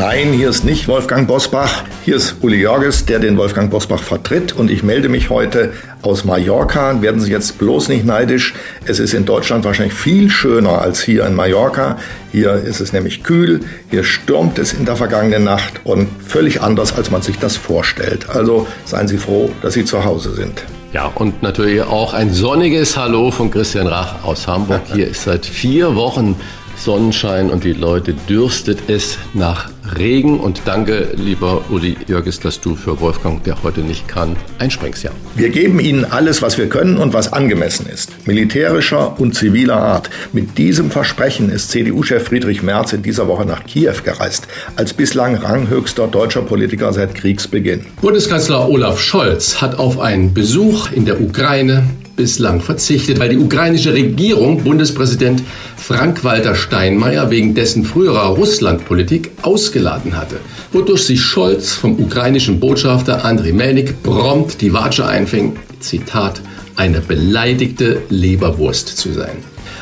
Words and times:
Nein, 0.00 0.32
hier 0.32 0.48
ist 0.48 0.64
nicht 0.64 0.88
Wolfgang 0.88 1.28
Bosbach. 1.28 1.84
Hier 2.06 2.16
ist 2.16 2.36
Uli 2.40 2.62
Jorges, 2.62 3.04
der 3.04 3.18
den 3.18 3.36
Wolfgang 3.36 3.70
Bosbach 3.70 4.02
vertritt. 4.02 4.54
Und 4.54 4.70
ich 4.70 4.82
melde 4.82 5.10
mich 5.10 5.28
heute 5.28 5.74
aus 6.00 6.24
Mallorca. 6.24 7.02
Werden 7.02 7.20
Sie 7.20 7.30
jetzt 7.30 7.58
bloß 7.58 7.90
nicht 7.90 8.06
neidisch. 8.06 8.54
Es 8.86 8.98
ist 8.98 9.12
in 9.12 9.26
Deutschland 9.26 9.66
wahrscheinlich 9.66 9.92
viel 9.92 10.30
schöner 10.30 10.80
als 10.80 11.02
hier 11.02 11.26
in 11.26 11.34
Mallorca. 11.34 11.98
Hier 12.32 12.54
ist 12.54 12.80
es 12.80 12.94
nämlich 12.94 13.24
kühl. 13.24 13.60
Hier 13.90 14.02
stürmt 14.02 14.58
es 14.58 14.72
in 14.72 14.86
der 14.86 14.96
vergangenen 14.96 15.44
Nacht 15.44 15.82
und 15.84 16.08
völlig 16.26 16.62
anders, 16.62 16.96
als 16.96 17.10
man 17.10 17.20
sich 17.20 17.38
das 17.38 17.58
vorstellt. 17.58 18.30
Also 18.30 18.66
seien 18.86 19.06
Sie 19.06 19.18
froh, 19.18 19.50
dass 19.60 19.74
Sie 19.74 19.84
zu 19.84 20.02
Hause 20.02 20.32
sind. 20.32 20.64
Ja, 20.94 21.12
und 21.14 21.42
natürlich 21.42 21.82
auch 21.82 22.14
ein 22.14 22.32
sonniges 22.32 22.96
Hallo 22.96 23.30
von 23.30 23.50
Christian 23.50 23.86
Rach 23.86 24.24
aus 24.24 24.48
Hamburg. 24.48 24.80
Hier 24.92 25.06
ist 25.06 25.22
seit 25.22 25.46
vier 25.46 25.94
Wochen 25.94 26.36
Sonnenschein 26.80 27.50
und 27.50 27.64
die 27.64 27.74
Leute 27.74 28.14
dürstet 28.28 28.88
es 28.88 29.18
nach 29.34 29.70
Regen. 29.98 30.40
Und 30.40 30.62
danke, 30.64 31.08
lieber 31.14 31.62
Uli 31.70 31.96
Jörges, 32.06 32.40
dass 32.40 32.60
du 32.60 32.74
für 32.74 33.00
Wolfgang, 33.00 33.42
der 33.44 33.62
heute 33.62 33.80
nicht 33.80 34.08
kann, 34.08 34.36
einspringst. 34.58 35.02
Ja. 35.02 35.10
Wir 35.34 35.50
geben 35.50 35.78
Ihnen 35.78 36.04
alles, 36.04 36.40
was 36.40 36.56
wir 36.56 36.68
können 36.68 36.96
und 36.96 37.12
was 37.12 37.32
angemessen 37.32 37.86
ist. 37.86 38.26
Militärischer 38.26 39.20
und 39.20 39.34
ziviler 39.34 39.76
Art. 39.76 40.08
Mit 40.32 40.56
diesem 40.56 40.90
Versprechen 40.90 41.50
ist 41.50 41.70
CDU-Chef 41.70 42.24
Friedrich 42.24 42.62
Merz 42.62 42.92
in 42.92 43.02
dieser 43.02 43.28
Woche 43.28 43.44
nach 43.44 43.64
Kiew 43.64 43.96
gereist, 44.02 44.48
als 44.76 44.94
bislang 44.94 45.36
ranghöchster 45.36 46.08
deutscher 46.08 46.42
Politiker 46.42 46.92
seit 46.92 47.14
Kriegsbeginn. 47.14 47.84
Bundeskanzler 48.00 48.68
Olaf 48.68 49.00
Scholz 49.00 49.60
hat 49.60 49.78
auf 49.78 49.98
einen 49.98 50.32
Besuch 50.32 50.92
in 50.92 51.04
der 51.04 51.20
Ukraine 51.20 51.84
bislang 52.20 52.60
verzichtet, 52.60 53.18
weil 53.18 53.30
die 53.30 53.38
ukrainische 53.38 53.94
Regierung 53.94 54.62
Bundespräsident 54.62 55.42
Frank-Walter 55.78 56.54
Steinmeier 56.54 57.30
wegen 57.30 57.54
dessen 57.54 57.82
früherer 57.82 58.26
Russlandpolitik 58.36 59.30
ausgeladen 59.40 60.18
hatte, 60.18 60.36
wodurch 60.70 61.06
sich 61.06 61.22
Scholz 61.22 61.72
vom 61.72 61.98
ukrainischen 61.98 62.60
Botschafter 62.60 63.24
Andriy 63.24 63.54
Melnik 63.54 64.02
prompt 64.02 64.60
die 64.60 64.74
Watsche 64.74 65.06
einfing, 65.06 65.56
Zitat, 65.78 66.42
eine 66.76 67.00
beleidigte 67.00 68.02
Leberwurst 68.10 68.98
zu 68.98 69.14
sein. 69.14 69.38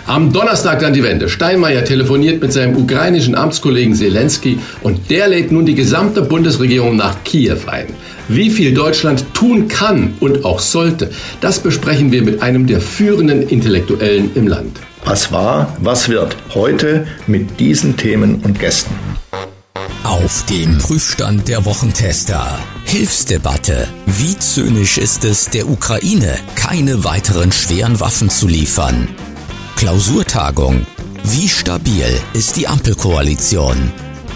Am 0.08 0.32
Donnerstag 0.32 0.78
dann 0.78 0.94
die 0.94 1.02
Wende. 1.02 1.28
Steinmeier 1.28 1.84
telefoniert 1.84 2.40
mit 2.40 2.50
seinem 2.50 2.78
ukrainischen 2.78 3.34
Amtskollegen 3.34 3.94
Zelensky 3.94 4.58
und 4.80 5.10
der 5.10 5.28
lädt 5.28 5.52
nun 5.52 5.66
die 5.66 5.74
gesamte 5.74 6.22
Bundesregierung 6.22 6.96
nach 6.96 7.22
Kiew 7.24 7.58
ein. 7.66 7.88
Wie 8.26 8.48
viel 8.48 8.72
Deutschland 8.72 9.22
tun 9.34 9.68
kann 9.68 10.14
und 10.18 10.46
auch 10.46 10.60
sollte, 10.60 11.10
das 11.42 11.58
besprechen 11.58 12.10
wir 12.10 12.22
mit 12.22 12.40
einem 12.40 12.66
der 12.66 12.80
führenden 12.80 13.42
Intellektuellen 13.42 14.30
im 14.34 14.48
Land. 14.48 14.80
Was 15.04 15.30
war, 15.30 15.76
was 15.82 16.08
wird 16.08 16.38
heute 16.54 17.06
mit 17.26 17.60
diesen 17.60 17.98
Themen 17.98 18.36
und 18.36 18.58
Gästen? 18.58 18.94
Auf 20.04 20.46
dem 20.46 20.78
Prüfstand 20.78 21.48
der 21.48 21.66
Wochentester. 21.66 22.58
Hilfsdebatte. 22.84 23.86
Wie 24.06 24.38
zynisch 24.38 24.96
ist 24.96 25.24
es, 25.24 25.50
der 25.50 25.68
Ukraine 25.68 26.34
keine 26.54 27.04
weiteren 27.04 27.52
schweren 27.52 28.00
Waffen 28.00 28.30
zu 28.30 28.48
liefern? 28.48 29.06
Klausurtagung. 29.78 30.84
Wie 31.22 31.48
stabil 31.48 32.04
ist 32.32 32.56
die 32.56 32.66
Ampelkoalition? 32.66 33.92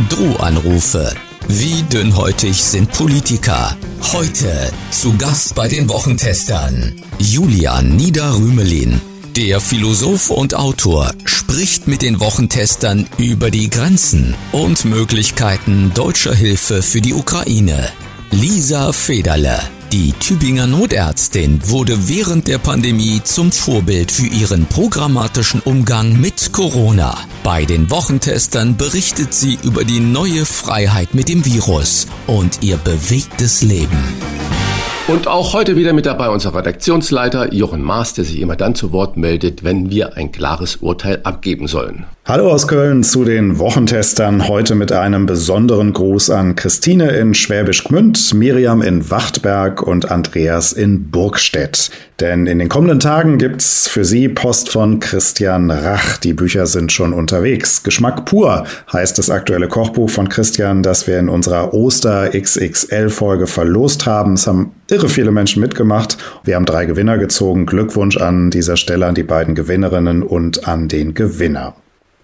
Drohanrufe. 0.08 1.12
Wie 1.48 1.82
dünnhäutig 1.82 2.62
sind 2.62 2.92
Politiker? 2.92 3.76
Heute 4.12 4.72
zu 4.92 5.16
Gast 5.16 5.56
bei 5.56 5.66
den 5.66 5.88
Wochentestern. 5.88 6.94
Julian 7.18 7.96
Niederrümelin, 7.96 9.00
der 9.34 9.60
Philosoph 9.60 10.30
und 10.30 10.54
Autor, 10.54 11.10
spricht 11.24 11.88
mit 11.88 12.02
den 12.02 12.20
Wochentestern 12.20 13.08
über 13.18 13.50
die 13.50 13.68
Grenzen 13.68 14.36
und 14.52 14.84
Möglichkeiten 14.84 15.90
deutscher 15.92 16.36
Hilfe 16.36 16.82
für 16.82 17.00
die 17.00 17.14
Ukraine. 17.14 17.88
Lisa 18.30 18.92
Federle, 18.92 19.58
die 19.92 20.12
Tübinger 20.12 20.66
Notärztin 20.66 21.60
wurde 21.68 22.08
während 22.08 22.48
der 22.48 22.56
Pandemie 22.56 23.20
zum 23.22 23.52
Vorbild 23.52 24.10
für 24.10 24.26
ihren 24.26 24.64
programmatischen 24.64 25.60
Umgang 25.60 26.18
mit 26.18 26.54
Corona. 26.54 27.14
Bei 27.44 27.66
den 27.66 27.90
Wochentestern 27.90 28.78
berichtet 28.78 29.34
sie 29.34 29.58
über 29.62 29.84
die 29.84 30.00
neue 30.00 30.46
Freiheit 30.46 31.14
mit 31.14 31.28
dem 31.28 31.44
Virus 31.44 32.06
und 32.26 32.62
ihr 32.62 32.78
bewegtes 32.78 33.60
Leben. 33.60 34.02
Und 35.08 35.28
auch 35.28 35.52
heute 35.52 35.76
wieder 35.76 35.92
mit 35.92 36.06
dabei 36.06 36.30
unser 36.30 36.54
Redaktionsleiter 36.54 37.52
Jochen 37.52 37.82
Maas, 37.82 38.14
der 38.14 38.24
sich 38.24 38.40
immer 38.40 38.56
dann 38.56 38.74
zu 38.74 38.92
Wort 38.92 39.18
meldet, 39.18 39.62
wenn 39.62 39.90
wir 39.90 40.16
ein 40.16 40.32
klares 40.32 40.76
Urteil 40.76 41.20
abgeben 41.24 41.66
sollen. 41.66 42.06
Hallo 42.24 42.52
aus 42.52 42.68
Köln 42.68 43.02
zu 43.02 43.24
den 43.24 43.58
Wochentestern. 43.58 44.46
Heute 44.46 44.76
mit 44.76 44.92
einem 44.92 45.26
besonderen 45.26 45.92
Gruß 45.92 46.30
an 46.30 46.54
Christine 46.54 47.10
in 47.10 47.34
Schwäbisch 47.34 47.82
Gmünd, 47.82 48.32
Miriam 48.32 48.80
in 48.80 49.10
Wachtberg 49.10 49.82
und 49.82 50.08
Andreas 50.08 50.72
in 50.72 51.10
Burgstedt. 51.10 51.90
Denn 52.20 52.46
in 52.46 52.60
den 52.60 52.68
kommenden 52.68 53.00
Tagen 53.00 53.38
gibt's 53.38 53.88
für 53.88 54.04
Sie 54.04 54.28
Post 54.28 54.70
von 54.70 55.00
Christian 55.00 55.72
Rach. 55.72 56.16
Die 56.18 56.32
Bücher 56.32 56.66
sind 56.66 56.92
schon 56.92 57.12
unterwegs. 57.12 57.82
Geschmack 57.82 58.24
pur 58.24 58.66
heißt 58.92 59.18
das 59.18 59.28
aktuelle 59.28 59.66
Kochbuch 59.66 60.08
von 60.08 60.28
Christian, 60.28 60.84
das 60.84 61.08
wir 61.08 61.18
in 61.18 61.28
unserer 61.28 61.74
Oster 61.74 62.30
XXL 62.40 63.10
Folge 63.10 63.48
verlost 63.48 64.06
haben. 64.06 64.34
Es 64.34 64.46
haben 64.46 64.70
irre 64.88 65.08
viele 65.08 65.32
Menschen 65.32 65.60
mitgemacht. 65.60 66.18
Wir 66.44 66.54
haben 66.54 66.66
drei 66.66 66.84
Gewinner 66.84 67.18
gezogen. 67.18 67.66
Glückwunsch 67.66 68.16
an 68.16 68.50
dieser 68.50 68.76
Stelle 68.76 69.06
an 69.06 69.16
die 69.16 69.24
beiden 69.24 69.56
Gewinnerinnen 69.56 70.22
und 70.22 70.68
an 70.68 70.86
den 70.86 71.14
Gewinner. 71.14 71.74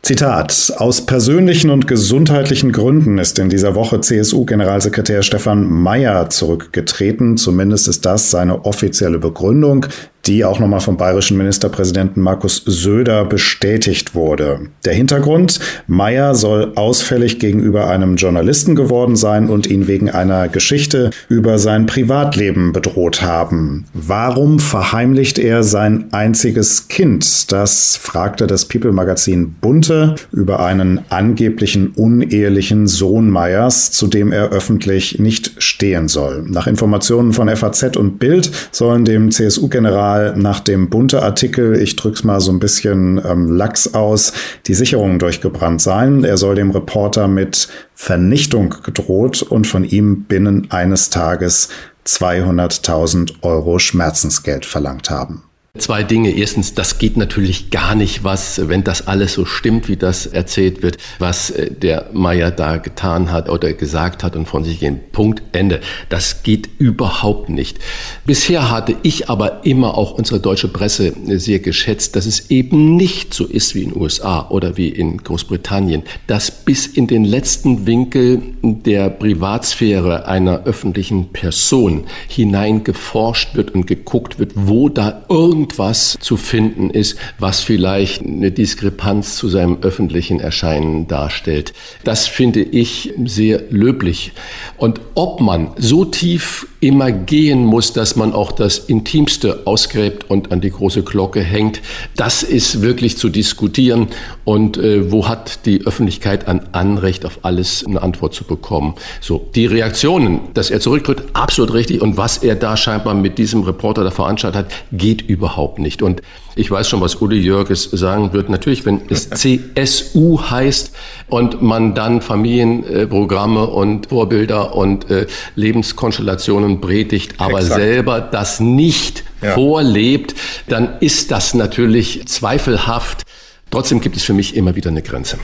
Zitat. 0.02 0.72
Aus 0.78 1.04
persönlichen 1.04 1.70
und 1.70 1.86
gesundheitlichen 1.86 2.72
Gründen 2.72 3.18
ist 3.18 3.38
in 3.38 3.50
dieser 3.50 3.74
Woche 3.74 4.00
CSU-Generalsekretär 4.00 5.22
Stefan 5.22 5.68
Mayer 5.70 6.30
zurückgetreten. 6.30 7.36
Zumindest 7.36 7.88
ist 7.88 8.06
das 8.06 8.30
seine 8.30 8.64
offizielle 8.64 9.18
Begründung 9.18 9.86
die 10.28 10.44
auch 10.44 10.60
nochmal 10.60 10.80
vom 10.80 10.96
bayerischen 10.98 11.38
Ministerpräsidenten 11.38 12.20
Markus 12.20 12.62
Söder 12.66 13.24
bestätigt 13.24 14.14
wurde. 14.14 14.60
Der 14.84 14.92
Hintergrund, 14.92 15.58
Meyer 15.86 16.34
soll 16.34 16.72
ausfällig 16.74 17.38
gegenüber 17.38 17.88
einem 17.88 18.16
Journalisten 18.16 18.74
geworden 18.74 19.16
sein 19.16 19.48
und 19.48 19.66
ihn 19.66 19.88
wegen 19.88 20.10
einer 20.10 20.48
Geschichte 20.48 21.10
über 21.28 21.58
sein 21.58 21.86
Privatleben 21.86 22.72
bedroht 22.72 23.22
haben. 23.22 23.86
Warum 23.94 24.60
verheimlicht 24.60 25.38
er 25.38 25.62
sein 25.62 26.12
einziges 26.12 26.88
Kind? 26.88 27.50
Das 27.50 27.96
fragte 27.96 28.46
das 28.46 28.66
People-Magazin 28.66 29.54
Bunte 29.60 30.16
über 30.30 30.60
einen 30.60 31.00
angeblichen 31.08 31.88
unehelichen 31.96 32.86
Sohn 32.86 33.30
Meyers, 33.30 33.92
zu 33.92 34.06
dem 34.06 34.32
er 34.32 34.50
öffentlich 34.50 35.18
nicht 35.18 35.54
stehen 35.58 36.08
soll. 36.08 36.44
Nach 36.46 36.66
Informationen 36.66 37.32
von 37.32 37.48
FAZ 37.48 37.96
und 37.96 38.18
Bild 38.18 38.50
sollen 38.72 39.06
dem 39.06 39.30
CSU-General 39.30 40.17
mal 40.18 40.36
nach 40.36 40.60
dem 40.60 40.90
bunte 40.90 41.22
Artikel, 41.22 41.80
ich 41.80 41.96
drück's 41.96 42.24
mal 42.24 42.40
so 42.40 42.50
ein 42.52 42.58
bisschen 42.58 43.20
ähm, 43.24 43.48
lax 43.56 43.94
aus, 43.94 44.32
die 44.66 44.74
Sicherungen 44.74 45.18
durchgebrannt 45.18 45.80
sein. 45.80 46.24
Er 46.24 46.36
soll 46.36 46.54
dem 46.54 46.70
Reporter 46.70 47.28
mit 47.28 47.68
Vernichtung 47.94 48.74
gedroht 48.82 49.42
und 49.42 49.66
von 49.66 49.84
ihm 49.84 50.24
binnen 50.24 50.70
eines 50.70 51.10
Tages 51.10 51.68
200.000 52.06 53.42
Euro 53.42 53.78
Schmerzensgeld 53.78 54.66
verlangt 54.66 55.10
haben. 55.10 55.47
Zwei 55.78 56.02
Dinge. 56.02 56.30
Erstens, 56.30 56.74
das 56.74 56.98
geht 56.98 57.16
natürlich 57.16 57.70
gar 57.70 57.94
nicht, 57.94 58.24
was, 58.24 58.68
wenn 58.68 58.84
das 58.84 59.06
alles 59.06 59.32
so 59.32 59.44
stimmt, 59.44 59.88
wie 59.88 59.96
das 59.96 60.26
erzählt 60.26 60.82
wird, 60.82 60.98
was 61.18 61.50
äh, 61.50 61.70
der 61.70 62.10
Meier 62.12 62.50
da 62.50 62.76
getan 62.76 63.30
hat 63.30 63.48
oder 63.48 63.72
gesagt 63.72 64.22
hat 64.24 64.36
und 64.36 64.46
von 64.46 64.64
sich 64.64 64.80
gehen. 64.80 65.00
Punkt, 65.12 65.42
Ende. 65.52 65.80
Das 66.08 66.42
geht 66.42 66.68
überhaupt 66.78 67.48
nicht. 67.48 67.78
Bisher 68.26 68.70
hatte 68.70 68.96
ich 69.02 69.30
aber 69.30 69.64
immer 69.64 69.96
auch 69.96 70.12
unsere 70.12 70.40
deutsche 70.40 70.68
Presse 70.68 71.14
sehr 71.26 71.60
geschätzt, 71.60 72.16
dass 72.16 72.26
es 72.26 72.50
eben 72.50 72.96
nicht 72.96 73.32
so 73.32 73.44
ist 73.44 73.74
wie 73.74 73.82
in 73.84 73.90
den 73.90 74.00
USA 74.00 74.48
oder 74.48 74.76
wie 74.76 74.88
in 74.88 75.18
Großbritannien, 75.18 76.02
dass 76.26 76.50
bis 76.50 76.86
in 76.86 77.06
den 77.06 77.24
letzten 77.24 77.86
Winkel 77.86 78.42
der 78.62 79.10
Privatsphäre 79.10 80.26
einer 80.26 80.64
öffentlichen 80.64 81.28
Person 81.32 82.04
hinein 82.28 82.84
geforscht 82.84 83.54
wird 83.54 83.74
und 83.74 83.86
geguckt 83.86 84.38
wird, 84.38 84.52
wo 84.54 84.88
da 84.88 85.24
irgend 85.28 85.67
irgendwas 85.68 86.16
zu 86.20 86.36
finden 86.36 86.90
ist, 86.90 87.16
was 87.38 87.60
vielleicht 87.60 88.22
eine 88.22 88.50
Diskrepanz 88.50 89.36
zu 89.36 89.48
seinem 89.48 89.78
öffentlichen 89.82 90.40
Erscheinen 90.40 91.06
darstellt. 91.08 91.72
Das 92.04 92.26
finde 92.26 92.62
ich 92.62 93.12
sehr 93.24 93.62
löblich. 93.70 94.32
Und 94.76 95.00
ob 95.14 95.40
man 95.40 95.70
so 95.76 96.04
tief 96.04 96.66
immer 96.80 97.10
gehen 97.10 97.64
muss, 97.64 97.92
dass 97.92 98.14
man 98.14 98.32
auch 98.32 98.52
das 98.52 98.78
Intimste 98.78 99.66
ausgräbt 99.66 100.30
und 100.30 100.52
an 100.52 100.60
die 100.60 100.70
große 100.70 101.02
Glocke 101.02 101.40
hängt. 101.40 101.80
Das 102.14 102.42
ist 102.42 102.82
wirklich 102.82 103.16
zu 103.18 103.28
diskutieren. 103.28 104.08
Und 104.44 104.76
äh, 104.76 105.10
wo 105.10 105.26
hat 105.26 105.66
die 105.66 105.84
Öffentlichkeit 105.84 106.46
ein 106.46 106.72
Anrecht 106.72 107.26
auf 107.26 107.40
alles 107.42 107.84
eine 107.84 108.00
Antwort 108.02 108.32
zu 108.32 108.44
bekommen? 108.44 108.94
So, 109.20 109.48
die 109.54 109.66
Reaktionen, 109.66 110.40
dass 110.54 110.70
er 110.70 110.78
zurücktritt, 110.78 111.24
absolut 111.32 111.74
richtig. 111.74 112.00
Und 112.00 112.16
was 112.16 112.38
er 112.38 112.54
da 112.54 112.76
scheinbar 112.76 113.14
mit 113.14 113.38
diesem 113.38 113.62
Reporter 113.62 114.04
da 114.04 114.10
veranstaltet 114.12 114.58
hat, 114.58 114.72
geht 114.92 115.28
überhaupt 115.48 115.78
nicht. 115.78 116.02
Und 116.02 116.22
ich 116.56 116.70
weiß 116.70 116.88
schon, 116.88 117.00
was 117.00 117.16
Uli 117.16 117.38
Jörges 117.38 117.84
sagen 117.84 118.32
wird. 118.32 118.48
Natürlich, 118.48 118.84
wenn 118.84 119.02
es 119.08 119.30
CSU 119.30 120.40
heißt 120.50 120.92
und 121.28 121.62
man 121.62 121.94
dann 121.94 122.20
Familienprogramme 122.20 123.66
und 123.66 124.08
Vorbilder 124.08 124.74
und 124.74 125.10
äh, 125.10 125.26
Lebenskonstellationen 125.54 126.80
predigt, 126.80 127.34
aber 127.38 127.60
Exakt. 127.60 127.80
selber 127.80 128.20
das 128.20 128.60
nicht 128.60 129.24
ja. 129.42 129.54
vorlebt, 129.54 130.34
dann 130.68 130.98
ist 131.00 131.30
das 131.30 131.54
natürlich 131.54 132.26
zweifelhaft. 132.26 133.22
Trotzdem 133.70 134.00
gibt 134.00 134.16
es 134.16 134.24
für 134.24 134.32
mich 134.32 134.56
immer 134.56 134.74
wieder 134.76 134.90
eine 134.90 135.02
Grenze. 135.02 135.38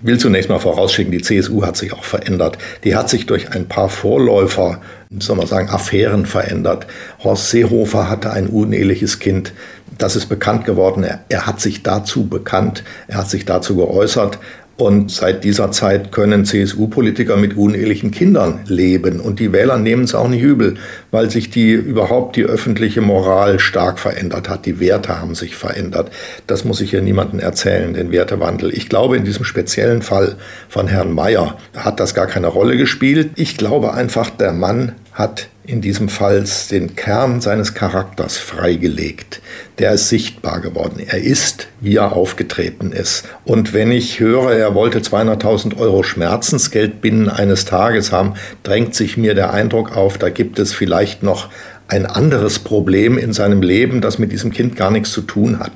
Ich 0.00 0.06
will 0.06 0.16
zunächst 0.16 0.48
mal 0.48 0.60
vorausschicken, 0.60 1.10
die 1.10 1.22
CSU 1.22 1.66
hat 1.66 1.76
sich 1.76 1.92
auch 1.92 2.04
verändert. 2.04 2.56
Die 2.84 2.94
hat 2.94 3.10
sich 3.10 3.26
durch 3.26 3.50
ein 3.50 3.66
paar 3.66 3.88
Vorläufer, 3.88 4.80
soll 5.18 5.34
man 5.34 5.48
sagen, 5.48 5.70
Affären 5.70 6.24
verändert. 6.24 6.86
Horst 7.24 7.50
Seehofer 7.50 8.08
hatte 8.08 8.30
ein 8.30 8.46
uneheliches 8.46 9.18
Kind. 9.18 9.52
Das 9.98 10.14
ist 10.14 10.26
bekannt 10.26 10.64
geworden. 10.64 11.02
Er, 11.02 11.24
er 11.28 11.46
hat 11.46 11.60
sich 11.60 11.82
dazu 11.82 12.28
bekannt. 12.28 12.84
Er 13.08 13.18
hat 13.18 13.28
sich 13.28 13.44
dazu 13.44 13.74
geäußert. 13.74 14.38
Und 14.78 15.10
seit 15.10 15.42
dieser 15.42 15.72
Zeit 15.72 16.12
können 16.12 16.44
CSU-Politiker 16.44 17.36
mit 17.36 17.56
unehelichen 17.56 18.12
Kindern 18.12 18.60
leben. 18.68 19.18
Und 19.18 19.40
die 19.40 19.52
Wähler 19.52 19.76
nehmen 19.76 20.04
es 20.04 20.14
auch 20.14 20.28
nicht 20.28 20.40
übel, 20.40 20.76
weil 21.10 21.30
sich 21.30 21.50
die 21.50 21.72
überhaupt 21.72 22.36
die 22.36 22.44
öffentliche 22.44 23.00
Moral 23.00 23.58
stark 23.58 23.98
verändert 23.98 24.48
hat. 24.48 24.66
Die 24.66 24.78
Werte 24.78 25.20
haben 25.20 25.34
sich 25.34 25.56
verändert. 25.56 26.12
Das 26.46 26.64
muss 26.64 26.80
ich 26.80 26.90
hier 26.90 27.02
niemandem 27.02 27.40
erzählen, 27.40 27.92
den 27.92 28.12
Wertewandel. 28.12 28.72
Ich 28.72 28.88
glaube, 28.88 29.16
in 29.16 29.24
diesem 29.24 29.44
speziellen 29.44 30.00
Fall 30.00 30.36
von 30.68 30.86
Herrn 30.86 31.12
Mayer 31.12 31.58
hat 31.76 31.98
das 31.98 32.14
gar 32.14 32.28
keine 32.28 32.46
Rolle 32.46 32.76
gespielt. 32.76 33.30
Ich 33.34 33.56
glaube 33.56 33.94
einfach, 33.94 34.30
der 34.30 34.52
Mann 34.52 34.92
hat 35.18 35.48
in 35.66 35.80
diesem 35.80 36.08
Fall 36.08 36.44
den 36.70 36.94
Kern 36.94 37.40
seines 37.40 37.74
Charakters 37.74 38.38
freigelegt. 38.38 39.42
Der 39.78 39.92
ist 39.92 40.08
sichtbar 40.08 40.60
geworden. 40.60 41.02
Er 41.04 41.20
ist, 41.20 41.66
wie 41.80 41.96
er 41.96 42.12
aufgetreten 42.12 42.92
ist. 42.92 43.24
Und 43.44 43.74
wenn 43.74 43.90
ich 43.90 44.20
höre, 44.20 44.52
er 44.52 44.74
wollte 44.76 45.00
200.000 45.00 45.76
Euro 45.76 46.04
Schmerzensgeld 46.04 47.00
binnen 47.00 47.28
eines 47.28 47.64
Tages 47.64 48.12
haben, 48.12 48.34
drängt 48.62 48.94
sich 48.94 49.16
mir 49.16 49.34
der 49.34 49.52
Eindruck 49.52 49.94
auf, 49.96 50.18
da 50.18 50.30
gibt 50.30 50.58
es 50.60 50.72
vielleicht 50.72 51.24
noch 51.24 51.50
ein 51.88 52.06
anderes 52.06 52.60
Problem 52.60 53.18
in 53.18 53.32
seinem 53.32 53.60
Leben, 53.60 54.00
das 54.00 54.18
mit 54.18 54.30
diesem 54.30 54.52
Kind 54.52 54.76
gar 54.76 54.90
nichts 54.90 55.10
zu 55.10 55.22
tun 55.22 55.58
hat. 55.58 55.72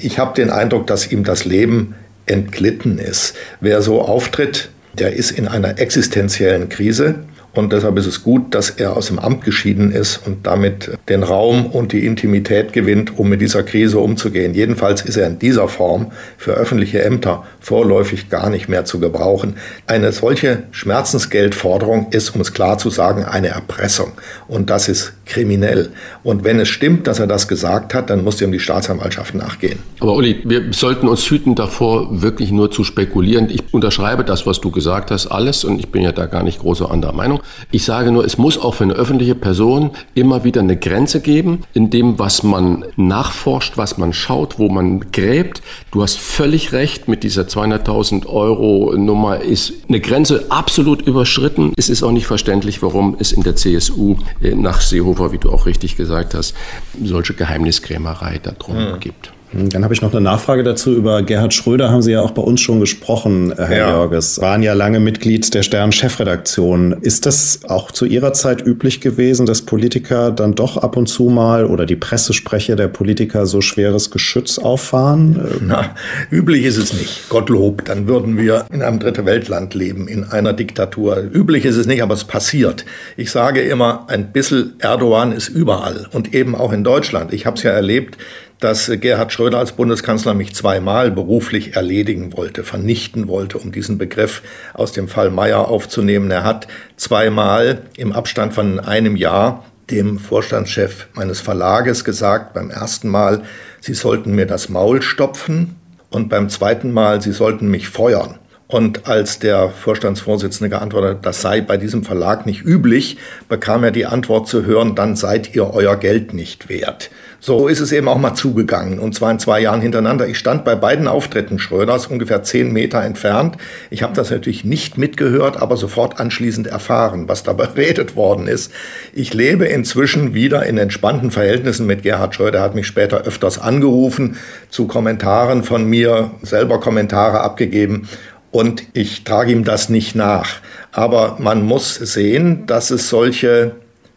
Ich 0.00 0.18
habe 0.18 0.34
den 0.34 0.50
Eindruck, 0.50 0.86
dass 0.86 1.12
ihm 1.12 1.22
das 1.22 1.44
Leben 1.44 1.94
entglitten 2.24 2.98
ist. 2.98 3.34
Wer 3.60 3.82
so 3.82 4.00
auftritt, 4.00 4.70
der 4.94 5.12
ist 5.12 5.32
in 5.32 5.48
einer 5.48 5.78
existenziellen 5.78 6.68
Krise. 6.68 7.16
Und 7.56 7.72
deshalb 7.72 7.96
ist 7.96 8.06
es 8.06 8.22
gut, 8.22 8.54
dass 8.54 8.68
er 8.68 8.96
aus 8.96 9.06
dem 9.06 9.18
Amt 9.18 9.42
geschieden 9.42 9.90
ist 9.90 10.20
und 10.26 10.46
damit 10.46 10.90
den 11.08 11.22
Raum 11.22 11.66
und 11.66 11.92
die 11.92 12.04
Intimität 12.04 12.74
gewinnt, 12.74 13.18
um 13.18 13.30
mit 13.30 13.40
dieser 13.40 13.62
Krise 13.62 13.98
umzugehen. 13.98 14.52
Jedenfalls 14.52 15.00
ist 15.00 15.16
er 15.16 15.26
in 15.26 15.38
dieser 15.38 15.66
Form 15.66 16.12
für 16.36 16.52
öffentliche 16.52 17.02
Ämter 17.02 17.44
vorläufig 17.58 18.28
gar 18.28 18.50
nicht 18.50 18.68
mehr 18.68 18.84
zu 18.84 19.00
gebrauchen. 19.00 19.56
Eine 19.86 20.12
solche 20.12 20.64
Schmerzensgeldforderung 20.70 22.08
ist, 22.10 22.34
um 22.34 22.42
es 22.42 22.52
klar 22.52 22.76
zu 22.76 22.90
sagen, 22.90 23.24
eine 23.24 23.48
Erpressung. 23.48 24.12
Und 24.48 24.68
das 24.68 24.88
ist 24.88 25.14
kriminell. 25.24 25.90
Und 26.22 26.44
wenn 26.44 26.60
es 26.60 26.68
stimmt, 26.68 27.06
dass 27.06 27.20
er 27.20 27.26
das 27.26 27.48
gesagt 27.48 27.94
hat, 27.94 28.10
dann 28.10 28.22
muss 28.22 28.40
ihm 28.42 28.52
die 28.52 28.60
Staatsanwaltschaft 28.60 29.34
nachgehen. 29.34 29.78
Aber 30.00 30.14
Uli, 30.14 30.42
wir 30.44 30.72
sollten 30.72 31.08
uns 31.08 31.28
hüten 31.28 31.54
davor, 31.54 32.22
wirklich 32.22 32.52
nur 32.52 32.70
zu 32.70 32.84
spekulieren. 32.84 33.48
Ich 33.48 33.62
unterschreibe 33.72 34.24
das, 34.24 34.46
was 34.46 34.60
du 34.60 34.70
gesagt 34.70 35.10
hast, 35.10 35.26
alles. 35.26 35.64
Und 35.64 35.78
ich 35.78 35.88
bin 35.88 36.02
ja 36.02 36.12
da 36.12 36.26
gar 36.26 36.42
nicht 36.42 36.60
großer 36.60 36.90
anderer 36.90 37.14
Meinung. 37.14 37.40
Ich 37.70 37.84
sage 37.84 38.10
nur, 38.12 38.24
es 38.24 38.38
muss 38.38 38.58
auch 38.58 38.74
für 38.74 38.84
eine 38.84 38.94
öffentliche 38.94 39.34
Person 39.34 39.90
immer 40.14 40.44
wieder 40.44 40.60
eine 40.60 40.76
Grenze 40.76 41.20
geben, 41.20 41.62
in 41.74 41.90
dem, 41.90 42.18
was 42.18 42.42
man 42.42 42.84
nachforscht, 42.96 43.76
was 43.76 43.98
man 43.98 44.12
schaut, 44.12 44.58
wo 44.58 44.68
man 44.68 45.12
gräbt. 45.12 45.62
Du 45.90 46.02
hast 46.02 46.18
völlig 46.18 46.72
recht, 46.72 47.08
mit 47.08 47.22
dieser 47.22 47.42
200.000 47.42 48.26
Euro 48.26 48.94
Nummer 48.96 49.40
ist 49.40 49.72
eine 49.88 50.00
Grenze 50.00 50.46
absolut 50.50 51.02
überschritten. 51.02 51.72
Es 51.76 51.88
ist 51.88 52.02
auch 52.02 52.12
nicht 52.12 52.26
verständlich, 52.26 52.82
warum 52.82 53.16
es 53.18 53.32
in 53.32 53.42
der 53.42 53.56
CSU 53.56 54.16
äh, 54.42 54.54
nach 54.54 54.80
Seehofer, 54.80 55.32
wie 55.32 55.38
du 55.38 55.50
auch 55.50 55.66
richtig 55.66 55.96
gesagt 55.96 56.34
hast, 56.34 56.54
solche 57.02 57.34
Geheimniskrämerei 57.34 58.38
darum 58.38 58.76
hm. 58.76 59.00
gibt. 59.00 59.32
Dann 59.56 59.84
habe 59.84 59.94
ich 59.94 60.02
noch 60.02 60.12
eine 60.12 60.20
Nachfrage 60.20 60.62
dazu. 60.62 60.94
Über 60.94 61.22
Gerhard 61.22 61.54
Schröder 61.54 61.90
haben 61.90 62.02
Sie 62.02 62.12
ja 62.12 62.20
auch 62.20 62.32
bei 62.32 62.42
uns 62.42 62.60
schon 62.60 62.80
gesprochen, 62.80 63.54
Herr 63.56 63.76
ja. 63.76 63.90
Jorges. 63.90 64.40
Waren 64.40 64.62
ja 64.62 64.74
lange 64.74 65.00
Mitglied 65.00 65.54
der 65.54 65.62
Stern-Chefredaktion. 65.62 66.92
Ist 67.00 67.26
das 67.26 67.60
auch 67.68 67.90
zu 67.90 68.04
Ihrer 68.04 68.32
Zeit 68.32 68.64
üblich 68.64 69.00
gewesen, 69.00 69.46
dass 69.46 69.62
Politiker 69.62 70.30
dann 70.30 70.54
doch 70.54 70.76
ab 70.76 70.96
und 70.96 71.06
zu 71.06 71.24
mal 71.24 71.64
oder 71.64 71.86
die 71.86 71.96
Pressesprecher 71.96 72.76
der 72.76 72.88
Politiker 72.88 73.46
so 73.46 73.60
schweres 73.60 74.10
Geschütz 74.10 74.58
auffahren? 74.58 75.40
Na, 75.62 75.94
üblich 76.30 76.64
ist 76.64 76.76
es 76.76 76.92
nicht. 76.92 77.28
Gottlob, 77.28 77.84
dann 77.86 78.06
würden 78.06 78.36
wir 78.36 78.66
in 78.70 78.82
einem 78.82 78.98
dritte 78.98 79.24
Weltland 79.24 79.74
leben, 79.74 80.08
in 80.08 80.24
einer 80.24 80.52
Diktatur. 80.52 81.22
Üblich 81.32 81.64
ist 81.64 81.76
es 81.76 81.86
nicht, 81.86 82.02
aber 82.02 82.14
es 82.14 82.24
passiert. 82.24 82.84
Ich 83.16 83.30
sage 83.30 83.62
immer, 83.62 84.04
ein 84.08 84.32
bisschen 84.32 84.74
Erdogan 84.80 85.32
ist 85.32 85.48
überall 85.48 86.08
und 86.12 86.34
eben 86.34 86.54
auch 86.54 86.72
in 86.72 86.84
Deutschland. 86.84 87.32
Ich 87.32 87.46
habe 87.46 87.56
es 87.56 87.62
ja 87.62 87.70
erlebt, 87.70 88.18
dass 88.60 88.90
Gerhard 89.00 89.32
Schröder 89.32 89.58
als 89.58 89.72
Bundeskanzler 89.72 90.34
mich 90.34 90.54
zweimal 90.54 91.10
beruflich 91.10 91.76
erledigen 91.76 92.36
wollte, 92.36 92.64
vernichten 92.64 93.28
wollte, 93.28 93.58
um 93.58 93.72
diesen 93.72 93.98
Begriff 93.98 94.42
aus 94.72 94.92
dem 94.92 95.08
Fall 95.08 95.30
Meyer 95.30 95.68
aufzunehmen. 95.68 96.30
Er 96.30 96.44
hat 96.44 96.66
zweimal 96.96 97.82
im 97.96 98.12
Abstand 98.12 98.54
von 98.54 98.80
einem 98.80 99.16
Jahr 99.16 99.64
dem 99.90 100.18
Vorstandschef 100.18 101.06
meines 101.14 101.40
Verlages 101.40 102.04
gesagt, 102.04 102.54
beim 102.54 102.70
ersten 102.70 103.08
Mal, 103.08 103.42
Sie 103.80 103.94
sollten 103.94 104.34
mir 104.34 104.46
das 104.46 104.68
Maul 104.68 105.02
stopfen 105.02 105.76
und 106.10 106.28
beim 106.28 106.48
zweiten 106.48 106.92
Mal, 106.92 107.20
Sie 107.20 107.32
sollten 107.32 107.68
mich 107.68 107.88
feuern. 107.88 108.38
Und 108.68 109.06
als 109.06 109.38
der 109.38 109.68
Vorstandsvorsitzende 109.68 110.70
geantwortet 110.70 111.18
hat, 111.18 111.26
das 111.26 111.40
sei 111.40 111.60
bei 111.60 111.76
diesem 111.76 112.02
Verlag 112.02 112.46
nicht 112.46 112.64
üblich, 112.64 113.16
bekam 113.48 113.84
er 113.84 113.92
die 113.92 114.06
Antwort 114.06 114.48
zu 114.48 114.64
hören, 114.64 114.96
dann 114.96 115.14
seid 115.14 115.54
ihr 115.54 115.72
euer 115.72 115.96
Geld 115.96 116.34
nicht 116.34 116.68
wert. 116.68 117.10
So 117.38 117.68
ist 117.68 117.80
es 117.80 117.92
eben 117.92 118.08
auch 118.08 118.18
mal 118.18 118.34
zugegangen, 118.34 118.98
und 118.98 119.14
zwar 119.14 119.30
in 119.30 119.38
zwei 119.38 119.60
Jahren 119.60 119.80
hintereinander. 119.80 120.26
Ich 120.26 120.38
stand 120.38 120.64
bei 120.64 120.74
beiden 120.74 121.06
Auftritten 121.06 121.58
Schröders 121.58 122.06
ungefähr 122.06 122.42
zehn 122.42 122.72
Meter 122.72 123.02
entfernt. 123.02 123.56
Ich 123.90 124.02
habe 124.02 124.14
das 124.14 124.30
natürlich 124.30 124.64
nicht 124.64 124.98
mitgehört, 124.98 125.60
aber 125.60 125.76
sofort 125.76 126.18
anschließend 126.18 126.66
erfahren, 126.66 127.28
was 127.28 127.42
da 127.42 127.52
beredet 127.54 128.16
worden 128.16 128.46
ist. 128.46 128.72
Ich 129.12 129.34
lebe 129.34 129.66
inzwischen 129.66 130.34
wieder 130.34 130.64
in 130.64 130.78
entspannten 130.78 131.30
Verhältnissen 131.30 131.86
mit 131.86 132.02
Gerhard 132.02 132.34
Schröder. 132.34 132.58
Er 132.58 132.64
hat 132.64 132.74
mich 132.74 132.86
später 132.86 133.22
öfters 133.22 133.58
angerufen, 133.58 134.36
zu 134.70 134.86
Kommentaren 134.86 135.62
von 135.62 135.84
mir, 135.84 136.30
selber 136.42 136.80
Kommentare 136.80 137.40
abgegeben. 137.40 138.08
Und 138.50 138.84
ich 138.94 139.24
trage 139.24 139.52
ihm 139.52 139.64
das 139.64 139.90
nicht 139.90 140.14
nach. 140.14 140.60
Aber 140.90 141.36
man 141.38 141.62
muss 141.62 141.94
sehen, 141.96 142.66
dass 142.66 142.90
es 142.90 143.10
solche 143.10 143.72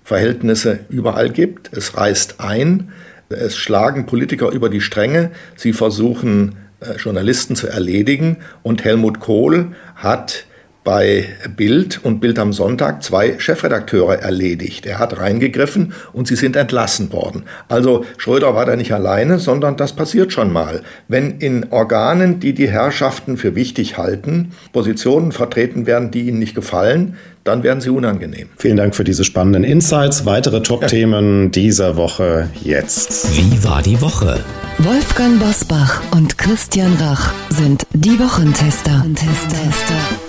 Verhältnisse 0.05 0.79
überall 0.89 1.29
gibt. 1.29 1.75
Es 1.75 1.97
reißt 1.97 2.39
ein. 2.39 2.93
Es 3.29 3.57
schlagen 3.57 4.05
Politiker 4.05 4.51
über 4.51 4.69
die 4.69 4.81
Stränge. 4.81 5.31
Sie 5.55 5.73
versuchen, 5.73 6.57
äh, 6.79 6.95
Journalisten 6.97 7.55
zu 7.55 7.67
erledigen. 7.67 8.37
Und 8.63 8.83
Helmut 8.83 9.19
Kohl 9.19 9.73
hat 9.95 10.45
bei 10.83 11.25
Bild 11.55 12.03
und 12.03 12.19
Bild 12.19 12.39
am 12.39 12.53
Sonntag 12.53 13.03
zwei 13.03 13.37
Chefredakteure 13.37 14.19
erledigt. 14.19 14.85
Er 14.85 14.99
hat 14.99 15.19
reingegriffen 15.19 15.93
und 16.13 16.27
sie 16.27 16.35
sind 16.35 16.55
entlassen 16.55 17.11
worden. 17.11 17.43
Also 17.67 18.05
Schröder 18.17 18.55
war 18.55 18.65
da 18.65 18.75
nicht 18.75 18.93
alleine, 18.93 19.39
sondern 19.39 19.77
das 19.77 19.93
passiert 19.93 20.31
schon 20.31 20.51
mal. 20.51 20.81
Wenn 21.07 21.39
in 21.39 21.71
Organen, 21.71 22.39
die 22.39 22.53
die 22.53 22.69
Herrschaften 22.69 23.37
für 23.37 23.55
wichtig 23.55 23.97
halten, 23.97 24.51
Positionen 24.71 25.31
vertreten 25.31 25.85
werden, 25.85 26.11
die 26.11 26.23
ihnen 26.23 26.39
nicht 26.39 26.55
gefallen, 26.55 27.17
dann 27.43 27.63
werden 27.63 27.81
sie 27.81 27.89
unangenehm. 27.89 28.49
Vielen 28.57 28.77
Dank 28.77 28.95
für 28.95 29.03
diese 29.03 29.23
spannenden 29.23 29.63
Insights. 29.63 30.25
Weitere 30.25 30.61
Top-Themen 30.61 31.51
dieser 31.51 31.95
Woche 31.97 32.49
jetzt. 32.63 33.35
Wie 33.35 33.63
war 33.63 33.81
die 33.81 33.99
Woche? 34.01 34.39
Wolfgang 34.77 35.39
Bosbach 35.39 36.01
und 36.11 36.37
Christian 36.37 36.95
Rach 37.01 37.33
sind 37.49 37.85
die 37.93 38.19
Wochentester. 38.19 38.91
Wochentester. 38.91 40.28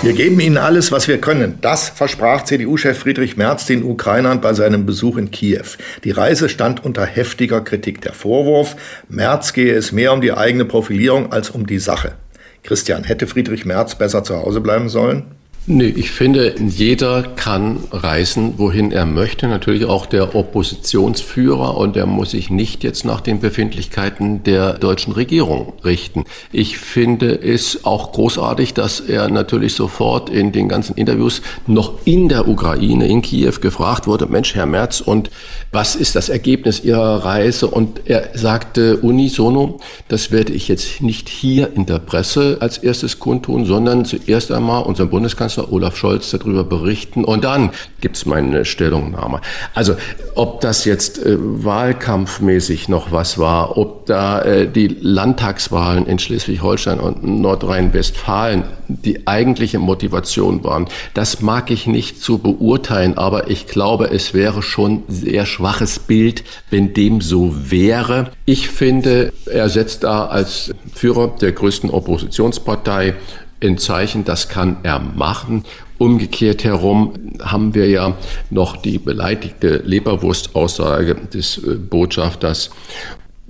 Wir 0.00 0.12
geben 0.12 0.38
ihnen 0.38 0.58
alles, 0.58 0.92
was 0.92 1.08
wir 1.08 1.20
können. 1.20 1.58
Das 1.60 1.88
versprach 1.88 2.44
CDU-Chef 2.44 2.96
Friedrich 2.96 3.36
Merz 3.36 3.66
den 3.66 3.82
Ukrainern 3.82 4.40
bei 4.40 4.54
seinem 4.54 4.86
Besuch 4.86 5.16
in 5.16 5.32
Kiew. 5.32 5.64
Die 6.04 6.12
Reise 6.12 6.48
stand 6.48 6.84
unter 6.84 7.04
heftiger 7.04 7.62
Kritik. 7.62 8.00
Der 8.02 8.12
Vorwurf, 8.12 8.76
Merz 9.08 9.52
gehe 9.52 9.74
es 9.74 9.90
mehr 9.90 10.12
um 10.12 10.20
die 10.20 10.32
eigene 10.32 10.64
Profilierung 10.64 11.32
als 11.32 11.50
um 11.50 11.66
die 11.66 11.80
Sache. 11.80 12.12
Christian, 12.62 13.02
hätte 13.02 13.26
Friedrich 13.26 13.64
Merz 13.64 13.96
besser 13.96 14.22
zu 14.22 14.36
Hause 14.36 14.60
bleiben 14.60 14.88
sollen? 14.88 15.37
Nee, 15.70 15.92
ich 15.96 16.12
finde, 16.12 16.54
jeder 16.58 17.22
kann 17.22 17.80
reisen, 17.90 18.54
wohin 18.56 18.90
er 18.90 19.04
möchte. 19.04 19.48
Natürlich 19.48 19.84
auch 19.84 20.06
der 20.06 20.34
Oppositionsführer 20.34 21.76
und 21.76 21.94
er 21.94 22.06
muss 22.06 22.30
sich 22.30 22.48
nicht 22.48 22.82
jetzt 22.84 23.04
nach 23.04 23.20
den 23.20 23.38
Befindlichkeiten 23.38 24.42
der 24.44 24.78
deutschen 24.78 25.12
Regierung 25.12 25.74
richten. 25.84 26.24
Ich 26.52 26.78
finde 26.78 27.34
es 27.34 27.84
auch 27.84 28.12
großartig, 28.12 28.72
dass 28.72 29.00
er 29.00 29.28
natürlich 29.28 29.74
sofort 29.74 30.30
in 30.30 30.52
den 30.52 30.70
ganzen 30.70 30.96
Interviews 30.96 31.42
noch 31.66 31.98
in 32.06 32.30
der 32.30 32.48
Ukraine, 32.48 33.06
in 33.06 33.20
Kiew 33.20 33.60
gefragt 33.60 34.06
wurde, 34.06 34.24
Mensch, 34.24 34.54
Herr 34.54 34.64
Merz, 34.64 35.02
und 35.02 35.28
was 35.70 35.96
ist 35.96 36.16
das 36.16 36.30
Ergebnis 36.30 36.82
Ihrer 36.82 37.26
Reise? 37.26 37.66
Und 37.66 38.00
er 38.06 38.30
sagte 38.32 38.96
unisono, 38.96 39.80
das 40.08 40.32
werde 40.32 40.54
ich 40.54 40.66
jetzt 40.68 41.02
nicht 41.02 41.28
hier 41.28 41.74
in 41.74 41.84
der 41.84 41.98
Presse 41.98 42.56
als 42.60 42.78
erstes 42.78 43.18
kundtun, 43.18 43.66
sondern 43.66 44.06
zuerst 44.06 44.50
einmal 44.50 44.84
unserem 44.84 45.10
Bundeskanzler 45.10 45.57
Bundeskanzler 45.58 45.72
Olaf 45.72 45.96
Scholz 45.96 46.30
darüber 46.30 46.64
berichten 46.64 47.24
und 47.24 47.44
dann 47.44 47.70
gibt's 48.00 48.26
meine 48.26 48.64
Stellungnahme. 48.64 49.40
Also 49.74 49.96
ob 50.34 50.60
das 50.60 50.84
jetzt 50.84 51.24
äh, 51.24 51.36
wahlkampfmäßig 51.38 52.88
noch 52.88 53.12
was 53.12 53.38
war, 53.38 53.76
ob 53.76 54.06
da 54.06 54.42
äh, 54.42 54.68
die 54.68 54.88
Landtagswahlen 54.88 56.06
in 56.06 56.18
Schleswig-Holstein 56.18 57.00
und 57.00 57.24
Nordrhein-Westfalen 57.24 58.64
die 58.88 59.26
eigentliche 59.26 59.78
Motivation 59.78 60.64
waren, 60.64 60.86
das 61.14 61.42
mag 61.42 61.70
ich 61.70 61.86
nicht 61.86 62.22
zu 62.22 62.38
beurteilen, 62.38 63.18
aber 63.18 63.50
ich 63.50 63.66
glaube, 63.66 64.10
es 64.10 64.32
wäre 64.32 64.62
schon 64.62 65.02
sehr 65.08 65.44
schwaches 65.44 65.98
Bild, 65.98 66.44
wenn 66.70 66.94
dem 66.94 67.20
so 67.20 67.54
wäre. 67.70 68.30
Ich 68.46 68.68
finde, 68.68 69.32
er 69.46 69.68
setzt 69.68 70.04
da 70.04 70.26
als 70.26 70.72
Führer 70.94 71.28
der 71.40 71.52
größten 71.52 71.90
Oppositionspartei 71.90 73.14
ein 73.62 73.78
Zeichen, 73.78 74.24
das 74.24 74.48
kann 74.48 74.78
er 74.82 74.98
machen. 74.98 75.64
Umgekehrt 75.98 76.62
herum 76.62 77.14
haben 77.42 77.74
wir 77.74 77.88
ja 77.88 78.16
noch 78.50 78.76
die 78.76 78.98
beleidigte 78.98 79.78
Leberwurstaussage 79.78 81.16
des 81.16 81.58
äh, 81.58 81.74
Botschafters. 81.74 82.70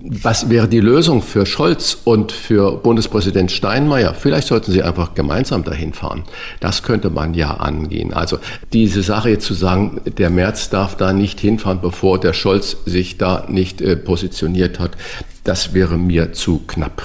Was 0.00 0.49
wäre 0.49 0.69
die 0.69 0.79
Lösung 0.79 1.23
für 1.23 1.45
Scholz 1.45 1.99
und 2.05 2.31
für 2.31 2.77
Bundespräsident 2.77 3.50
Steinmeier? 3.50 4.15
Vielleicht 4.15 4.47
sollten 4.47 4.71
sie 4.71 4.85
einfach 4.85 5.15
gemeinsam 5.15 5.65
dahin 5.65 5.93
fahren. 5.93 6.23
Das 6.61 6.85
könnte 6.85 7.11
man 7.11 7.35
ja 7.35 7.55
angehen. 7.55 8.15
Also 8.15 8.38
diese 8.73 9.03
Sache 9.03 9.31
jetzt 9.31 9.45
zu 9.45 9.55
sagen, 9.55 10.00
der 10.07 10.31
März 10.31 10.71
darf 10.71 10.97
da 10.97 11.12
nicht 11.12 11.41
hinfahren, 11.41 11.81
bevor 11.81 12.21
der 12.21 12.33
Scholz 12.33 12.77
sich 12.87 13.19
da 13.19 13.45
nicht 13.49 13.81
äh, 13.81 13.97
positioniert 13.97 14.79
hat, 14.79 14.93
das 15.43 15.75
wäre 15.75 15.99
mir 15.99 16.33
zu 16.33 16.61
knapp 16.69 17.03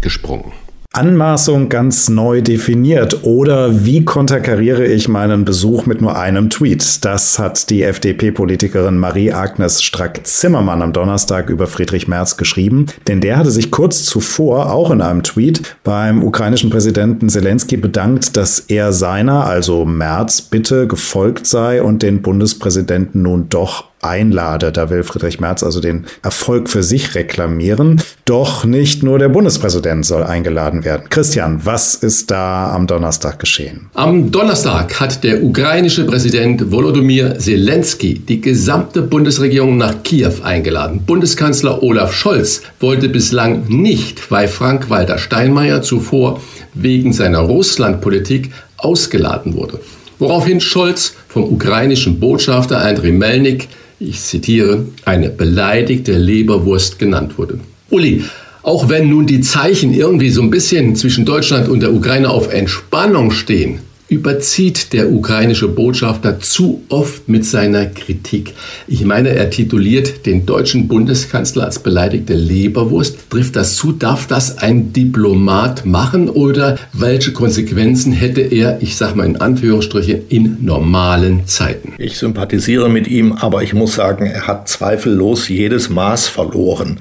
gesprungen. 0.00 0.52
Anmaßung 0.92 1.68
ganz 1.68 2.08
neu 2.08 2.42
definiert 2.42 3.22
oder 3.22 3.84
wie 3.84 4.04
konterkariere 4.04 4.84
ich 4.84 5.06
meinen 5.06 5.44
Besuch 5.44 5.86
mit 5.86 6.00
nur 6.00 6.18
einem 6.18 6.50
Tweet? 6.50 7.04
Das 7.04 7.38
hat 7.38 7.70
die 7.70 7.84
FDP-Politikerin 7.84 8.98
Marie-Agnes 8.98 9.84
Strack-Zimmermann 9.84 10.82
am 10.82 10.92
Donnerstag 10.92 11.48
über 11.48 11.68
Friedrich 11.68 12.08
Merz 12.08 12.36
geschrieben, 12.36 12.86
denn 13.06 13.20
der 13.20 13.36
hatte 13.36 13.52
sich 13.52 13.70
kurz 13.70 14.02
zuvor 14.02 14.72
auch 14.72 14.90
in 14.90 15.00
einem 15.00 15.22
Tweet 15.22 15.76
beim 15.84 16.24
ukrainischen 16.24 16.70
Präsidenten 16.70 17.28
Zelensky 17.28 17.76
bedankt, 17.76 18.36
dass 18.36 18.58
er 18.58 18.92
seiner, 18.92 19.46
also 19.46 19.84
Merz, 19.84 20.42
Bitte 20.42 20.88
gefolgt 20.88 21.46
sei 21.46 21.84
und 21.84 22.02
den 22.02 22.20
Bundespräsidenten 22.20 23.22
nun 23.22 23.48
doch 23.48 23.89
einlade. 24.00 24.72
Da 24.72 24.90
will 24.90 25.02
Friedrich 25.02 25.40
Merz 25.40 25.62
also 25.62 25.80
den 25.80 26.06
Erfolg 26.22 26.68
für 26.68 26.82
sich 26.82 27.14
reklamieren. 27.14 28.00
Doch 28.24 28.64
nicht 28.64 29.02
nur 29.02 29.18
der 29.18 29.28
Bundespräsident 29.28 30.06
soll 30.06 30.22
eingeladen 30.22 30.84
werden. 30.84 31.08
Christian, 31.10 31.60
was 31.64 31.94
ist 31.94 32.30
da 32.30 32.72
am 32.72 32.86
Donnerstag 32.86 33.38
geschehen? 33.38 33.90
Am 33.94 34.30
Donnerstag 34.30 35.00
hat 35.00 35.24
der 35.24 35.42
ukrainische 35.42 36.04
Präsident 36.04 36.70
Volodymyr 36.70 37.38
Zelensky 37.38 38.14
die 38.14 38.40
gesamte 38.40 39.02
Bundesregierung 39.02 39.76
nach 39.76 40.02
Kiew 40.02 40.42
eingeladen. 40.42 41.02
Bundeskanzler 41.04 41.82
Olaf 41.82 42.12
Scholz 42.12 42.62
wollte 42.78 43.08
bislang 43.08 43.64
nicht, 43.68 44.30
weil 44.30 44.48
Frank-Walter 44.48 45.18
Steinmeier 45.18 45.82
zuvor 45.82 46.40
wegen 46.74 47.12
seiner 47.12 47.40
Russlandpolitik 47.40 48.50
ausgeladen 48.76 49.54
wurde. 49.54 49.80
Woraufhin 50.18 50.60
Scholz 50.60 51.14
vom 51.28 51.44
ukrainischen 51.44 52.20
Botschafter 52.20 52.82
Andriy 52.82 53.12
Melnik 53.12 53.68
ich 54.00 54.22
zitiere, 54.22 54.86
eine 55.04 55.28
beleidigte 55.28 56.16
Leberwurst 56.16 56.98
genannt 56.98 57.36
wurde. 57.36 57.60
Uli, 57.90 58.24
auch 58.62 58.88
wenn 58.88 59.10
nun 59.10 59.26
die 59.26 59.42
Zeichen 59.42 59.92
irgendwie 59.92 60.30
so 60.30 60.40
ein 60.40 60.50
bisschen 60.50 60.96
zwischen 60.96 61.26
Deutschland 61.26 61.68
und 61.68 61.80
der 61.80 61.92
Ukraine 61.92 62.30
auf 62.30 62.52
Entspannung 62.52 63.30
stehen, 63.30 63.80
überzieht 64.10 64.92
der 64.92 65.10
ukrainische 65.10 65.68
Botschafter 65.68 66.40
zu 66.40 66.82
oft 66.88 67.28
mit 67.28 67.46
seiner 67.46 67.86
Kritik. 67.86 68.54
Ich 68.88 69.04
meine, 69.04 69.30
er 69.30 69.50
tituliert 69.50 70.26
den 70.26 70.44
deutschen 70.46 70.88
Bundeskanzler 70.88 71.64
als 71.64 71.78
beleidigte 71.78 72.34
Leberwurst. 72.34 73.30
Trifft 73.30 73.54
das 73.54 73.76
zu? 73.76 73.92
Darf 73.92 74.26
das 74.26 74.58
ein 74.58 74.92
Diplomat 74.92 75.86
machen 75.86 76.28
oder 76.28 76.76
welche 76.92 77.32
Konsequenzen 77.32 78.12
hätte 78.12 78.40
er, 78.40 78.82
ich 78.82 78.96
sage 78.96 79.16
mal 79.16 79.26
in 79.26 79.36
Anführungsstrichen, 79.36 80.22
in 80.28 80.56
normalen 80.60 81.46
Zeiten? 81.46 81.94
Ich 81.98 82.18
sympathisiere 82.18 82.90
mit 82.90 83.06
ihm, 83.06 83.32
aber 83.32 83.62
ich 83.62 83.74
muss 83.74 83.94
sagen, 83.94 84.26
er 84.26 84.48
hat 84.48 84.68
zweifellos 84.68 85.48
jedes 85.48 85.88
Maß 85.88 86.26
verloren. 86.26 86.98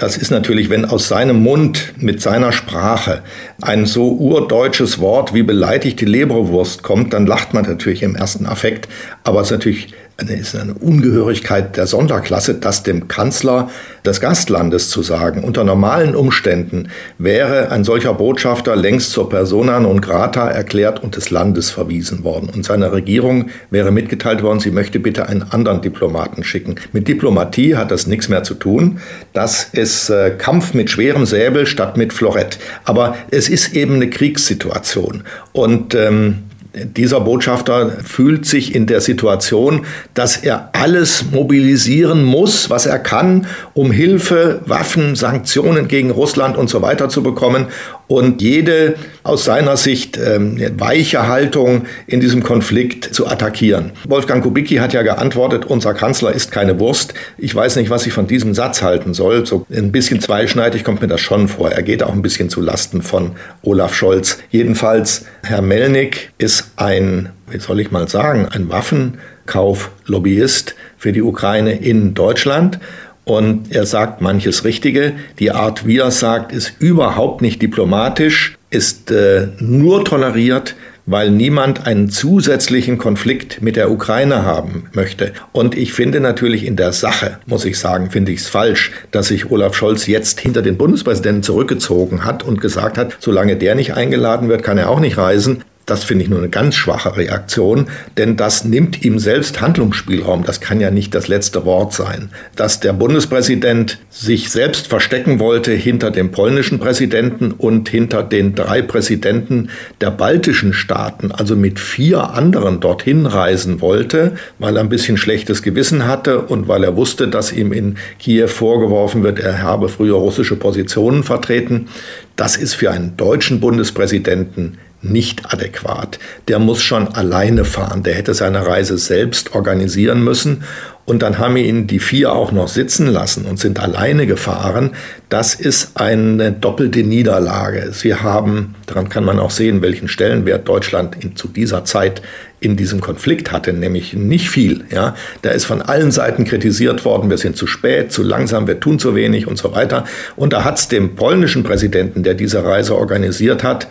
Das 0.00 0.16
ist 0.16 0.30
natürlich, 0.30 0.70
wenn 0.70 0.86
aus 0.86 1.08
seinem 1.08 1.42
Mund 1.42 1.92
mit 1.98 2.22
seiner 2.22 2.52
Sprache 2.52 3.20
ein 3.60 3.84
so 3.84 4.12
urdeutsches 4.12 4.98
Wort 4.98 5.34
wie 5.34 5.42
beleidigte 5.42 6.06
Leberwurst 6.06 6.82
kommt, 6.82 7.12
dann 7.12 7.26
lacht 7.26 7.52
man 7.52 7.66
natürlich 7.66 8.02
im 8.02 8.16
ersten 8.16 8.46
Affekt. 8.46 8.88
Aber 9.24 9.42
es 9.42 9.48
ist 9.48 9.58
natürlich 9.58 9.92
ist 10.28 10.54
eine 10.54 10.74
Ungehörigkeit 10.74 11.76
der 11.76 11.86
Sonderklasse, 11.86 12.54
das 12.54 12.82
dem 12.82 13.08
Kanzler 13.08 13.70
des 14.04 14.20
Gastlandes 14.20 14.90
zu 14.90 15.02
sagen. 15.02 15.44
Unter 15.44 15.64
normalen 15.64 16.14
Umständen 16.14 16.88
wäre 17.18 17.70
ein 17.70 17.84
solcher 17.84 18.14
Botschafter 18.14 18.76
längst 18.76 19.12
zur 19.12 19.28
persona 19.28 19.80
non 19.80 20.00
grata 20.00 20.48
erklärt 20.48 21.02
und 21.02 21.16
des 21.16 21.30
Landes 21.30 21.70
verwiesen 21.70 22.24
worden. 22.24 22.50
Und 22.54 22.64
seiner 22.64 22.92
Regierung 22.92 23.50
wäre 23.70 23.92
mitgeteilt 23.92 24.42
worden, 24.42 24.60
sie 24.60 24.70
möchte 24.70 25.00
bitte 25.00 25.28
einen 25.28 25.42
anderen 25.42 25.80
Diplomaten 25.80 26.44
schicken. 26.44 26.76
Mit 26.92 27.08
Diplomatie 27.08 27.76
hat 27.76 27.90
das 27.90 28.06
nichts 28.06 28.28
mehr 28.28 28.42
zu 28.42 28.54
tun. 28.54 29.00
Das 29.32 29.64
ist 29.72 30.10
äh, 30.10 30.30
Kampf 30.36 30.74
mit 30.74 30.90
schwerem 30.90 31.26
Säbel 31.26 31.66
statt 31.66 31.96
mit 31.96 32.12
Florett. 32.12 32.58
Aber 32.84 33.16
es 33.30 33.48
ist 33.48 33.74
eben 33.74 33.94
eine 33.94 34.10
Kriegssituation. 34.10 35.24
Und 35.52 35.94
ähm, 35.94 36.49
dieser 36.74 37.20
Botschafter 37.20 37.90
fühlt 38.04 38.46
sich 38.46 38.74
in 38.74 38.86
der 38.86 39.00
Situation, 39.00 39.86
dass 40.14 40.36
er 40.36 40.70
alles 40.72 41.24
mobilisieren 41.32 42.24
muss, 42.24 42.70
was 42.70 42.86
er 42.86 42.98
kann, 42.98 43.46
um 43.74 43.90
Hilfe, 43.90 44.62
Waffen, 44.66 45.16
Sanktionen 45.16 45.88
gegen 45.88 46.10
Russland 46.10 46.56
und 46.56 46.70
so 46.70 46.82
weiter 46.82 47.08
zu 47.08 47.22
bekommen 47.22 47.66
und 48.10 48.42
jede 48.42 48.96
aus 49.22 49.44
seiner 49.44 49.76
Sicht 49.76 50.18
ähm, 50.18 50.58
weiche 50.78 51.28
Haltung 51.28 51.84
in 52.08 52.18
diesem 52.18 52.42
Konflikt 52.42 53.14
zu 53.14 53.28
attackieren. 53.28 53.92
Wolfgang 54.08 54.42
Kubicki 54.42 54.74
hat 54.76 54.92
ja 54.92 55.02
geantwortet, 55.02 55.66
unser 55.66 55.94
Kanzler 55.94 56.32
ist 56.32 56.50
keine 56.50 56.80
Wurst. 56.80 57.14
Ich 57.38 57.54
weiß 57.54 57.76
nicht, 57.76 57.88
was 57.88 58.04
ich 58.08 58.12
von 58.12 58.26
diesem 58.26 58.52
Satz 58.52 58.82
halten 58.82 59.14
soll. 59.14 59.46
So 59.46 59.64
ein 59.72 59.92
bisschen 59.92 60.20
zweischneidig 60.20 60.82
kommt 60.82 61.02
mir 61.02 61.06
das 61.06 61.20
schon 61.20 61.46
vor. 61.46 61.70
Er 61.70 61.84
geht 61.84 62.02
auch 62.02 62.12
ein 62.12 62.20
bisschen 62.20 62.50
zu 62.50 62.60
Lasten 62.60 63.00
von 63.00 63.36
Olaf 63.62 63.94
Scholz. 63.94 64.38
Jedenfalls, 64.50 65.26
Herr 65.44 65.62
Melnik 65.62 66.32
ist 66.36 66.72
ein, 66.74 67.28
wie 67.48 67.60
soll 67.60 67.78
ich 67.78 67.92
mal 67.92 68.08
sagen, 68.08 68.48
ein 68.50 68.70
Waffenkauflobbyist 68.70 70.74
für 70.98 71.12
die 71.12 71.22
Ukraine 71.22 71.78
in 71.78 72.14
Deutschland. 72.14 72.80
Und 73.24 73.72
er 73.72 73.86
sagt 73.86 74.20
manches 74.20 74.64
Richtige. 74.64 75.12
Die 75.38 75.50
Art, 75.50 75.86
wie 75.86 75.98
er 75.98 76.06
es 76.06 76.20
sagt, 76.20 76.52
ist 76.52 76.74
überhaupt 76.78 77.42
nicht 77.42 77.62
diplomatisch, 77.62 78.56
ist 78.70 79.10
äh, 79.10 79.48
nur 79.58 80.04
toleriert, 80.04 80.74
weil 81.06 81.30
niemand 81.30 81.86
einen 81.86 82.08
zusätzlichen 82.08 82.98
Konflikt 82.98 83.62
mit 83.62 83.76
der 83.76 83.90
Ukraine 83.90 84.44
haben 84.44 84.84
möchte. 84.92 85.32
Und 85.52 85.76
ich 85.76 85.92
finde 85.92 86.20
natürlich 86.20 86.64
in 86.64 86.76
der 86.76 86.92
Sache, 86.92 87.38
muss 87.46 87.64
ich 87.64 87.78
sagen, 87.78 88.10
finde 88.10 88.32
ich 88.32 88.40
es 88.40 88.48
falsch, 88.48 88.92
dass 89.10 89.28
sich 89.28 89.50
Olaf 89.50 89.74
Scholz 89.74 90.06
jetzt 90.06 90.40
hinter 90.40 90.62
den 90.62 90.76
Bundespräsidenten 90.76 91.42
zurückgezogen 91.42 92.24
hat 92.24 92.44
und 92.44 92.60
gesagt 92.60 92.96
hat, 92.96 93.16
solange 93.18 93.56
der 93.56 93.74
nicht 93.74 93.94
eingeladen 93.94 94.48
wird, 94.48 94.62
kann 94.62 94.78
er 94.78 94.88
auch 94.88 95.00
nicht 95.00 95.18
reisen. 95.18 95.64
Das 95.90 96.04
finde 96.04 96.22
ich 96.22 96.30
nur 96.30 96.38
eine 96.38 96.48
ganz 96.48 96.76
schwache 96.76 97.16
Reaktion, 97.16 97.88
denn 98.16 98.36
das 98.36 98.64
nimmt 98.64 99.04
ihm 99.04 99.18
selbst 99.18 99.60
Handlungsspielraum. 99.60 100.44
Das 100.44 100.60
kann 100.60 100.80
ja 100.80 100.92
nicht 100.92 101.16
das 101.16 101.26
letzte 101.26 101.64
Wort 101.64 101.92
sein. 101.92 102.30
Dass 102.54 102.78
der 102.78 102.92
Bundespräsident 102.92 103.98
sich 104.08 104.50
selbst 104.50 104.86
verstecken 104.86 105.40
wollte 105.40 105.72
hinter 105.72 106.12
dem 106.12 106.30
polnischen 106.30 106.78
Präsidenten 106.78 107.50
und 107.50 107.88
hinter 107.88 108.22
den 108.22 108.54
drei 108.54 108.82
Präsidenten 108.82 109.70
der 110.00 110.12
baltischen 110.12 110.74
Staaten, 110.74 111.32
also 111.32 111.56
mit 111.56 111.80
vier 111.80 112.34
anderen 112.34 112.78
dorthin 112.78 113.26
reisen 113.26 113.80
wollte, 113.80 114.36
weil 114.60 114.76
er 114.76 114.84
ein 114.84 114.90
bisschen 114.90 115.16
schlechtes 115.16 115.60
Gewissen 115.60 116.06
hatte 116.06 116.42
und 116.42 116.68
weil 116.68 116.84
er 116.84 116.94
wusste, 116.94 117.26
dass 117.26 117.50
ihm 117.50 117.72
in 117.72 117.96
Kiew 118.20 118.46
vorgeworfen 118.46 119.24
wird, 119.24 119.40
er 119.40 119.60
habe 119.62 119.88
früher 119.88 120.14
russische 120.14 120.54
Positionen 120.54 121.24
vertreten, 121.24 121.88
das 122.36 122.56
ist 122.56 122.74
für 122.74 122.92
einen 122.92 123.16
deutschen 123.16 123.58
Bundespräsidenten 123.58 124.78
nicht 125.02 125.52
adäquat. 125.52 126.18
Der 126.48 126.58
muss 126.58 126.82
schon 126.82 127.08
alleine 127.08 127.64
fahren. 127.64 128.02
Der 128.02 128.14
hätte 128.14 128.34
seine 128.34 128.66
Reise 128.66 128.98
selbst 128.98 129.54
organisieren 129.54 130.22
müssen. 130.22 130.64
Und 131.10 131.22
dann 131.22 131.40
haben 131.40 131.56
ihn 131.56 131.88
die 131.88 131.98
vier 131.98 132.32
auch 132.32 132.52
noch 132.52 132.68
sitzen 132.68 133.08
lassen 133.08 133.44
und 133.44 133.58
sind 133.58 133.80
alleine 133.80 134.28
gefahren. 134.28 134.90
Das 135.28 135.56
ist 135.56 135.96
eine 135.96 136.52
doppelte 136.52 137.02
Niederlage. 137.02 137.90
Sie 137.90 138.14
haben, 138.14 138.76
daran 138.86 139.08
kann 139.08 139.24
man 139.24 139.40
auch 139.40 139.50
sehen, 139.50 139.82
welchen 139.82 140.06
Stellenwert 140.06 140.68
Deutschland 140.68 141.16
in, 141.20 141.34
zu 141.34 141.48
dieser 141.48 141.84
Zeit 141.84 142.22
in 142.60 142.76
diesem 142.76 143.00
Konflikt 143.00 143.50
hatte, 143.50 143.72
nämlich 143.72 144.14
nicht 144.14 144.50
viel. 144.50 144.84
Ja, 144.92 145.16
da 145.42 145.50
ist 145.50 145.64
von 145.64 145.82
allen 145.82 146.12
Seiten 146.12 146.44
kritisiert 146.44 147.04
worden, 147.04 147.28
wir 147.28 147.38
sind 147.38 147.56
zu 147.56 147.66
spät, 147.66 148.12
zu 148.12 148.22
langsam, 148.22 148.68
wir 148.68 148.78
tun 148.78 149.00
zu 149.00 149.16
wenig 149.16 149.48
und 149.48 149.58
so 149.58 149.74
weiter. 149.74 150.04
Und 150.36 150.52
da 150.52 150.62
hat 150.62 150.78
es 150.78 150.86
dem 150.86 151.16
polnischen 151.16 151.64
Präsidenten, 151.64 152.22
der 152.22 152.34
diese 152.34 152.64
Reise 152.64 152.94
organisiert 152.94 153.64
hat, 153.64 153.88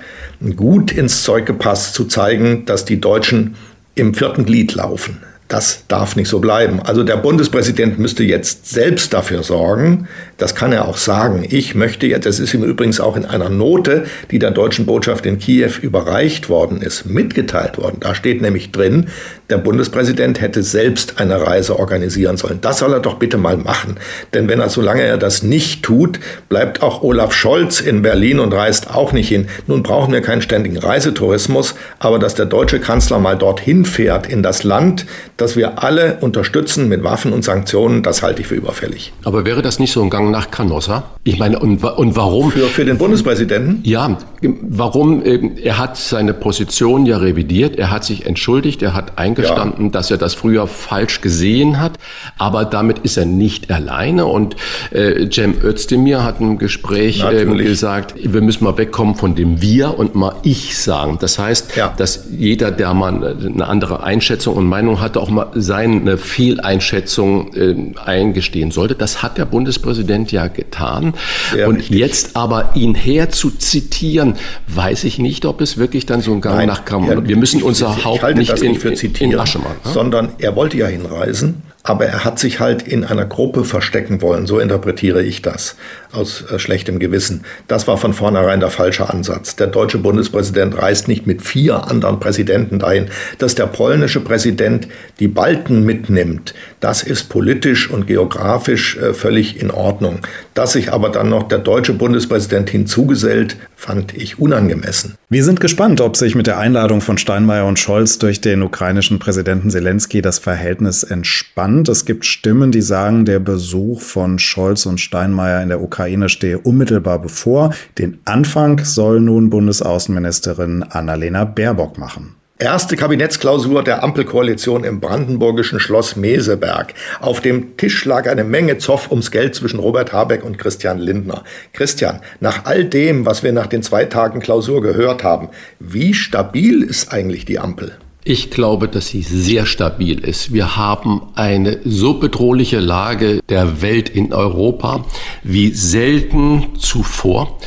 gut 0.55 0.93
ins 0.93 1.23
Zeug 1.23 1.45
gepasst, 1.45 1.95
zu 1.95 2.05
zeigen, 2.05 2.63
dass 2.63 2.85
die 2.85 3.01
Deutschen 3.01 3.55
im 3.95 4.13
vierten 4.13 4.45
Glied 4.45 4.73
laufen. 4.73 5.17
Das 5.49 5.83
darf 5.87 6.15
nicht 6.15 6.29
so 6.29 6.37
bleiben. 6.37 6.79
Also 6.79 7.03
der 7.03 7.17
Bundespräsident 7.17 7.97
müsste 7.97 8.23
jetzt 8.23 8.69
selbst 8.69 9.13
dafür 9.13 9.41
sorgen, 9.41 10.07
das 10.37 10.53
kann 10.53 10.71
er 10.71 10.87
auch 10.87 10.95
sagen. 10.95 11.43
Ich 11.49 11.73
möchte 11.73 12.05
jetzt, 12.05 12.27
das 12.27 12.39
ist 12.39 12.53
ihm 12.53 12.63
übrigens 12.63 12.99
auch 12.99 13.17
in 13.17 13.25
einer 13.25 13.49
Note, 13.49 14.05
die 14.29 14.37
der 14.37 14.51
deutschen 14.51 14.85
Botschaft 14.85 15.25
in 15.25 15.39
Kiew 15.39 15.71
überreicht 15.81 16.49
worden 16.49 16.83
ist, 16.83 17.07
mitgeteilt 17.07 17.79
worden. 17.79 17.97
Da 17.99 18.13
steht 18.13 18.43
nämlich 18.43 18.71
drin, 18.71 19.07
der 19.49 19.57
Bundespräsident 19.57 20.39
hätte 20.39 20.61
selbst 20.61 21.19
eine 21.19 21.41
Reise 21.41 21.79
organisieren 21.79 22.37
sollen. 22.37 22.59
Das 22.61 22.77
soll 22.77 22.93
er 22.93 22.99
doch 22.99 23.15
bitte 23.15 23.37
mal 23.37 23.57
machen. 23.57 23.97
Denn 24.35 24.47
wenn 24.47 24.59
er, 24.59 24.69
solange 24.69 25.01
er 25.01 25.17
das 25.17 25.41
nicht 25.41 25.81
tut, 25.81 26.19
bleibt 26.47 26.83
auch 26.83 27.01
Olaf 27.01 27.33
Scholz 27.33 27.81
in 27.81 28.03
Berlin 28.03 28.39
und 28.39 28.53
reist 28.53 28.91
auch 28.91 29.13
nicht 29.13 29.29
hin. 29.29 29.47
Nun 29.65 29.81
brauchen 29.81 30.13
wir 30.13 30.21
keinen 30.21 30.43
ständigen 30.43 30.77
Reisetourismus, 30.77 31.73
aber 31.97 32.19
dass 32.19 32.35
der 32.35 32.45
deutsche 32.45 32.79
Kanzler 32.79 33.17
mal 33.17 33.35
dorthin 33.35 33.85
fährt 33.85 34.27
in 34.27 34.43
das 34.43 34.63
Land, 34.63 35.07
das 35.41 35.55
wir 35.55 35.83
alle 35.83 36.17
unterstützen 36.21 36.87
mit 36.87 37.03
Waffen 37.03 37.33
und 37.33 37.43
Sanktionen, 37.43 38.03
das 38.03 38.21
halte 38.21 38.41
ich 38.41 38.47
für 38.47 38.55
überfällig. 38.55 39.13
Aber 39.23 39.45
wäre 39.45 39.61
das 39.61 39.79
nicht 39.79 39.91
so 39.91 40.01
ein 40.01 40.09
Gang 40.09 40.31
nach 40.31 40.51
Canossa? 40.51 41.03
Ich 41.23 41.39
meine, 41.39 41.59
und, 41.59 41.83
und 41.83 42.15
warum? 42.15 42.51
Für, 42.51 42.67
für 42.67 42.85
den 42.85 42.97
Bundespräsidenten? 42.97 43.81
Ja, 43.83 44.17
warum? 44.41 45.25
Ähm, 45.25 45.57
er 45.61 45.77
hat 45.77 45.97
seine 45.97 46.33
Position 46.33 47.05
ja 47.05 47.17
revidiert, 47.17 47.77
er 47.77 47.91
hat 47.91 48.03
sich 48.03 48.25
entschuldigt, 48.25 48.81
er 48.81 48.93
hat 48.93 49.17
eingestanden, 49.17 49.85
ja. 49.85 49.91
dass 49.91 50.11
er 50.11 50.17
das 50.17 50.33
früher 50.33 50.67
falsch 50.67 51.21
gesehen 51.21 51.79
hat, 51.79 51.93
aber 52.37 52.65
damit 52.65 52.99
ist 52.99 53.17
er 53.17 53.25
nicht 53.25 53.71
alleine. 53.71 54.25
Und 54.25 54.55
äh, 54.91 55.29
Cem 55.31 55.55
Özdemir 55.63 56.23
hat 56.23 56.39
im 56.39 56.57
Gespräch 56.57 57.23
ähm, 57.29 57.57
gesagt, 57.57 58.15
wir 58.17 58.41
müssen 58.41 58.63
mal 58.63 58.77
wegkommen 58.77 59.15
von 59.15 59.35
dem 59.35 59.61
Wir 59.61 59.97
und 59.97 60.15
mal 60.15 60.35
Ich 60.43 60.77
sagen. 60.77 61.17
Das 61.19 61.39
heißt, 61.39 61.75
ja. 61.75 61.93
dass 61.95 62.25
jeder, 62.31 62.71
der 62.71 62.93
mal 62.93 63.37
eine 63.45 63.67
andere 63.67 64.03
Einschätzung 64.03 64.55
und 64.55 64.67
Meinung 64.67 65.01
hatte, 65.01 65.19
auch 65.19 65.28
auch 65.29 65.33
mal 65.33 65.51
seine 65.53 66.17
Fehleinschätzung 66.17 67.53
äh, 67.53 67.75
eingestehen 68.03 68.71
sollte. 68.71 68.95
Das 68.95 69.21
hat 69.23 69.37
der 69.37 69.45
Bundespräsident 69.45 70.31
ja 70.31 70.47
getan. 70.47 71.13
Sehr 71.51 71.67
und 71.67 71.77
richtig. 71.77 71.97
jetzt 71.97 72.35
aber 72.35 72.71
ihn 72.75 72.95
herzuzitieren, 72.95 74.35
weiß 74.67 75.03
ich 75.03 75.19
nicht, 75.19 75.45
ob 75.45 75.61
es 75.61 75.77
wirklich 75.77 76.05
dann 76.05 76.21
so 76.21 76.33
ein 76.33 76.41
Gang 76.41 76.57
Nein, 76.57 76.67
nach 76.67 76.85
Kram. 76.85 77.07
Wir 77.27 77.37
müssen 77.37 77.63
unser 77.63 78.03
Haupt 78.03 78.23
nicht, 78.35 78.61
in, 78.61 78.71
nicht 78.71 78.81
für 78.81 78.93
zitieren, 78.93 79.33
in 79.33 79.39
Asche 79.39 79.59
machen. 79.59 79.77
Ne? 79.85 79.91
Sondern 79.91 80.29
er 80.39 80.55
wollte 80.55 80.77
ja 80.77 80.87
hinreisen 80.87 81.63
aber 81.89 82.05
er 82.05 82.23
hat 82.23 82.37
sich 82.37 82.59
halt 82.59 82.83
in 82.83 83.03
einer 83.03 83.25
Gruppe 83.25 83.63
verstecken 83.63 84.21
wollen, 84.21 84.45
so 84.45 84.59
interpretiere 84.59 85.23
ich 85.23 85.41
das 85.41 85.75
aus 86.11 86.43
äh, 86.51 86.59
schlechtem 86.59 86.99
Gewissen. 86.99 87.45
Das 87.67 87.87
war 87.87 87.97
von 87.97 88.13
vornherein 88.13 88.59
der 88.59 88.69
falsche 88.69 89.09
Ansatz. 89.09 89.55
Der 89.55 89.65
deutsche 89.65 89.97
Bundespräsident 89.97 90.79
reist 90.79 91.07
nicht 91.07 91.25
mit 91.25 91.41
vier 91.41 91.87
anderen 91.87 92.19
Präsidenten 92.19 92.77
dahin. 92.77 93.07
Dass 93.39 93.55
der 93.55 93.65
polnische 93.65 94.19
Präsident 94.19 94.87
die 95.19 95.27
Balten 95.27 95.83
mitnimmt, 95.83 96.53
das 96.79 97.01
ist 97.01 97.27
politisch 97.27 97.89
und 97.89 98.05
geografisch 98.05 98.95
äh, 98.97 99.15
völlig 99.15 99.59
in 99.59 99.71
Ordnung. 99.71 100.19
Dass 100.53 100.73
sich 100.73 100.93
aber 100.93 101.09
dann 101.09 101.29
noch 101.29 101.47
der 101.47 101.57
deutsche 101.57 101.93
Bundespräsident 101.93 102.69
hinzugesellt, 102.69 103.57
fand 103.79 104.13
ich 104.13 104.39
unangemessen. 104.39 105.15
Wir 105.29 105.45
sind 105.45 105.61
gespannt, 105.61 106.01
ob 106.01 106.17
sich 106.17 106.35
mit 106.35 106.47
der 106.47 106.57
Einladung 106.57 106.99
von 106.99 107.17
Steinmeier 107.17 107.65
und 107.65 107.79
Scholz 107.79 108.19
durch 108.19 108.41
den 108.41 108.61
ukrainischen 108.61 109.19
Präsidenten 109.19 109.69
Zelensky 109.69 110.21
das 110.21 110.37
Verhältnis 110.37 111.03
entspannt. 111.03 111.87
Es 111.87 112.03
gibt 112.03 112.25
Stimmen, 112.25 112.71
die 112.71 112.81
sagen, 112.81 113.23
der 113.23 113.39
Besuch 113.39 114.01
von 114.01 114.37
Scholz 114.37 114.85
und 114.85 114.99
Steinmeier 114.99 115.63
in 115.63 115.69
der 115.69 115.81
Ukraine 115.81 116.27
stehe 116.27 116.59
unmittelbar 116.59 117.21
bevor. 117.21 117.73
Den 117.97 118.19
Anfang 118.25 118.83
soll 118.83 119.21
nun 119.21 119.49
Bundesaußenministerin 119.49 120.83
Annalena 120.83 121.45
Baerbock 121.45 121.97
machen. 121.97 122.35
Erste 122.61 122.97
Kabinettsklausur 122.97 123.85
der 123.85 124.03
Ampelkoalition 124.03 124.83
im 124.83 124.99
brandenburgischen 124.99 125.79
Schloss 125.79 126.17
Meseberg. 126.17 126.93
Auf 127.21 127.39
dem 127.39 127.77
Tisch 127.77 128.03
lag 128.03 128.27
eine 128.27 128.43
Menge 128.43 128.77
Zoff 128.79 129.11
ums 129.11 129.31
Geld 129.31 129.55
zwischen 129.55 129.79
Robert 129.79 130.11
Habeck 130.11 130.43
und 130.43 130.57
Christian 130.57 130.99
Lindner. 130.99 131.45
Christian, 131.71 132.19
nach 132.41 132.65
all 132.65 132.83
dem, 132.83 133.25
was 133.25 133.43
wir 133.43 133.53
nach 133.53 133.67
den 133.67 133.81
zwei 133.81 134.03
Tagen 134.03 134.41
Klausur 134.41 134.81
gehört 134.81 135.23
haben, 135.23 135.47
wie 135.79 136.13
stabil 136.13 136.83
ist 136.83 137.13
eigentlich 137.13 137.45
die 137.45 137.59
Ampel? 137.59 137.97
Ich 138.29 138.51
glaube, 138.51 138.87
dass 138.87 139.07
sie 139.07 139.23
sehr 139.23 139.65
stabil 139.65 140.19
ist. 140.19 140.53
Wir 140.53 140.77
haben 140.77 141.23
eine 141.33 141.79
so 141.83 142.13
bedrohliche 142.13 142.79
Lage 142.79 143.39
der 143.49 143.81
Welt 143.81 144.07
in 144.07 144.33
Europa 144.33 145.03
wie 145.41 145.71
selten 145.71 146.77
zuvor. 146.77 147.57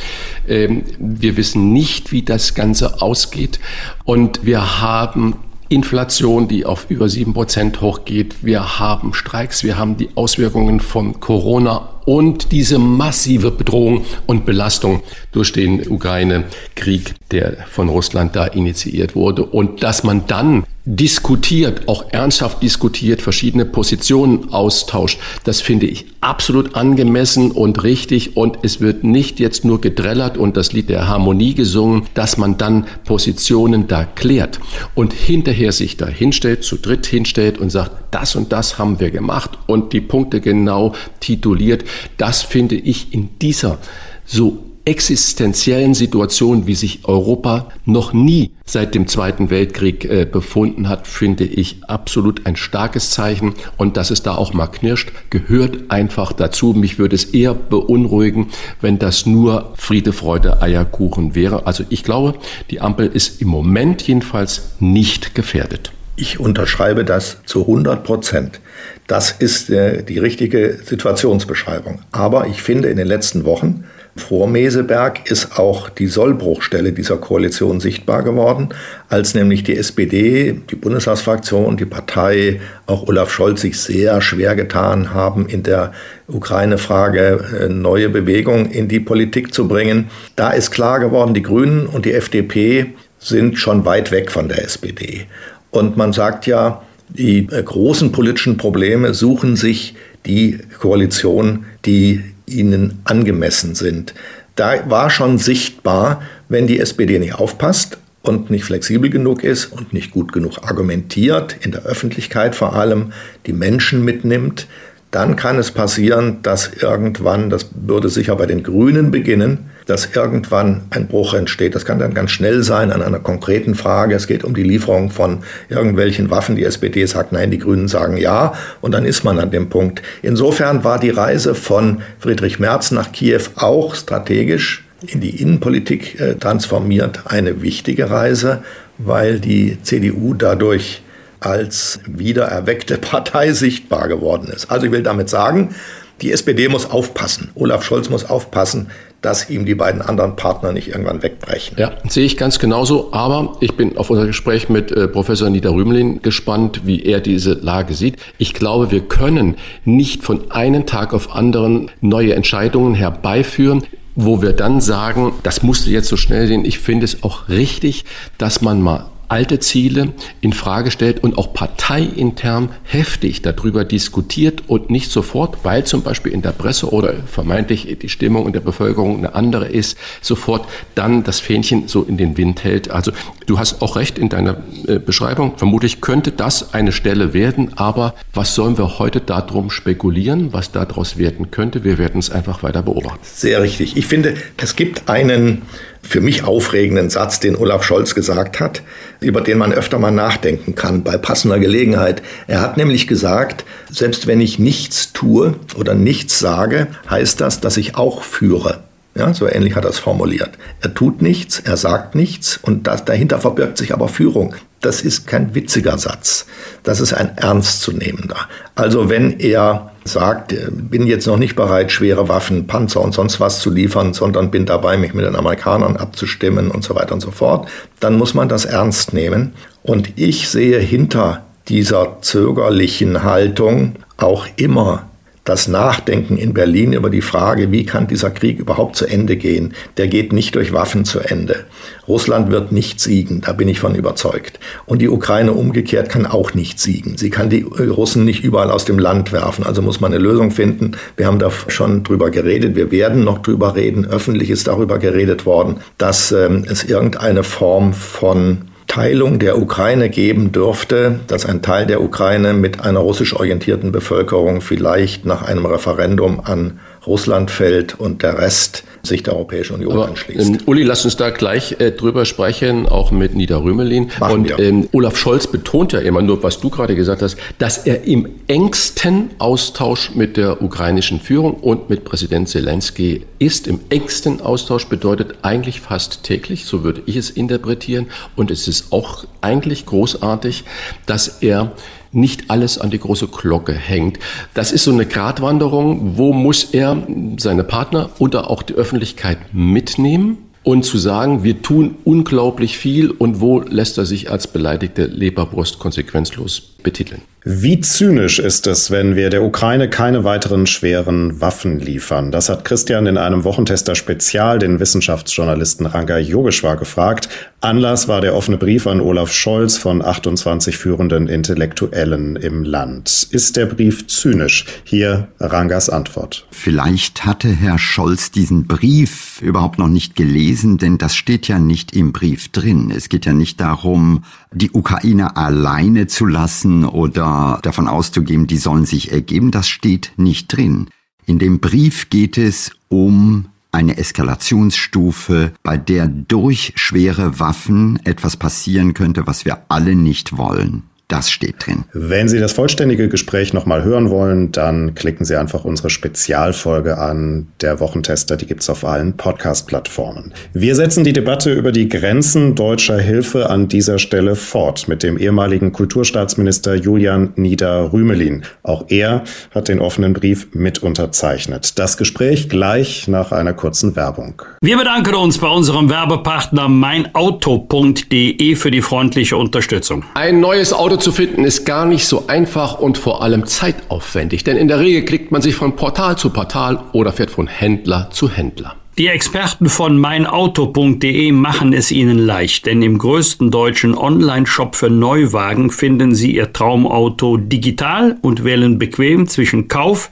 Ähm, 0.47 0.83
wir 0.99 1.35
wissen 1.35 1.73
nicht, 1.73 2.13
wie 2.13 2.21
das 2.21 2.53
Ganze 2.53 3.01
ausgeht. 3.01 3.59
Und 4.05 4.45
wir 4.45 4.79
haben 4.79 5.35
Inflation, 5.67 6.47
die 6.47 6.65
auf 6.65 6.85
über 6.87 7.09
sieben 7.09 7.33
Prozent 7.33 7.81
hochgeht. 7.81 8.35
Wir 8.41 8.79
haben 8.79 9.13
Streiks, 9.13 9.65
wir 9.65 9.77
haben 9.77 9.97
die 9.97 10.11
Auswirkungen 10.15 10.79
von 10.79 11.19
Corona 11.19 11.92
und 12.05 12.51
diese 12.51 12.79
massive 12.79 13.51
Bedrohung 13.51 14.05
und 14.25 14.45
Belastung 14.45 15.03
durch 15.31 15.51
den 15.51 15.87
Ukraine-Krieg, 15.87 17.15
der 17.31 17.57
von 17.69 17.89
Russland 17.89 18.35
da 18.35 18.45
initiiert 18.45 19.15
wurde. 19.15 19.43
Und 19.45 19.83
dass 19.83 20.03
man 20.03 20.27
dann 20.27 20.63
diskutiert, 20.85 21.87
auch 21.87 22.11
ernsthaft 22.11 22.61
diskutiert, 22.61 23.21
verschiedene 23.21 23.63
Positionen 23.63 24.51
austauscht, 24.51 25.17
das 25.45 25.61
finde 25.61 25.85
ich 25.85 26.05
absolut 26.19 26.75
angemessen 26.75 27.51
und 27.51 27.83
richtig. 27.83 28.35
Und 28.35 28.59
es 28.63 28.81
wird 28.81 29.03
nicht 29.03 29.39
jetzt 29.39 29.63
nur 29.63 29.79
gedrellert 29.79 30.37
und 30.37 30.57
das 30.57 30.73
Lied 30.73 30.89
der 30.89 31.07
Harmonie 31.07 31.53
gesungen, 31.53 32.03
dass 32.15 32.37
man 32.37 32.57
dann 32.57 32.85
Positionen 33.05 33.87
da 33.87 34.03
klärt 34.03 34.59
und 34.93 35.13
hinterher 35.13 35.71
sich 35.71 35.95
da 35.95 36.07
hinstellt, 36.07 36.63
zu 36.63 36.77
dritt 36.77 37.05
hinstellt 37.05 37.59
und 37.59 37.69
sagt, 37.69 37.91
das 38.13 38.35
und 38.35 38.51
das 38.51 38.77
haben 38.77 38.99
wir 38.99 39.11
gemacht 39.11 39.51
und 39.67 39.93
die 39.93 40.01
Punkte 40.01 40.41
genau 40.41 40.93
tituliert. 41.21 41.85
Das 42.17 42.41
finde 42.41 42.75
ich 42.75 43.13
in 43.13 43.29
dieser 43.39 43.79
so 44.25 44.72
existenziellen 44.85 45.93
Situation, 45.93 46.67
wie 46.67 46.75
sich 46.75 47.01
Europa 47.05 47.69
noch 47.85 48.11
nie 48.11 48.51
seit 48.65 48.95
dem 48.95 49.07
Zweiten 49.07 49.49
Weltkrieg 49.49 50.05
äh, 50.05 50.25
befunden 50.25 50.89
hat, 50.89 51.07
finde 51.07 51.45
ich 51.45 51.83
absolut 51.87 52.45
ein 52.45 52.55
starkes 52.55 53.11
Zeichen. 53.11 53.53
Und 53.77 53.95
dass 53.97 54.11
es 54.11 54.23
da 54.23 54.35
auch 54.35 54.53
mal 54.53 54.67
knirscht, 54.67 55.11
gehört 55.29 55.89
einfach 55.89 56.33
dazu. 56.33 56.73
Mich 56.73 56.99
würde 56.99 57.15
es 57.15 57.25
eher 57.25 57.53
beunruhigen, 57.53 58.49
wenn 58.81 58.99
das 58.99 59.25
nur 59.25 59.73
Friede, 59.75 60.11
Freude, 60.11 60.61
Eierkuchen 60.61 61.33
wäre. 61.35 61.65
Also 61.65 61.85
ich 61.89 62.03
glaube, 62.03 62.35
die 62.69 62.81
Ampel 62.81 63.07
ist 63.07 63.41
im 63.41 63.47
Moment 63.47 64.01
jedenfalls 64.01 64.73
nicht 64.79 65.33
gefährdet. 65.33 65.91
Ich 66.15 66.39
unterschreibe 66.39 67.05
das 67.05 67.37
zu 67.45 67.61
100 67.61 68.03
Prozent. 68.03 68.59
Das 69.07 69.31
ist 69.31 69.69
äh, 69.69 70.03
die 70.03 70.19
richtige 70.19 70.79
Situationsbeschreibung. 70.83 72.01
Aber 72.11 72.47
ich 72.47 72.61
finde, 72.61 72.89
in 72.89 72.97
den 72.97 73.07
letzten 73.07 73.45
Wochen 73.45 73.85
vor 74.15 74.47
Meseberg 74.47 75.29
ist 75.29 75.57
auch 75.57 75.89
die 75.89 76.05
Sollbruchstelle 76.05 76.91
dieser 76.93 77.17
Koalition 77.17 77.79
sichtbar 77.79 78.21
geworden, 78.21 78.69
als 79.09 79.33
nämlich 79.33 79.63
die 79.63 79.75
SPD, 79.75 80.61
die 80.69 80.75
Bundestagsfraktion, 80.75 81.77
die 81.77 81.85
Partei, 81.85 82.61
auch 82.85 83.07
Olaf 83.07 83.31
Scholz 83.31 83.61
sich 83.61 83.79
sehr 83.79 84.21
schwer 84.21 84.55
getan 84.55 85.15
haben, 85.15 85.47
in 85.47 85.63
der 85.63 85.93
Ukraine-Frage 86.27 87.45
äh, 87.59 87.69
neue 87.69 88.09
Bewegung 88.09 88.69
in 88.69 88.87
die 88.87 88.99
Politik 88.99 89.51
zu 89.51 89.67
bringen. 89.67 90.09
Da 90.35 90.51
ist 90.51 90.69
klar 90.69 90.99
geworden, 90.99 91.33
die 91.33 91.43
Grünen 91.43 91.87
und 91.87 92.05
die 92.05 92.13
FDP 92.13 92.93
sind 93.17 93.57
schon 93.57 93.83
weit 93.85 94.11
weg 94.11 94.29
von 94.29 94.47
der 94.47 94.63
SPD. 94.63 95.25
Und 95.71 95.97
man 95.97 96.13
sagt 96.13 96.45
ja, 96.45 96.83
die 97.09 97.47
äh, 97.51 97.63
großen 97.63 98.11
politischen 98.11 98.57
Probleme 98.57 99.15
suchen 99.15 99.55
sich 99.55 99.95
die 100.27 100.59
Koalition, 100.79 101.65
die 101.85 102.23
ihnen 102.45 103.01
angemessen 103.03 103.75
sind. 103.75 104.13
Da 104.55 104.89
war 104.89 105.09
schon 105.09 105.37
sichtbar, 105.37 106.21
wenn 106.49 106.67
die 106.67 106.79
SPD 106.79 107.19
nicht 107.19 107.35
aufpasst 107.35 107.97
und 108.21 108.49
nicht 108.49 108.63
flexibel 108.63 109.09
genug 109.09 109.43
ist 109.43 109.65
und 109.65 109.93
nicht 109.93 110.11
gut 110.11 110.31
genug 110.31 110.59
argumentiert, 110.63 111.57
in 111.61 111.71
der 111.71 111.83
Öffentlichkeit 111.83 112.55
vor 112.55 112.75
allem, 112.75 113.11
die 113.45 113.53
Menschen 113.53 114.05
mitnimmt, 114.05 114.67
dann 115.11 115.35
kann 115.35 115.59
es 115.59 115.71
passieren, 115.71 116.39
dass 116.41 116.71
irgendwann, 116.73 117.49
das 117.49 117.69
würde 117.75 118.09
sicher 118.09 118.35
bei 118.35 118.45
den 118.47 118.63
Grünen 118.63 119.11
beginnen, 119.11 119.69
dass 119.85 120.15
irgendwann 120.15 120.81
ein 120.89 121.07
Bruch 121.07 121.33
entsteht. 121.33 121.75
Das 121.75 121.85
kann 121.85 121.99
dann 121.99 122.13
ganz 122.13 122.31
schnell 122.31 122.63
sein 122.63 122.91
an 122.91 123.01
einer 123.01 123.19
konkreten 123.19 123.75
Frage. 123.75 124.15
Es 124.15 124.27
geht 124.27 124.43
um 124.43 124.53
die 124.53 124.63
Lieferung 124.63 125.09
von 125.11 125.39
irgendwelchen 125.69 126.29
Waffen. 126.29 126.55
Die 126.55 126.63
SPD 126.63 127.05
sagt 127.05 127.31
nein, 127.31 127.51
die 127.51 127.59
Grünen 127.59 127.87
sagen 127.87 128.17
ja. 128.17 128.53
Und 128.81 128.93
dann 128.93 129.05
ist 129.05 129.23
man 129.23 129.39
an 129.39 129.51
dem 129.51 129.69
Punkt. 129.69 130.01
Insofern 130.21 130.83
war 130.83 130.99
die 130.99 131.09
Reise 131.09 131.55
von 131.55 132.01
Friedrich 132.19 132.59
Merz 132.59 132.91
nach 132.91 133.11
Kiew 133.11 133.41
auch 133.55 133.95
strategisch 133.95 134.83
in 135.07 135.21
die 135.21 135.41
Innenpolitik 135.41 136.19
äh, 136.19 136.35
transformiert 136.35 137.21
eine 137.25 137.61
wichtige 137.61 138.09
Reise, 138.09 138.63
weil 138.97 139.39
die 139.39 139.77
CDU 139.81 140.33
dadurch 140.33 141.01
als 141.39 141.99
wiedererweckte 142.07 142.97
Partei 142.97 143.51
sichtbar 143.53 144.07
geworden 144.07 144.47
ist. 144.47 144.71
Also 144.71 144.85
ich 144.85 144.91
will 144.91 145.03
damit 145.03 145.29
sagen, 145.29 145.75
die 146.21 146.31
SPD 146.31 146.69
muss 146.69 146.89
aufpassen. 146.89 147.51
Olaf 147.55 147.83
Scholz 147.83 148.09
muss 148.09 148.29
aufpassen, 148.29 148.87
dass 149.23 149.49
ihm 149.49 149.65
die 149.65 149.73
beiden 149.73 150.01
anderen 150.01 150.35
Partner 150.35 150.73
nicht 150.73 150.89
irgendwann 150.89 151.23
wegbrechen. 151.23 151.77
Ja, 151.79 151.93
sehe 152.07 152.25
ich 152.25 152.37
ganz 152.37 152.59
genauso. 152.59 153.11
Aber 153.13 153.55
ich 153.61 153.75
bin 153.75 153.97
auf 153.97 154.09
unser 154.09 154.27
Gespräch 154.27 154.69
mit 154.69 154.91
äh, 154.91 155.07
Professor 155.07 155.49
Nieder 155.49 155.71
Rümelin 155.71 156.21
gespannt, 156.21 156.81
wie 156.83 157.03
er 157.03 157.21
diese 157.21 157.53
Lage 157.53 157.93
sieht. 157.93 158.17
Ich 158.37 158.53
glaube, 158.53 158.91
wir 158.91 159.01
können 159.01 159.55
nicht 159.85 160.23
von 160.23 160.51
einem 160.51 160.85
Tag 160.85 161.13
auf 161.13 161.33
anderen 161.33 161.89
neue 162.01 162.35
Entscheidungen 162.35 162.93
herbeiführen 162.93 163.83
wo 164.15 164.43
wir 164.43 164.53
dann 164.53 164.79
sagen, 164.79 165.33
das 165.41 165.63
musste 165.63 165.89
jetzt 165.89 166.07
so 166.07 166.17
schnell 166.17 166.47
gehen. 166.47 166.65
Ich 166.65 166.77
finde 166.77 167.03
es 167.03 167.23
auch 167.23 167.49
richtig, 167.49 168.05
dass 168.37 168.61
man 168.61 168.79
mal 168.79 169.07
alte 169.27 169.59
Ziele 169.59 170.13
in 170.41 170.53
Frage 170.53 170.91
stellt 170.91 171.23
und 171.23 171.37
auch 171.37 171.53
parteiintern 171.53 172.69
heftig 172.83 173.41
darüber 173.41 173.85
diskutiert 173.85 174.63
und 174.67 174.89
nicht 174.89 175.11
sofort, 175.11 175.63
weil 175.63 175.83
zum 175.85 176.03
Beispiel 176.03 176.31
in 176.31 176.41
der 176.41 176.51
Presse 176.51 176.91
oder 176.91 177.13
vermeintlich 177.25 177.97
die 178.01 178.09
Stimmung 178.09 178.47
in 178.47 178.53
der 178.53 178.59
Bevölkerung 178.59 179.17
eine 179.17 179.35
andere 179.35 179.67
ist, 179.67 179.97
sofort 180.21 180.67
dann 180.95 181.23
das 181.23 181.39
Fähnchen 181.39 181.87
so 181.87 182.03
in 182.03 182.17
den 182.17 182.37
Wind 182.37 182.63
hält. 182.63 182.91
Also 182.91 183.11
du 183.45 183.59
hast 183.59 183.81
auch 183.81 183.95
recht 183.95 184.17
in 184.17 184.29
deiner 184.29 184.57
äh, 184.87 184.99
Beschreibung. 184.99 185.57
Vermutlich 185.57 186.01
könnte 186.01 186.31
das 186.31 186.73
eine 186.73 186.91
Stelle 186.91 187.33
werden, 187.33 187.71
aber 187.75 188.15
was 188.33 188.55
sollen 188.55 188.77
wir 188.77 188.99
heute 188.99 189.19
darum 189.19 189.69
spekulieren, 189.69 190.53
was 190.53 190.71
daraus 190.71 191.17
werden 191.17 191.51
könnte? 191.51 191.83
Wir 191.83 191.97
werden 191.97 192.19
es 192.19 192.29
einfach 192.29 192.63
weiter 192.63 192.81
beobachten. 192.83 193.19
Sehr 193.23 193.61
richtig. 193.61 193.97
Ich 193.97 194.05
finde, 194.05 194.35
es 194.57 194.75
gibt 194.75 195.09
einen 195.09 195.63
für 196.03 196.21
mich 196.21 196.43
aufregenden 196.43 197.09
Satz, 197.09 197.39
den 197.39 197.55
Olaf 197.55 197.83
Scholz 197.83 198.13
gesagt 198.13 198.59
hat, 198.59 198.83
über 199.19 199.41
den 199.41 199.57
man 199.57 199.73
öfter 199.73 199.97
mal 199.97 200.11
nachdenken 200.11 200.75
kann 200.75 201.03
bei 201.03 201.17
passender 201.17 201.59
Gelegenheit. 201.59 202.21
Er 202.47 202.61
hat 202.61 202.77
nämlich 202.77 203.07
gesagt, 203.07 203.65
selbst 203.89 204.27
wenn 204.27 204.41
ich 204.41 204.59
nichts 204.59 205.13
tue 205.13 205.55
oder 205.75 205.95
nichts 205.95 206.37
sage, 206.39 206.87
heißt 207.09 207.41
das, 207.41 207.61
dass 207.61 207.77
ich 207.77 207.95
auch 207.95 208.23
führe. 208.23 208.83
Ja, 209.15 209.33
so 209.33 209.47
ähnlich 209.47 209.75
hat 209.75 209.85
er 209.85 209.91
es 209.91 209.99
formuliert. 209.99 210.51
Er 210.81 210.93
tut 210.93 211.21
nichts, 211.21 211.59
er 211.59 211.77
sagt 211.77 212.15
nichts 212.15 212.57
und 212.61 212.87
das, 212.87 213.05
dahinter 213.05 213.39
verbirgt 213.39 213.77
sich 213.77 213.93
aber 213.93 214.07
Führung. 214.07 214.55
Das 214.83 215.01
ist 215.01 215.25
kein 215.27 215.55
witziger 215.55 215.97
Satz. 215.97 216.45
Das 216.83 216.99
ist 216.99 217.13
ein 217.13 217.37
ernstzunehmender. 217.37 218.35
Also 218.75 219.09
wenn 219.09 219.39
er 219.39 219.91
sagt, 220.03 220.51
äh, 220.51 220.67
bin 220.69 221.07
jetzt 221.07 221.25
noch 221.25 221.37
nicht 221.37 221.55
bereit, 221.55 221.89
schwere 221.89 222.27
Waffen, 222.27 222.67
Panzer 222.67 222.99
und 222.99 223.13
sonst 223.13 223.39
was 223.39 223.61
zu 223.61 223.69
liefern, 223.69 224.13
sondern 224.13 224.51
bin 224.51 224.65
dabei, 224.65 224.97
mich 224.97 225.13
mit 225.13 225.25
den 225.25 225.37
Amerikanern 225.37 225.95
abzustimmen 225.95 226.69
und 226.69 226.83
so 226.83 226.95
weiter 226.95 227.13
und 227.13 227.21
so 227.21 227.31
fort, 227.31 227.69
dann 228.01 228.17
muss 228.17 228.33
man 228.33 228.49
das 228.49 228.65
ernst 228.65 229.13
nehmen. 229.13 229.53
Und 229.83 230.19
ich 230.19 230.49
sehe 230.49 230.79
hinter 230.79 231.45
dieser 231.69 232.17
zögerlichen 232.21 233.23
Haltung 233.23 233.95
auch 234.17 234.45
immer 234.57 235.09
das 235.43 235.67
Nachdenken 235.67 236.37
in 236.37 236.53
Berlin 236.53 236.93
über 236.93 237.09
die 237.09 237.21
Frage, 237.21 237.71
wie 237.71 237.85
kann 237.85 238.07
dieser 238.07 238.31
Krieg 238.31 238.59
überhaupt 238.59 238.95
zu 238.95 239.05
Ende 239.05 239.35
gehen, 239.35 239.73
der 239.97 240.07
geht 240.07 240.31
nicht 240.31 240.55
durch 240.55 240.71
Waffen 240.71 241.03
zu 241.03 241.19
Ende. 241.19 241.65
Russland 242.07 242.49
wird 242.49 242.71
nicht 242.71 242.99
siegen, 242.99 243.41
da 243.41 243.51
bin 243.51 243.67
ich 243.67 243.79
von 243.79 243.95
überzeugt. 243.95 244.59
Und 244.85 245.01
die 245.01 245.09
Ukraine 245.09 245.53
umgekehrt 245.53 246.09
kann 246.09 246.25
auch 246.25 246.53
nicht 246.53 246.79
siegen. 246.79 247.17
Sie 247.17 247.29
kann 247.29 247.49
die 247.49 247.63
Russen 247.63 248.23
nicht 248.23 248.43
überall 248.43 248.71
aus 248.71 248.85
dem 248.85 248.99
Land 248.99 249.31
werfen. 249.31 249.65
Also 249.65 249.81
muss 249.81 249.99
man 249.99 250.13
eine 250.13 250.23
Lösung 250.23 250.51
finden. 250.51 250.97
Wir 251.17 251.27
haben 251.27 251.39
da 251.39 251.51
schon 251.67 252.03
drüber 252.03 252.29
geredet. 252.29 252.75
Wir 252.75 252.91
werden 252.91 253.23
noch 253.23 253.39
drüber 253.39 253.75
reden. 253.75 254.05
Öffentlich 254.05 254.49
ist 254.49 254.67
darüber 254.67 254.97
geredet 254.97 255.45
worden, 255.45 255.77
dass 255.97 256.31
ähm, 256.31 256.65
es 256.69 256.83
irgendeine 256.83 257.43
Form 257.43 257.93
von 257.93 258.72
Teilung 258.93 259.39
der 259.39 259.57
Ukraine 259.57 260.07
geben 260.07 260.51
dürfte, 260.51 261.19
dass 261.25 261.47
ein 261.47 261.63
Teil 261.63 261.87
der 261.87 261.99
Ukraine 262.03 262.53
mit 262.53 262.81
einer 262.81 262.99
russisch 262.99 263.35
orientierten 263.35 263.91
Bevölkerung 263.91 264.61
vielleicht 264.61 265.25
nach 265.25 265.41
einem 265.41 265.65
Referendum 265.65 266.39
an 266.39 266.79
Russland 267.05 267.51
fällt 267.51 267.99
und 267.99 268.23
der 268.23 268.37
Rest 268.37 268.83
sich 269.05 269.21
der 269.21 269.33
Europäischen 269.33 269.75
Union 269.75 269.91
Aber, 269.93 270.07
anschließt. 270.07 270.39
Ähm, 270.39 270.57
Uli, 270.65 270.83
lass 270.83 271.03
uns 271.03 271.17
da 271.17 271.29
gleich 271.29 271.75
äh, 271.79 271.91
drüber 271.91 272.23
sprechen, 272.23 272.87
auch 272.87 273.11
mit 273.11 273.35
Nida 273.35 273.57
Rümelin. 273.57 274.11
Machen 274.19 274.33
und 274.33 274.59
ähm, 274.59 274.87
Olaf 274.93 275.17
Scholz 275.17 275.47
betont 275.47 275.91
ja 275.91 275.99
immer 275.99 276.21
nur, 276.21 276.41
was 276.41 276.61
du 276.61 276.69
gerade 276.69 276.95
gesagt 276.95 277.21
hast, 277.21 277.35
dass 277.57 277.79
er 277.79 278.05
im 278.05 278.29
engsten 278.47 279.31
Austausch 279.39 280.15
mit 280.15 280.37
der 280.37 280.61
ukrainischen 280.61 281.19
Führung 281.19 281.55
und 281.55 281.89
mit 281.89 282.05
Präsident 282.05 282.47
Zelensky 282.47 283.25
ist. 283.39 283.67
Im 283.67 283.81
engsten 283.89 284.39
Austausch 284.39 284.87
bedeutet 284.87 285.35
eigentlich 285.41 285.81
fast 285.81 286.23
täglich, 286.23 286.63
so 286.63 286.83
würde 286.83 287.03
ich 287.05 287.17
es 287.17 287.29
interpretieren. 287.29 288.07
Und 288.37 288.51
es 288.51 288.69
ist 288.69 288.93
auch 288.93 289.25
eigentlich 289.41 289.85
großartig, 289.85 290.63
dass 291.05 291.27
er 291.41 291.73
nicht 292.13 292.49
alles 292.49 292.77
an 292.77 292.91
die 292.91 292.99
große 292.99 293.27
Glocke 293.27 293.73
hängt. 293.73 294.19
Das 294.53 294.71
ist 294.71 294.83
so 294.83 294.91
eine 294.91 295.05
Gratwanderung, 295.05 296.17
wo 296.17 296.33
muss 296.33 296.63
er 296.65 297.05
seine 297.37 297.63
Partner 297.63 298.09
oder 298.19 298.49
auch 298.49 298.63
die 298.63 298.73
Öffentlichkeit 298.73 299.37
mitnehmen 299.53 300.37
und 300.63 300.83
zu 300.83 300.97
sagen, 300.97 301.43
wir 301.43 301.61
tun 301.61 301.95
unglaublich 302.05 302.77
viel 302.77 303.11
und 303.11 303.41
wo 303.41 303.59
lässt 303.59 303.97
er 303.97 304.05
sich 304.05 304.31
als 304.31 304.47
beleidigte 304.47 305.05
Leberbrust 305.05 305.79
konsequenzlos 305.79 306.61
betiteln. 306.61 307.21
Wie 307.45 307.81
zynisch 307.81 308.39
ist 308.39 308.67
es, 308.67 308.89
wenn 308.89 309.17
wir 309.17 309.29
der 309.29 309.43
Ukraine 309.43 309.89
keine 309.89 310.23
weiteren 310.23 310.65
schweren 310.65 311.41
Waffen 311.41 311.77
liefern? 311.77 312.31
Das 312.31 312.47
hat 312.47 312.63
Christian 312.63 313.05
in 313.05 313.17
einem 313.17 313.43
Wochentester 313.43 313.95
Spezial 313.95 314.59
den 314.59 314.79
Wissenschaftsjournalisten 314.79 315.85
Ranga 315.85 316.17
Yogeshwar 316.17 316.77
gefragt. 316.77 317.27
Anlass 317.59 318.07
war 318.07 318.21
der 318.21 318.33
offene 318.33 318.57
Brief 318.57 318.87
an 318.87 319.01
Olaf 319.01 319.33
Scholz 319.33 319.77
von 319.77 320.01
28 320.01 320.77
führenden 320.77 321.27
Intellektuellen 321.27 322.37
im 322.37 322.63
Land. 322.63 323.27
Ist 323.31 323.57
der 323.57 323.65
Brief 323.65 324.07
zynisch? 324.07 324.65
Hier 324.85 325.27
Rangas 325.41 325.89
Antwort. 325.89 326.47
Vielleicht 326.51 327.25
hatte 327.25 327.49
Herr 327.49 327.77
Scholz 327.77 328.31
diesen 328.31 328.67
Brief 328.67 329.41
überhaupt 329.41 329.79
noch 329.79 329.89
nicht 329.89 330.15
gelesen, 330.15 330.77
denn 330.77 330.97
das 330.97 331.13
steht 331.13 331.49
ja 331.49 331.59
nicht 331.59 331.93
im 331.93 332.13
Brief 332.13 332.53
drin. 332.53 332.89
Es 332.95 333.09
geht 333.09 333.25
ja 333.25 333.33
nicht 333.33 333.59
darum, 333.59 334.23
die 334.53 334.71
Ukraine 334.71 335.35
alleine 335.35 336.07
zu 336.07 336.25
lassen 336.25 336.85
oder 336.85 337.32
davon 337.61 337.87
auszugehen, 337.87 338.47
die 338.47 338.57
sollen 338.57 338.85
sich 338.85 339.11
ergeben, 339.11 339.51
das 339.51 339.67
steht 339.67 340.13
nicht 340.17 340.47
drin. 340.55 340.89
In 341.25 341.39
dem 341.39 341.59
Brief 341.59 342.09
geht 342.09 342.37
es 342.37 342.71
um 342.89 343.45
eine 343.71 343.97
Eskalationsstufe, 343.97 345.53
bei 345.63 345.77
der 345.77 346.07
durch 346.07 346.73
schwere 346.75 347.39
Waffen 347.39 347.99
etwas 348.05 348.37
passieren 348.37 348.93
könnte, 348.93 349.25
was 349.25 349.45
wir 349.45 349.63
alle 349.69 349.95
nicht 349.95 350.37
wollen. 350.37 350.83
Das 351.13 351.29
steht 351.29 351.67
drin. 351.67 351.83
Wenn 351.93 352.27
Sie 352.27 352.39
das 352.39 352.53
vollständige 352.53 353.07
Gespräch 353.07 353.53
nochmal 353.53 353.83
hören 353.83 354.09
wollen, 354.09 354.51
dann 354.51 354.95
klicken 354.95 355.27
Sie 355.27 355.35
einfach 355.35 355.63
unsere 355.63 355.91
Spezialfolge 355.91 356.97
an. 356.97 357.49
Der 357.61 357.79
Wochentester, 357.79 358.35
die 358.35 358.47
gibt's 358.47 358.67
auf 358.67 358.83
allen 358.83 359.15
Podcast-Plattformen. 359.15 360.33
Wir 360.53 360.75
setzen 360.75 361.03
die 361.03 361.13
Debatte 361.13 361.53
über 361.53 361.71
die 361.71 361.87
Grenzen 361.87 362.55
deutscher 362.55 362.97
Hilfe 362.97 363.51
an 363.51 363.67
dieser 363.67 363.99
Stelle 363.99 364.35
fort 364.35 364.87
mit 364.87 365.03
dem 365.03 365.19
ehemaligen 365.19 365.71
Kulturstaatsminister 365.71 366.73
Julian 366.73 367.33
Nieder-Rümelin. 367.35 368.41
Auch 368.63 368.85
er 368.87 369.23
hat 369.53 369.67
den 369.67 369.81
offenen 369.81 370.13
Brief 370.13 370.47
mit 370.53 370.81
unterzeichnet. 370.81 371.77
Das 371.77 371.97
Gespräch 371.97 372.49
gleich 372.49 373.07
nach 373.07 373.31
einer 373.31 373.53
kurzen 373.53 373.95
Werbung. 373.95 374.41
Wir 374.63 374.77
bedanken 374.77 375.13
uns 375.13 375.37
bei 375.37 375.47
unserem 375.47 375.91
Werbepartner 375.91 376.67
meinauto.de 376.69 378.55
für 378.55 378.71
die 378.71 378.81
freundliche 378.81 379.37
Unterstützung. 379.37 380.05
Ein 380.15 380.39
neues 380.39 380.73
Auto 380.73 381.02
zu 381.03 381.11
finden 381.11 381.43
ist 381.43 381.65
gar 381.65 381.85
nicht 381.85 382.07
so 382.07 382.27
einfach 382.27 382.79
und 382.79 382.97
vor 382.97 383.21
allem 383.21 383.45
zeitaufwendig, 383.45 384.45
denn 384.45 384.55
in 384.55 384.69
der 384.69 384.79
Regel 384.79 385.03
klickt 385.03 385.31
man 385.31 385.41
sich 385.41 385.53
von 385.53 385.75
Portal 385.75 386.17
zu 386.17 386.29
Portal 386.29 386.79
oder 386.93 387.11
fährt 387.11 387.29
von 387.29 387.47
Händler 387.47 388.09
zu 388.11 388.29
Händler. 388.29 388.75
Die 388.97 389.07
Experten 389.07 389.67
von 389.67 389.97
meinauto.de 389.97 391.31
machen 391.31 391.73
es 391.73 391.91
Ihnen 391.91 392.19
leicht, 392.19 392.67
denn 392.67 392.81
im 392.81 392.99
größten 392.99 393.51
deutschen 393.51 393.97
Online-Shop 393.97 394.75
für 394.75 394.89
Neuwagen 394.89 395.71
finden 395.71 396.15
Sie 396.15 396.35
Ihr 396.35 396.53
Traumauto 396.53 397.37
digital 397.37 398.17
und 398.21 398.43
wählen 398.45 398.79
bequem 398.79 399.27
zwischen 399.27 399.67
Kauf, 399.67 400.09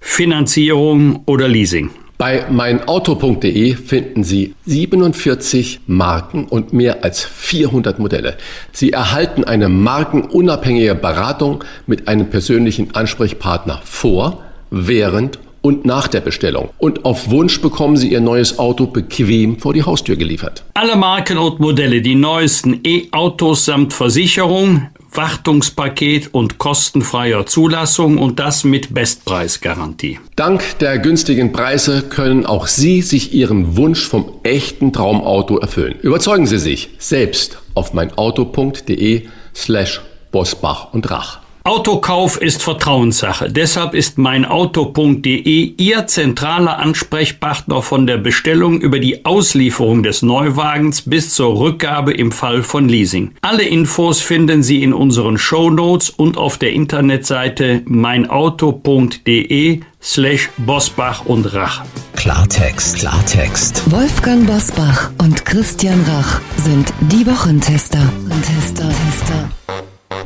Finanzierung 0.00 1.22
oder 1.26 1.48
Leasing. 1.48 1.90
Bei 2.16 2.46
meinauto.de 2.48 3.74
finden 3.74 4.22
Sie 4.22 4.54
47 4.66 5.80
Marken 5.86 6.44
und 6.44 6.72
mehr 6.72 7.02
als 7.02 7.24
400 7.24 7.98
Modelle. 7.98 8.36
Sie 8.72 8.92
erhalten 8.92 9.42
eine 9.42 9.68
markenunabhängige 9.68 10.94
Beratung 10.94 11.64
mit 11.86 12.06
einem 12.06 12.30
persönlichen 12.30 12.94
Ansprechpartner 12.94 13.80
vor, 13.84 14.42
während 14.70 15.38
und 15.64 15.86
nach 15.86 16.08
der 16.08 16.20
Bestellung. 16.20 16.68
Und 16.76 17.06
auf 17.06 17.30
Wunsch 17.30 17.62
bekommen 17.62 17.96
Sie 17.96 18.12
Ihr 18.12 18.20
neues 18.20 18.58
Auto 18.58 18.86
bequem 18.86 19.58
vor 19.58 19.72
die 19.72 19.82
Haustür 19.82 20.14
geliefert. 20.14 20.62
Alle 20.74 20.94
Marken 20.94 21.38
und 21.38 21.58
Modelle, 21.58 22.02
die 22.02 22.14
neuesten 22.14 22.80
E-Autos 22.84 23.64
samt 23.64 23.94
Versicherung, 23.94 24.88
Wartungspaket 25.16 26.32
und 26.32 26.58
kostenfreier 26.58 27.46
Zulassung 27.46 28.18
und 28.18 28.38
das 28.38 28.64
mit 28.64 28.92
Bestpreisgarantie. 28.94 30.18
Dank 30.36 30.78
der 30.80 30.98
günstigen 30.98 31.52
Preise 31.52 32.02
können 32.02 32.46
auch 32.46 32.66
Sie 32.66 33.02
sich 33.02 33.32
Ihren 33.34 33.76
Wunsch 33.76 34.06
vom 34.06 34.32
echten 34.42 34.92
Traumauto 34.92 35.58
erfüllen. 35.58 35.94
Überzeugen 36.00 36.46
Sie 36.46 36.58
sich 36.58 36.90
selbst 36.98 37.58
auf 37.74 37.92
meinauto.de 37.92 39.28
slash 39.54 40.00
Bosbach 40.32 40.92
und 40.92 41.10
Rach. 41.10 41.43
Autokauf 41.66 42.36
ist 42.42 42.62
Vertrauenssache. 42.62 43.50
Deshalb 43.50 43.94
ist 43.94 44.18
meinauto.de 44.18 45.72
Ihr 45.78 46.06
zentraler 46.06 46.78
Ansprechpartner 46.78 47.80
von 47.80 48.06
der 48.06 48.18
Bestellung 48.18 48.82
über 48.82 48.98
die 48.98 49.24
Auslieferung 49.24 50.02
des 50.02 50.20
Neuwagens 50.20 51.00
bis 51.00 51.32
zur 51.32 51.58
Rückgabe 51.58 52.12
im 52.12 52.32
Fall 52.32 52.62
von 52.62 52.86
Leasing. 52.86 53.32
Alle 53.40 53.62
Infos 53.62 54.20
finden 54.20 54.62
Sie 54.62 54.82
in 54.82 54.92
unseren 54.92 55.38
Show 55.38 55.70
Notes 55.70 56.10
und 56.10 56.36
auf 56.36 56.58
der 56.58 56.74
Internetseite 56.74 57.80
meinauto.de 57.86 59.80
slash 60.02 60.50
Bosbach 60.58 61.24
und 61.24 61.54
Rach. 61.54 61.82
Klartext, 62.14 62.98
Klartext. 62.98 63.90
Wolfgang 63.90 64.46
Bosbach 64.46 65.12
und 65.16 65.46
Christian 65.46 66.04
Rach 66.06 66.42
sind 66.58 66.92
die 67.00 67.26
Wochentester. 67.26 68.00
Tester, 68.42 68.90
Tester. 68.90 69.43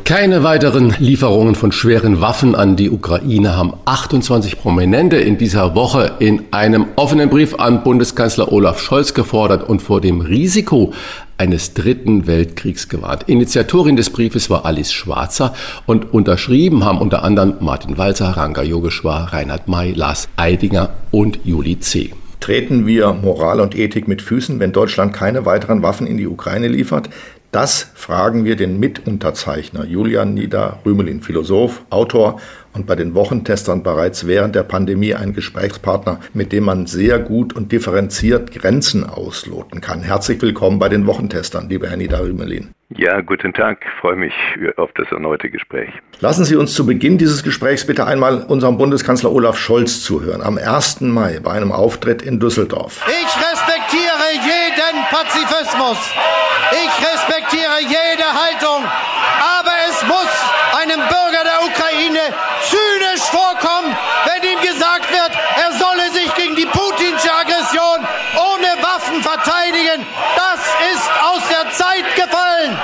Keine 0.05 0.43
weiteren 0.43 0.95
Lieferungen 0.99 1.55
von 1.55 1.73
schweren 1.73 2.21
Waffen 2.21 2.55
an 2.55 2.77
die 2.77 2.91
Ukraine 2.91 3.57
haben 3.57 3.75
28 3.85 4.59
Prominente 4.59 5.17
in 5.17 5.37
dieser 5.37 5.75
Woche 5.75 6.13
in 6.19 6.45
einem 6.51 6.87
offenen 6.97 7.29
Brief 7.29 7.55
an 7.55 7.83
Bundeskanzler 7.83 8.51
Olaf 8.51 8.81
Scholz 8.81 9.13
gefordert 9.15 9.69
und 9.69 9.83
vor 9.83 10.01
dem 10.01 10.21
Risiko 10.21 10.93
eines 11.37 11.75
dritten 11.75 12.27
Weltkriegs 12.27 12.89
gewarnt. 12.89 13.25
Initiatorin 13.29 13.97
des 13.97 14.11
Briefes 14.11 14.51
war 14.51 14.65
Alice 14.65 14.93
Schwarzer 14.93 15.55
und 15.87 16.13
unterschrieben 16.13 16.85
haben 16.85 16.99
unter 16.99 17.23
anderem 17.23 17.55
Martin 17.61 17.99
Walzer, 17.99 18.31
Ranga 18.31 18.63
Yogeshwar, 18.63 19.33
Reinhard 19.33 19.69
May, 19.69 19.93
Lars 19.93 20.29
Eidinger 20.37 20.91
und 21.11 21.41
Juli 21.45 21.79
C. 21.81 22.13
Treten 22.41 22.87
wir 22.87 23.13
Moral 23.13 23.61
und 23.61 23.77
Ethik 23.77 24.07
mit 24.07 24.23
Füßen, 24.23 24.61
wenn 24.61 24.73
Deutschland 24.73 25.13
keine 25.13 25.45
weiteren 25.45 25.83
Waffen 25.83 26.07
in 26.07 26.17
die 26.17 26.27
Ukraine 26.27 26.69
liefert? 26.69 27.11
Das 27.51 27.91
fragen 27.95 28.45
wir 28.45 28.57
den 28.57 28.79
Mitunterzeichner 28.79 29.87
Julian 29.87 30.35
Nieder-Rümelin, 30.35 31.23
Philosoph, 31.23 31.83
Autor 31.89 32.43
und 32.75 32.87
bei 32.87 32.95
den 32.95 33.15
Wochentestern 33.15 33.83
bereits 33.83 34.27
während 34.27 34.55
der 34.55 34.65
Pandemie 34.65 35.15
ein 35.15 35.33
Gesprächspartner, 35.33 36.21
mit 36.35 36.53
dem 36.53 36.65
man 36.65 36.87
sehr 36.87 37.19
gut 37.19 37.57
und 37.57 37.73
differenziert 37.73 38.53
Grenzen 38.53 39.09
ausloten 39.09 39.81
kann. 39.81 40.03
Herzlich 40.03 40.43
willkommen 40.43 40.79
bei 40.79 40.91
den 40.91 41.07
Wochentestern, 41.07 41.71
lieber 41.71 41.89
Herr 41.89 41.97
Nieder-Rümelin. 41.97 42.75
Ja, 42.97 43.21
guten 43.23 43.53
Tag. 43.53 43.79
Ich 43.83 44.01
freue 44.01 44.17
mich 44.17 44.33
auf 44.77 44.91
das 44.95 45.11
erneute 45.11 45.51
Gespräch. 45.51 45.91
Lassen 46.21 46.45
Sie 46.45 46.57
uns 46.57 46.75
zu 46.75 46.87
Beginn 46.87 47.19
dieses 47.19 47.43
Gesprächs 47.43 47.87
bitte 47.87 48.07
einmal 48.07 48.45
unserem 48.45 48.79
Bundeskanzler 48.79 49.31
Olaf 49.33 49.59
Scholz 49.59 50.03
zuhören. 50.03 50.43
Am 50.43 50.57
1. 50.57 51.03
Mai 51.03 51.41
bei 51.43 51.53
einem 51.53 51.73
Auftritt 51.73 52.23
in 52.23 52.41
Düsseldorf. 52.41 53.07
Ich 53.07 53.38
jeden 54.89 55.05
Pazifismus. 55.11 55.99
Ich 56.73 56.93
respektiere 57.07 57.81
jede 57.81 58.25
Haltung. 58.25 58.85
Aber 58.85 59.73
es 59.89 60.03
muss 60.07 60.31
einem 60.81 61.01
Bürger 61.01 61.45
der 61.45 61.63
Ukraine 61.65 62.21
zynisch 62.63 63.23
vorkommen, 63.31 63.97
wenn 64.27 64.51
ihm 64.51 64.61
gesagt 64.61 65.11
wird, 65.11 65.33
er 65.57 65.73
solle 65.79 66.11
sich 66.13 66.35
gegen 66.35 66.57
die 66.57 66.67
putinsche 66.67 67.31
Aggression 67.33 68.07
ohne 68.37 68.83
Waffen 68.83 69.23
verteidigen. 69.23 70.05
Das 70.37 70.61
ist 70.93 71.09
aus 71.33 71.43
der 71.49 71.73
Zeit 71.73 72.17
gefallen. 72.17 72.79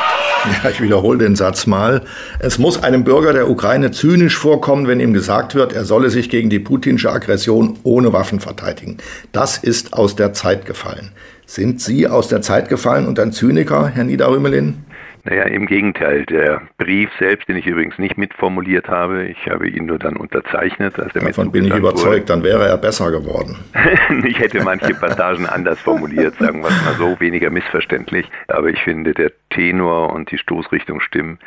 Ja, 0.62 0.70
ich 0.70 0.80
wiederhole 0.80 1.18
den 1.18 1.36
Satz 1.36 1.66
mal. 1.66 2.02
Es 2.38 2.58
muss 2.58 2.82
einem 2.82 3.04
Bürger 3.04 3.32
der 3.32 3.48
Ukraine 3.48 3.90
zynisch 3.90 4.36
vorkommen, 4.36 4.86
wenn 4.86 5.00
ihm 5.00 5.14
gesagt 5.14 5.54
wird, 5.54 5.72
er 5.72 5.84
solle 5.84 6.10
sich 6.10 6.28
gegen 6.28 6.50
die 6.50 6.58
putinsche 6.58 7.10
Aggression 7.10 7.78
ohne 7.82 8.12
Waffen 8.12 8.40
verteidigen. 8.40 8.98
Das 9.32 9.58
ist 9.58 9.92
aus 9.92 10.16
der 10.16 10.32
Zeit 10.32 10.66
gefallen. 10.66 11.12
Sind 11.46 11.80
Sie 11.80 12.08
aus 12.08 12.28
der 12.28 12.40
Zeit 12.42 12.68
gefallen 12.68 13.06
und 13.06 13.18
ein 13.20 13.32
Zyniker, 13.32 13.88
Herr 13.88 14.04
Niederrümelin? 14.04 14.84
Naja, 15.24 15.44
im 15.44 15.64
Gegenteil. 15.64 16.26
Der 16.26 16.60
Brief 16.76 17.08
selbst, 17.18 17.48
den 17.48 17.56
ich 17.56 17.66
übrigens 17.66 17.98
nicht 17.98 18.18
mitformuliert 18.18 18.88
habe, 18.88 19.24
ich 19.24 19.48
habe 19.48 19.68
ihn 19.68 19.86
nur 19.86 19.98
dann 19.98 20.16
unterzeichnet. 20.16 20.98
Als 20.98 21.14
er 21.14 21.22
Davon 21.22 21.50
bin 21.50 21.64
ich 21.64 21.74
überzeugt, 21.74 22.06
wurde. 22.06 22.24
dann 22.26 22.42
wäre 22.42 22.68
er 22.68 22.76
besser 22.76 23.10
geworden. 23.10 23.56
ich 24.26 24.38
hätte 24.38 24.62
manche 24.62 24.92
Passagen 24.94 25.46
anders 25.46 25.80
formuliert, 25.80 26.34
sagen 26.38 26.62
wir 26.62 26.68
es 26.68 26.84
mal 26.84 26.94
so, 26.98 27.18
weniger 27.20 27.48
missverständlich. 27.48 28.26
Aber 28.48 28.68
ich 28.68 28.82
finde, 28.82 29.14
der 29.14 29.32
Tenor 29.48 30.12
und 30.12 30.30
die 30.30 30.38
Stoßrichtung 30.38 31.00
stimmen 31.00 31.38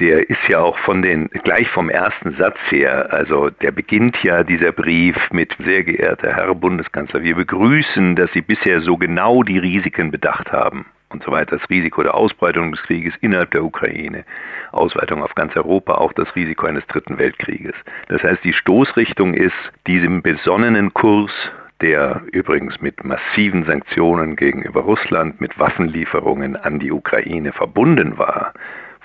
der 0.00 0.28
ist 0.30 0.48
ja 0.48 0.60
auch 0.60 0.78
von 0.78 1.02
den, 1.02 1.28
gleich 1.44 1.68
vom 1.68 1.90
ersten 1.90 2.34
Satz 2.36 2.56
her, 2.70 3.12
also 3.12 3.50
der 3.50 3.70
beginnt 3.70 4.16
ja 4.22 4.42
dieser 4.42 4.72
Brief 4.72 5.16
mit, 5.30 5.54
sehr 5.64 5.84
geehrter 5.84 6.34
Herr 6.34 6.54
Bundeskanzler, 6.54 7.22
wir 7.22 7.36
begrüßen, 7.36 8.16
dass 8.16 8.32
Sie 8.32 8.40
bisher 8.40 8.80
so 8.80 8.96
genau 8.96 9.42
die 9.42 9.58
Risiken 9.58 10.10
bedacht 10.10 10.50
haben 10.52 10.86
und 11.10 11.22
so 11.22 11.32
weiter, 11.32 11.58
das 11.58 11.68
Risiko 11.68 12.02
der 12.02 12.14
Ausbreitung 12.14 12.72
des 12.72 12.82
Krieges 12.82 13.14
innerhalb 13.20 13.50
der 13.50 13.64
Ukraine, 13.64 14.24
Ausweitung 14.72 15.22
auf 15.22 15.34
ganz 15.34 15.54
Europa, 15.54 15.94
auch 15.94 16.12
das 16.14 16.34
Risiko 16.34 16.66
eines 16.66 16.86
dritten 16.86 17.18
Weltkrieges. 17.18 17.74
Das 18.08 18.22
heißt, 18.22 18.42
die 18.42 18.52
Stoßrichtung 18.52 19.34
ist 19.34 19.54
diesem 19.86 20.22
besonnenen 20.22 20.94
Kurs 20.94 21.32
der 21.80 22.22
übrigens 22.32 22.80
mit 22.80 23.04
massiven 23.04 23.64
Sanktionen 23.64 24.36
gegenüber 24.36 24.82
Russland, 24.82 25.40
mit 25.40 25.58
Waffenlieferungen 25.58 26.56
an 26.56 26.78
die 26.78 26.92
Ukraine 26.92 27.52
verbunden 27.52 28.18
war, 28.18 28.52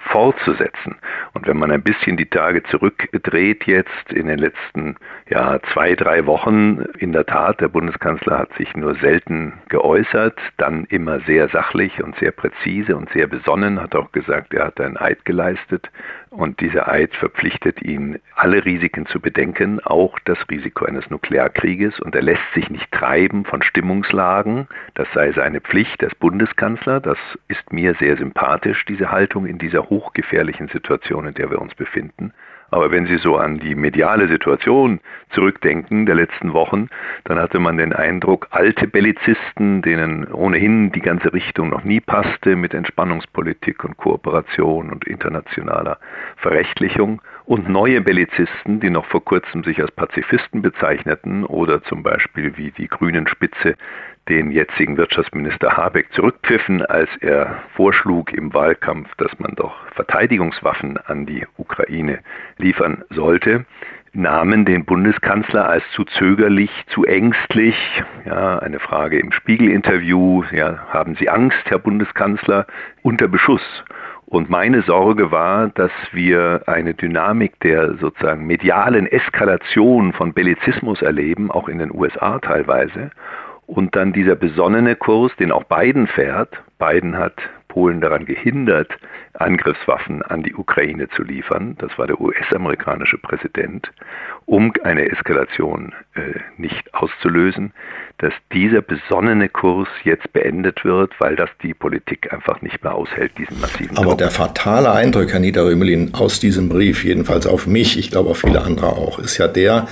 fortzusetzen. 0.05 0.95
Und 1.33 1.47
wenn 1.47 1.57
man 1.57 1.71
ein 1.71 1.81
bisschen 1.81 2.17
die 2.17 2.29
Tage 2.29 2.63
zurückdreht 2.63 3.65
jetzt 3.65 4.13
in 4.13 4.27
den 4.27 4.39
letzten 4.39 4.95
ja, 5.29 5.59
zwei, 5.73 5.95
drei 5.95 6.25
Wochen, 6.25 6.85
in 6.97 7.11
der 7.11 7.25
Tat, 7.25 7.61
der 7.61 7.69
Bundeskanzler 7.69 8.39
hat 8.39 8.53
sich 8.57 8.75
nur 8.75 8.95
selten 8.95 9.53
geäußert, 9.69 10.39
dann 10.57 10.85
immer 10.85 11.19
sehr 11.21 11.49
sachlich 11.49 12.03
und 12.03 12.15
sehr 12.17 12.31
präzise 12.31 12.95
und 12.95 13.09
sehr 13.11 13.27
besonnen, 13.27 13.81
hat 13.81 13.95
auch 13.95 14.11
gesagt, 14.11 14.53
er 14.53 14.67
hat 14.67 14.79
einen 14.79 14.97
Eid 14.97 15.25
geleistet 15.25 15.89
und 16.35 16.59
dieser 16.59 16.87
Eid 16.87 17.15
verpflichtet 17.15 17.81
ihn, 17.81 18.19
alle 18.35 18.65
Risiken 18.65 19.05
zu 19.05 19.19
bedenken, 19.19 19.79
auch 19.79 20.19
das 20.25 20.37
Risiko 20.49 20.85
eines 20.85 21.09
Nuklearkrieges. 21.09 21.99
Und 21.99 22.15
er 22.15 22.21
lässt 22.21 22.43
sich 22.53 22.69
nicht 22.69 22.91
treiben 22.91 23.45
von 23.45 23.61
Stimmungslagen, 23.61 24.67
das 24.93 25.07
sei 25.13 25.31
seine 25.31 25.61
Pflicht 25.61 26.03
als 26.03 26.15
Bundeskanzler, 26.15 26.99
das 26.99 27.17
ist 27.47 27.71
mir 27.71 27.95
sehr 27.95 28.17
sympathisch, 28.17 28.85
diese 28.85 29.11
Haltung 29.11 29.45
in 29.45 29.57
dieser 29.57 29.89
hochgefährlichen 29.89 30.67
Situation, 30.67 31.27
in 31.27 31.33
der 31.33 31.49
wir 31.49 31.61
uns 31.61 31.73
befinden. 31.75 32.33
Aber 32.71 32.91
wenn 32.91 33.05
Sie 33.05 33.17
so 33.17 33.37
an 33.37 33.59
die 33.59 33.75
mediale 33.75 34.27
Situation 34.27 34.99
zurückdenken 35.31 36.05
der 36.05 36.15
letzten 36.15 36.53
Wochen, 36.53 36.89
dann 37.23 37.39
hatte 37.39 37.59
man 37.59 37.77
den 37.77 37.93
Eindruck, 37.93 38.47
alte 38.51 38.87
Bellizisten, 38.87 39.81
denen 39.81 40.25
ohnehin 40.31 40.91
die 40.91 41.01
ganze 41.01 41.33
Richtung 41.33 41.69
noch 41.69 41.83
nie 41.83 41.99
passte 41.99 42.55
mit 42.55 42.73
Entspannungspolitik 42.73 43.83
und 43.83 43.97
Kooperation 43.97 44.89
und 44.89 45.05
internationaler 45.05 45.99
Verrechtlichung, 46.37 47.21
und 47.45 47.69
neue 47.69 48.01
Bellizisten, 48.01 48.79
die 48.79 48.89
noch 48.89 49.05
vor 49.05 49.23
kurzem 49.23 49.63
sich 49.63 49.79
als 49.79 49.91
Pazifisten 49.91 50.61
bezeichneten 50.61 51.45
oder 51.45 51.83
zum 51.83 52.01
Beispiel 52.01 52.57
wie 52.57 52.71
die 52.71 52.87
Grünen 52.87 53.27
Spitze 53.27 53.75
den 54.29 54.51
jetzigen 54.51 54.97
Wirtschaftsminister 54.97 55.77
Habeck 55.77 56.11
zurückpfiffen, 56.13 56.85
als 56.85 57.09
er 57.21 57.61
vorschlug 57.75 58.33
im 58.33 58.53
Wahlkampf, 58.53 59.13
dass 59.17 59.37
man 59.39 59.53
doch 59.55 59.75
Verteidigungswaffen 59.93 60.97
an 60.97 61.25
die 61.25 61.45
Ukraine 61.57 62.19
liefern 62.57 63.03
sollte, 63.09 63.65
nahmen 64.13 64.65
den 64.65 64.85
Bundeskanzler 64.85 65.67
als 65.69 65.83
zu 65.91 66.05
zögerlich, 66.05 66.71
zu 66.87 67.05
ängstlich. 67.05 67.75
Ja, 68.25 68.59
eine 68.59 68.79
Frage 68.79 69.19
im 69.19 69.31
Spiegel-Interview, 69.31 70.43
ja, 70.51 70.87
haben 70.89 71.15
Sie 71.15 71.29
Angst, 71.29 71.63
Herr 71.65 71.79
Bundeskanzler, 71.79 72.65
unter 73.03 73.27
Beschuss. 73.27 73.83
Und 74.25 74.49
meine 74.49 74.81
Sorge 74.81 75.31
war, 75.31 75.69
dass 75.69 75.91
wir 76.11 76.63
eine 76.65 76.95
Dynamik 76.95 77.59
der 77.59 77.95
sozusagen 77.97 78.47
medialen 78.47 79.05
Eskalation 79.05 80.13
von 80.13 80.33
Bellizismus 80.33 81.01
erleben, 81.01 81.51
auch 81.51 81.69
in 81.69 81.77
den 81.77 81.93
USA 81.93 82.39
teilweise. 82.39 83.11
Und 83.67 83.95
dann 83.95 84.13
dieser 84.13 84.35
besonnene 84.35 84.95
Kurs, 84.95 85.31
den 85.37 85.51
auch 85.51 85.63
Biden 85.63 86.07
fährt. 86.07 86.61
Biden 86.77 87.17
hat 87.17 87.33
Polen 87.75 87.99
daran 87.99 88.25
gehindert, 88.25 88.89
Angriffswaffen 89.33 90.21
an 90.21 90.43
die 90.43 90.55
Ukraine 90.55 91.09
zu 91.09 91.23
liefern. 91.23 91.75
Das 91.79 91.91
war 91.97 92.07
der 92.07 92.21
US-amerikanische 92.21 93.17
Präsident, 93.17 93.91
um 94.45 94.71
eine 94.83 95.09
Eskalation 95.11 95.93
äh, 96.15 96.39
nicht 96.55 96.93
auszulösen, 96.93 97.73
dass 98.19 98.31
dieser 98.53 98.81
besonnene 98.81 99.49
Kurs 99.49 99.89
jetzt 100.05 100.31
beendet 100.31 100.85
wird, 100.85 101.11
weil 101.19 101.35
das 101.35 101.49
die 101.61 101.73
Politik 101.73 102.31
einfach 102.31 102.61
nicht 102.61 102.81
mehr 102.81 102.95
aushält, 102.95 103.37
diesen 103.37 103.59
massiven 103.59 103.97
Aber 103.97 104.11
Druck. 104.11 104.19
der 104.19 104.31
fatale 104.31 104.93
Eindruck, 104.93 105.33
Herr 105.33 105.41
Niederrümelin, 105.41 106.13
aus 106.13 106.39
diesem 106.39 106.69
Brief, 106.69 107.03
jedenfalls 107.03 107.45
auf 107.45 107.67
mich, 107.67 107.99
ich 107.99 108.09
glaube 108.09 108.29
auf 108.29 108.37
viele 108.37 108.61
andere 108.61 108.87
auch, 108.87 109.19
ist 109.19 109.37
ja 109.37 109.49
der, 109.49 109.87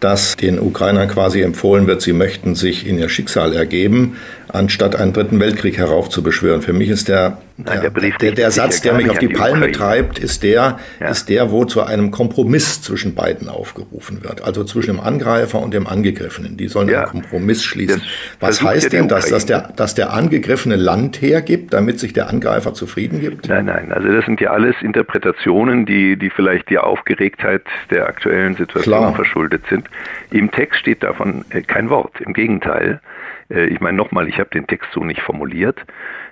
dass 0.00 0.36
den 0.36 0.60
Ukrainern 0.60 1.08
quasi 1.08 1.40
empfohlen 1.42 1.86
wird, 1.86 2.02
sie 2.02 2.12
möchten 2.12 2.54
sich 2.54 2.86
in 2.86 2.98
ihr 2.98 3.08
Schicksal 3.08 3.54
ergeben, 3.54 4.16
anstatt 4.48 4.96
einen 4.96 5.12
dritten 5.12 5.40
Weltkrieg 5.40 5.78
heraufzubeschwören. 5.78 6.62
Für 6.62 6.72
mich 6.72 6.88
ist 6.88 7.08
der, 7.08 7.38
Nein, 7.56 7.80
der, 7.80 7.90
der, 7.90 8.10
der, 8.18 8.32
der 8.32 8.50
Satz, 8.50 8.80
der 8.82 8.94
mich 8.94 9.08
auf 9.08 9.18
die, 9.18 9.28
die 9.28 9.34
Palme 9.34 9.72
treibt, 9.72 10.18
ist 10.18 10.42
der, 10.42 10.78
ja. 11.00 11.08
ist 11.08 11.28
der, 11.28 11.50
wo 11.50 11.64
zu 11.64 11.82
einem 11.82 12.10
Kompromiss 12.10 12.82
zwischen 12.82 13.14
beiden 13.14 13.48
aufgerufen 13.48 14.22
wird. 14.22 14.44
Also 14.44 14.64
zwischen 14.64 14.96
dem 14.96 15.00
Angreifer 15.00 15.60
und 15.60 15.72
dem 15.72 15.86
Angegriffenen. 15.86 16.56
Die 16.56 16.68
sollen 16.68 16.88
ja. 16.88 17.02
einen 17.02 17.10
Kompromiss 17.10 17.64
schließen. 17.64 18.02
Das 18.40 18.60
Was 18.60 18.62
heißt 18.62 18.92
denn 18.92 19.08
das, 19.08 19.30
dass 19.30 19.46
der, 19.46 19.72
dass 19.74 19.94
der 19.94 20.12
Angegriffene 20.12 20.76
Land 20.76 21.20
hergibt, 21.22 21.72
damit 21.72 21.98
sich 21.98 22.12
der 22.12 22.28
Angreifer 22.28 22.74
zufrieden 22.74 23.20
gibt? 23.20 23.48
Nein, 23.48 23.66
nein. 23.66 23.92
Also 23.92 24.08
das 24.08 24.24
sind 24.26 24.40
ja 24.40 24.50
alles 24.50 24.76
Interpretationen, 24.82 25.86
die, 25.86 26.16
die 26.16 26.30
vielleicht 26.30 26.68
die 26.70 26.78
Aufgeregtheit 26.78 27.62
der 27.90 28.06
aktuellen 28.06 28.56
Situation 28.56 28.82
Klar. 28.82 29.14
verschuldet 29.14 29.62
sind. 29.70 29.88
Im 30.30 30.50
Text 30.50 30.80
steht 30.80 31.02
davon 31.02 31.44
äh, 31.50 31.62
kein 31.62 31.90
Wort. 31.90 32.20
Im 32.20 32.32
Gegenteil. 32.32 33.00
Äh, 33.50 33.66
ich 33.66 33.80
meine 33.80 33.96
nochmal, 33.96 34.28
ich 34.28 34.38
habe 34.38 34.50
den 34.50 34.66
Text 34.66 34.90
so 34.92 35.04
nicht 35.04 35.20
formuliert, 35.20 35.84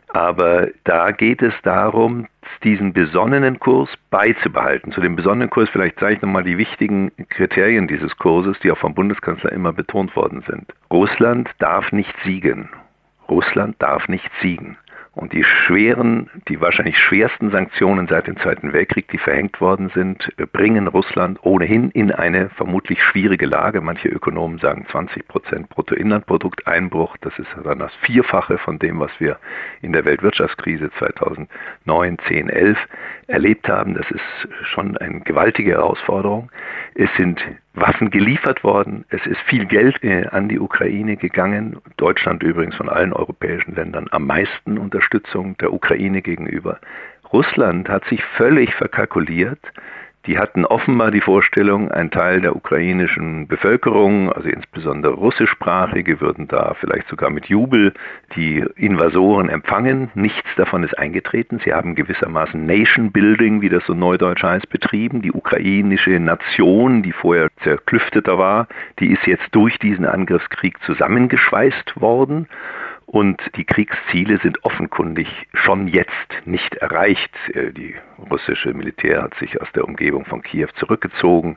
aber 0.08 0.68
da 0.84 1.10
geht 1.10 1.42
es 1.42 1.54
darum, 1.62 2.26
diesen 2.62 2.92
besonnenen 2.92 3.58
Kurs 3.58 3.90
beizubehalten. 4.10 4.92
Zu 4.92 5.00
dem 5.00 5.16
besonnenen 5.16 5.50
Kurs 5.50 5.68
vielleicht 5.70 5.98
zeige 5.98 6.14
ich 6.14 6.22
nochmal 6.22 6.44
die 6.44 6.58
wichtigen 6.58 7.10
Kriterien 7.30 7.88
dieses 7.88 8.16
Kurses, 8.16 8.58
die 8.60 8.70
auch 8.70 8.78
vom 8.78 8.94
Bundeskanzler 8.94 9.52
immer 9.52 9.72
betont 9.72 10.14
worden 10.14 10.44
sind. 10.48 10.72
Russland 10.90 11.50
darf 11.58 11.90
nicht 11.92 12.14
siegen. 12.24 12.68
Russland 13.28 13.76
darf 13.80 14.06
nicht 14.08 14.30
siegen. 14.40 14.76
Und 15.14 15.32
die 15.32 15.44
schweren, 15.44 16.28
die 16.48 16.60
wahrscheinlich 16.60 16.98
schwersten 16.98 17.50
Sanktionen 17.50 18.08
seit 18.08 18.26
dem 18.26 18.36
Zweiten 18.38 18.72
Weltkrieg, 18.72 19.08
die 19.08 19.18
verhängt 19.18 19.60
worden 19.60 19.90
sind, 19.94 20.28
bringen 20.52 20.88
Russland 20.88 21.38
ohnehin 21.42 21.90
in 21.90 22.10
eine 22.10 22.50
vermutlich 22.50 23.00
schwierige 23.02 23.46
Lage. 23.46 23.80
Manche 23.80 24.08
Ökonomen 24.08 24.58
sagen 24.58 24.86
20 24.90 25.28
Prozent 25.28 25.68
Bruttoinlandprodukteinbruch. 25.68 27.16
Das 27.20 27.38
ist 27.38 27.48
dann 27.62 27.78
das 27.78 27.94
Vierfache 28.02 28.58
von 28.58 28.80
dem, 28.80 28.98
was 28.98 29.12
wir 29.20 29.38
in 29.82 29.92
der 29.92 30.04
Weltwirtschaftskrise 30.04 30.90
2009, 30.98 32.18
10, 32.26 32.48
11 32.48 32.78
erlebt 33.26 33.68
haben. 33.68 33.94
Das 33.94 34.10
ist 34.10 34.48
schon 34.64 34.96
eine 34.98 35.20
gewaltige 35.20 35.72
Herausforderung. 35.72 36.50
Es 36.94 37.08
sind 37.16 37.40
Waffen 37.74 38.10
geliefert 38.10 38.62
worden. 38.64 39.04
Es 39.08 39.24
ist 39.26 39.40
viel 39.46 39.66
Geld 39.66 40.02
äh, 40.02 40.26
an 40.26 40.48
die 40.48 40.60
Ukraine 40.60 41.16
gegangen. 41.16 41.78
Deutschland 41.96 42.42
übrigens 42.42 42.76
von 42.76 42.88
allen 42.88 43.12
europäischen 43.12 43.74
Ländern 43.74 44.06
am 44.10 44.26
meisten 44.26 44.78
Unterstützung 44.78 45.56
der 45.58 45.72
Ukraine 45.72 46.22
gegenüber. 46.22 46.78
Russland 47.32 47.88
hat 47.88 48.04
sich 48.06 48.22
völlig 48.36 48.72
verkalkuliert 48.74 49.60
die 50.26 50.38
hatten 50.38 50.64
offenbar 50.64 51.10
die 51.10 51.20
Vorstellung, 51.20 51.90
ein 51.90 52.10
Teil 52.10 52.40
der 52.40 52.56
ukrainischen 52.56 53.46
Bevölkerung, 53.46 54.32
also 54.32 54.48
insbesondere 54.48 55.12
russischsprachige, 55.12 56.20
würden 56.20 56.48
da 56.48 56.74
vielleicht 56.80 57.08
sogar 57.08 57.30
mit 57.30 57.46
Jubel 57.46 57.92
die 58.34 58.64
Invasoren 58.76 59.50
empfangen. 59.50 60.10
Nichts 60.14 60.48
davon 60.56 60.82
ist 60.82 60.98
eingetreten. 60.98 61.60
Sie 61.62 61.74
haben 61.74 61.94
gewissermaßen 61.94 62.64
Nation 62.64 63.12
Building, 63.12 63.60
wie 63.60 63.68
das 63.68 63.84
so 63.86 63.92
neudeutsch 63.92 64.42
heißt, 64.42 64.70
betrieben. 64.70 65.20
Die 65.20 65.32
ukrainische 65.32 66.18
Nation, 66.18 67.02
die 67.02 67.12
vorher 67.12 67.48
zerklüfteter 67.62 68.38
war, 68.38 68.66
die 69.00 69.12
ist 69.12 69.26
jetzt 69.26 69.48
durch 69.52 69.78
diesen 69.78 70.06
Angriffskrieg 70.06 70.80
zusammengeschweißt 70.82 72.00
worden. 72.00 72.48
Und 73.14 73.40
die 73.54 73.62
Kriegsziele 73.64 74.38
sind 74.38 74.64
offenkundig 74.64 75.28
schon 75.52 75.86
jetzt 75.86 76.10
nicht 76.46 76.74
erreicht. 76.74 77.30
Äh, 77.52 77.70
die 77.70 77.94
russische 78.28 78.74
Militär 78.74 79.22
hat 79.22 79.36
sich 79.36 79.62
aus 79.62 79.70
der 79.70 79.84
Umgebung 79.84 80.24
von 80.24 80.42
Kiew 80.42 80.66
zurückgezogen, 80.74 81.56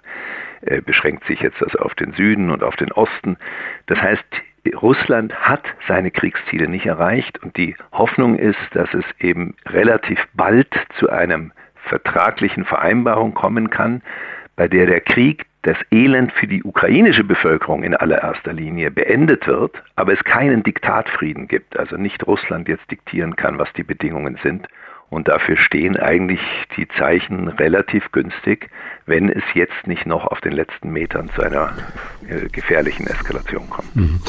äh, 0.61 0.81
beschränkt 0.81 1.25
sich 1.25 1.39
jetzt 1.39 1.59
also 1.63 1.79
auf 1.79 1.95
den 1.95 2.13
Süden 2.13 2.51
und 2.51 2.61
auf 2.61 2.75
den 2.75 2.91
Osten. 2.91 3.37
Das 3.87 3.99
heißt, 3.99 4.23
Russland 4.79 5.33
hat 5.33 5.63
seine 5.87 6.11
Kriegsziele 6.11 6.67
nicht 6.67 6.85
erreicht 6.85 7.41
und 7.41 7.57
die 7.57 7.75
Hoffnung 7.91 8.37
ist, 8.37 8.59
dass 8.73 8.93
es 8.93 9.05
eben 9.19 9.55
relativ 9.65 10.19
bald 10.35 10.69
zu 10.99 11.09
einem 11.09 11.53
vertraglichen 11.87 12.65
Vereinbarung 12.65 13.33
kommen 13.33 13.71
kann, 13.71 14.03
bei 14.55 14.67
der 14.67 14.85
der 14.85 15.01
Krieg 15.01 15.47
das 15.67 15.77
Elend 15.91 16.31
für 16.31 16.47
die 16.47 16.63
ukrainische 16.63 17.25
Bevölkerung 17.25 17.83
in 17.83 17.93
allererster 17.93 18.53
Linie 18.53 18.89
beendet 18.89 19.47
wird, 19.47 19.83
aber 19.97 20.13
es 20.13 20.23
keinen 20.23 20.63
Diktatfrieden 20.63 21.49
gibt, 21.49 21.77
also 21.77 21.97
nicht 21.97 22.25
Russland 22.25 22.69
jetzt 22.69 22.89
diktieren 22.89 23.35
kann, 23.35 23.59
was 23.59 23.67
die 23.73 23.83
Bedingungen 23.83 24.39
sind, 24.41 24.69
und 25.09 25.29
dafür 25.29 25.55
stehen 25.55 25.95
eigentlich 25.95 26.41
die 26.75 26.87
Zeichen 26.97 27.47
relativ 27.47 28.11
günstig, 28.11 28.69
wenn 29.05 29.29
es 29.29 29.43
jetzt 29.53 29.87
nicht 29.87 30.05
noch 30.05 30.25
auf 30.25 30.41
den 30.41 30.51
letzten 30.51 30.91
Metern 30.91 31.29
zu 31.33 31.41
einer 31.41 31.71
äh, 32.27 32.49
gefährlichen 32.49 33.07
Eskalation 33.07 33.69
kommt. 33.69 33.95
Mhm. 33.95 34.19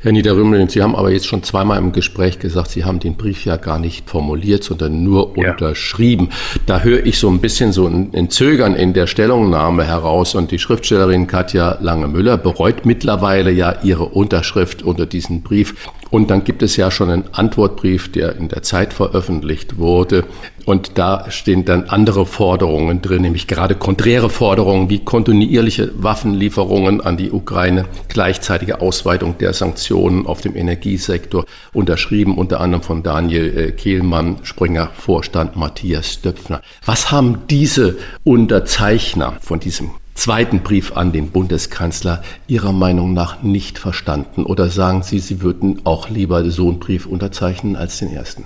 Herr 0.00 0.12
Niederrümelin, 0.12 0.68
Sie 0.68 0.80
haben 0.80 0.94
aber 0.94 1.10
jetzt 1.10 1.26
schon 1.26 1.42
zweimal 1.42 1.78
im 1.78 1.90
Gespräch 1.92 2.38
gesagt, 2.38 2.70
Sie 2.70 2.84
haben 2.84 3.00
den 3.00 3.16
Brief 3.16 3.44
ja 3.44 3.56
gar 3.56 3.80
nicht 3.80 4.08
formuliert, 4.08 4.62
sondern 4.62 5.02
nur 5.02 5.34
ja. 5.36 5.50
unterschrieben. 5.50 6.28
Da 6.66 6.80
höre 6.80 7.04
ich 7.04 7.18
so 7.18 7.28
ein 7.28 7.40
bisschen 7.40 7.72
so 7.72 7.88
ein 7.88 8.30
Zögern 8.30 8.76
in 8.76 8.94
der 8.94 9.08
Stellungnahme 9.08 9.84
heraus 9.84 10.36
und 10.36 10.52
die 10.52 10.60
Schriftstellerin 10.60 11.26
Katja 11.26 11.78
Lange-Müller 11.80 12.38
bereut 12.38 12.86
mittlerweile 12.86 13.50
ja 13.50 13.74
ihre 13.82 14.04
Unterschrift 14.04 14.84
unter 14.84 15.06
diesen 15.06 15.42
Brief. 15.42 15.74
Und 16.10 16.30
dann 16.30 16.44
gibt 16.44 16.62
es 16.62 16.76
ja 16.76 16.90
schon 16.90 17.10
einen 17.10 17.34
Antwortbrief, 17.34 18.10
der 18.10 18.36
in 18.36 18.48
der 18.48 18.62
Zeit 18.62 18.92
veröffentlicht 18.92 19.78
wurde. 19.78 20.24
Und 20.64 20.98
da 20.98 21.30
stehen 21.30 21.64
dann 21.64 21.84
andere 21.84 22.26
Forderungen 22.26 23.00
drin, 23.00 23.22
nämlich 23.22 23.46
gerade 23.46 23.74
konträre 23.74 24.28
Forderungen 24.28 24.90
wie 24.90 24.98
kontinuierliche 24.98 25.90
Waffenlieferungen 25.96 27.00
an 27.00 27.16
die 27.16 27.30
Ukraine, 27.30 27.86
gleichzeitige 28.08 28.80
Ausweitung 28.82 29.38
der 29.38 29.54
Sanktionen 29.54 30.26
auf 30.26 30.40
dem 30.42 30.54
Energiesektor, 30.56 31.46
unterschrieben 31.72 32.36
unter 32.36 32.60
anderem 32.60 32.82
von 32.82 33.02
Daniel 33.02 33.58
äh, 33.58 33.72
Kehlmann, 33.72 34.40
Springer 34.42 34.90
Vorstand 34.94 35.56
Matthias 35.56 36.20
Döpfner. 36.20 36.60
Was 36.84 37.10
haben 37.10 37.46
diese 37.48 37.96
Unterzeichner 38.24 39.38
von 39.40 39.60
diesem 39.60 39.92
zweiten 40.18 40.60
Brief 40.60 40.96
an 40.96 41.12
den 41.12 41.30
Bundeskanzler 41.30 42.22
Ihrer 42.46 42.72
Meinung 42.72 43.14
nach 43.14 43.42
nicht 43.42 43.78
verstanden? 43.78 44.44
Oder 44.44 44.68
sagen 44.68 45.02
Sie, 45.02 45.20
Sie 45.20 45.40
würden 45.40 45.80
auch 45.84 46.10
lieber 46.10 46.50
so 46.50 46.68
einen 46.68 46.80
Brief 46.80 47.06
unterzeichnen 47.06 47.76
als 47.76 47.98
den 47.98 48.12
ersten? 48.12 48.44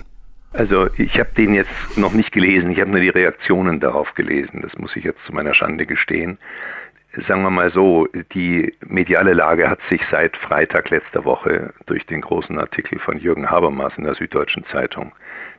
Also 0.53 0.89
ich 0.99 1.19
habe 1.19 1.31
den 1.37 1.55
jetzt 1.55 1.97
noch 1.97 2.13
nicht 2.13 2.33
gelesen, 2.33 2.71
ich 2.71 2.81
habe 2.81 2.91
nur 2.91 3.01
die 3.01 3.09
Reaktionen 3.09 3.81
darauf 3.81 4.15
gelesen, 4.15 4.61
das 4.63 4.77
muss 4.77 4.95
ich 4.97 5.05
jetzt 5.05 5.25
zu 5.25 5.33
meiner 5.33 5.55
Schande 5.55 5.87
gestehen. 5.87 6.39
Sagen 7.27 7.43
wir 7.43 7.51
mal 7.51 7.71
so, 7.71 8.09
die 8.33 8.75
mediale 8.87 9.35
Lage 9.35 9.69
hat 9.69 9.81
sich 9.91 10.01
seit 10.11 10.37
Freitag 10.37 10.91
letzter 10.91 11.25
Woche 11.25 11.75
durch 11.87 12.07
den 12.07 12.23
großen 12.23 12.59
Artikel 12.59 12.99
von 12.99 13.19
Jürgen 13.19 13.51
Habermas 13.51 13.93
in 13.99 14.05
der 14.05 14.15
Süddeutschen 14.15 14.65
Zeitung 14.73 15.13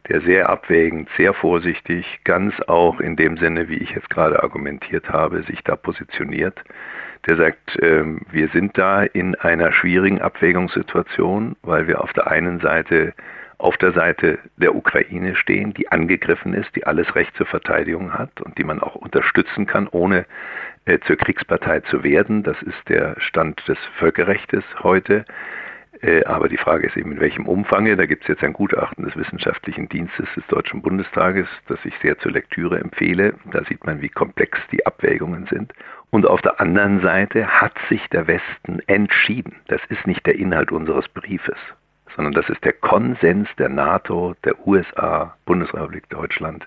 der 0.10 0.22
sehr 0.22 0.50
abwägend, 0.50 1.10
sehr 1.16 1.34
vorsichtig, 1.34 2.20
ganz 2.24 2.54
auch 2.68 3.00
in 3.00 3.16
dem 3.16 3.38
Sinne, 3.38 3.70
wie 3.70 3.78
ich 3.78 3.92
jetzt 3.92 4.10
gerade 4.10 4.44
argumentiert 4.44 5.10
habe, 5.10 5.44
sich 5.44 5.64
da 5.64 5.76
positioniert. 5.76 6.60
Der 7.28 7.38
sagt, 7.38 7.80
äh, 7.80 8.04
wir 8.32 8.50
sind 8.50 8.78
da 8.78 9.04
in 9.04 9.36
einer 9.36 9.72
schwierigen 9.72 10.22
Abwägungssituation, 10.22 11.56
weil 11.62 11.88
wir 11.88 12.02
auf 12.02 12.12
der 12.14 12.28
einen 12.28 12.60
Seite 12.60 13.14
auf 13.64 13.78
der 13.78 13.94
Seite 13.94 14.40
der 14.58 14.76
Ukraine 14.76 15.36
stehen, 15.36 15.74
die 15.74 15.90
angegriffen 15.90 16.54
ist, 16.54 16.76
die 16.76 16.86
alles 16.86 17.16
Recht 17.16 17.36
zur 17.38 17.46
Verteidigung 17.46 18.14
hat 18.14 18.42
und 18.42 18.58
die 18.58 18.66
man 18.66 18.82
auch 18.82 18.96
unterstützen 18.96 19.66
kann, 19.66 19.88
ohne 19.88 20.26
äh, 20.86 21.00
zur 21.08 21.16
Kriegspartei 21.16 21.80
zu 21.82 22.04
werden. 22.04 22.44
Das 22.44 22.62
ist 22.62 22.90
der 22.90 23.16
Stand 23.20 23.66
des 23.68 23.78
Völkerrechts 23.98 24.66
heute. 24.84 25.24
Äh, 26.02 26.26
aber 26.26 26.50
die 26.50 26.58
Frage 26.58 26.88
ist 26.88 26.98
eben, 26.98 27.14
in 27.14 27.22
welchem 27.22 27.46
Umfang. 27.46 27.86
Da 27.96 28.06
gibt 28.06 28.24
es 28.24 28.28
jetzt 28.28 28.44
ein 28.44 28.52
Gutachten 28.52 29.06
des 29.06 29.16
Wissenschaftlichen 29.16 29.88
Dienstes 29.88 30.28
des 30.36 30.46
Deutschen 30.48 30.82
Bundestages, 30.82 31.48
das 31.70 31.80
ich 31.86 31.94
sehr 32.02 32.20
zur 32.20 32.34
Lektüre 32.34 32.80
empfehle. 32.80 33.36
Da 33.52 33.64
sieht 33.64 33.86
man, 33.86 34.02
wie 34.02 34.10
komplex 34.10 34.60
die 34.74 34.86
Abwägungen 34.86 35.48
sind. 35.48 35.74
Und 36.10 36.28
auf 36.28 36.42
der 36.42 36.60
anderen 36.60 37.02
Seite 37.02 37.48
hat 37.48 37.74
sich 37.88 38.06
der 38.10 38.28
Westen 38.28 38.82
entschieden. 38.88 39.56
Das 39.68 39.82
ist 39.88 40.06
nicht 40.06 40.26
der 40.26 40.36
Inhalt 40.36 40.72
unseres 40.74 41.08
Briefes, 41.08 41.58
sondern 42.16 42.34
das 42.34 42.50
ist 42.50 42.64
der 42.64 42.74
Konsens 42.74 43.50
der 43.58 43.70
NATO, 43.70 44.36
der 44.44 44.68
USA, 44.68 45.36
Bundesrepublik 45.46 46.10
Deutschland, 46.10 46.66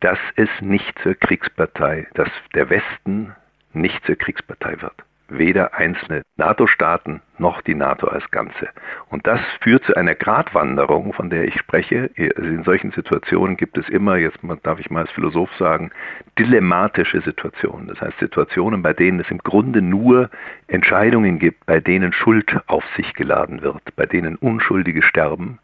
dass 0.00 0.18
es 0.36 0.48
nicht 0.60 0.98
zur 1.02 1.14
Kriegspartei, 1.14 2.06
dass 2.14 2.28
der 2.54 2.70
Westen 2.70 3.34
nicht 3.72 4.04
zur 4.06 4.16
Kriegspartei 4.16 4.80
wird 4.80 5.04
weder 5.30 5.74
einzelne 5.74 6.22
NATO-Staaten 6.36 7.20
noch 7.38 7.62
die 7.62 7.74
NATO 7.74 8.06
als 8.08 8.30
Ganze. 8.30 8.68
Und 9.08 9.26
das 9.26 9.40
führt 9.60 9.84
zu 9.84 9.96
einer 9.96 10.14
Gratwanderung, 10.14 11.12
von 11.12 11.30
der 11.30 11.44
ich 11.44 11.58
spreche. 11.58 12.10
In 12.14 12.64
solchen 12.64 12.92
Situationen 12.92 13.56
gibt 13.56 13.78
es 13.78 13.88
immer, 13.88 14.16
jetzt 14.16 14.38
darf 14.62 14.78
ich 14.78 14.90
mal 14.90 15.02
als 15.02 15.10
Philosoph 15.12 15.50
sagen, 15.56 15.90
dilemmatische 16.38 17.20
Situationen. 17.22 17.88
Das 17.88 18.00
heißt 18.00 18.18
Situationen, 18.18 18.82
bei 18.82 18.92
denen 18.92 19.20
es 19.20 19.30
im 19.30 19.38
Grunde 19.38 19.80
nur 19.82 20.30
Entscheidungen 20.66 21.38
gibt, 21.38 21.64
bei 21.66 21.80
denen 21.80 22.12
Schuld 22.12 22.54
auf 22.66 22.84
sich 22.96 23.14
geladen 23.14 23.62
wird, 23.62 23.80
bei 23.96 24.06
denen 24.06 24.36
Unschuldige 24.36 25.02
sterben, 25.02 25.58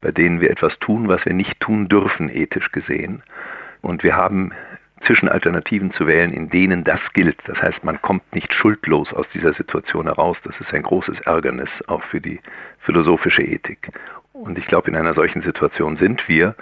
bei 0.00 0.12
denen 0.12 0.40
wir 0.40 0.50
etwas 0.50 0.78
tun, 0.78 1.08
was 1.08 1.24
wir 1.26 1.34
nicht 1.34 1.60
tun 1.60 1.88
dürfen, 1.88 2.30
ethisch 2.30 2.72
gesehen. 2.72 3.22
Und 3.82 4.02
wir 4.02 4.16
haben 4.16 4.52
zwischen 5.06 5.28
Alternativen 5.28 5.92
zu 5.92 6.06
wählen, 6.06 6.32
in 6.32 6.50
denen 6.50 6.84
das 6.84 7.00
gilt. 7.14 7.38
Das 7.46 7.60
heißt, 7.60 7.84
man 7.84 8.00
kommt 8.02 8.34
nicht 8.34 8.52
schuldlos 8.52 9.12
aus 9.12 9.26
dieser 9.32 9.54
Situation 9.54 10.06
heraus. 10.06 10.36
Das 10.44 10.58
ist 10.60 10.72
ein 10.74 10.82
großes 10.82 11.20
Ärgernis 11.20 11.70
auch 11.86 12.02
für 12.04 12.20
die 12.20 12.40
philosophische 12.80 13.42
Ethik. 13.42 13.90
Und 14.32 14.58
ich 14.58 14.66
glaube, 14.66 14.90
in 14.90 14.96
einer 14.96 15.14
solchen 15.14 15.42
Situation 15.42 15.96
sind 15.96 16.28
wir. 16.28 16.54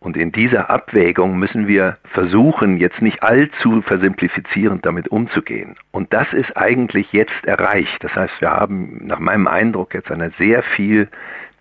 Und 0.00 0.16
in 0.16 0.32
dieser 0.32 0.68
Abwägung 0.68 1.38
müssen 1.38 1.68
wir 1.68 1.96
versuchen, 2.12 2.76
jetzt 2.76 3.00
nicht 3.00 3.22
allzu 3.22 3.82
versimplifizierend 3.82 4.84
damit 4.84 5.08
umzugehen. 5.08 5.76
Und 5.92 6.12
das 6.12 6.32
ist 6.32 6.56
eigentlich 6.56 7.12
jetzt 7.12 7.44
erreicht. 7.44 8.02
Das 8.02 8.12
heißt, 8.14 8.40
wir 8.40 8.50
haben 8.50 9.06
nach 9.06 9.20
meinem 9.20 9.46
Eindruck 9.46 9.94
jetzt 9.94 10.10
eine 10.10 10.30
sehr 10.38 10.64
viel 10.64 11.08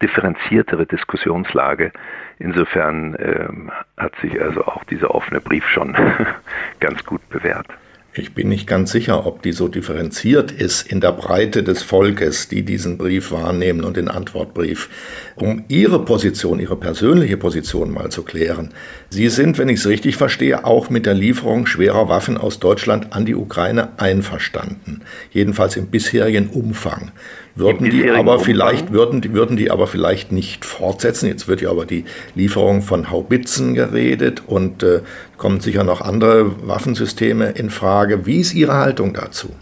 differenziertere 0.02 0.86
Diskussionslage. 0.86 1.92
Insofern 2.40 3.16
ähm, 3.20 3.72
hat 3.98 4.14
sich 4.22 4.42
also 4.42 4.66
auch 4.66 4.84
dieser 4.86 5.14
offene 5.14 5.42
Brief 5.42 5.68
schon 5.68 5.96
ganz 6.80 7.04
gut 7.06 7.28
bewährt. 7.30 7.68
Ich 8.14 8.34
bin 8.34 8.50
nicht 8.50 8.68
ganz 8.68 8.92
sicher, 8.92 9.26
ob 9.26 9.42
die 9.42 9.54
so 9.54 9.70
differenziert 9.70 10.52
ist 10.52 10.92
in 10.92 11.00
der 11.00 11.14
Breite 11.14 11.64
des 11.64 11.82
Volkes, 11.82 12.50
die 12.50 12.64
diesen 12.64 12.98
Brief 12.98 13.32
wahrnehmen 13.32 13.86
und 13.86 13.96
den 13.96 14.10
Antwortbrief. 14.10 14.90
Um 15.38 15.64
Ihre 15.70 16.04
Position, 16.04 16.60
Ihre 16.60 16.76
persönliche 16.76 17.38
Position 17.38 17.90
mal 17.90 18.10
zu 18.12 18.24
klären. 18.24 18.74
Sie 19.10 19.30
sind, 19.30 19.58
wenn 19.58 19.70
ich 19.70 19.80
es 19.80 19.88
richtig 19.88 20.18
verstehe, 20.18 20.66
auch 20.66 20.90
mit 20.90 21.06
der 21.06 21.14
Lieferung 21.14 21.66
schwerer 21.68 22.10
Waffen 22.10 22.38
aus 22.38 22.60
Deutschland 22.60 23.14
an 23.14 23.26
die 23.26 23.36
Ukraine 23.36 23.98
einverstanden. 23.98 25.04
Jedenfalls 25.32 25.78
im 25.78 25.88
bisherigen 25.88 26.50
Umfang. 26.50 27.14
Würden 27.56 27.90
die 27.90 28.10
aber 28.10 28.40
vielleicht, 28.40 28.94
würden, 28.94 29.22
würden 29.34 29.58
die 29.58 29.72
aber 29.72 29.88
vielleicht 29.88 30.32
nicht 30.32 30.64
fortsetzen. 30.64 31.28
Jetzt 31.28 31.48
wird 31.48 31.62
ja 31.62 31.70
aber 31.70 31.86
die 31.86 32.06
Lieferung 32.34 32.82
von 32.82 33.12
Haubitzen 33.12 33.74
geredet 33.74 34.44
und 34.48 34.84
äh, 34.84 35.02
kommen 35.38 35.60
sicher 35.60 35.84
noch 35.84 36.02
andere 36.02 36.68
Waffensysteme 36.68 37.52
in 37.52 37.70
Frage. 37.70 38.26
Wie 38.26 38.40
ist 38.40 38.54
Ihre 38.54 38.74
Haltung 38.74 39.14
dazu? 39.14 39.54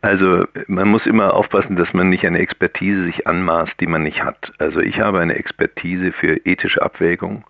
Also 0.00 0.44
man 0.66 0.88
muss 0.88 1.06
immer 1.06 1.32
aufpassen, 1.32 1.76
dass 1.76 1.94
man 1.94 2.10
nicht 2.10 2.26
eine 2.26 2.38
Expertise 2.38 3.04
sich 3.04 3.26
anmaßt, 3.26 3.72
die 3.80 3.86
man 3.86 4.02
nicht 4.02 4.22
hat. 4.22 4.52
Also 4.58 4.80
ich 4.80 5.00
habe 5.00 5.20
eine 5.20 5.34
Expertise 5.34 6.12
für 6.12 6.36
ethische 6.44 6.82
Abwägung 6.82 7.44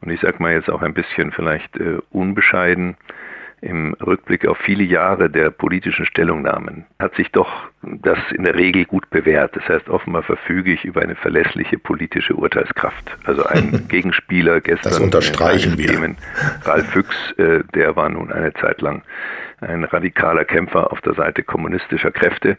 und 0.00 0.10
ich 0.10 0.20
sage 0.20 0.42
mal 0.42 0.52
jetzt 0.52 0.70
auch 0.70 0.80
ein 0.80 0.94
bisschen 0.94 1.30
vielleicht 1.30 1.76
äh, 1.76 1.98
unbescheiden 2.10 2.96
im 3.62 3.94
Rückblick 3.94 4.46
auf 4.46 4.58
viele 4.58 4.84
Jahre 4.84 5.28
der 5.28 5.50
politischen 5.50 6.06
Stellungnahmen 6.06 6.86
hat 6.98 7.14
sich 7.16 7.30
doch 7.30 7.50
das 7.82 8.18
in 8.32 8.44
der 8.44 8.54
Regel 8.54 8.84
gut 8.84 9.08
bewährt. 9.10 9.54
Das 9.56 9.68
heißt, 9.68 9.88
offenbar 9.88 10.22
verfüge 10.22 10.72
ich 10.72 10.84
über 10.84 11.02
eine 11.02 11.14
verlässliche 11.14 11.78
politische 11.78 12.34
Urteilskraft. 12.34 13.16
Also 13.24 13.44
ein 13.44 13.86
Gegenspieler 13.88 14.60
gestern. 14.60 14.92
Das 14.92 15.00
unterstreichen 15.00 15.76
wir. 15.76 15.88
Themen, 15.88 16.16
Ralf 16.62 16.88
Füchs, 16.90 17.32
äh, 17.38 17.62
der 17.74 17.96
war 17.96 18.08
nun 18.08 18.32
eine 18.32 18.52
Zeit 18.54 18.80
lang 18.80 19.02
ein 19.60 19.84
radikaler 19.84 20.44
Kämpfer 20.44 20.90
auf 20.90 21.00
der 21.02 21.14
Seite 21.14 21.42
kommunistischer 21.42 22.10
Kräfte 22.10 22.56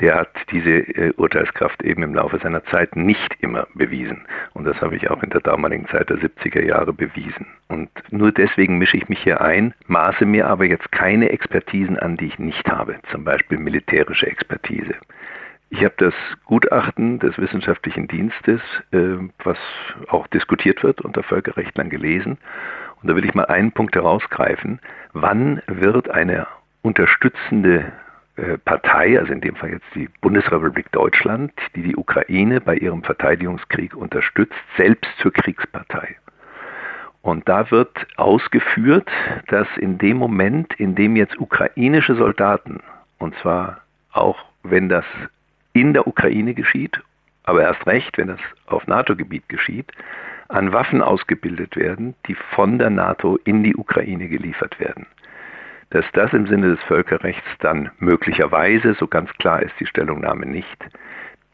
der 0.00 0.14
hat 0.16 0.30
diese 0.50 0.70
äh, 0.70 1.12
Urteilskraft 1.16 1.82
eben 1.82 2.02
im 2.02 2.14
Laufe 2.14 2.38
seiner 2.38 2.64
Zeit 2.64 2.96
nicht 2.96 3.36
immer 3.40 3.66
bewiesen. 3.74 4.26
Und 4.54 4.64
das 4.64 4.80
habe 4.80 4.96
ich 4.96 5.10
auch 5.10 5.22
in 5.22 5.30
der 5.30 5.40
damaligen 5.40 5.86
Zeit 5.88 6.08
der 6.08 6.18
70er 6.18 6.62
Jahre 6.62 6.92
bewiesen. 6.92 7.46
Und 7.68 7.90
nur 8.10 8.32
deswegen 8.32 8.78
mische 8.78 8.96
ich 8.96 9.08
mich 9.08 9.20
hier 9.22 9.40
ein, 9.40 9.74
maße 9.86 10.24
mir 10.24 10.48
aber 10.48 10.64
jetzt 10.64 10.90
keine 10.92 11.30
Expertisen 11.30 11.98
an, 11.98 12.16
die 12.16 12.26
ich 12.26 12.38
nicht 12.38 12.66
habe, 12.68 12.96
zum 13.10 13.24
Beispiel 13.24 13.58
militärische 13.58 14.26
Expertise. 14.26 14.94
Ich 15.72 15.84
habe 15.84 15.94
das 15.98 16.14
Gutachten 16.46 17.20
des 17.20 17.38
wissenschaftlichen 17.38 18.08
Dienstes, 18.08 18.60
äh, 18.92 19.18
was 19.44 19.58
auch 20.08 20.26
diskutiert 20.28 20.82
wird 20.82 21.00
unter 21.00 21.22
Völkerrechtlern 21.22 21.90
gelesen. 21.90 22.38
Und 23.00 23.08
da 23.08 23.16
will 23.16 23.24
ich 23.24 23.34
mal 23.34 23.46
einen 23.46 23.72
Punkt 23.72 23.94
herausgreifen. 23.94 24.80
Wann 25.12 25.62
wird 25.66 26.10
eine 26.10 26.46
unterstützende 26.82 27.92
Partei, 28.64 29.18
also 29.18 29.32
in 29.32 29.40
dem 29.40 29.56
Fall 29.56 29.70
jetzt 29.70 29.94
die 29.94 30.08
Bundesrepublik 30.20 30.90
Deutschland, 30.92 31.52
die 31.74 31.82
die 31.82 31.96
Ukraine 31.96 32.60
bei 32.60 32.76
ihrem 32.76 33.02
Verteidigungskrieg 33.02 33.94
unterstützt, 33.94 34.54
selbst 34.76 35.10
zur 35.18 35.32
Kriegspartei. 35.32 36.16
Und 37.22 37.48
da 37.48 37.70
wird 37.70 37.90
ausgeführt, 38.16 39.10
dass 39.48 39.68
in 39.76 39.98
dem 39.98 40.16
Moment, 40.16 40.72
in 40.74 40.94
dem 40.94 41.16
jetzt 41.16 41.38
ukrainische 41.38 42.14
Soldaten, 42.14 42.80
und 43.18 43.34
zwar 43.36 43.82
auch 44.12 44.38
wenn 44.62 44.88
das 44.88 45.04
in 45.72 45.92
der 45.92 46.06
Ukraine 46.06 46.54
geschieht, 46.54 46.98
aber 47.44 47.62
erst 47.62 47.86
recht, 47.86 48.16
wenn 48.16 48.28
das 48.28 48.40
auf 48.66 48.86
NATO-Gebiet 48.86 49.48
geschieht, 49.48 49.92
an 50.48 50.72
Waffen 50.72 51.02
ausgebildet 51.02 51.76
werden, 51.76 52.14
die 52.26 52.34
von 52.54 52.78
der 52.78 52.90
NATO 52.90 53.38
in 53.44 53.62
die 53.62 53.76
Ukraine 53.76 54.28
geliefert 54.28 54.80
werden 54.80 55.06
dass 55.90 56.04
das 56.12 56.32
im 56.32 56.46
Sinne 56.46 56.76
des 56.76 56.80
Völkerrechts 56.84 57.46
dann 57.60 57.90
möglicherweise, 57.98 58.94
so 58.94 59.06
ganz 59.06 59.30
klar 59.38 59.62
ist 59.62 59.74
die 59.80 59.86
Stellungnahme 59.86 60.46
nicht, 60.46 60.78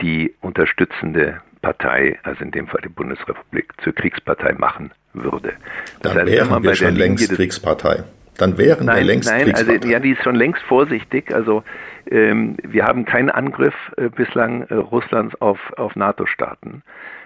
die 0.01 0.34
unterstützende 0.41 1.41
Partei, 1.62 2.18
also 2.22 2.45
in 2.45 2.51
dem 2.51 2.68
Fall 2.68 2.80
die 2.84 2.91
Bundesrepublik, 2.91 3.72
zur 3.82 3.95
Kriegspartei 3.95 4.53
machen 4.53 4.93
würde. 5.14 5.55
Das 6.03 6.12
dann 6.12 6.22
heißt, 6.22 6.32
wären 6.32 6.62
wir 6.62 6.74
schon 6.74 6.95
längst 6.95 7.34
Kriegspartei. 7.34 8.05
Dann 8.37 8.59
wären 8.59 8.87
nein, 8.87 8.99
wir 8.99 9.05
längst 9.05 9.30
nein, 9.30 9.41
also, 9.41 9.53
Kriegspartei. 9.53 9.76
Also, 9.78 9.89
ja, 9.89 9.99
die 9.99 10.11
ist 10.11 10.22
schon 10.22 10.37
längst 10.37 10.62
vorsichtig. 10.64 11.34
Also 11.34 11.64
ähm, 12.11 12.57
wir 12.62 12.84
haben 12.84 13.07
keinen 13.07 13.30
Angriff 13.30 13.74
äh, 13.97 14.11
bislang 14.11 14.62
äh, 14.62 14.74
Russlands 14.74 15.34
auf, 15.41 15.59
auf 15.78 15.97
NATO-Staaten. 15.97 16.82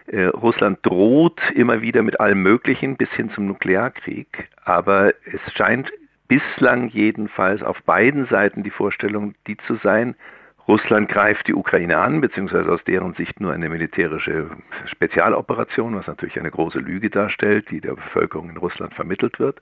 Äh, 0.07 0.27
Russland 0.27 0.79
droht 0.83 1.41
immer 1.55 1.83
wieder 1.83 2.03
mit 2.03 2.21
allem 2.21 2.43
Möglichen 2.43 2.97
bis 2.97 3.11
hin 3.11 3.31
zum 3.35 3.47
Nuklearkrieg, 3.47 4.49
aber 4.65 5.13
es 5.25 5.53
scheint 5.55 5.91
bislang 6.31 6.89
jedenfalls 6.91 7.61
auf 7.61 7.83
beiden 7.83 8.27
Seiten 8.27 8.63
die 8.63 8.71
Vorstellung, 8.71 9.35
die 9.49 9.57
zu 9.67 9.75
sein, 9.83 10.15
Russland 10.69 11.09
greift 11.09 11.49
die 11.49 11.55
Ukraine 11.55 11.99
an, 11.99 12.21
beziehungsweise 12.21 12.71
aus 12.71 12.85
deren 12.85 13.15
Sicht 13.15 13.41
nur 13.41 13.53
eine 13.53 13.69
militärische 13.69 14.49
Spezialoperation, 14.87 15.97
was 15.97 16.07
natürlich 16.07 16.39
eine 16.39 16.53
große 16.53 16.79
Lüge 16.79 17.11
darstellt, 17.11 17.69
die 17.73 17.81
der 17.81 17.95
Bevölkerung 17.95 18.49
in 18.49 18.57
Russland 18.57 18.95
vermittelt 18.95 19.41
wird. 19.41 19.61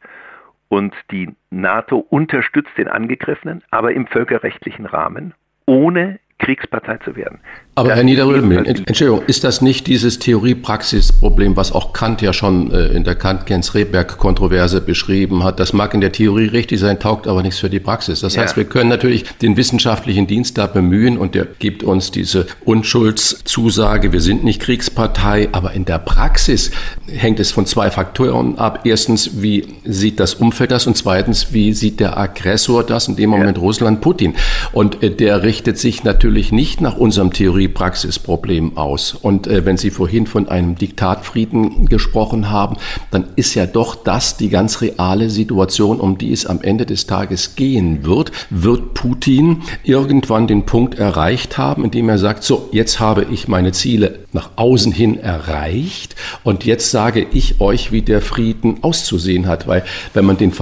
Und 0.69 0.95
die 1.11 1.35
NATO 1.49 1.97
unterstützt 2.11 2.77
den 2.77 2.89
Angegriffenen, 2.89 3.65
aber 3.71 3.93
im 3.93 4.07
völkerrechtlichen 4.07 4.85
Rahmen, 4.85 5.33
ohne 5.65 6.21
Kriegspartei 6.39 6.99
zu 6.99 7.17
werden. 7.17 7.41
Aber 7.79 7.95
Herr 7.95 8.03
Niederrödel, 8.03 8.67
Entschuldigung, 8.67 9.23
ist 9.29 9.45
das 9.45 9.63
nicht 9.63 9.87
dieses 9.87 10.19
Theorie-Praxis-Problem, 10.19 11.57
was 11.57 11.71
auch 11.71 11.93
Kant 11.93 12.21
ja 12.23 12.33
schon 12.33 12.73
äh, 12.73 12.89
in 12.89 13.05
der 13.05 13.15
Kant-Gens-Reberg-Kontroverse 13.15 14.81
beschrieben 14.81 15.45
hat? 15.45 15.61
Das 15.61 15.73
mag 15.73 15.95
in 15.95 16.01
der 16.01 16.11
Theorie 16.11 16.47
richtig 16.47 16.81
sein, 16.81 16.99
taugt 16.99 17.29
aber 17.29 17.41
nichts 17.41 17.61
für 17.61 17.71
die 17.71 17.79
Praxis. 17.79 18.19
Das 18.19 18.35
ja. 18.35 18.43
heißt, 18.43 18.57
wir 18.57 18.65
können 18.65 18.91
natürlich 18.91 19.27
den 19.43 19.57
wissenschaftlichen 19.57 20.27
Dienst 20.27 20.59
da 20.59 20.67
bemühen 20.67 21.19
und 21.19 21.37
der 21.37 21.47
gibt 21.47 21.85
uns 21.85 22.11
diese 22.11 22.49
Unschuldszusage, 22.65 24.13
wir 24.13 24.23
sind 24.23 24.43
nicht 24.43 24.61
Kriegspartei, 24.61 25.49
aber 25.53 25.73
in 25.73 25.85
der 25.85 26.01
Praxis 26.01 26.73
hängt 27.07 27.39
es 27.39 27.53
von 27.53 27.65
zwei 27.65 27.93
Faktoren 27.93 28.59
ab. 28.59 28.81
Erstens, 28.87 29.41
wie 29.41 29.69
sieht 29.85 30.19
das 30.19 30.35
Umfeld 30.35 30.73
das 30.73 30.89
und 30.89 30.97
zweitens, 30.97 31.53
wie 31.53 31.73
sieht 31.75 32.01
der 32.01 32.19
Aggressor 32.19 32.83
das, 32.83 33.07
in 33.07 33.15
dem 33.15 33.31
Moment 33.31 33.57
ja. 33.57 33.63
Russland 33.63 34.01
Putin? 34.01 34.35
Und 34.73 35.01
äh, 35.01 35.13
der 35.13 35.45
richtet 35.45 35.79
sich 35.79 36.03
natürlich 36.03 36.51
nicht 36.51 36.81
nach 36.81 36.97
unserem 36.97 37.33
Theorie 37.33 37.68
Praxisproblem 37.69 38.77
aus. 38.77 39.15
Und 39.15 39.47
äh, 39.47 39.65
wenn 39.65 39.77
Sie 39.77 39.91
vorhin 39.91 40.27
von 40.27 40.49
einem 40.49 40.77
Diktatfrieden 40.77 41.87
gesprochen 41.87 42.51
haben, 42.51 42.77
dann 43.11 43.27
ist 43.37 43.55
ja 43.55 43.67
doch 43.67 43.95
das 43.95 44.37
die 44.37 44.49
ganz 44.49 44.81
reale 44.81 45.31
Situation, 45.31 46.01
um 46.01 46.19
die 46.19 46.33
es 46.33 46.47
am 46.47 46.61
Ende 46.63 46.87
des 46.87 47.07
Tages 47.07 47.57
gehen 47.57 48.05
wird. 48.05 48.33
Wird 48.51 48.95
Putin 48.95 49.63
irgendwann 49.85 50.47
den 50.47 50.67
Punkt 50.67 50.99
erreicht 50.99 51.59
haben, 51.59 51.85
in 51.85 51.91
dem 51.91 52.09
er 52.09 52.19
sagt, 52.19 52.43
so, 52.43 52.69
jetzt 52.73 53.01
habe 53.01 53.27
ich 53.31 53.49
meine 53.49 53.73
Ziele 53.73 54.21
nach 54.33 54.51
außen 54.57 54.93
hin 54.93 55.19
erreicht 55.19 56.15
und 56.45 56.65
jetzt 56.65 56.91
sage 56.91 57.27
ich 57.33 57.61
euch, 57.61 57.93
wie 57.93 58.03
der 58.03 58.21
Frieden 58.21 58.83
auszusehen 58.83 59.47
hat. 59.47 59.67
Weil 59.67 59.85
wenn 60.15 60.25
man 60.25 60.37
den 60.37 60.53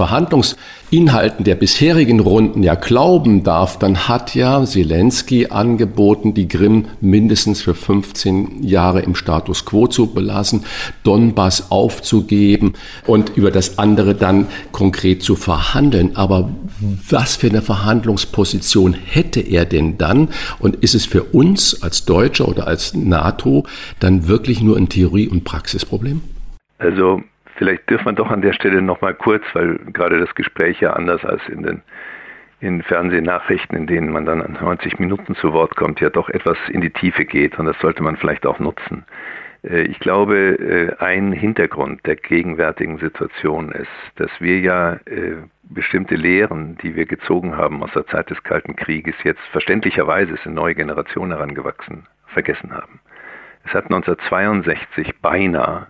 Verhandlungsinhalten 0.89 1.43
der 1.43 1.55
bisherigen 1.55 2.21
Runden 2.21 2.63
ja 2.63 2.75
glauben 2.75 3.43
darf, 3.43 3.77
dann 3.77 4.07
hat 4.07 4.35
ja 4.35 4.63
Zelensky 4.63 5.47
angeboten, 5.47 6.33
die 6.33 6.47
Krim 6.47 6.85
mindestens 7.01 7.61
für 7.61 7.75
15 7.75 8.63
Jahre 8.63 9.01
im 9.01 9.13
Status 9.13 9.65
quo 9.65 9.87
zu 9.87 10.13
belassen, 10.13 10.63
Donbass 11.03 11.71
aufzugeben 11.71 12.73
und 13.05 13.35
über 13.35 13.51
das 13.51 13.79
andere 13.79 14.15
dann 14.15 14.47
konkret 14.71 15.23
zu 15.23 15.35
verhandeln. 15.35 16.15
Aber 16.15 16.51
was 17.09 17.35
für 17.35 17.47
eine 17.47 17.61
Verhandlungsposition 17.61 18.93
hätte 18.93 19.41
er 19.41 19.65
denn 19.65 19.97
dann? 19.97 20.29
Und 20.59 20.77
ist 20.77 20.95
es 20.95 21.05
für 21.05 21.23
uns 21.23 21.83
als 21.83 22.05
Deutsche 22.05 22.45
oder 22.45 22.65
als 22.65 22.93
NATO 22.93 23.65
dann 23.99 24.29
wirklich 24.29 24.61
nur 24.61 24.77
ein 24.77 24.87
Theorie- 24.87 25.27
und 25.27 25.43
Praxisproblem? 25.43 26.21
Also 26.77 27.21
vielleicht 27.57 27.89
dürfen 27.89 28.05
wir 28.05 28.13
doch 28.13 28.31
an 28.31 28.41
der 28.41 28.53
Stelle 28.53 28.81
noch 28.81 29.01
mal 29.01 29.13
kurz, 29.13 29.43
weil 29.53 29.77
gerade 29.93 30.19
das 30.19 30.33
Gespräch 30.35 30.79
ja 30.79 30.93
anders 30.93 31.23
als 31.25 31.41
in 31.49 31.63
den 31.63 31.81
in 32.59 32.81
Fernsehnachrichten, 32.81 33.77
in 33.77 33.85
denen 33.85 34.11
man 34.11 34.25
dann 34.25 34.39
90 34.39 34.97
Minuten 34.97 35.35
zu 35.35 35.53
Wort 35.53 35.75
kommt, 35.75 35.99
ja 35.99 36.09
doch 36.09 36.27
etwas 36.29 36.57
in 36.69 36.81
die 36.81 36.89
Tiefe 36.89 37.23
geht 37.23 37.59
und 37.59 37.67
das 37.67 37.77
sollte 37.79 38.01
man 38.01 38.17
vielleicht 38.17 38.47
auch 38.47 38.57
nutzen. 38.57 39.05
Äh, 39.63 39.83
ich 39.83 39.99
glaube, 39.99 40.35
äh, 40.35 40.95
ein 41.03 41.31
Hintergrund 41.31 42.05
der 42.05 42.15
gegenwärtigen 42.15 42.97
Situation 42.97 43.71
ist, 43.71 43.91
dass 44.15 44.31
wir 44.39 44.59
ja 44.59 44.93
äh, 45.05 45.35
bestimmte 45.63 46.15
Lehren, 46.15 46.77
die 46.81 46.95
wir 46.95 47.05
gezogen 47.05 47.57
haben 47.57 47.83
aus 47.83 47.91
der 47.93 48.07
Zeit 48.07 48.29
des 48.29 48.41
Kalten 48.43 48.75
Krieges, 48.75 49.15
jetzt 49.23 49.41
verständlicherweise 49.51 50.33
ist 50.33 50.45
eine 50.45 50.55
neue 50.55 50.75
Generation 50.75 51.31
herangewachsen, 51.31 52.07
vergessen 52.27 52.73
haben. 52.73 52.99
Es 53.65 53.73
hat 53.73 53.85
1962 53.85 55.19
beinahe 55.21 55.87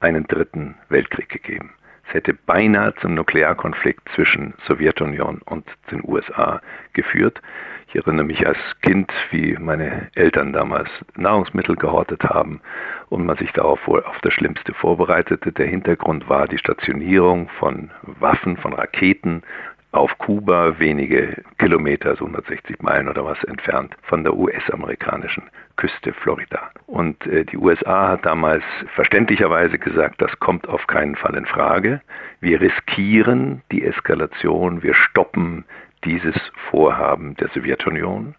einen 0.00 0.26
dritten 0.26 0.76
Weltkrieg 0.88 1.28
gegeben. 1.28 1.72
Es 2.08 2.14
hätte 2.14 2.32
beinahe 2.32 2.94
zum 2.96 3.14
Nuklearkonflikt 3.14 4.08
zwischen 4.14 4.54
Sowjetunion 4.66 5.42
und 5.44 5.66
den 5.90 6.02
USA 6.04 6.62
geführt. 6.94 7.42
Ich 7.88 7.96
erinnere 7.96 8.24
mich 8.24 8.46
als 8.46 8.58
Kind, 8.82 9.12
wie 9.30 9.56
meine 9.58 10.08
Eltern 10.14 10.52
damals 10.52 10.88
Nahrungsmittel 11.16 11.76
gehortet 11.76 12.22
haben 12.24 12.60
und 13.08 13.26
man 13.26 13.36
sich 13.36 13.52
darauf 13.52 13.86
wohl 13.86 14.02
auf 14.04 14.18
das 14.22 14.32
Schlimmste 14.32 14.72
vorbereitete. 14.74 15.52
Der 15.52 15.66
Hintergrund 15.66 16.28
war 16.28 16.48
die 16.48 16.58
Stationierung 16.58 17.48
von 17.58 17.90
Waffen, 18.02 18.56
von 18.56 18.72
Raketen 18.72 19.42
auf 19.92 20.16
Kuba, 20.18 20.78
wenige 20.78 21.42
Kilometer, 21.58 22.14
so 22.16 22.26
160 22.26 22.82
Meilen 22.82 23.08
oder 23.08 23.24
was 23.24 23.42
entfernt 23.44 23.96
von 24.02 24.22
der 24.22 24.36
US-amerikanischen 24.36 25.44
Küste 25.76 26.12
Florida. 26.12 26.70
Und 26.86 27.26
äh, 27.26 27.44
die 27.44 27.56
USA 27.56 28.08
hat 28.08 28.26
damals 28.26 28.64
verständlicherweise 28.94 29.78
gesagt, 29.78 30.20
das 30.20 30.38
kommt 30.40 30.68
auf 30.68 30.86
keinen 30.86 31.16
Fall 31.16 31.34
in 31.36 31.46
Frage. 31.46 32.00
Wir 32.40 32.60
riskieren 32.60 33.62
die 33.72 33.84
Eskalation, 33.84 34.82
wir 34.82 34.94
stoppen 34.94 35.64
dieses 36.04 36.36
Vorhaben 36.70 37.34
der 37.36 37.48
Sowjetunion. 37.48 38.34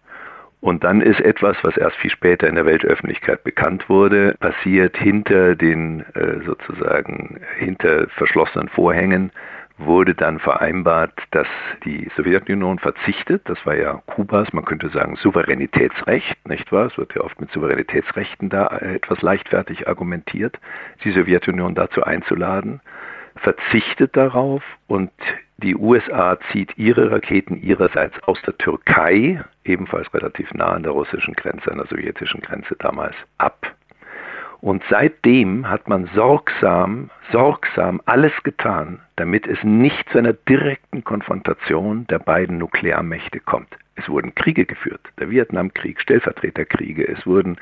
Und 0.60 0.84
dann 0.84 1.00
ist 1.00 1.20
etwas, 1.20 1.56
was 1.62 1.76
erst 1.78 1.96
viel 1.96 2.10
später 2.10 2.46
in 2.46 2.54
der 2.54 2.66
Weltöffentlichkeit 2.66 3.42
bekannt 3.44 3.88
wurde, 3.88 4.36
passiert 4.40 4.96
hinter 4.96 5.56
den 5.56 6.04
äh, 6.14 6.44
sozusagen 6.44 7.40
hinter 7.56 8.08
verschlossenen 8.10 8.68
Vorhängen 8.68 9.32
wurde 9.80 10.14
dann 10.14 10.38
vereinbart, 10.38 11.12
dass 11.30 11.46
die 11.84 12.10
Sowjetunion 12.16 12.78
verzichtet, 12.78 13.42
das 13.46 13.64
war 13.64 13.76
ja 13.76 14.02
Kubas, 14.06 14.52
man 14.52 14.64
könnte 14.64 14.88
sagen, 14.90 15.16
Souveränitätsrecht, 15.16 16.36
nicht 16.46 16.70
wahr? 16.72 16.86
Es 16.86 16.98
wird 16.98 17.14
ja 17.14 17.22
oft 17.22 17.40
mit 17.40 17.50
Souveränitätsrechten 17.52 18.48
da 18.48 18.68
etwas 18.78 19.22
leichtfertig 19.22 19.88
argumentiert, 19.88 20.58
die 21.04 21.12
Sowjetunion 21.12 21.74
dazu 21.74 22.02
einzuladen, 22.02 22.80
verzichtet 23.36 24.16
darauf 24.16 24.62
und 24.86 25.10
die 25.58 25.76
USA 25.76 26.38
zieht 26.52 26.76
ihre 26.78 27.10
Raketen 27.10 27.60
ihrerseits 27.60 28.18
aus 28.22 28.40
der 28.42 28.56
Türkei, 28.56 29.42
ebenfalls 29.64 30.12
relativ 30.14 30.52
nah 30.54 30.72
an 30.72 30.82
der 30.82 30.92
russischen 30.92 31.34
Grenze, 31.34 31.70
an 31.70 31.78
der 31.78 31.86
sowjetischen 31.86 32.40
Grenze 32.40 32.76
damals, 32.78 33.14
ab. 33.36 33.74
Und 34.60 34.82
seitdem 34.90 35.68
hat 35.68 35.88
man 35.88 36.08
sorgsam, 36.14 37.10
sorgsam 37.32 38.00
alles 38.04 38.32
getan, 38.42 39.00
damit 39.16 39.46
es 39.46 39.62
nicht 39.64 40.08
zu 40.10 40.18
einer 40.18 40.34
direkten 40.34 41.02
Konfrontation 41.02 42.06
der 42.08 42.18
beiden 42.18 42.58
Nuklearmächte 42.58 43.40
kommt. 43.40 43.74
Es 43.96 44.08
wurden 44.08 44.34
Kriege 44.34 44.66
geführt, 44.66 45.00
der 45.18 45.30
Vietnamkrieg, 45.30 46.00
Stellvertreterkriege, 46.00 47.06
es 47.08 47.26
wurden 47.26 47.56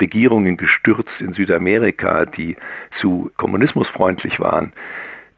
Regierungen 0.00 0.56
gestürzt 0.56 1.20
in 1.20 1.34
Südamerika, 1.34 2.24
die 2.24 2.56
zu 3.00 3.30
kommunismusfreundlich 3.36 4.38
waren 4.40 4.72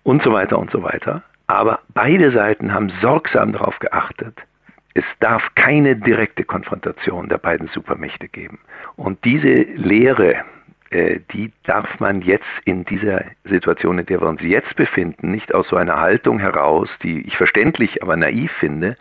und 0.02 0.22
so 0.22 0.32
weiter 0.32 0.58
und 0.58 0.70
so 0.70 0.82
weiter. 0.82 1.22
Aber 1.46 1.80
beide 1.92 2.30
Seiten 2.30 2.72
haben 2.72 2.90
sorgsam 3.00 3.52
darauf 3.52 3.78
geachtet, 3.78 4.38
es 4.94 5.04
darf 5.20 5.42
keine 5.54 5.96
direkte 5.96 6.44
Konfrontation 6.44 7.28
der 7.28 7.38
beiden 7.38 7.68
Supermächte 7.68 8.28
geben. 8.28 8.58
Und 8.96 9.24
diese 9.24 9.48
Lehre, 9.48 10.44
die 10.94 11.52
darf 11.64 11.98
man 11.98 12.22
jetzt 12.22 12.44
in 12.64 12.84
dieser 12.84 13.24
Situation, 13.44 13.98
in 13.98 14.06
der 14.06 14.20
wir 14.20 14.28
uns 14.28 14.42
jetzt 14.42 14.76
befinden, 14.76 15.30
nicht 15.30 15.54
aus 15.54 15.68
so 15.68 15.76
einer 15.76 16.00
Haltung 16.00 16.38
heraus, 16.38 16.88
die 17.02 17.26
ich 17.26 17.36
verständlich, 17.36 18.02
aber 18.02 18.16
naiv 18.16 18.52
finde, 18.60 18.96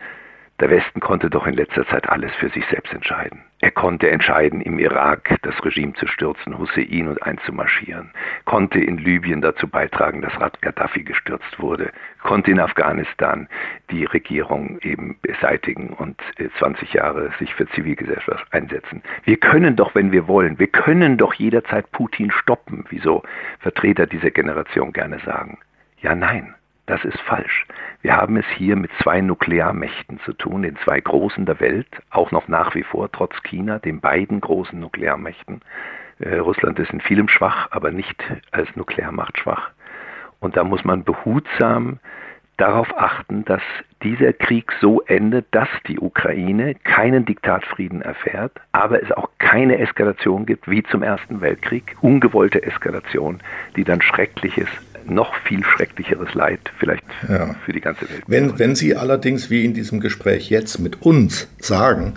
der 0.60 0.70
Westen 0.70 1.00
konnte 1.00 1.30
doch 1.30 1.46
in 1.46 1.54
letzter 1.54 1.86
Zeit 1.86 2.08
alles 2.08 2.32
für 2.36 2.48
sich 2.50 2.64
selbst 2.66 2.92
entscheiden. 2.92 3.42
Er 3.64 3.70
konnte 3.70 4.10
entscheiden, 4.10 4.60
im 4.60 4.78
Irak 4.78 5.38
das 5.40 5.54
Regime 5.64 5.94
zu 5.94 6.06
stürzen, 6.06 6.58
Hussein 6.58 7.08
und 7.08 7.22
einzumarschieren, 7.22 8.10
konnte 8.44 8.78
in 8.78 8.98
Libyen 8.98 9.40
dazu 9.40 9.66
beitragen, 9.66 10.20
dass 10.20 10.38
Rad 10.38 10.60
Gaddafi 10.60 11.02
gestürzt 11.02 11.58
wurde, 11.58 11.90
konnte 12.22 12.50
in 12.50 12.60
Afghanistan 12.60 13.48
die 13.90 14.04
Regierung 14.04 14.78
eben 14.82 15.16
beseitigen 15.22 15.94
und 15.94 16.20
20 16.58 16.92
äh, 16.94 16.98
Jahre 16.98 17.30
sich 17.38 17.54
für 17.54 17.66
Zivilgesellschaft 17.68 18.52
einsetzen. 18.52 19.02
Wir 19.22 19.38
können 19.38 19.76
doch, 19.76 19.94
wenn 19.94 20.12
wir 20.12 20.28
wollen, 20.28 20.58
wir 20.58 20.66
können 20.66 21.16
doch 21.16 21.32
jederzeit 21.32 21.90
Putin 21.90 22.30
stoppen, 22.32 22.84
wie 22.90 22.98
so 22.98 23.22
Vertreter 23.60 24.06
dieser 24.06 24.30
Generation 24.30 24.92
gerne 24.92 25.20
sagen. 25.20 25.56
Ja, 26.02 26.14
nein. 26.14 26.54
Das 26.86 27.02
ist 27.04 27.18
falsch. 27.20 27.66
Wir 28.02 28.16
haben 28.16 28.36
es 28.36 28.44
hier 28.56 28.76
mit 28.76 28.90
zwei 29.02 29.22
Nuklearmächten 29.22 30.20
zu 30.20 30.34
tun, 30.34 30.62
den 30.62 30.76
zwei 30.84 31.00
Großen 31.00 31.46
der 31.46 31.58
Welt, 31.60 31.88
auch 32.10 32.30
noch 32.30 32.46
nach 32.46 32.74
wie 32.74 32.82
vor, 32.82 33.10
trotz 33.10 33.34
China, 33.42 33.78
den 33.78 34.00
beiden 34.00 34.40
großen 34.40 34.78
Nuklearmächten. 34.78 35.62
Äh, 36.18 36.36
Russland 36.36 36.78
ist 36.78 36.92
in 36.92 37.00
vielem 37.00 37.28
schwach, 37.28 37.68
aber 37.70 37.90
nicht 37.90 38.22
als 38.50 38.68
Nuklearmacht 38.76 39.38
schwach. 39.38 39.70
Und 40.40 40.58
da 40.58 40.64
muss 40.64 40.84
man 40.84 41.04
behutsam 41.04 42.00
darauf 42.58 42.96
achten, 42.96 43.44
dass 43.46 43.62
dieser 44.02 44.34
Krieg 44.34 44.70
so 44.80 45.00
endet, 45.00 45.46
dass 45.52 45.68
die 45.88 45.98
Ukraine 45.98 46.74
keinen 46.74 47.24
Diktatfrieden 47.24 48.02
erfährt, 48.02 48.52
aber 48.72 49.02
es 49.02 49.10
auch 49.10 49.30
keine 49.38 49.78
Eskalation 49.78 50.46
gibt 50.46 50.70
wie 50.70 50.82
zum 50.84 51.02
Ersten 51.02 51.40
Weltkrieg, 51.40 51.96
ungewollte 52.02 52.62
Eskalation, 52.62 53.40
die 53.74 53.84
dann 53.84 54.02
Schreckliches 54.02 54.68
noch 55.08 55.34
viel 55.46 55.64
schrecklicheres 55.64 56.34
Leid 56.34 56.60
vielleicht 56.78 57.04
ja. 57.28 57.54
für 57.64 57.72
die 57.72 57.80
ganze 57.80 58.08
Welt. 58.08 58.22
Wenn, 58.26 58.58
wenn 58.58 58.74
Sie 58.74 58.96
allerdings, 58.96 59.50
wie 59.50 59.64
in 59.64 59.74
diesem 59.74 60.00
Gespräch 60.00 60.50
jetzt 60.50 60.78
mit 60.78 61.02
uns 61.02 61.48
sagen, 61.58 62.14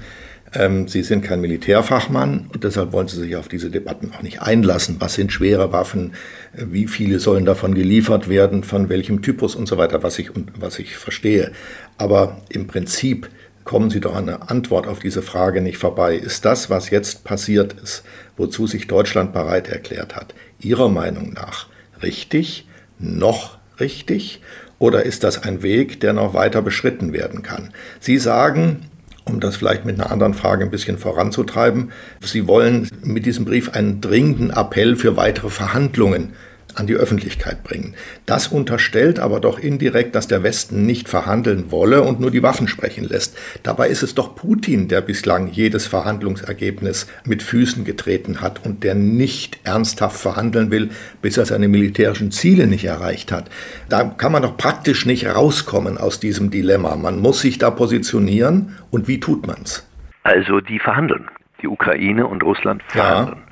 ähm, 0.54 0.88
Sie 0.88 1.04
sind 1.04 1.24
kein 1.24 1.42
Militärfachmann 1.42 2.50
und 2.54 2.64
deshalb 2.64 2.94
wollen 2.94 3.08
Sie 3.08 3.20
sich 3.20 3.36
auf 3.36 3.48
diese 3.48 3.70
Debatten 3.70 4.12
auch 4.14 4.22
nicht 4.22 4.42
einlassen. 4.42 4.98
Was 5.00 5.16
sind 5.16 5.32
schwere 5.32 5.72
Waffen? 5.72 6.14
Wie 6.54 6.88
viele 6.88 7.20
sollen 7.20 7.46
davon 7.46 7.76
geliefert 7.76 8.30
werden? 8.30 8.64
Von 8.64 8.90
welchem 8.90 9.22
Typus 9.22 9.56
und 9.56 9.68
so 9.68 9.78
weiter, 9.78 10.04
was 10.04 10.20
ich, 10.20 10.32
was 10.58 10.80
ich 10.80 10.96
verstehe. 10.96 11.52
Aber 11.98 12.38
im 12.50 12.68
Prinzip 12.68 13.30
kommen 13.64 13.90
Sie 13.90 14.00
doch 14.00 14.16
an 14.16 14.30
eine 14.30 14.50
Antwort 14.50 14.88
auf 14.88 15.00
diese 15.00 15.22
Frage 15.22 15.62
nicht 15.62 15.78
vorbei. 15.78 16.16
Ist 16.16 16.46
das, 16.46 16.70
was 16.70 16.90
jetzt 16.90 17.26
passiert 17.26 17.74
ist, 17.74 18.04
wozu 18.38 18.66
sich 18.66 18.88
Deutschland 18.88 19.34
bereit 19.34 19.68
erklärt 19.68 20.16
hat, 20.16 20.34
Ihrer 20.60 20.88
Meinung 20.88 21.34
nach 21.34 21.68
richtig? 22.02 22.67
Noch 23.00 23.58
richtig 23.80 24.42
oder 24.80 25.04
ist 25.04 25.24
das 25.24 25.44
ein 25.44 25.64
Weg, 25.64 26.00
der 26.02 26.14
noch 26.14 26.34
weiter 26.34 26.62
beschritten 26.62 27.14
werden 27.14 27.42
kann? 27.42 27.72
Sie 28.00 28.18
sagen, 28.18 28.88
um 29.26 29.40
das 29.40 29.58
vielleicht 29.58 29.86
mit 29.86 30.00
einer 30.00 30.12
anderen 30.12 30.34
Frage 30.34 30.64
ein 30.64 30.72
bisschen 30.72 30.98
voranzutreiben, 30.98 31.92
Sie 32.22 32.48
wollen 32.48 32.90
mit 33.04 33.26
diesem 33.26 33.46
Brief 33.46 33.70
einen 33.70 34.02
dringenden 34.02 34.52
Appell 34.52 34.96
für 34.96 35.18
weitere 35.18 35.50
Verhandlungen 35.50 36.34
an 36.78 36.88
die 36.88 36.96
Öffentlichkeit 36.96 37.64
bringen. 37.64 37.96
Das 38.26 38.48
unterstellt 38.48 39.20
aber 39.20 39.40
doch 39.40 39.60
indirekt, 39.60 40.16
dass 40.16 40.28
der 40.28 40.44
Westen 40.44 40.86
nicht 40.86 41.10
verhandeln 41.10 41.72
wolle 41.72 42.04
und 42.04 42.20
nur 42.20 42.32
die 42.32 42.44
Waffen 42.44 42.68
sprechen 42.68 43.04
lässt. 43.04 43.38
Dabei 43.64 43.90
ist 43.90 44.04
es 44.04 44.16
doch 44.16 44.36
Putin, 44.36 44.88
der 44.88 45.02
bislang 45.02 45.48
jedes 45.48 45.88
Verhandlungsergebnis 45.88 47.08
mit 47.26 47.44
Füßen 47.44 47.84
getreten 47.86 48.42
hat 48.42 48.66
und 48.66 48.84
der 48.84 48.96
nicht 48.96 49.60
ernsthaft 49.64 50.20
verhandeln 50.20 50.72
will, 50.72 50.90
bis 51.22 51.38
er 51.38 51.46
seine 51.46 51.68
militärischen 51.68 52.32
Ziele 52.32 52.68
nicht 52.68 52.86
erreicht 52.86 53.32
hat. 53.32 53.50
Da 53.90 54.04
kann 54.04 54.32
man 54.32 54.44
doch 54.44 54.58
praktisch 54.58 55.06
nicht 55.06 55.26
rauskommen 55.26 55.98
aus 55.98 56.20
diesem 56.20 56.52
Dilemma. 56.52 56.96
Man 56.96 57.20
muss 57.20 57.42
sich 57.42 57.58
da 57.58 57.72
positionieren 57.72 58.76
und 58.92 59.08
wie 59.08 59.20
tut 59.20 59.48
man's? 59.48 59.88
Also 60.24 60.60
die 60.60 60.80
verhandeln. 60.80 61.28
Die 61.62 61.68
Ukraine 61.68 62.28
und 62.28 62.44
Russland 62.44 62.84
verhandeln. 62.84 63.40
Ja. 63.40 63.47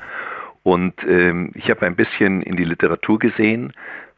Und 0.66 0.96
ähm, 1.08 1.52
ich 1.54 1.70
habe 1.70 1.86
ein 1.86 1.96
bisschen 1.96 2.42
in 2.42 2.56
die 2.56 2.64
Literatur 2.64 3.20
gesehen. 3.20 3.72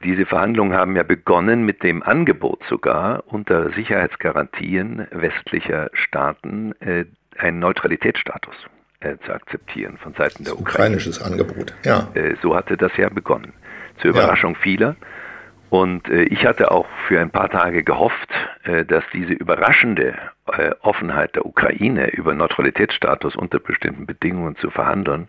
Diese 0.06 0.26
Verhandlungen 0.26 0.78
haben 0.78 0.95
ja 0.95 1.04
begonnen 1.04 1.66
mit 1.66 1.84
dem 1.84 2.02
Angebot 2.02 2.64
sogar 2.70 3.26
unter 3.28 3.74
Sicherheitsgarantien 3.74 5.08
westlicher 5.12 5.89
Staaten 5.91 6.74
äh, 6.80 7.04
einen 7.38 7.60
Neutralitätsstatus 7.60 8.56
äh, 9.02 9.18
zu 9.26 9.34
akzeptieren 9.34 9.98
von 9.98 10.14
Seiten 10.14 10.45
der 10.45 10.54
Ukraine. 10.54 10.95
Ukrainisches 10.95 11.22
Angebot, 11.22 11.74
ja. 11.84 12.08
Äh, 12.14 12.36
so 12.41 12.56
hatte 12.56 12.78
das 12.78 12.95
ja 12.95 13.10
begonnen. 13.10 13.52
Zur 13.98 14.12
Überraschung 14.12 14.54
ja. 14.54 14.60
vieler. 14.62 14.95
Und 15.70 16.08
äh, 16.08 16.24
ich 16.24 16.45
hatte 16.45 16.72
auch 16.72 16.88
für 17.10 17.20
ein 17.20 17.30
paar 17.30 17.50
Tage 17.50 17.84
gehofft, 17.84 18.30
äh, 18.64 18.86
dass 18.86 19.04
diese 19.12 19.34
überraschende 19.34 20.14
äh, 20.54 20.72
Offenheit 20.80 21.36
der 21.36 21.45
Ukraine 21.45 22.08
über 22.12 22.34
Neutralitätsstatus 22.34 23.36
unter 23.36 23.60
bestimmten 23.60 24.06
Bedingungen 24.06 24.56
zu 24.56 24.70
verhandeln, 24.70 25.28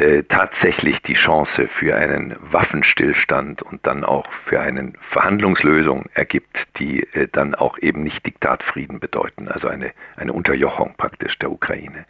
äh, 0.00 0.22
tatsächlich 0.24 1.00
die 1.02 1.14
Chance 1.14 1.68
für 1.78 1.94
einen 1.94 2.34
Waffenstillstand 2.40 3.62
und 3.62 3.86
dann 3.86 4.04
auch 4.04 4.26
für 4.46 4.60
eine 4.60 4.92
Verhandlungslösung 5.10 6.06
ergibt, 6.14 6.56
die 6.78 7.02
äh, 7.12 7.28
dann 7.30 7.54
auch 7.54 7.78
eben 7.78 8.02
nicht 8.02 8.24
Diktatfrieden 8.24 8.98
bedeuten, 8.98 9.48
also 9.48 9.68
eine, 9.68 9.92
eine 10.16 10.32
Unterjochung 10.32 10.94
praktisch 10.96 11.38
der 11.38 11.50
Ukraine. 11.52 12.06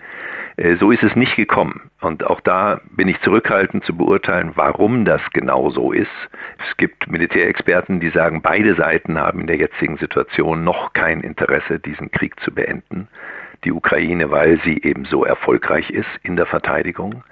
Äh, 0.57 0.76
so 0.76 0.91
ist 0.91 1.03
es 1.03 1.16
nicht 1.16 1.36
gekommen. 1.36 1.91
Und 2.01 2.24
auch 2.24 2.41
da 2.41 2.80
bin 2.93 3.09
ich 3.09 3.20
zurückhaltend 3.22 3.84
zu 3.84 3.97
beurteilen, 3.97 4.53
warum 4.55 5.05
das 5.05 5.22
genau 5.32 5.70
so 5.70 5.93
ist. 5.93 6.09
Es 6.68 6.76
gibt 6.76 7.11
Militärexperten, 7.11 8.01
die 8.01 8.11
sagen, 8.11 8.41
beide 8.43 8.74
Seiten 8.74 9.18
haben 9.18 9.41
in 9.41 9.47
der 9.47 9.57
jetzigen 9.57 9.97
Situation 9.99 10.64
noch 10.64 10.93
kein 10.93 11.20
Interesse, 11.20 11.78
diesen 11.78 12.11
Krieg 12.11 12.38
zu 12.41 12.53
beenden. 12.53 13.09
Die 13.64 13.72
Ukraine, 13.72 14.30
weil 14.30 14.59
sie 14.64 14.80
eben 14.82 15.05
so 15.05 15.24
erfolgreich 15.24 15.91
ist 15.91 16.09
in 16.22 16.36
der 16.36 16.47
Verteidigung 16.47 17.24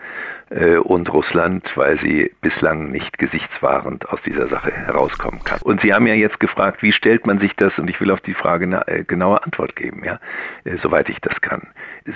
und 0.79 1.13
Russland, 1.13 1.71
weil 1.77 1.99
sie 2.01 2.33
bislang 2.41 2.91
nicht 2.91 3.19
gesichtswahrend 3.19 4.09
aus 4.09 4.21
dieser 4.23 4.49
Sache 4.49 4.73
herauskommen 4.73 5.45
kann. 5.45 5.61
Und 5.63 5.83
Sie 5.83 5.93
haben 5.93 6.07
ja 6.07 6.15
jetzt 6.15 6.41
gefragt, 6.41 6.83
wie 6.83 6.93
stellt 6.93 7.27
man 7.27 7.39
sich 7.39 7.55
das? 7.57 7.79
Und 7.79 7.89
ich 7.91 8.01
will 8.01 8.11
auf 8.11 8.21
die 8.21 8.35
Frage 8.35 8.65
eine 8.65 8.87
äh, 8.89 9.05
genaue 9.05 9.43
Antwort 9.43 9.77
geben, 9.77 10.03
ja, 10.05 10.19
soweit 10.83 11.09
ich 11.09 11.21
das 11.21 11.41
kann. 11.41 11.69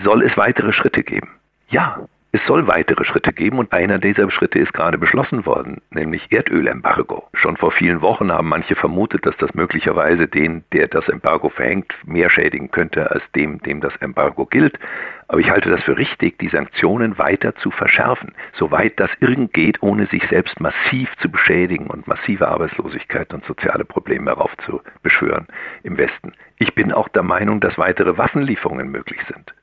Soll 0.02 0.22
es 0.22 0.36
weitere 0.36 0.72
Schritte 0.72 1.02
geben? 1.02 1.28
Ja, 1.68 2.06
es 2.34 2.40
soll 2.46 2.66
weitere 2.66 3.04
Schritte 3.04 3.30
geben 3.34 3.58
und 3.58 3.74
einer 3.74 3.98
dieser 3.98 4.30
Schritte 4.30 4.58
ist 4.58 4.72
gerade 4.72 4.96
beschlossen 4.96 5.44
worden, 5.44 5.82
nämlich 5.90 6.28
Erdölembargo. 6.30 7.28
Schon 7.34 7.58
vor 7.58 7.72
vielen 7.72 8.00
Wochen 8.00 8.32
haben 8.32 8.48
manche 8.48 8.74
vermutet, 8.74 9.26
dass 9.26 9.36
das 9.36 9.52
möglicherweise 9.52 10.26
den, 10.26 10.64
der 10.72 10.88
das 10.88 11.06
Embargo 11.10 11.50
verhängt, 11.50 11.92
mehr 12.06 12.30
schädigen 12.30 12.70
könnte 12.70 13.10
als 13.10 13.22
dem, 13.36 13.60
dem 13.60 13.82
das 13.82 13.94
Embargo 13.96 14.46
gilt. 14.46 14.78
Aber 15.32 15.40
ich 15.40 15.50
halte 15.50 15.70
das 15.70 15.82
für 15.84 15.96
richtig, 15.96 16.38
die 16.40 16.50
Sanktionen 16.50 17.16
weiter 17.16 17.54
zu 17.56 17.70
verschärfen, 17.70 18.34
soweit 18.52 19.00
das 19.00 19.08
irgend 19.20 19.54
geht, 19.54 19.82
ohne 19.82 20.04
sich 20.08 20.22
selbst 20.28 20.60
massiv 20.60 21.08
zu 21.22 21.30
beschädigen 21.30 21.86
und 21.86 22.06
massive 22.06 22.48
Arbeitslosigkeit 22.48 23.32
und 23.32 23.42
soziale 23.46 23.86
Probleme 23.86 24.30
heraufzubeschwören 24.30 25.46
im 25.84 25.96
Westen. 25.96 26.34
Ich 26.58 26.74
bin 26.74 26.92
auch 26.92 27.08
der 27.08 27.22
Meinung, 27.22 27.60
dass 27.60 27.78
weitere 27.78 28.18
Waffenlieferungen 28.18 28.90
möglich 28.90 29.20
sind. 29.32 29.54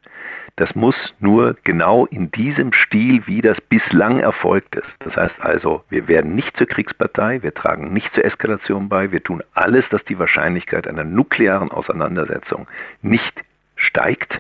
Das 0.56 0.74
muss 0.74 0.96
nur 1.20 1.56
genau 1.64 2.08
in 2.08 2.32
diesem 2.32 2.74
Stil, 2.74 3.22
wie 3.28 3.42
das 3.42 3.62
bislang 3.62 4.20
erfolgt 4.20 4.76
ist. 4.76 4.90
Das 5.02 5.16
heißt 5.16 5.40
also, 5.40 5.84
wir 5.90 6.08
werden 6.08 6.34
nicht 6.34 6.58
zur 6.58 6.66
Kriegspartei, 6.66 7.44
wir 7.44 7.54
tragen 7.54 7.94
nicht 7.94 8.12
zur 8.16 8.26
Eskalation 8.26 8.90
bei, 8.90 9.12
wir 9.12 9.24
tun 9.24 9.44
alles, 9.54 9.88
dass 9.90 10.04
die 10.06 10.18
Wahrscheinlichkeit 10.18 10.88
einer 10.88 11.04
nuklearen 11.04 11.70
Auseinandersetzung 11.70 12.68
nicht 13.04 13.44
steigt. 13.76 14.40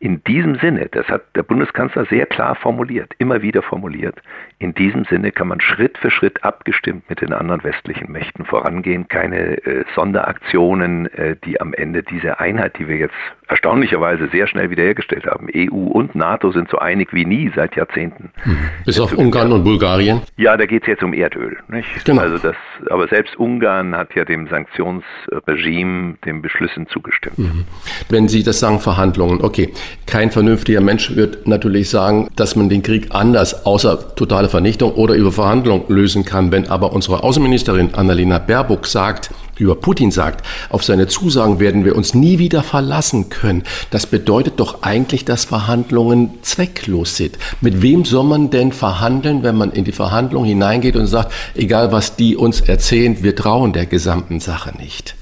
In 0.00 0.22
diesem 0.22 0.54
Sinne, 0.56 0.88
das 0.92 1.08
hat 1.08 1.22
der 1.34 1.42
Bundeskanzler 1.42 2.04
sehr 2.04 2.26
klar 2.26 2.54
formuliert, 2.54 3.14
immer 3.18 3.42
wieder 3.42 3.62
formuliert, 3.62 4.22
in 4.60 4.72
diesem 4.72 5.04
Sinne 5.04 5.32
kann 5.32 5.48
man 5.48 5.60
Schritt 5.60 5.98
für 5.98 6.12
Schritt 6.12 6.44
abgestimmt 6.44 7.10
mit 7.10 7.20
den 7.20 7.32
anderen 7.32 7.64
westlichen 7.64 8.12
Mächten 8.12 8.44
vorangehen. 8.44 9.08
Keine 9.08 9.56
äh, 9.64 9.84
Sonderaktionen, 9.96 11.06
äh, 11.14 11.34
die 11.44 11.60
am 11.60 11.74
Ende 11.74 12.04
diese 12.04 12.38
Einheit, 12.38 12.78
die 12.78 12.86
wir 12.86 12.96
jetzt 12.96 13.14
erstaunlicherweise 13.48 14.28
sehr 14.30 14.46
schnell 14.46 14.70
wiederhergestellt 14.70 15.26
haben. 15.26 15.48
EU 15.54 15.74
und 15.74 16.14
NATO 16.14 16.52
sind 16.52 16.68
so 16.70 16.78
einig 16.78 17.12
wie 17.12 17.24
nie 17.24 17.50
seit 17.54 17.76
Jahrzehnten. 17.76 18.30
Mhm. 18.44 18.58
Bis 18.84 19.00
auf 19.00 19.12
Ungarn 19.16 19.52
und 19.52 19.64
Bulgarien? 19.64 20.20
Ja, 20.36 20.56
da 20.56 20.66
geht 20.66 20.82
es 20.82 20.88
jetzt 20.88 21.02
um 21.02 21.14
Erdöl. 21.14 21.56
Nicht? 21.68 22.04
Genau. 22.04 22.22
Also 22.22 22.38
das, 22.38 22.56
aber 22.90 23.08
selbst 23.08 23.36
Ungarn 23.38 23.96
hat 23.96 24.14
ja 24.14 24.24
dem 24.24 24.48
Sanktionsregime, 24.48 26.16
den 26.24 26.42
Beschlüssen 26.42 26.86
zugestimmt. 26.88 27.38
Mhm. 27.38 27.64
Wenn 28.08 28.28
Sie 28.28 28.42
das 28.42 28.60
sagen, 28.60 28.80
Verhandlungen, 28.80 29.40
okay. 29.42 29.72
Kein 30.06 30.30
vernünftiger 30.30 30.80
Mensch 30.80 31.16
wird 31.16 31.46
natürlich 31.46 31.90
sagen, 31.90 32.28
dass 32.36 32.56
man 32.56 32.68
den 32.68 32.82
Krieg 32.82 33.08
anders, 33.10 33.66
außer 33.66 34.14
totale 34.14 34.48
Vernichtung 34.48 34.92
oder 34.92 35.14
über 35.14 35.32
Verhandlungen 35.32 35.84
lösen 35.88 36.24
kann. 36.24 36.52
Wenn 36.52 36.68
aber 36.68 36.92
unsere 36.92 37.22
Außenministerin 37.22 37.94
Annalena 37.94 38.38
Baerbock 38.38 38.86
sagt, 38.86 39.30
über 39.58 39.74
Putin 39.74 40.10
sagt, 40.10 40.46
auf 40.70 40.84
seine 40.84 41.06
Zusagen 41.06 41.60
werden 41.60 41.84
wir 41.84 41.96
uns 41.96 42.14
nie 42.14 42.38
wieder 42.38 42.62
verlassen 42.62 43.28
können. 43.28 43.64
Das 43.90 44.06
bedeutet 44.06 44.60
doch 44.60 44.82
eigentlich, 44.82 45.24
dass 45.24 45.44
Verhandlungen 45.44 46.30
zwecklos 46.42 47.16
sind. 47.16 47.38
Mit 47.60 47.82
wem 47.82 48.04
soll 48.04 48.24
man 48.24 48.50
denn 48.50 48.72
verhandeln, 48.72 49.42
wenn 49.42 49.56
man 49.56 49.72
in 49.72 49.84
die 49.84 49.92
Verhandlung 49.92 50.44
hineingeht 50.44 50.96
und 50.96 51.06
sagt, 51.06 51.32
egal 51.54 51.92
was 51.92 52.16
die 52.16 52.36
uns 52.36 52.60
erzählen, 52.60 53.22
wir 53.22 53.34
trauen 53.34 53.72
der 53.72 53.86
gesamten 53.86 54.40
Sache 54.40 54.76
nicht? 54.78 55.17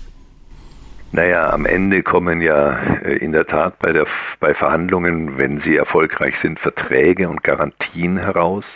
Naja, 1.16 1.48
am 1.48 1.64
Ende 1.64 2.02
kommen 2.02 2.42
ja 2.42 2.78
äh, 3.02 3.16
in 3.16 3.32
der 3.32 3.46
Tat 3.46 3.78
bei, 3.78 3.90
der, 3.90 4.06
bei 4.38 4.52
Verhandlungen, 4.52 5.38
wenn 5.38 5.62
sie 5.62 5.74
erfolgreich 5.74 6.34
sind, 6.42 6.60
Verträge 6.60 7.30
und 7.30 7.42
Garantien 7.42 8.18
heraus. 8.18 8.66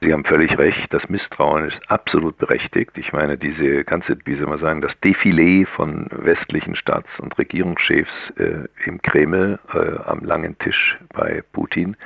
Sie 0.00 0.10
haben 0.10 0.24
völlig 0.24 0.56
recht, 0.56 0.90
das 0.94 1.06
Misstrauen 1.10 1.68
ist 1.68 1.78
absolut 1.88 2.38
berechtigt. 2.38 2.92
Ich 2.96 3.12
meine, 3.12 3.36
diese 3.36 3.84
ganze, 3.84 4.16
wie 4.24 4.34
soll 4.36 4.46
man 4.46 4.60
sagen, 4.60 4.80
das 4.80 4.92
Defilé 5.04 5.66
von 5.66 6.06
westlichen 6.10 6.74
Staats- 6.74 7.20
und 7.20 7.36
Regierungschefs 7.36 8.10
äh, 8.38 8.66
im 8.86 9.02
Kreml 9.02 9.58
äh, 9.74 9.98
am 10.06 10.20
langen 10.24 10.56
Tisch 10.56 10.98
bei 11.12 11.42
Putin, 11.52 11.98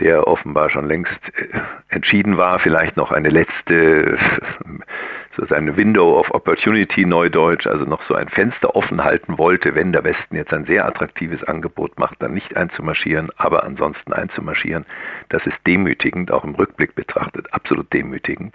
der 0.00 0.26
offenbar 0.26 0.70
schon 0.70 0.86
längst 0.86 1.20
äh, 1.36 1.58
entschieden 1.88 2.36
war, 2.36 2.58
vielleicht 2.58 2.96
noch 2.96 3.12
eine 3.12 3.28
letzte 3.28 4.18
so 5.36 5.46
sein 5.46 5.76
Window 5.76 6.18
of 6.18 6.30
Opportunity 6.32 7.06
Neudeutsch, 7.06 7.66
also 7.66 7.84
noch 7.84 8.02
so 8.08 8.14
ein 8.14 8.28
Fenster 8.28 8.74
offen 8.74 9.02
halten 9.02 9.38
wollte, 9.38 9.74
wenn 9.74 9.92
der 9.92 10.04
Westen 10.04 10.36
jetzt 10.36 10.52
ein 10.52 10.64
sehr 10.64 10.86
attraktives 10.86 11.42
Angebot 11.44 11.98
macht, 11.98 12.20
dann 12.20 12.34
nicht 12.34 12.56
einzumarschieren, 12.56 13.30
aber 13.36 13.62
ansonsten 13.62 14.12
einzumarschieren. 14.12 14.84
Das 15.28 15.46
ist 15.46 15.56
demütigend, 15.66 16.32
auch 16.32 16.44
im 16.44 16.54
Rückblick 16.54 16.94
betrachtet, 16.94 17.52
absolut 17.52 17.92
demütigend. 17.92 18.54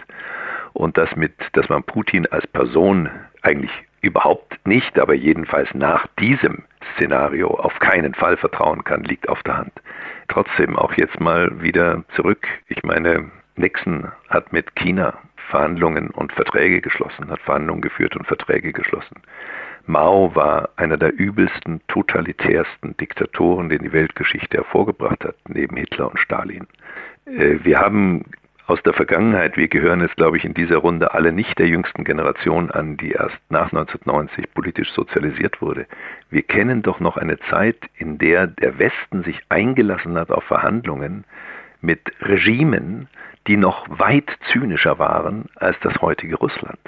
Und 0.74 0.98
das 0.98 1.16
mit, 1.16 1.34
dass 1.54 1.70
man 1.70 1.84
Putin 1.84 2.28
als 2.28 2.46
Person 2.48 3.10
eigentlich 3.42 3.72
überhaupt 4.02 4.60
nicht, 4.68 5.00
aber 5.00 5.14
jedenfalls 5.14 5.74
nach 5.74 6.06
diesem 6.20 6.64
Szenario 6.96 7.48
auf 7.48 7.80
keinen 7.80 8.14
Fall 8.14 8.38
vertrauen 8.38 8.84
kann, 8.84 9.04
liegt 9.04 9.30
auf 9.30 9.42
der 9.44 9.58
Hand. 9.58 9.74
Trotzdem 10.28 10.76
auch 10.76 10.94
jetzt 10.94 11.20
mal 11.20 11.62
wieder 11.62 12.04
zurück. 12.16 12.48
Ich 12.68 12.84
meine, 12.84 13.32
Nixon 13.56 14.12
hat 14.30 14.52
mit 14.52 14.76
China 14.76 15.14
Verhandlungen 15.50 16.10
und 16.10 16.34
Verträge 16.34 16.82
geschlossen, 16.82 17.30
hat 17.30 17.40
Verhandlungen 17.42 17.82
geführt 17.82 18.16
und 18.16 18.26
Verträge 18.26 18.74
geschlossen. 18.74 19.22
Mao 19.86 20.34
war 20.34 20.70
einer 20.78 20.98
der 20.98 21.14
übelsten, 21.14 21.82
totalitärsten 21.88 22.98
Diktatoren, 22.98 23.70
den 23.70 23.84
die 23.84 23.94
Weltgeschichte 23.94 24.58
hervorgebracht 24.58 25.24
hat, 25.24 25.36
neben 25.48 25.78
Hitler 25.78 26.10
und 26.10 26.20
Stalin. 26.20 26.68
Äh, 27.26 27.60
wir 27.64 27.80
haben 27.80 28.26
aus 28.68 28.82
der 28.82 28.94
Vergangenheit, 28.94 29.58
wir 29.58 29.68
gehören 29.68 30.02
jetzt, 30.02 30.16
glaube 30.16 30.38
ich, 30.38 30.46
in 30.46 30.56
dieser 30.56 30.78
Runde 30.78 31.14
alle 31.14 31.32
nicht 31.32 31.58
der 31.60 31.68
jüngsten 31.68 32.04
Generation 32.04 32.72
an, 32.72 32.98
die 32.98 33.12
erst 33.12 33.38
nach 33.50 33.72
1990 33.72 34.52
politisch 34.56 34.92
sozialisiert 34.94 35.62
wurde. 35.62 35.86
Wir 36.30 36.44
kennen 36.44 36.82
doch 36.82 37.00
noch 37.00 37.18
eine 37.18 37.40
Zeit, 37.40 37.78
in 37.96 38.18
der 38.18 38.48
der 38.48 38.80
Westen 38.80 39.24
sich 39.24 39.42
eingelassen 39.50 40.18
hat 40.18 40.32
auf 40.32 40.44
Verhandlungen 40.44 41.24
mit 41.82 42.12
Regimen, 42.22 43.08
die 43.48 43.58
noch 43.58 43.86
weit 43.90 44.30
zynischer 44.52 44.98
waren 45.00 45.46
als 45.56 45.78
das 45.82 46.02
heutige 46.02 46.36
Russland. 46.36 46.80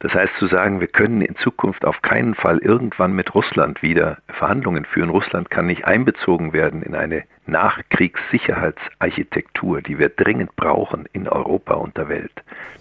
Das 0.00 0.12
heißt 0.14 0.32
zu 0.38 0.46
sagen, 0.46 0.80
wir 0.80 0.86
können 0.86 1.20
in 1.20 1.36
Zukunft 1.36 1.84
auf 1.84 2.00
keinen 2.00 2.34
Fall 2.34 2.56
irgendwann 2.58 3.12
mit 3.12 3.34
Russland 3.34 3.82
wieder 3.82 4.16
Verhandlungen 4.28 4.86
führen. 4.86 5.10
Russland 5.10 5.50
kann 5.50 5.66
nicht 5.66 5.84
einbezogen 5.84 6.54
werden 6.54 6.82
in 6.82 6.94
eine 6.94 7.24
Nachkriegssicherheitsarchitektur, 7.46 9.82
die 9.82 9.98
wir 9.98 10.08
dringend 10.08 10.56
brauchen 10.56 11.04
in 11.12 11.28
Europa 11.28 11.74
und 11.74 11.98
der 11.98 12.08
Welt. 12.08 12.32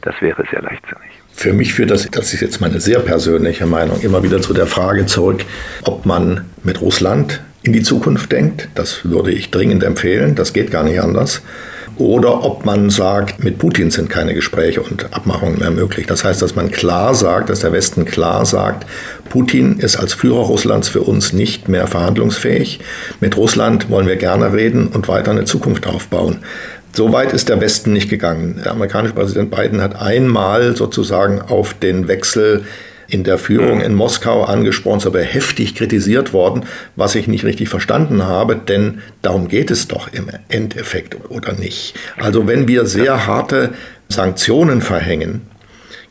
Das 0.02 0.16
wäre 0.22 0.46
sehr 0.50 0.62
leichtsinnig. 0.62 1.10
Für 1.34 1.52
mich 1.52 1.74
führt 1.74 1.92
das, 1.92 2.10
das 2.10 2.34
ist 2.34 2.40
jetzt 2.40 2.62
meine 2.62 2.80
sehr 2.80 3.00
persönliche 3.00 3.66
Meinung, 3.66 4.00
immer 4.00 4.24
wieder 4.24 4.40
zu 4.40 4.54
der 4.54 4.68
Frage 4.68 5.06
zurück, 5.06 5.44
ob 5.84 6.06
man 6.06 6.46
mit 6.64 6.80
Russland 6.80 7.44
in 7.64 7.74
die 7.74 7.84
Zukunft 7.84 8.32
denkt. 8.32 8.70
Das 8.76 9.04
würde 9.04 9.34
ich 9.34 9.52
dringend 9.52 9.84
empfehlen. 9.84 10.36
Das 10.36 10.54
geht 10.54 10.72
gar 10.72 10.86
nicht 10.86 11.02
anders 11.02 11.44
oder 12.00 12.46
ob 12.46 12.66
man 12.66 12.90
sagt, 12.90 13.44
mit 13.44 13.60
Putin 13.60 13.92
sind 13.92 14.10
keine 14.10 14.34
Gespräche 14.34 14.82
und 14.82 15.14
Abmachungen 15.14 15.60
mehr 15.60 15.70
möglich. 15.70 16.08
Das 16.08 16.24
heißt, 16.24 16.42
dass 16.42 16.56
man 16.56 16.72
klar 16.72 17.14
sagt, 17.14 17.50
dass 17.50 17.60
der 17.60 17.74
Westen 17.74 18.06
klar 18.06 18.46
sagt, 18.46 18.88
Putin 19.30 19.78
ist 19.80 19.98
als 19.98 20.14
Führer 20.14 20.46
Russlands 20.46 20.88
für 20.88 21.02
uns 21.02 21.34
nicht 21.34 21.68
mehr 21.68 21.88
verhandlungsfähig. 21.88 22.80
Mit 23.20 23.36
Russland 23.36 23.90
wollen 23.90 24.08
wir 24.08 24.16
gerne 24.16 24.54
reden 24.54 24.88
und 24.88 25.10
weiter 25.10 25.32
eine 25.32 25.44
Zukunft 25.44 25.88
aufbauen. 25.88 26.40
So 26.94 27.12
weit 27.12 27.34
ist 27.34 27.50
der 27.50 27.62
Westen 27.62 27.94
nicht 27.94 28.10
gegangen. 28.10 28.62
Der 28.64 28.72
amerikanische 28.72 29.14
Präsident 29.14 29.52
Biden 29.52 29.82
hat 29.82 30.02
einmal 30.02 30.76
sozusagen 30.76 31.42
auf 31.42 31.74
den 31.74 32.08
Wechsel 32.08 32.64
in 33.10 33.24
der 33.24 33.38
Führung 33.38 33.82
in 33.82 33.96
Moskau 33.96 34.44
angesprochen, 34.44 35.06
aber 35.06 35.22
heftig 35.22 35.76
kritisiert 35.76 36.34
worden, 36.34 36.66
was 36.96 37.16
ich 37.16 37.28
nicht 37.28 37.44
richtig 37.44 37.70
verstanden 37.70 38.24
habe, 38.24 38.56
denn 38.56 39.02
darum 39.22 39.48
geht 39.48 39.72
es 39.72 39.88
doch 39.88 40.12
im 40.14 40.30
Endeffekt 40.48 41.30
oder 41.30 41.54
nicht. 41.54 41.96
Also 42.18 42.48
wenn 42.48 42.68
wir 42.68 42.86
sehr 42.86 43.26
harte 43.26 43.74
Sanktionen 44.10 44.82
verhängen, 44.82 45.42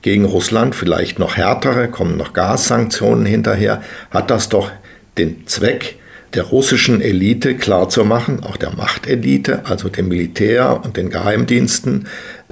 gegen 0.02 0.24
Russland, 0.24 0.74
vielleicht 0.74 1.18
noch 1.18 1.36
härtere, 1.36 1.88
kommen 1.88 2.16
noch 2.16 2.32
Gassanktionen 2.32 3.26
hinterher, 3.26 3.82
hat 4.10 4.30
das 4.30 4.48
doch 4.48 4.70
den 5.18 5.46
Zweck, 5.46 5.96
der 6.34 6.44
russischen 6.44 7.00
Elite 7.00 7.56
klarzumachen, 7.56 8.42
auch 8.42 8.56
der 8.56 8.74
Machtelite, 8.74 9.62
also 9.64 9.88
dem 9.88 10.08
Militär 10.08 10.80
und 10.84 10.96
den 10.96 11.10
Geheimdiensten, 11.10 12.06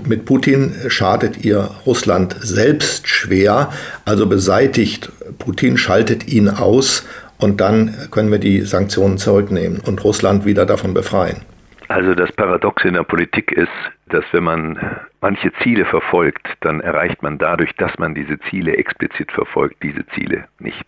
mit 0.04 0.24
Putin 0.24 0.74
schadet 0.88 1.44
ihr 1.44 1.70
Russland 1.84 2.36
selbst 2.40 3.08
schwer, 3.08 3.72
also 4.04 4.26
beseitigt 4.26 5.10
Putin, 5.38 5.76
schaltet 5.76 6.28
ihn 6.28 6.48
aus 6.48 7.06
und 7.38 7.60
dann 7.60 7.94
können 8.10 8.30
wir 8.30 8.38
die 8.38 8.60
Sanktionen 8.62 9.18
zurücknehmen 9.18 9.80
und 9.80 10.04
Russland 10.04 10.44
wieder 10.44 10.66
davon 10.66 10.94
befreien. 10.94 11.42
Also 11.88 12.14
das 12.14 12.32
Paradox 12.32 12.84
in 12.84 12.94
der 12.94 13.04
Politik 13.04 13.52
ist, 13.52 13.68
dass 14.08 14.24
wenn 14.32 14.44
man 14.44 14.78
manche 15.20 15.52
Ziele 15.62 15.84
verfolgt, 15.84 16.46
dann 16.60 16.80
erreicht 16.80 17.22
man 17.22 17.38
dadurch, 17.38 17.70
dass 17.76 17.96
man 17.98 18.14
diese 18.14 18.38
Ziele 18.50 18.76
explizit 18.76 19.30
verfolgt, 19.30 19.82
diese 19.82 20.04
Ziele 20.14 20.44
nicht. 20.58 20.84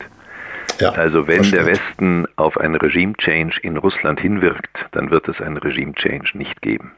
Ja, 0.81 0.91
also 0.91 1.27
wenn 1.27 1.37
versteht. 1.37 1.61
der 1.61 1.67
Westen 1.67 2.27
auf 2.37 2.59
einen 2.59 2.77
Regime-Change 2.77 3.61
in 3.63 3.77
Russland 3.77 4.21
hinwirkt, 4.21 4.87
dann 4.93 5.11
wird 5.11 5.29
es 5.29 5.41
einen 5.41 5.57
Regime-Change 5.57 6.39
nicht 6.39 6.63
geben. 6.63 6.93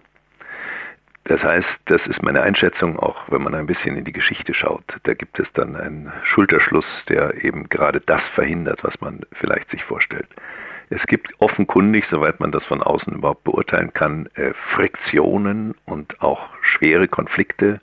Das 1.25 1.43
heißt, 1.43 1.69
das 1.87 2.05
ist 2.07 2.23
meine 2.23 2.43
Einschätzung, 2.43 2.99
auch 2.99 3.17
wenn 3.29 3.43
man 3.43 3.55
ein 3.55 3.67
bisschen 3.67 3.97
in 3.97 4.05
die 4.05 4.13
Geschichte 4.13 4.53
schaut. 4.53 4.85
Da 5.05 5.15
gibt 5.15 5.39
es 5.39 5.47
dann 5.55 5.77
einen 5.77 6.13
Schulterschluss, 6.25 6.87
der 7.09 7.45
eben 7.45 7.69
gerade 7.69 8.01
das 8.01 8.23
verhindert, 8.35 8.83
was 8.83 9.01
man 9.01 9.21
vielleicht 9.33 9.71
sich 9.71 9.85
vorstellt. 9.85 10.29
Es 10.89 11.03
gibt 11.07 11.31
offenkundig, 11.39 12.05
soweit 12.11 12.41
man 12.41 12.51
das 12.51 12.65
von 12.65 12.83
außen 12.83 13.13
überhaupt 13.13 13.45
beurteilen 13.45 13.93
kann, 13.93 14.29
äh, 14.35 14.53
Friktionen 14.75 15.75
und 15.85 16.21
auch 16.21 16.49
schwere 16.63 17.07
Konflikte. 17.07 17.79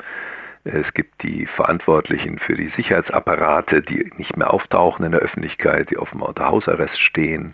Es 0.74 0.94
gibt 0.94 1.24
die 1.24 1.46
Verantwortlichen 1.46 2.40
für 2.40 2.56
die 2.56 2.70
Sicherheitsapparate, 2.76 3.82
die 3.82 4.12
nicht 4.18 4.36
mehr 4.36 4.54
auftauchen 4.54 5.06
in 5.06 5.12
der 5.14 5.22
Öffentlichkeit, 5.22 5.90
die 5.90 5.98
offenbar 5.98 6.30
unter 6.30 6.48
Hausarrest 6.48 7.00
stehen. 7.00 7.54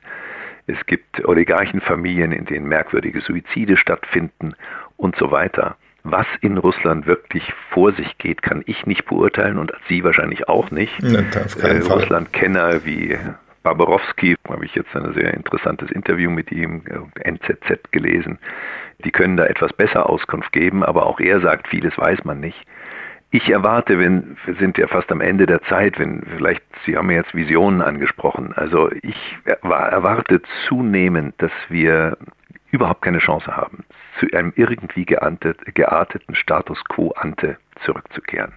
Es 0.66 0.84
gibt 0.86 1.24
Oligarchenfamilien, 1.26 2.32
in 2.32 2.45
denen 2.45 2.68
merkwürdige 2.68 3.22
Suizide 3.22 3.78
stattfinden 3.78 4.55
und 4.97 5.16
so 5.18 5.32
weiter. 5.32 5.78
Was 6.03 6.26
in 6.41 6.57
Russland 6.57 7.05
wirklich 7.05 7.53
vor 7.70 7.93
sich 7.93 8.18
geht, 8.18 8.41
kann 8.41 8.64
ich 8.66 8.86
nicht 8.86 9.05
beurteilen 9.05 9.57
und 9.57 9.72
Sie 9.88 10.03
wahrscheinlich 10.03 10.49
auch 10.49 10.72
nicht. 10.72 10.93
Ja, 11.01 11.20
äh, 11.61 11.80
Russland-Kenner 11.80 12.84
wie 12.84 13.18
Barbarowski, 13.64 14.36
habe 14.49 14.66
ich 14.66 14.76
jetzt 14.76 14.93
ein 14.95 15.14
sehr 15.14 15.34
interessantes 15.34 15.91
Interview 15.91 16.30
mit 16.30 16.51
ihm, 16.51 16.84
äh, 16.88 17.30
NZZ 17.30 17.91
gelesen. 17.91 18.39
Die 19.05 19.11
können 19.11 19.38
da 19.38 19.45
etwas 19.45 19.72
besser 19.72 20.09
Auskunft 20.09 20.51
geben, 20.51 20.84
aber 20.84 21.05
auch 21.05 21.20
er 21.20 21.39
sagt, 21.41 21.70
vieles 21.70 21.97
weiß 21.97 22.26
man 22.26 22.39
nicht. 22.41 22.66
Ich 23.36 23.49
erwarte, 23.49 23.97
wenn, 23.97 24.38
wir 24.45 24.53
sind 24.57 24.77
ja 24.77 24.86
fast 24.88 25.11
am 25.11 25.19
Ende 25.19 25.47
der 25.47 25.59
Zeit, 25.63 25.97
wenn 25.97 26.21
vielleicht, 26.21 26.61
Sie 26.86 26.95
haben 26.95 27.09
ja 27.09 27.17
jetzt 27.17 27.34
Visionen 27.34 27.81
angesprochen, 27.81 28.53
also 28.55 28.91
ich 29.01 29.15
erwarte 29.43 30.39
zunehmend, 30.67 31.34
dass 31.39 31.51
wir 31.67 32.15
überhaupt 32.69 33.01
keine 33.01 33.17
Chance 33.17 33.57
haben, 33.57 33.86
zu 34.19 34.27
einem 34.38 34.53
irgendwie 34.55 35.03
geartet, 35.03 35.57
gearteten 35.73 36.36
Status 36.36 36.84
quo 36.86 37.09
ante 37.15 37.57
zurückzukehren. 37.84 38.53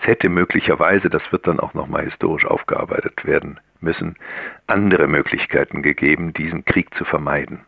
Es 0.00 0.06
hätte 0.06 0.30
möglicherweise, 0.30 1.10
das 1.10 1.30
wird 1.30 1.46
dann 1.46 1.60
auch 1.60 1.74
nochmal 1.74 2.04
historisch 2.06 2.46
aufgearbeitet 2.46 3.22
werden 3.26 3.60
müssen, 3.82 4.16
andere 4.66 5.08
Möglichkeiten 5.08 5.82
gegeben, 5.82 6.32
diesen 6.32 6.64
Krieg 6.64 6.88
zu 6.94 7.04
vermeiden. 7.04 7.66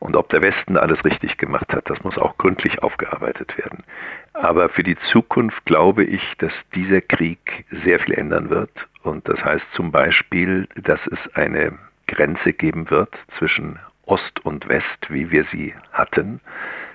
Und 0.00 0.16
ob 0.16 0.30
der 0.30 0.42
Westen 0.42 0.76
alles 0.76 1.04
richtig 1.04 1.36
gemacht 1.36 1.72
hat, 1.72 1.88
das 1.88 2.02
muss 2.02 2.18
auch 2.18 2.36
gründlich 2.38 2.82
aufgearbeitet 2.82 3.56
werden. 3.58 3.84
Aber 4.32 4.70
für 4.70 4.82
die 4.82 4.96
Zukunft 5.12 5.64
glaube 5.66 6.04
ich, 6.04 6.22
dass 6.38 6.52
dieser 6.74 7.02
Krieg 7.02 7.64
sehr 7.84 8.00
viel 8.00 8.14
ändern 8.14 8.48
wird. 8.48 8.70
Und 9.02 9.28
das 9.28 9.44
heißt 9.44 9.64
zum 9.74 9.92
Beispiel, 9.92 10.66
dass 10.74 11.00
es 11.06 11.34
eine 11.34 11.78
Grenze 12.06 12.52
geben 12.54 12.90
wird 12.90 13.14
zwischen 13.38 13.78
Ost 14.06 14.44
und 14.44 14.68
West, 14.68 15.10
wie 15.10 15.30
wir 15.30 15.44
sie 15.52 15.74
hatten. 15.92 16.40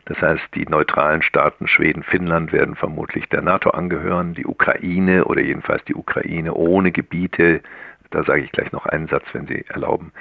Das 0.06 0.22
heißt, 0.22 0.43
die 0.53 0.66
neutralen 0.66 1.22
Staaten 1.22 1.68
Schweden, 1.68 2.03
Finnland 2.03 2.51
werden 2.51 2.76
vermutlich 2.76 3.30
der 3.30 3.41
NATO 3.41 3.70
angehören, 3.72 4.34
die 4.34 4.45
Ukraine 4.45 5.26
oder 5.26 5.41
jedenfalls 5.41 5.84
die 5.86 5.95
Ukraine 5.95 6.53
ohne 6.53 6.91
Gebiete, 6.91 7.62
da 8.16 8.24
sage 8.24 8.43
ich 8.43 8.51
gleich 8.51 8.72
noch 8.72 8.86
einen 8.86 9.07
Satz, 9.07 9.26
wenn 9.34 9.45
Sie 9.45 9.66
erlauben, 9.68 10.13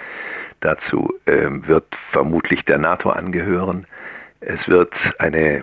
dazu 0.61 1.15
ähm, 1.27 1.67
wird 1.69 1.87
vermutlich 2.11 2.65
der 2.65 2.79
NATO 2.79 3.11
angehören. 3.11 3.87
Es 4.41 4.67
wird 4.67 4.93
eine 5.21 5.63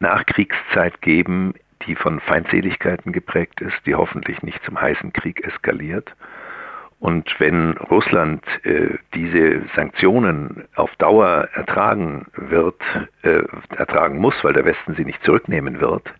Nachkriegszeit 0.00 1.02
geben, 1.02 1.52
die 1.86 1.94
von 1.94 2.20
Feindseligkeiten 2.20 3.12
geprägt 3.12 3.60
ist, 3.60 3.76
die 3.84 3.94
hoffentlich 3.94 4.42
nicht 4.42 4.64
zum 4.64 4.80
heißen 4.80 5.12
Krieg 5.12 5.46
eskaliert. 5.46 6.14
Und 7.00 7.28
wenn 7.38 7.76
Russland 7.76 8.42
äh, 8.64 8.96
diese 9.12 9.62
Sanktionen 9.76 10.64
auf 10.74 10.94
Dauer 10.96 11.48
ertragen 11.52 12.26
wird, 12.34 12.80
äh, 13.22 13.42
ertragen 13.76 14.18
muss, 14.18 14.34
weil 14.42 14.54
der 14.54 14.64
Westen 14.64 14.94
sie 14.94 15.04
nicht 15.04 15.22
zurücknehmen 15.22 15.80
wird, 15.80 16.14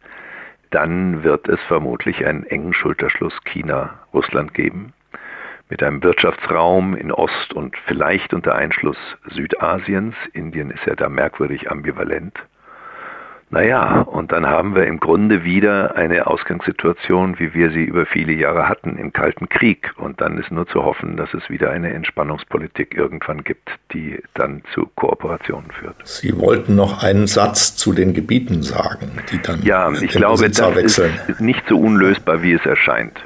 dann 0.70 1.22
wird 1.22 1.48
es 1.48 1.60
vermutlich 1.68 2.26
einen 2.26 2.44
engen 2.44 2.74
Schulterschluss 2.74 3.34
China-Russland 3.44 4.52
geben 4.52 4.92
mit 5.72 5.82
einem 5.82 6.02
Wirtschaftsraum 6.02 6.94
in 6.94 7.10
Ost- 7.10 7.54
und 7.54 7.74
vielleicht 7.86 8.34
unter 8.34 8.54
Einschluss 8.54 8.98
Südasiens. 9.30 10.14
Indien 10.34 10.70
ist 10.70 10.84
ja 10.84 10.94
da 10.94 11.08
merkwürdig 11.08 11.70
ambivalent. 11.70 12.34
Naja, 13.48 14.02
und 14.02 14.32
dann 14.32 14.46
haben 14.46 14.74
wir 14.74 14.86
im 14.86 15.00
Grunde 15.00 15.44
wieder 15.44 15.96
eine 15.96 16.26
Ausgangssituation, 16.26 17.38
wie 17.38 17.54
wir 17.54 17.70
sie 17.70 17.84
über 17.84 18.04
viele 18.04 18.32
Jahre 18.34 18.68
hatten, 18.68 18.98
im 18.98 19.14
Kalten 19.14 19.48
Krieg. 19.48 19.90
Und 19.96 20.20
dann 20.20 20.36
ist 20.36 20.50
nur 20.50 20.66
zu 20.66 20.84
hoffen, 20.84 21.16
dass 21.16 21.32
es 21.32 21.48
wieder 21.48 21.70
eine 21.70 21.94
Entspannungspolitik 21.94 22.94
irgendwann 22.94 23.42
gibt, 23.42 23.70
die 23.94 24.22
dann 24.34 24.62
zu 24.74 24.90
Kooperationen 24.94 25.70
führt. 25.70 25.96
Sie 26.04 26.38
wollten 26.38 26.76
noch 26.76 27.02
einen 27.02 27.26
Satz 27.26 27.76
zu 27.76 27.94
den 27.94 28.12
Gebieten 28.12 28.62
sagen, 28.62 29.10
die 29.32 29.40
dann 29.40 29.62
Ja, 29.62 29.90
ich 29.90 30.10
glaube, 30.10 30.48
das 30.50 30.74
wechseln. 30.74 31.18
ist 31.28 31.40
nicht 31.40 31.62
so 31.66 31.78
unlösbar, 31.78 32.42
wie 32.42 32.52
es 32.52 32.66
erscheint. 32.66 33.18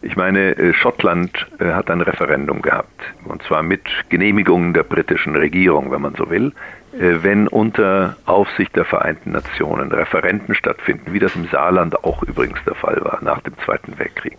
Ich 0.00 0.16
meine, 0.16 0.56
äh, 0.56 0.72
Schottland 0.72 1.46
äh, 1.58 1.72
hat 1.72 1.90
ein 1.90 2.00
Referendum 2.00 2.62
gehabt, 2.62 3.02
und 3.24 3.42
zwar 3.42 3.62
mit 3.62 3.82
Genehmigung 4.08 4.72
der 4.72 4.84
britischen 4.84 5.34
Regierung, 5.34 5.90
wenn 5.90 6.02
man 6.02 6.14
so 6.14 6.30
will, 6.30 6.52
wenn 6.92 7.48
unter 7.48 8.16
Aufsicht 8.24 8.74
der 8.74 8.84
Vereinten 8.84 9.32
Nationen 9.32 9.92
Referenten 9.92 10.54
stattfinden, 10.54 11.12
wie 11.12 11.18
das 11.18 11.34
im 11.34 11.46
Saarland 11.48 12.04
auch 12.04 12.22
übrigens 12.22 12.58
der 12.66 12.74
Fall 12.74 12.98
war 13.02 13.18
nach 13.22 13.40
dem 13.42 13.54
Zweiten 13.64 13.98
Weltkrieg. 13.98 14.38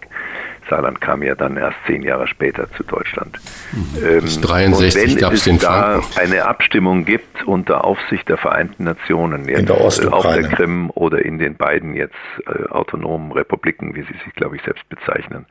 Saarland 0.70 1.02
kam 1.02 1.24
ja 1.24 1.36
dann 1.36 1.58
erst 1.58 1.78
zehn 1.88 2.04
Jahre 2.04 2.28
später 2.28 2.70
zu 2.72 2.84
Deutschland. 2.84 3.40
Mhm. 3.72 4.22
Bis 4.22 4.40
63 4.42 5.18
gab 5.18 5.34
es 5.34 5.44
den 5.44 5.58
da 5.58 6.02
eine 6.20 6.46
Abstimmung 6.46 7.06
gibt 7.06 7.44
unter 7.46 7.84
Aufsicht 7.84 8.30
der 8.30 8.38
Vereinten 8.38 8.84
Nationen, 8.84 9.48
jetzt 9.48 9.60
in 9.60 9.66
der 9.66 9.78
auf 9.78 10.00
der 10.00 10.44
Krim 10.44 10.92
oder 10.92 11.24
in 11.24 11.40
den 11.40 11.56
beiden 11.56 11.96
jetzt 11.96 12.16
äh, 12.46 12.68
autonomen 12.70 13.32
Republiken, 13.32 13.96
wie 13.96 14.02
sie 14.02 14.18
sich, 14.24 14.34
glaube 14.36 14.56
ich, 14.58 14.62
selbst 14.64 14.88
bezeichnen. 14.90 15.46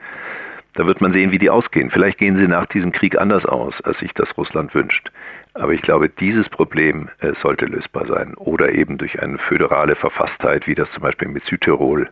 Da 0.74 0.86
wird 0.86 1.00
man 1.00 1.12
sehen, 1.12 1.32
wie 1.32 1.38
die 1.38 1.50
ausgehen. 1.50 1.90
Vielleicht 1.90 2.18
gehen 2.18 2.36
sie 2.36 2.46
nach 2.46 2.66
diesem 2.66 2.92
Krieg 2.92 3.18
anders 3.18 3.44
aus, 3.44 3.74
als 3.82 3.98
sich 3.98 4.12
das 4.14 4.28
Russland 4.36 4.74
wünscht. 4.74 5.10
Aber 5.54 5.72
ich 5.72 5.82
glaube, 5.82 6.08
dieses 6.08 6.48
Problem 6.48 7.08
äh, 7.20 7.32
sollte 7.42 7.66
lösbar 7.66 8.06
sein. 8.06 8.34
Oder 8.34 8.72
eben 8.72 8.98
durch 8.98 9.20
eine 9.20 9.38
föderale 9.38 9.96
Verfasstheit, 9.96 10.66
wie 10.66 10.74
das 10.74 10.88
zum 10.92 11.02
Beispiel 11.02 11.28
mit 11.28 11.44
Südtirol 11.46 12.08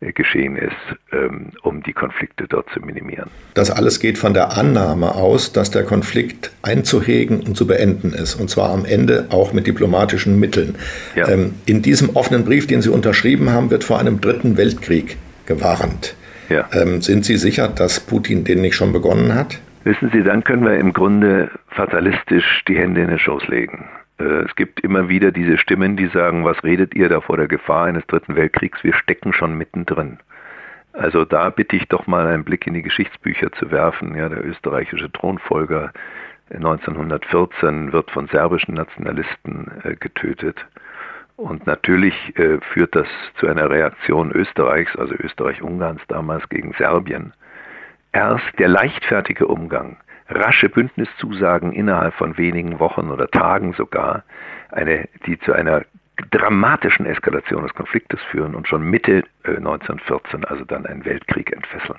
äh, 0.00 0.12
geschehen 0.12 0.56
ist, 0.56 0.74
ähm, 1.12 1.52
um 1.62 1.82
die 1.82 1.92
Konflikte 1.92 2.46
dort 2.48 2.68
zu 2.70 2.80
minimieren. 2.80 3.30
Das 3.54 3.70
alles 3.70 4.00
geht 4.00 4.18
von 4.18 4.34
der 4.34 4.56
Annahme 4.56 5.14
aus, 5.14 5.52
dass 5.52 5.70
der 5.70 5.84
Konflikt 5.84 6.50
einzuhegen 6.62 7.40
und 7.40 7.56
zu 7.56 7.66
beenden 7.66 8.12
ist. 8.12 8.34
Und 8.34 8.48
zwar 8.50 8.70
am 8.70 8.84
Ende 8.84 9.26
auch 9.30 9.52
mit 9.52 9.66
diplomatischen 9.66 10.38
Mitteln. 10.38 10.76
Ja. 11.14 11.28
Ähm, 11.28 11.54
in 11.66 11.82
diesem 11.82 12.10
offenen 12.10 12.44
Brief, 12.44 12.66
den 12.66 12.82
Sie 12.82 12.90
unterschrieben 12.90 13.50
haben, 13.50 13.70
wird 13.70 13.84
vor 13.84 13.98
einem 13.98 14.20
dritten 14.20 14.56
Weltkrieg 14.56 15.16
gewarnt. 15.46 16.14
Ja. 16.48 16.68
Ähm, 16.72 17.02
sind 17.02 17.24
Sie 17.24 17.36
sicher, 17.36 17.68
dass 17.68 18.00
Putin 18.00 18.44
den 18.44 18.60
nicht 18.60 18.74
schon 18.74 18.92
begonnen 18.92 19.34
hat? 19.34 19.58
Wissen 19.88 20.10
Sie, 20.10 20.22
dann 20.22 20.44
können 20.44 20.66
wir 20.66 20.76
im 20.76 20.92
Grunde 20.92 21.50
fatalistisch 21.68 22.62
die 22.68 22.76
Hände 22.76 23.00
in 23.00 23.08
den 23.08 23.18
Schoß 23.18 23.48
legen. 23.48 23.88
Äh, 24.18 24.44
es 24.44 24.54
gibt 24.54 24.80
immer 24.80 25.08
wieder 25.08 25.32
diese 25.32 25.56
Stimmen, 25.56 25.96
die 25.96 26.08
sagen, 26.08 26.44
was 26.44 26.62
redet 26.62 26.94
ihr 26.94 27.08
da 27.08 27.22
vor 27.22 27.38
der 27.38 27.48
Gefahr 27.48 27.86
eines 27.86 28.06
dritten 28.06 28.36
Weltkriegs? 28.36 28.84
Wir 28.84 28.92
stecken 28.92 29.32
schon 29.32 29.56
mittendrin. 29.56 30.18
Also 30.92 31.24
da 31.24 31.48
bitte 31.48 31.76
ich 31.76 31.88
doch 31.88 32.06
mal 32.06 32.26
einen 32.26 32.44
Blick 32.44 32.66
in 32.66 32.74
die 32.74 32.82
Geschichtsbücher 32.82 33.50
zu 33.52 33.70
werfen. 33.70 34.14
Ja, 34.14 34.28
der 34.28 34.44
österreichische 34.44 35.10
Thronfolger 35.10 35.90
1914 36.52 37.90
wird 37.90 38.10
von 38.10 38.28
serbischen 38.28 38.74
Nationalisten 38.74 39.72
äh, 39.84 39.94
getötet. 39.94 40.66
Und 41.36 41.66
natürlich 41.66 42.14
äh, 42.36 42.58
führt 42.74 42.94
das 42.94 43.08
zu 43.40 43.46
einer 43.46 43.70
Reaktion 43.70 44.32
Österreichs, 44.32 44.94
also 44.96 45.14
Österreich-Ungarns 45.14 46.02
damals 46.08 46.46
gegen 46.50 46.74
Serbien. 46.74 47.32
Erst 48.12 48.58
der 48.58 48.68
leichtfertige 48.68 49.46
Umgang 49.46 49.98
rasche 50.28 50.68
Bündniszusagen 50.68 51.72
innerhalb 51.72 52.14
von 52.14 52.36
wenigen 52.36 52.78
Wochen 52.78 53.10
oder 53.10 53.28
Tagen 53.28 53.72
sogar, 53.72 54.24
eine, 54.70 55.08
die 55.26 55.38
zu 55.40 55.52
einer 55.52 55.84
dramatischen 56.30 57.06
Eskalation 57.06 57.62
des 57.62 57.74
Konfliktes 57.74 58.20
führen 58.30 58.54
und 58.54 58.68
schon 58.68 58.82
Mitte 58.82 59.24
1914 59.44 60.42
äh, 60.42 60.46
also 60.46 60.64
dann 60.64 60.86
einen 60.86 61.04
Weltkrieg 61.04 61.52
entfesseln. 61.52 61.98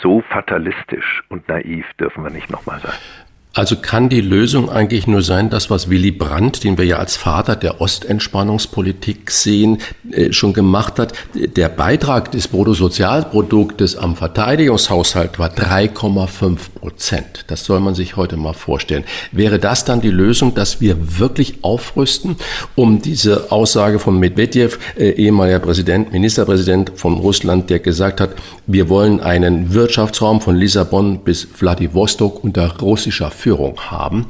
So 0.00 0.20
fatalistisch 0.20 1.24
und 1.28 1.48
naiv 1.48 1.86
dürfen 1.98 2.22
wir 2.22 2.30
nicht 2.30 2.50
nochmal 2.50 2.78
sein. 2.80 3.27
Also 3.58 3.74
kann 3.74 4.08
die 4.08 4.20
Lösung 4.20 4.70
eigentlich 4.70 5.08
nur 5.08 5.20
sein, 5.20 5.50
das, 5.50 5.68
was 5.68 5.90
Willy 5.90 6.12
Brandt, 6.12 6.62
den 6.62 6.78
wir 6.78 6.84
ja 6.84 6.98
als 6.98 7.16
Vater 7.16 7.56
der 7.56 7.80
Ostentspannungspolitik 7.80 9.32
sehen, 9.32 9.78
äh, 10.12 10.32
schon 10.32 10.52
gemacht 10.52 11.00
hat. 11.00 11.12
Der 11.34 11.68
Beitrag 11.68 12.30
des 12.30 12.46
Bruttosozialproduktes 12.46 13.96
am 13.96 14.14
Verteidigungshaushalt 14.14 15.40
war 15.40 15.48
3,5 15.48 16.58
Prozent. 16.76 17.46
Das 17.48 17.64
soll 17.64 17.80
man 17.80 17.96
sich 17.96 18.14
heute 18.14 18.36
mal 18.36 18.52
vorstellen. 18.52 19.02
Wäre 19.32 19.58
das 19.58 19.84
dann 19.84 20.00
die 20.00 20.10
Lösung, 20.10 20.54
dass 20.54 20.80
wir 20.80 21.18
wirklich 21.18 21.64
aufrüsten, 21.64 22.36
um 22.76 23.02
diese 23.02 23.50
Aussage 23.50 23.98
von 23.98 24.20
Medvedev, 24.20 24.78
äh, 24.96 25.10
ehemaliger 25.10 25.58
Präsident, 25.58 26.12
Ministerpräsident 26.12 26.92
von 26.94 27.14
Russland, 27.14 27.70
der 27.70 27.80
gesagt 27.80 28.20
hat, 28.20 28.36
wir 28.68 28.88
wollen 28.88 29.18
einen 29.18 29.74
Wirtschaftsraum 29.74 30.40
von 30.40 30.54
Lissabon 30.54 31.24
bis 31.24 31.42
Vladivostok 31.42 32.44
unter 32.44 32.78
russischer 32.78 33.32
Führung 33.32 33.47
Führung 33.48 33.80
haben, 33.80 34.26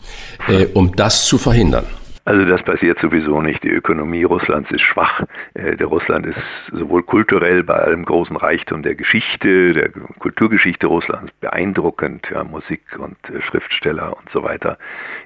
äh, 0.47 0.67
um 0.75 0.95
das 0.95 1.27
zu 1.27 1.39
verhindern. 1.39 1.87
Also 2.29 2.45
das 2.45 2.63
passiert 2.63 2.99
sowieso 2.99 3.41
nicht. 3.41 3.65
Die 3.65 3.71
Ökonomie 3.71 4.23
Russlands 4.23 4.71
ist 4.71 4.83
schwach. 4.83 5.23
Äh, 5.55 5.77
der 5.77 5.87
Russland 5.87 6.27
ist 6.27 6.37
sowohl 6.71 7.03
kulturell 7.03 7.63
bei 7.63 7.77
allem 7.77 8.05
großen 8.05 8.37
Reichtum 8.37 8.83
der 8.83 8.97
Geschichte, 8.97 9.73
der 9.73 9.89
Kulturgeschichte 10.19 10.89
Russlands 10.89 11.33
beeindruckend, 11.41 12.29
ja, 12.31 12.45
Musik 12.45 12.83
und 12.99 13.17
äh, 13.31 13.41
Schriftsteller 13.41 14.15
und 14.15 14.29
so 14.29 14.43
weiter, 14.43 14.77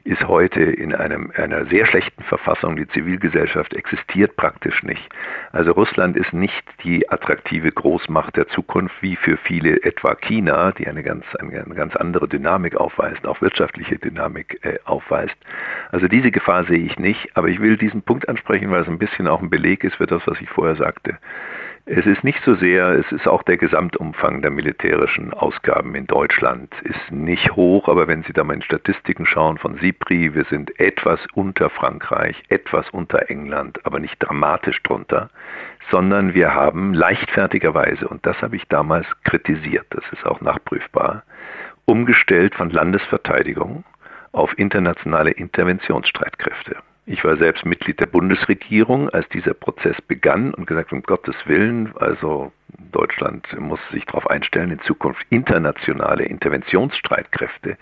ist 0.05 0.29
heute 0.29 0.61
in 0.61 0.95
einem, 0.95 1.33
einer 1.35 1.67
sehr 1.67 1.87
schlechten 1.87 2.23
Verfassung. 2.23 2.77
Die 2.77 2.87
Zivilgesellschaft 2.87 3.75
existiert 3.75 4.37
praktisch 4.37 4.85
nicht. 4.85 5.09
Also 5.51 5.73
Russland 5.73 6.17
ist 6.17 6.33
nicht 6.33 6.63
die 6.85 7.11
attraktive 7.11 7.73
Großmacht 7.73 8.37
der 8.37 8.47
Zukunft 8.47 8.95
wie 9.01 9.17
für 9.17 9.37
viele 9.39 9.83
etwa 9.83 10.15
China, 10.15 10.71
die 10.71 10.87
eine 10.87 11.03
ganz, 11.03 11.25
eine, 11.41 11.65
eine 11.65 11.75
ganz 11.75 11.97
andere 11.97 12.29
Dynamik 12.29 12.77
aufweist, 12.77 13.27
auch 13.27 13.41
wirtschaftliche 13.41 13.99
Dynamik 13.99 14.61
äh, 14.63 14.79
aufweist. 14.85 15.35
Also 15.91 16.07
diese 16.07 16.31
Gefahr 16.31 16.65
sehe 16.67 16.79
ich 16.79 16.92
ich 16.93 16.99
nicht, 16.99 17.37
aber 17.37 17.49
ich 17.49 17.61
will 17.61 17.77
diesen 17.77 18.03
Punkt 18.03 18.29
ansprechen, 18.29 18.71
weil 18.71 18.83
es 18.83 18.89
ein 18.89 18.99
bisschen 18.99 19.27
auch 19.27 19.43
ein 19.43 19.51
Beleg 19.51 19.85
ist 19.85 19.97
für 19.97 20.07
das, 20.07 20.23
was 20.27 20.41
ich 20.41 20.49
vorher 20.49 20.77
sagte. 20.77 21.19
Es 21.85 22.07
ist 22.07 22.23
nicht 22.23 22.41
so 22.45 22.55
sehr, 22.55 22.91
es 22.91 23.11
ist 23.11 23.27
auch 23.27 23.43
der 23.43 23.57
Gesamtumfang 23.57 24.41
der 24.41 24.53
militärischen 24.53 25.35
Ausgaben 25.35 25.97
in 25.97 26.07
Deutschland 26.07 26.73
ist 26.85 27.11
nicht 27.11 27.57
hoch, 27.57 27.89
aber 27.89 28.07
wenn 28.07 28.23
Sie 28.23 28.33
da 28.33 28.45
mal 28.45 28.55
in 28.55 28.63
Statistiken 28.63 29.27
schauen 29.27 29.59
von 29.59 29.77
SIPRI, 29.79 30.33
wir 30.33 30.45
sind 30.45 30.79
etwas 30.79 31.19
unter 31.35 31.71
Frankreich, 31.71 32.41
etwas 32.51 32.89
unter 32.91 33.29
England, 33.31 33.85
aber 33.85 33.99
nicht 33.99 34.17
dramatisch 34.21 34.81
drunter, 34.85 35.31
sondern 35.91 36.35
wir 36.35 36.55
haben 36.55 36.95
leichtfertigerweise, 36.95 38.07
und 38.07 38.25
das 38.25 38.41
habe 38.43 38.55
ich 38.55 38.69
damals 38.69 39.07
kritisiert, 39.25 39.87
das 39.91 40.05
ist 40.13 40.25
auch 40.25 40.41
nachprüfbar, 40.41 41.25
umgestellt 41.85 42.55
von 42.55 42.71
Landesverteidigung 42.71 43.83
auf 44.33 44.59
internationale 44.59 45.31
Interventionsstreitkräfte. 45.31 46.77
Ich 47.05 47.25
war 47.25 47.37
selbst 47.37 47.67
Mitglied 47.67 48.01
der 48.01 48.07
Bundesregierung, 48.07 49.09
als 49.11 49.29
dieser 49.31 49.55
Prozess 49.55 50.01
begann 50.03 50.55
und 50.55 50.67
gesagt, 50.67 50.93
um 50.93 51.03
Gottes 51.03 51.35
Willen, 51.47 51.93
also 51.97 52.53
Deutschland 52.93 53.47
muss 53.59 53.81
sich 53.91 54.05
darauf 54.07 54.31
einstellen, 54.31 54.71
in 54.71 54.81
Zukunft 54.83 55.27
internationale 55.31 56.25
Interventionsstreitkräfte 56.25 57.77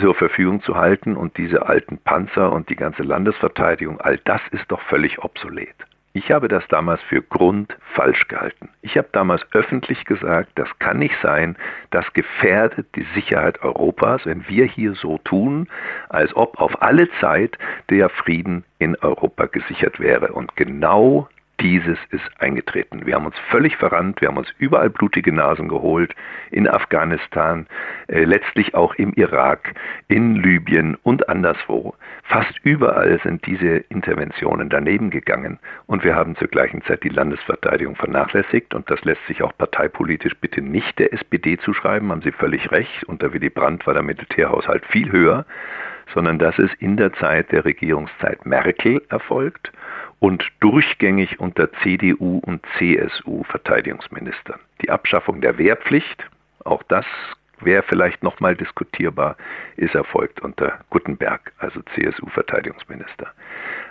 zur 0.00 0.14
Verfügung 0.14 0.62
zu 0.62 0.76
halten 0.76 1.16
und 1.16 1.36
diese 1.36 1.66
alten 1.66 1.98
Panzer 1.98 2.52
und 2.52 2.68
die 2.68 2.76
ganze 2.76 3.02
Landesverteidigung, 3.02 4.00
all 4.00 4.18
das 4.24 4.40
ist 4.52 4.64
doch 4.68 4.80
völlig 4.82 5.18
obsolet. 5.18 5.74
Ich 6.16 6.30
habe 6.30 6.46
das 6.46 6.62
damals 6.68 7.02
für 7.02 7.22
grundfalsch 7.22 8.28
gehalten. 8.28 8.68
Ich 8.82 8.96
habe 8.96 9.08
damals 9.10 9.42
öffentlich 9.50 10.04
gesagt, 10.04 10.50
das 10.54 10.68
kann 10.78 11.00
nicht 11.00 11.16
sein, 11.20 11.56
das 11.90 12.04
gefährdet 12.12 12.86
die 12.94 13.04
Sicherheit 13.16 13.60
Europas, 13.62 14.24
wenn 14.24 14.46
wir 14.48 14.64
hier 14.64 14.94
so 14.94 15.18
tun, 15.18 15.68
als 16.10 16.34
ob 16.36 16.60
auf 16.60 16.80
alle 16.80 17.10
Zeit 17.20 17.58
der 17.90 18.08
Frieden 18.10 18.64
in 18.78 18.94
Europa 19.00 19.46
gesichert 19.46 19.98
wäre. 19.98 20.32
Und 20.32 20.54
genau 20.54 21.28
dieses 21.60 21.98
ist 22.10 22.28
eingetreten. 22.38 23.06
Wir 23.06 23.14
haben 23.14 23.26
uns 23.26 23.38
völlig 23.50 23.76
verrannt, 23.76 24.20
wir 24.20 24.28
haben 24.28 24.36
uns 24.36 24.52
überall 24.58 24.90
blutige 24.90 25.32
Nasen 25.32 25.68
geholt, 25.68 26.14
in 26.50 26.68
Afghanistan, 26.68 27.66
äh, 28.08 28.24
letztlich 28.24 28.74
auch 28.74 28.94
im 28.94 29.12
Irak, 29.14 29.74
in 30.08 30.36
Libyen 30.36 30.96
und 31.02 31.28
anderswo. 31.28 31.94
Fast 32.24 32.58
überall 32.62 33.20
sind 33.22 33.46
diese 33.46 33.76
Interventionen 33.88 34.68
daneben 34.68 35.10
gegangen. 35.10 35.58
Und 35.86 36.04
wir 36.04 36.14
haben 36.14 36.36
zur 36.36 36.48
gleichen 36.48 36.82
Zeit 36.82 37.02
die 37.02 37.08
Landesverteidigung 37.08 37.96
vernachlässigt. 37.96 38.74
Und 38.74 38.90
das 38.90 39.04
lässt 39.04 39.24
sich 39.26 39.42
auch 39.42 39.56
parteipolitisch 39.56 40.34
bitte 40.40 40.62
nicht 40.62 40.98
der 40.98 41.12
SPD 41.12 41.58
zuschreiben, 41.58 42.10
haben 42.10 42.22
Sie 42.22 42.32
völlig 42.32 42.70
recht. 42.72 43.04
Unter 43.04 43.32
Willy 43.32 43.50
Brandt 43.50 43.86
war 43.86 43.94
der 43.94 44.02
Militärhaushalt 44.02 44.84
viel 44.86 45.12
höher, 45.12 45.44
sondern 46.12 46.38
das 46.38 46.58
ist 46.58 46.74
in 46.78 46.96
der 46.96 47.12
Zeit 47.14 47.52
der 47.52 47.64
Regierungszeit 47.64 48.44
Merkel 48.46 49.02
erfolgt 49.08 49.72
und 50.20 50.44
durchgängig 50.60 51.40
unter 51.40 51.72
CDU 51.82 52.38
und 52.38 52.64
CSU 52.78 53.44
Verteidigungsministern. 53.44 54.60
Die 54.82 54.90
Abschaffung 54.90 55.40
der 55.40 55.58
Wehrpflicht, 55.58 56.28
auch 56.64 56.82
das 56.84 57.06
wäre 57.60 57.82
vielleicht 57.82 58.22
nochmal 58.22 58.56
diskutierbar, 58.56 59.36
ist 59.76 59.94
erfolgt 59.94 60.40
unter 60.40 60.80
Guttenberg, 60.90 61.52
also 61.58 61.80
CSU-Verteidigungsminister. 61.94 63.28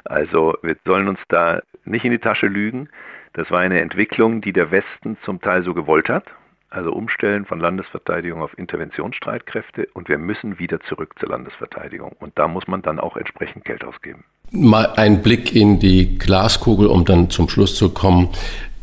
Also 0.06 0.56
wir 0.62 0.76
sollen 0.86 1.08
uns 1.08 1.20
da 1.30 1.62
nicht 1.86 2.06
in 2.06 2.12
die 2.12 2.20
Tasche 2.20 2.48
lügen. 2.48 2.90
Das 3.34 3.50
war 3.52 3.60
eine 3.60 3.82
Entwicklung, 3.82 4.42
die 4.42 4.54
der 4.54 4.72
Westen 4.72 5.18
zum 5.24 5.42
Teil 5.42 5.64
so 5.64 5.74
gewollt 5.74 6.10
hat, 6.10 6.26
also 6.74 6.92
umstellen 6.92 7.46
von 7.46 7.60
Landesverteidigung 7.60 8.42
auf 8.42 8.58
Interventionsstreitkräfte 8.58 9.88
und 9.94 10.10
wir 10.10 10.18
müssen 10.18 10.60
wieder 10.60 10.80
zurück 10.82 11.14
zur 11.20 11.30
Landesverteidigung. 11.30 12.14
Und 12.20 12.38
da 12.38 12.48
muss 12.48 12.68
man 12.68 12.82
dann 12.82 13.00
auch 13.00 13.16
entsprechend 13.16 13.66
Geld 13.66 13.84
ausgeben. 13.84 14.24
Mal 14.52 14.94
ein 14.98 15.22
Blick 15.22 15.56
in 15.56 15.80
die 15.80 16.18
Glaskugel, 16.18 16.88
um 16.88 17.06
dann 17.06 17.30
zum 17.30 17.50
Schluss 17.50 17.76
zu 17.76 17.94
kommen. 17.94 18.30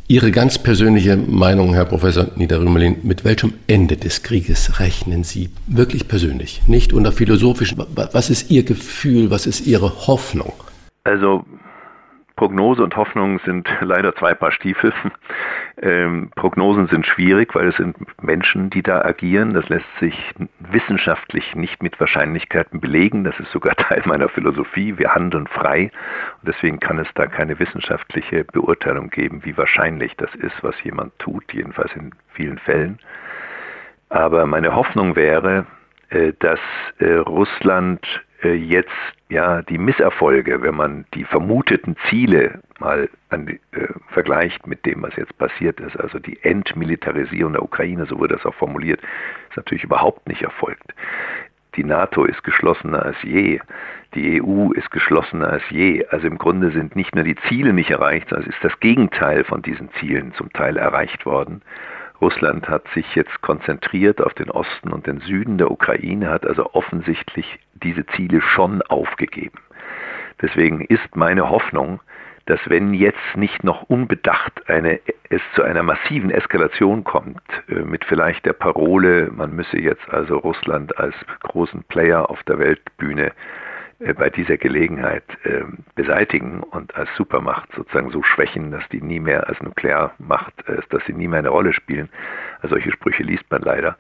Ihre 0.09 0.32
ganz 0.32 0.61
persönliche 0.61 1.16
Meinung, 1.16 1.72
Herr 1.72 1.84
Professor 1.84 2.26
Niederrümelin, 2.34 2.97
mit 3.05 3.24
welchem 3.24 3.55
Ende 3.68 3.97
des 3.97 4.24
Krieges 4.24 4.80
rechnen 4.80 5.22
Sie 5.22 5.51
wirklich 5.68 6.09
persönlich, 6.09 6.62
nicht 6.66 6.93
unter 6.93 7.12
philosophischen? 7.12 7.78
Was 7.78 8.28
ist 8.28 8.51
Ihr 8.51 8.64
Gefühl, 8.64 9.30
was 9.30 9.47
ist 9.47 9.66
Ihre 9.68 10.09
Hoffnung? 10.09 10.53
Also 11.05 11.45
Prognose 12.34 12.82
und 12.82 12.97
Hoffnung 12.97 13.38
sind 13.45 13.68
leider 13.82 14.16
zwei 14.16 14.34
Paar 14.34 14.51
Stiefel. 14.51 14.93
Ähm, 15.83 16.31
Prognosen 16.37 16.89
sind 16.89 17.07
schwierig, 17.07 17.55
weil 17.55 17.68
es 17.68 17.76
sind 17.76 17.97
Menschen, 18.22 18.68
die 18.68 18.83
da 18.83 19.03
agieren. 19.03 19.55
Das 19.55 19.68
lässt 19.70 19.87
sich 19.99 20.14
wissenschaftlich 20.59 21.55
nicht 21.55 21.83
mit 21.83 21.99
Wahrscheinlichkeiten 21.99 22.81
belegen. 22.81 23.24
Das 23.24 23.39
ist 23.41 23.51
sogar 23.51 23.74
Teil 23.76 24.03
meiner 24.05 24.28
Philosophie. 24.28 24.99
Wir 24.99 25.14
handeln 25.14 25.47
frei. 25.47 25.91
Und 26.43 26.49
deswegen 26.49 26.81
kann 26.81 26.99
es 26.99 27.09
da 27.14 27.26
keine 27.26 27.59
wissenschaftliche 27.59 28.45
Beurteilung 28.45 29.09
geben, 29.09 29.43
wie 29.45 29.57
wahrscheinlich 29.57 30.14
das 30.16 30.35
ist, 30.35 30.62
was 30.62 30.74
jemand 30.83 31.18
tut, 31.18 31.51
jedenfalls 31.53 31.95
in 31.97 32.14
vielen 32.35 32.59
Fällen. 32.59 32.99
Aber 34.11 34.45
meine 34.45 34.74
Hoffnung 34.74 35.16
wäre, 35.16 35.64
äh, 36.11 36.35
dass 36.41 36.61
äh, 36.99 37.14
Russland 37.14 38.07
jetzt 38.49 38.91
ja 39.28 39.62
die 39.62 39.78
Misserfolge, 39.78 40.62
wenn 40.62 40.74
man 40.74 41.05
die 41.14 41.24
vermuteten 41.24 41.97
Ziele 42.09 42.61
mal 42.78 43.09
an, 43.28 43.49
äh, 43.49 43.59
vergleicht 44.09 44.66
mit 44.66 44.84
dem, 44.86 45.03
was 45.03 45.14
jetzt 45.16 45.36
passiert 45.38 45.80
ist, 45.80 45.99
also 45.99 46.18
die 46.18 46.43
Entmilitarisierung 46.43 47.53
der 47.53 47.62
Ukraine, 47.62 48.07
so 48.07 48.18
wurde 48.18 48.36
das 48.36 48.47
auch 48.47 48.55
formuliert, 48.55 49.01
ist 49.51 49.57
natürlich 49.57 49.84
überhaupt 49.84 50.26
nicht 50.28 50.43
erfolgt. 50.43 50.95
Die 51.76 51.84
NATO 51.84 52.24
ist 52.24 52.43
geschlossener 52.43 53.05
als 53.05 53.16
je. 53.22 53.61
Die 54.14 54.43
EU 54.43 54.72
ist 54.72 54.91
geschlossener 54.91 55.51
als 55.51 55.62
je. 55.70 56.05
Also 56.07 56.26
im 56.26 56.36
Grunde 56.36 56.72
sind 56.72 56.97
nicht 56.97 57.14
nur 57.14 57.22
die 57.22 57.36
Ziele 57.49 57.72
nicht 57.72 57.91
erreicht, 57.91 58.28
sondern 58.28 58.49
es 58.49 58.57
ist 58.57 58.64
das 58.64 58.80
Gegenteil 58.80 59.45
von 59.45 59.62
diesen 59.62 59.88
Zielen 60.01 60.34
zum 60.34 60.53
Teil 60.53 60.76
erreicht 60.76 61.24
worden. 61.26 61.62
Russland 62.21 62.68
hat 62.68 62.87
sich 62.95 63.14
jetzt 63.14 63.41
konzentriert 63.41 64.21
auf 64.21 64.35
den 64.35 64.51
Osten 64.51 64.93
und 64.93 65.07
den 65.07 65.21
Süden 65.21 65.59
der 65.59 65.71
Ukraine, 65.71 66.31
hat 66.31 66.47
also 66.47 66.75
offensichtlich 66.75 67.59
diese 67.75 68.07
Ziele 68.07 68.41
schon 68.43 68.83
aufgegeben. 68.83 69.59
Deswegen 70.43 70.83
ist 70.83 71.16
meine 71.16 71.49
Hoffnung, 71.49 72.01
dass 72.47 72.61
wenn 72.68 72.95
jetzt 72.95 73.37
nicht 73.37 73.62
noch 73.64 73.83
unbedacht 73.83 74.68
eine, 74.68 74.99
es 75.29 75.43
zu 75.55 75.62
einer 75.62 75.83
massiven 75.83 76.31
Eskalation 76.31 77.05
kommt, 77.05 77.43
äh, 77.68 77.75
mit 77.75 78.05
vielleicht 78.05 78.45
der 78.45 78.55
Parole, 78.55 79.31
man 79.33 79.55
müsse 79.55 79.79
jetzt 79.79 80.09
also 80.11 80.39
Russland 80.39 80.99
als 80.99 81.14
großen 81.43 81.85
Player 81.85 82.29
auf 82.29 82.43
der 82.45 82.59
Weltbühne 82.59 83.33
bei 84.01 84.31
dieser 84.31 84.57
Gelegenheit 84.57 85.25
äh, 85.45 85.63
beseitigen 85.95 86.63
und 86.63 86.95
als 86.95 87.11
Supermacht 87.17 87.69
sozusagen 87.75 88.11
so 88.11 88.23
schwächen, 88.23 88.71
dass 88.71 88.89
die 88.89 89.03
nie 89.03 89.21
mehr 89.21 89.47
als 89.47 89.61
Nuklearmacht, 89.61 90.55
äh, 90.67 90.81
dass 90.89 91.05
sie 91.05 91.13
nie 91.13 91.29
mehr 91.29 91.41
eine 91.41 91.51
Rolle 91.51 91.75
spielen. 91.75 92.09
Also 92.63 92.77
solche 92.77 92.93
Sprüche 92.93 93.23
liest 93.23 93.45
man 93.51 93.61
leider. 93.61 93.99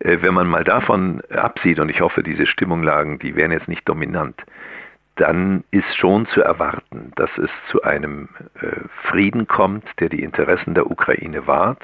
Äh, 0.00 0.18
wenn 0.20 0.34
man 0.34 0.48
mal 0.48 0.64
davon 0.64 1.22
absieht, 1.30 1.80
und 1.80 1.88
ich 1.88 2.02
hoffe, 2.02 2.22
diese 2.22 2.46
Stimmunglagen, 2.46 3.18
die 3.18 3.36
wären 3.36 3.52
jetzt 3.52 3.68
nicht 3.68 3.88
dominant, 3.88 4.36
dann 5.16 5.64
ist 5.70 5.96
schon 5.96 6.26
zu 6.26 6.42
erwarten, 6.42 7.12
dass 7.16 7.30
es 7.38 7.50
zu 7.70 7.82
einem 7.82 8.28
äh, 8.60 8.66
Frieden 9.08 9.48
kommt, 9.48 9.84
der 9.98 10.10
die 10.10 10.22
Interessen 10.22 10.74
der 10.74 10.90
Ukraine 10.90 11.46
wahrt, 11.46 11.82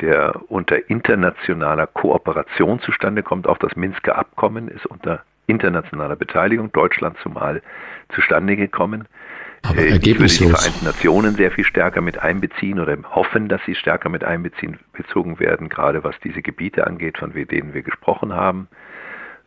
der 0.00 0.42
unter 0.48 0.90
internationaler 0.90 1.86
Kooperation 1.86 2.80
zustande 2.80 3.22
kommt. 3.22 3.48
Auch 3.48 3.58
das 3.58 3.74
Minsker 3.76 4.16
Abkommen 4.16 4.68
ist 4.68 4.86
unter 4.86 5.24
internationaler 5.48 6.16
Beteiligung, 6.16 6.70
Deutschland 6.72 7.16
zumal, 7.22 7.62
zustande 8.14 8.56
gekommen. 8.56 9.08
Aber 9.62 9.78
äh. 9.78 9.96
Ich 9.96 10.06
würde 10.06 10.26
die 10.26 10.48
Vereinten 10.50 10.84
Nationen 10.84 11.34
sehr 11.34 11.50
viel 11.50 11.64
stärker 11.64 12.00
mit 12.00 12.18
einbeziehen 12.18 12.78
oder 12.78 12.96
hoffen, 13.10 13.48
dass 13.48 13.60
sie 13.66 13.74
stärker 13.74 14.08
mit 14.08 14.22
einbeziehen 14.22 14.78
bezogen 14.92 15.40
werden, 15.40 15.68
gerade 15.68 16.04
was 16.04 16.14
diese 16.22 16.42
Gebiete 16.42 16.86
angeht, 16.86 17.18
von 17.18 17.32
denen 17.32 17.74
wir 17.74 17.82
gesprochen 17.82 18.34
haben. 18.34 18.68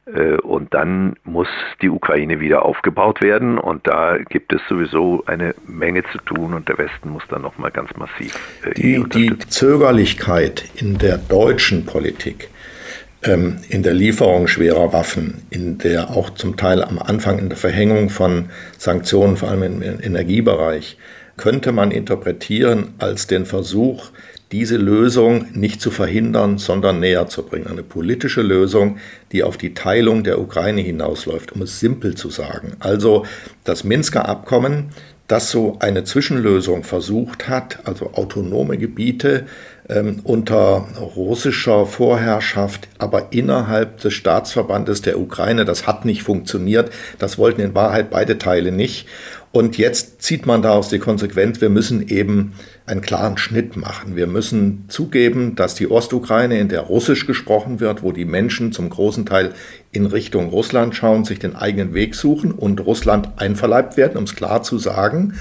Äh, 0.06 0.36
und 0.38 0.74
dann 0.74 1.16
muss 1.24 1.48
die 1.82 1.90
Ukraine 1.90 2.40
wieder 2.40 2.66
aufgebaut 2.66 3.22
werden 3.22 3.58
und 3.58 3.88
da 3.88 4.18
gibt 4.18 4.52
es 4.52 4.62
sowieso 4.68 5.24
eine 5.28 5.54
Menge 5.68 6.04
zu 6.12 6.18
tun 6.20 6.54
und 6.54 6.68
der 6.68 6.78
Westen 6.78 7.10
muss 7.10 7.24
dann 7.30 7.44
nochmal 7.44 7.72
ganz 7.72 7.92
massiv. 7.96 8.36
Äh, 8.64 8.74
die, 8.74 9.04
die 9.10 9.38
Zögerlichkeit 9.38 10.66
in 10.76 10.98
der 10.98 11.18
deutschen 11.18 11.86
Politik, 11.86 12.50
in 13.24 13.84
der 13.84 13.94
Lieferung 13.94 14.48
schwerer 14.48 14.94
Waffen, 14.94 15.44
in 15.52 15.78
der 15.78 16.10
auch 16.10 16.32
zum 16.32 16.58
Teil 16.58 16.84
am 16.84 16.98
Anfang 16.98 17.38
in 17.38 17.50
der 17.50 17.58
Verhängung 17.58 18.10
von 18.10 18.50
Sanktionen, 18.80 19.38
vor 19.38 19.50
allem 19.50 19.82
im 19.84 20.02
Energiebereich, 20.02 20.98
könnte 21.38 21.72
man 21.72 21.92
interpretieren 21.92 22.96
als 22.98 23.28
den 23.28 23.46
Versuch, 23.46 24.10
diese 24.52 24.76
Lösung 24.76 25.46
nicht 25.54 25.82
zu 25.82 25.92
verhindern, 25.92 26.58
sondern 26.58 27.00
näher 27.00 27.28
zu 27.28 27.44
bringen. 27.44 27.68
Eine 27.68 27.84
politische 27.84 28.42
Lösung, 28.42 28.98
die 29.32 29.44
auf 29.44 29.58
die 29.58 29.74
Teilung 29.74 30.24
der 30.24 30.40
Ukraine 30.40 30.82
hinausläuft, 30.82 31.54
um 31.54 31.62
es 31.62 31.80
simpel 31.80 32.16
zu 32.16 32.30
sagen. 32.30 32.74
Also 32.80 33.26
das 33.64 33.84
Minsker 33.84 34.28
Abkommen, 34.28 34.90
das 35.28 35.50
so 35.50 35.78
eine 35.80 36.04
Zwischenlösung 36.04 36.84
versucht 36.84 37.48
hat, 37.48 37.88
also 37.88 38.12
autonome 38.14 38.78
Gebiete 38.78 39.46
ähm, 39.92 40.22
unter 40.24 40.88
russischer 41.16 41.86
Vorherrschaft, 41.86 42.88
aber 42.98 43.28
innerhalb 43.32 44.00
des 44.00 44.14
Staatsverbandes 44.14 45.02
der 45.02 45.20
Ukraine, 45.20 45.66
das 45.66 45.86
hat 45.86 46.06
nicht 46.06 46.24
funktioniert. 46.24 46.92
Das 47.20 47.38
wollten 47.38 47.62
in 47.62 47.76
Wahrheit 47.76 48.10
beide 48.10 48.38
Teile 48.38 48.72
nicht. 48.72 49.08
Und 49.52 49.78
jetzt 49.78 50.22
zieht 50.22 50.46
man 50.46 50.62
daraus 50.62 50.88
die 50.88 51.00
Konsequenz, 51.00 51.60
wir 51.60 51.70
müssen 51.70 52.08
eben 52.08 52.54
einen 52.86 53.02
klaren 53.02 53.38
Schnitt 53.38 53.76
machen. 53.76 54.16
Wir 54.16 54.28
müssen 54.28 54.86
zugeben, 54.88 55.56
dass 55.56 55.76
die 55.76 55.92
Ostukraine, 55.92 56.58
in 56.58 56.70
der 56.70 56.82
Russisch 56.82 57.28
gesprochen 57.28 57.82
wird, 57.82 58.02
wo 58.02 58.14
die 58.14 58.26
Menschen 58.26 58.72
zum 58.72 58.90
großen 58.90 59.26
Teil 59.26 59.54
in 59.92 60.06
Richtung 60.06 60.50
Russland 60.50 60.96
schauen, 60.96 61.26
sich 61.26 61.40
den 61.40 61.56
eigenen 61.56 61.94
Weg 61.94 62.16
suchen 62.16 62.52
und 62.52 62.86
Russland 62.86 63.30
einverleibt 63.38 63.98
werden, 63.98 64.18
um 64.18 64.24
es 64.24 64.36
klar 64.36 64.64
zu 64.64 64.78
sagen. 64.78 65.34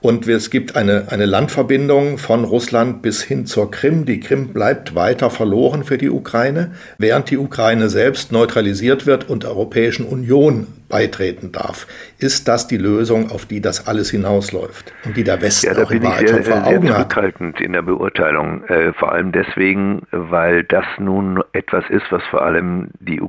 Und 0.00 0.26
es 0.26 0.48
gibt 0.48 0.76
eine, 0.76 1.08
eine 1.10 1.26
Landverbindung 1.26 2.16
von 2.16 2.44
Russland 2.44 3.02
bis 3.02 3.22
hin 3.22 3.44
zur 3.44 3.70
Krim. 3.70 4.06
Die 4.06 4.20
Krim 4.20 4.48
bleibt 4.48 4.94
weiter 4.94 5.28
verloren 5.28 5.84
für 5.84 5.98
die 5.98 6.08
Ukraine, 6.08 6.72
während 6.96 7.28
die 7.30 7.36
Ukraine 7.36 7.90
selbst 7.90 8.32
neutralisiert 8.32 9.04
wird 9.04 9.28
und 9.28 9.42
der 9.42 9.50
Europäischen 9.50 10.06
Union 10.06 10.66
beitreten 10.90 11.52
darf. 11.52 11.86
Ist 12.18 12.48
das 12.48 12.66
die 12.66 12.76
Lösung, 12.76 13.30
auf 13.30 13.46
die 13.46 13.62
das 13.62 13.86
alles 13.86 14.10
hinausläuft 14.10 14.92
und 15.04 15.16
die 15.16 15.24
der 15.24 15.40
Westen 15.40 15.68
ja, 15.68 15.74
da 15.74 15.84
auch 15.84 15.90
in 15.90 16.00
bin 16.00 16.10
ich 16.10 16.28
sehr, 16.28 16.42
vor 16.42 16.56
sehr 16.56 16.66
Augen 16.66 16.88
hat? 16.90 16.96
zurückhaltend 16.96 17.60
in 17.60 17.72
der 17.72 17.82
Beurteilung. 17.82 18.64
Äh, 18.64 18.92
vor 18.94 19.12
allem 19.12 19.32
deswegen, 19.32 20.02
weil 20.10 20.64
das 20.64 20.84
nun 20.98 21.42
etwas 21.52 21.84
ist, 21.88 22.04
was 22.10 22.22
vor 22.30 22.42
allem 22.42 22.88
die 22.98 23.20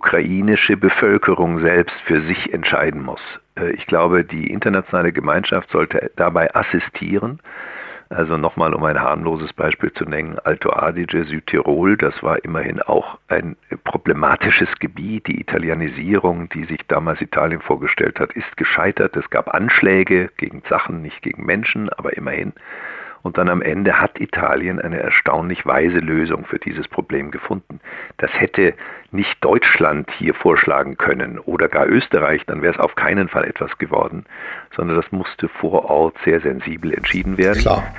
ukrainische 0.61 0.77
Bevölkerung 0.77 1.59
selbst 1.59 1.95
für 2.05 2.21
sich 2.21 2.53
entscheiden 2.53 3.01
muss. 3.01 3.21
Äh, 3.55 3.71
ich 3.71 3.87
glaube, 3.87 4.23
die 4.23 4.51
internationale 4.51 5.11
Gemeinschaft 5.11 5.69
sollte 5.71 6.11
dabei 6.15 6.53
assistieren. 6.53 7.39
Also 8.09 8.35
nochmal, 8.37 8.73
um 8.73 8.83
ein 8.83 8.99
harmloses 8.99 9.53
Beispiel 9.53 9.91
zu 9.93 10.03
nennen, 10.03 10.37
Alto 10.43 10.71
Adige, 10.71 11.23
Südtirol, 11.23 11.95
das 11.95 12.21
war 12.21 12.43
immerhin 12.43 12.81
auch 12.81 13.17
ein 13.29 13.55
problematisches 13.85 14.67
Gebiet. 14.79 15.27
Die 15.27 15.39
Italianisierung, 15.39 16.49
die 16.49 16.65
sich 16.65 16.81
damals 16.87 17.21
Italien 17.21 17.61
vorgestellt 17.61 18.19
hat, 18.19 18.33
ist 18.33 18.57
gescheitert. 18.57 19.15
Es 19.15 19.29
gab 19.29 19.53
Anschläge 19.53 20.29
gegen 20.37 20.61
Sachen, 20.69 21.01
nicht 21.01 21.21
gegen 21.21 21.45
Menschen, 21.45 21.89
aber 21.89 22.17
immerhin. 22.17 22.51
Und 23.23 23.37
dann 23.37 23.49
am 23.49 23.61
Ende 23.61 23.99
hat 23.99 24.19
Italien 24.19 24.79
eine 24.79 24.99
erstaunlich 24.99 25.65
weise 25.65 25.99
Lösung 25.99 26.45
für 26.45 26.59
dieses 26.59 26.87
Problem 26.87 27.31
gefunden. 27.31 27.79
Das 28.17 28.31
hätte 28.33 28.73
nicht 29.11 29.37
Deutschland 29.41 30.09
hier 30.17 30.33
vorschlagen 30.33 30.97
können 30.97 31.39
oder 31.39 31.67
gar 31.67 31.87
Österreich, 31.87 32.43
dann 32.47 32.61
wäre 32.61 32.73
es 32.73 32.79
auf 32.79 32.95
keinen 32.95 33.27
Fall 33.27 33.45
etwas 33.45 33.77
geworden, 33.77 34.25
sondern 34.75 34.97
das 34.97 35.11
musste 35.11 35.49
vor 35.49 35.85
Ort 35.85 36.15
sehr 36.23 36.39
sensibel 36.41 36.93
entschieden 36.93 37.37
werden. 37.37 37.59
Klar. 37.59 37.93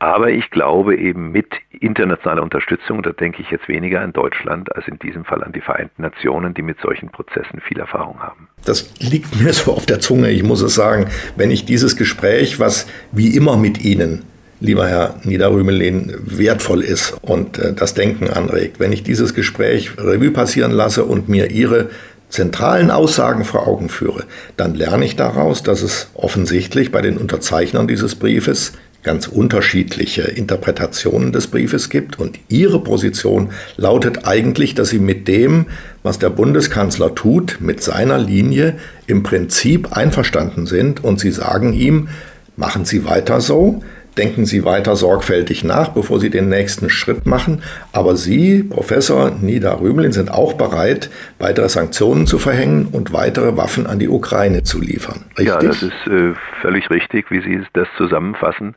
Aber 0.00 0.30
ich 0.30 0.50
glaube 0.50 0.96
eben 0.96 1.32
mit 1.32 1.54
internationaler 1.70 2.44
Unterstützung, 2.44 3.02
da 3.02 3.10
denke 3.10 3.42
ich 3.42 3.50
jetzt 3.50 3.66
weniger 3.66 4.00
an 4.00 4.12
Deutschland 4.12 4.74
als 4.76 4.86
in 4.86 4.98
diesem 5.00 5.24
Fall 5.24 5.42
an 5.42 5.52
die 5.52 5.60
Vereinten 5.60 6.02
Nationen, 6.02 6.54
die 6.54 6.62
mit 6.62 6.80
solchen 6.80 7.08
Prozessen 7.08 7.60
viel 7.60 7.80
Erfahrung 7.80 8.20
haben. 8.20 8.48
Das 8.64 8.94
liegt 9.00 9.40
mir 9.40 9.52
so 9.52 9.72
auf 9.72 9.86
der 9.86 9.98
Zunge, 9.98 10.30
ich 10.30 10.44
muss 10.44 10.62
es 10.62 10.76
sagen, 10.76 11.06
wenn 11.34 11.50
ich 11.50 11.64
dieses 11.64 11.96
Gespräch, 11.96 12.60
was 12.60 12.88
wie 13.10 13.36
immer 13.36 13.56
mit 13.56 13.84
Ihnen 13.84 14.22
lieber 14.60 14.88
Herr 14.88 15.16
Niederrümelin, 15.24 16.14
wertvoll 16.24 16.82
ist 16.82 17.14
und 17.22 17.58
äh, 17.58 17.72
das 17.72 17.94
Denken 17.94 18.28
anregt. 18.28 18.80
Wenn 18.80 18.92
ich 18.92 19.02
dieses 19.02 19.34
Gespräch 19.34 19.92
Revue 19.98 20.30
passieren 20.30 20.72
lasse 20.72 21.04
und 21.04 21.28
mir 21.28 21.50
Ihre 21.50 21.90
zentralen 22.28 22.90
Aussagen 22.90 23.44
vor 23.44 23.66
Augen 23.66 23.88
führe, 23.88 24.24
dann 24.56 24.74
lerne 24.74 25.04
ich 25.04 25.16
daraus, 25.16 25.62
dass 25.62 25.82
es 25.82 26.08
offensichtlich 26.14 26.92
bei 26.92 27.00
den 27.00 27.16
Unterzeichnern 27.16 27.88
dieses 27.88 28.16
Briefes 28.16 28.72
ganz 29.02 29.28
unterschiedliche 29.28 30.22
Interpretationen 30.22 31.32
des 31.32 31.46
Briefes 31.46 31.88
gibt. 31.88 32.18
Und 32.18 32.38
Ihre 32.48 32.82
Position 32.82 33.50
lautet 33.76 34.26
eigentlich, 34.26 34.74
dass 34.74 34.90
Sie 34.90 34.98
mit 34.98 35.28
dem, 35.28 35.66
was 36.02 36.18
der 36.18 36.30
Bundeskanzler 36.30 37.14
tut, 37.14 37.58
mit 37.60 37.82
seiner 37.82 38.18
Linie 38.18 38.74
im 39.06 39.22
Prinzip 39.22 39.96
einverstanden 39.96 40.66
sind. 40.66 41.02
Und 41.04 41.20
Sie 41.20 41.30
sagen 41.30 41.72
ihm, 41.72 42.08
machen 42.56 42.84
Sie 42.84 43.04
weiter 43.06 43.40
so 43.40 43.82
denken 44.18 44.44
Sie 44.44 44.64
weiter 44.64 44.96
sorgfältig 44.96 45.64
nach, 45.64 45.90
bevor 45.90 46.20
Sie 46.20 46.30
den 46.30 46.48
nächsten 46.48 46.90
Schritt 46.90 47.24
machen. 47.26 47.62
Aber 47.92 48.16
Sie, 48.16 48.62
Professor 48.62 49.30
Nida 49.30 49.74
Rümelin, 49.74 50.12
sind 50.12 50.30
auch 50.30 50.54
bereit, 50.54 51.08
weitere 51.38 51.68
Sanktionen 51.68 52.26
zu 52.26 52.38
verhängen 52.38 52.88
und 52.90 53.12
weitere 53.12 53.56
Waffen 53.56 53.86
an 53.86 53.98
die 53.98 54.08
Ukraine 54.08 54.64
zu 54.64 54.80
liefern. 54.80 55.24
Richtig? 55.30 55.46
Ja, 55.46 55.60
das 55.60 55.82
ist 55.82 56.06
äh, 56.06 56.34
völlig 56.60 56.90
richtig, 56.90 57.30
wie 57.30 57.40
Sie 57.40 57.62
das 57.72 57.88
zusammenfassen 57.96 58.74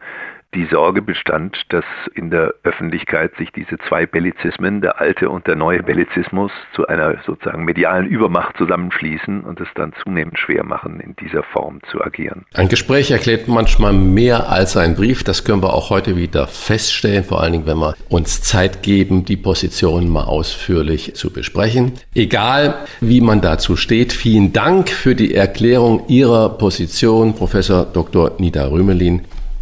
die 0.54 0.66
Sorge 0.66 1.02
bestand, 1.02 1.58
dass 1.70 1.86
in 2.14 2.30
der 2.30 2.54
Öffentlichkeit 2.64 3.32
sich 3.38 3.52
diese 3.52 3.78
zwei 3.88 4.06
Bellizismen, 4.06 4.82
der 4.82 4.99
alte 4.99 5.30
und 5.30 5.47
der 5.47 5.56
neue 5.56 5.82
Bellizismus, 5.82 6.52
zu 6.76 6.88
einer 6.88 7.16
sozusagen 7.26 7.64
medialen 7.64 8.08
Übermacht 8.08 8.58
zusammenschließen 8.58 9.41
und 9.41 9.62
es 9.62 9.70
dann 9.76 9.93
zunehmend 10.04 10.38
schwer 10.38 10.66
machen, 10.66 10.99
in 10.99 11.16
dieser 11.16 11.43
Form 11.43 11.80
zu 11.89 12.02
agieren. 12.02 12.45
Ein 12.54 12.68
Gespräch 12.68 13.12
erklärt 13.12 13.47
manchmal 13.47 13.93
mehr 13.93 14.49
als 14.49 14.76
ein 14.76 14.95
Brief. 14.95 15.24
Das 15.24 15.45
können 15.45 15.64
wir 15.64 15.74
auch 15.74 15.89
heute 15.89 16.18
wieder 16.18 16.47
feststellen, 16.47 17.24
vor 17.24 17.41
allen 17.41 17.54
Dingen, 17.54 17.66
wenn 17.68 17.78
wir 17.78 17.95
uns 18.10 18.41
Zeit 18.41 18.84
geben, 18.84 19.24
die 19.24 19.38
Positionen 19.38 20.10
mal 20.10 20.26
ausführlich 20.26 21.16
zu 21.16 21.32
besprechen. 21.32 21.93
Egal, 22.14 22.76
wie 22.99 23.22
man 23.22 23.39
dazu 23.39 23.78
steht, 23.78 24.12
vielen 24.12 24.52
Dank 24.52 24.89
für 24.89 25.16
die 25.16 25.34
Erklärung 25.34 26.08
Ihrer 26.08 26.49
Position, 26.58 27.36
Professor 27.36 27.86
Dr. 27.86 28.34
Nida 28.38 28.68
Rümelin 28.68 29.22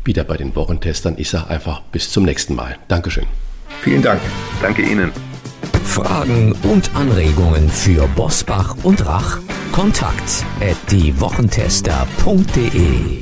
wieder 0.09 0.25
bei 0.25 0.35
den 0.35 0.53
Wochentestern. 0.55 1.13
Ich 1.17 1.29
sage 1.29 1.51
einfach 1.51 1.81
bis 1.91 2.09
zum 2.09 2.25
nächsten 2.25 2.55
Mal. 2.55 2.77
Dankeschön. 2.87 3.25
Vielen 3.83 4.01
Dank. 4.01 4.19
Danke 4.59 4.81
Ihnen. 4.81 5.11
Fragen 5.85 6.55
und 6.63 6.89
Anregungen 6.95 7.69
für 7.69 8.07
Bosbach 8.15 8.75
und 8.83 9.05
Rach? 9.05 9.37
Kontakt 9.71 10.43
at 10.59 10.77
diewochentester.de 10.91 13.19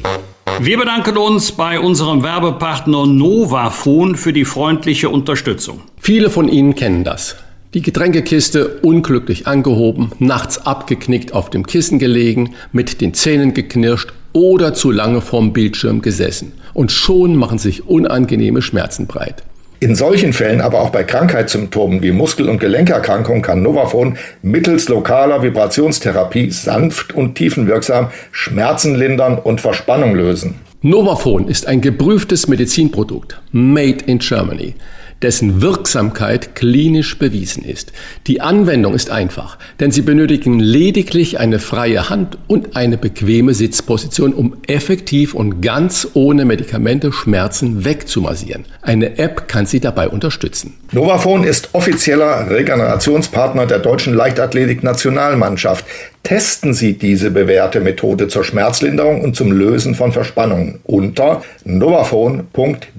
wir 0.60 0.80
bedanken 0.80 1.18
uns 1.18 1.52
bei 1.52 1.80
unserem 1.80 2.24
Werbepartner 2.24 3.06
Novafon 3.06 4.16
für 4.16 4.34
die 4.34 4.44
freundliche 4.44 5.10
Unterstützung. 5.10 5.82
Viele 6.00 6.32
von 6.32 6.50
Ihnen 6.50 6.74
kennen 6.74 7.04
das. 7.04 7.36
Die 7.76 7.84
Getränkekiste 7.84 8.80
unglücklich 8.82 9.46
angehoben, 9.46 10.14
nachts 10.18 10.66
abgeknickt 10.66 11.32
auf 11.32 11.52
dem 11.52 11.68
Kissen 11.68 12.00
gelegen, 12.00 12.56
mit 12.72 13.02
den 13.02 13.14
Zähnen 13.14 13.54
geknirscht 13.54 14.14
oder 14.34 14.74
zu 14.74 14.92
lange 14.92 15.22
vorm 15.22 15.54
Bildschirm 15.54 16.02
gesessen. 16.02 16.54
Und 16.74 16.92
schon 16.92 17.36
machen 17.36 17.58
sich 17.58 17.88
unangenehme 17.88 18.62
Schmerzen 18.62 19.08
breit. 19.08 19.44
In 19.80 19.94
solchen 19.94 20.34
Fällen, 20.34 20.62
aber 20.62 20.82
auch 20.82 20.90
bei 20.90 21.04
Krankheitssymptomen 21.04 22.02
wie 22.02 22.12
Muskel- 22.12 22.50
und 22.50 22.60
Gelenkerkrankungen, 22.60 23.44
kann 23.44 23.62
Novafon 23.62 24.18
mittels 24.42 24.90
lokaler 24.90 25.44
Vibrationstherapie 25.44 26.50
sanft 26.50 27.14
und 27.14 27.36
tiefenwirksam 27.36 28.10
Schmerzen 28.32 28.96
lindern 28.96 29.38
und 29.38 29.62
Verspannung 29.62 30.16
lösen. 30.16 30.56
Novafon 30.82 31.48
ist 31.48 31.68
ein 31.68 31.82
geprüftes 31.82 32.48
Medizinprodukt, 32.48 33.40
made 33.52 34.04
in 34.06 34.18
Germany. 34.18 34.74
Dessen 35.22 35.62
Wirksamkeit 35.62 36.56
klinisch 36.56 37.18
bewiesen 37.18 37.64
ist. 37.64 37.92
Die 38.28 38.42
Anwendung 38.42 38.94
ist 38.94 39.10
einfach, 39.10 39.58
denn 39.80 39.92
Sie 39.92 40.02
benötigen 40.02 40.60
lediglich 40.60 41.40
eine 41.40 41.60
freie 41.60 42.10
Hand 42.10 42.38
und 42.48 42.76
eine 42.76 42.98
bequeme 42.98 43.54
Sitzposition, 43.54 44.34
um 44.34 44.58
effektiv 44.68 45.34
und 45.34 45.62
ganz 45.62 46.08
ohne 46.14 46.46
Medikamente 46.46 47.12
Schmerzen 47.12 47.86
wegzumassieren. 47.86 48.66
Eine 48.82 49.18
App 49.18 49.48
kann 49.48 49.66
Sie 49.66 49.80
dabei 49.80 50.10
unterstützen. 50.10 50.76
Novafon 50.92 51.44
ist 51.44 51.70
offizieller 51.74 52.50
Regenerationspartner 52.50 53.66
der 53.66 53.80
deutschen 53.80 54.14
Leichtathletik-Nationalmannschaft. 54.14 55.86
Testen 56.24 56.74
Sie 56.74 56.94
diese 56.94 57.32
bewährte 57.32 57.80
Methode 57.80 58.28
zur 58.28 58.44
Schmerzlinderung 58.44 59.22
und 59.22 59.36
zum 59.36 59.52
Lösen 59.52 59.96
von 59.96 60.12
Verspannungen 60.12 60.80
unter 60.84 61.42
novafon.de 61.64 62.92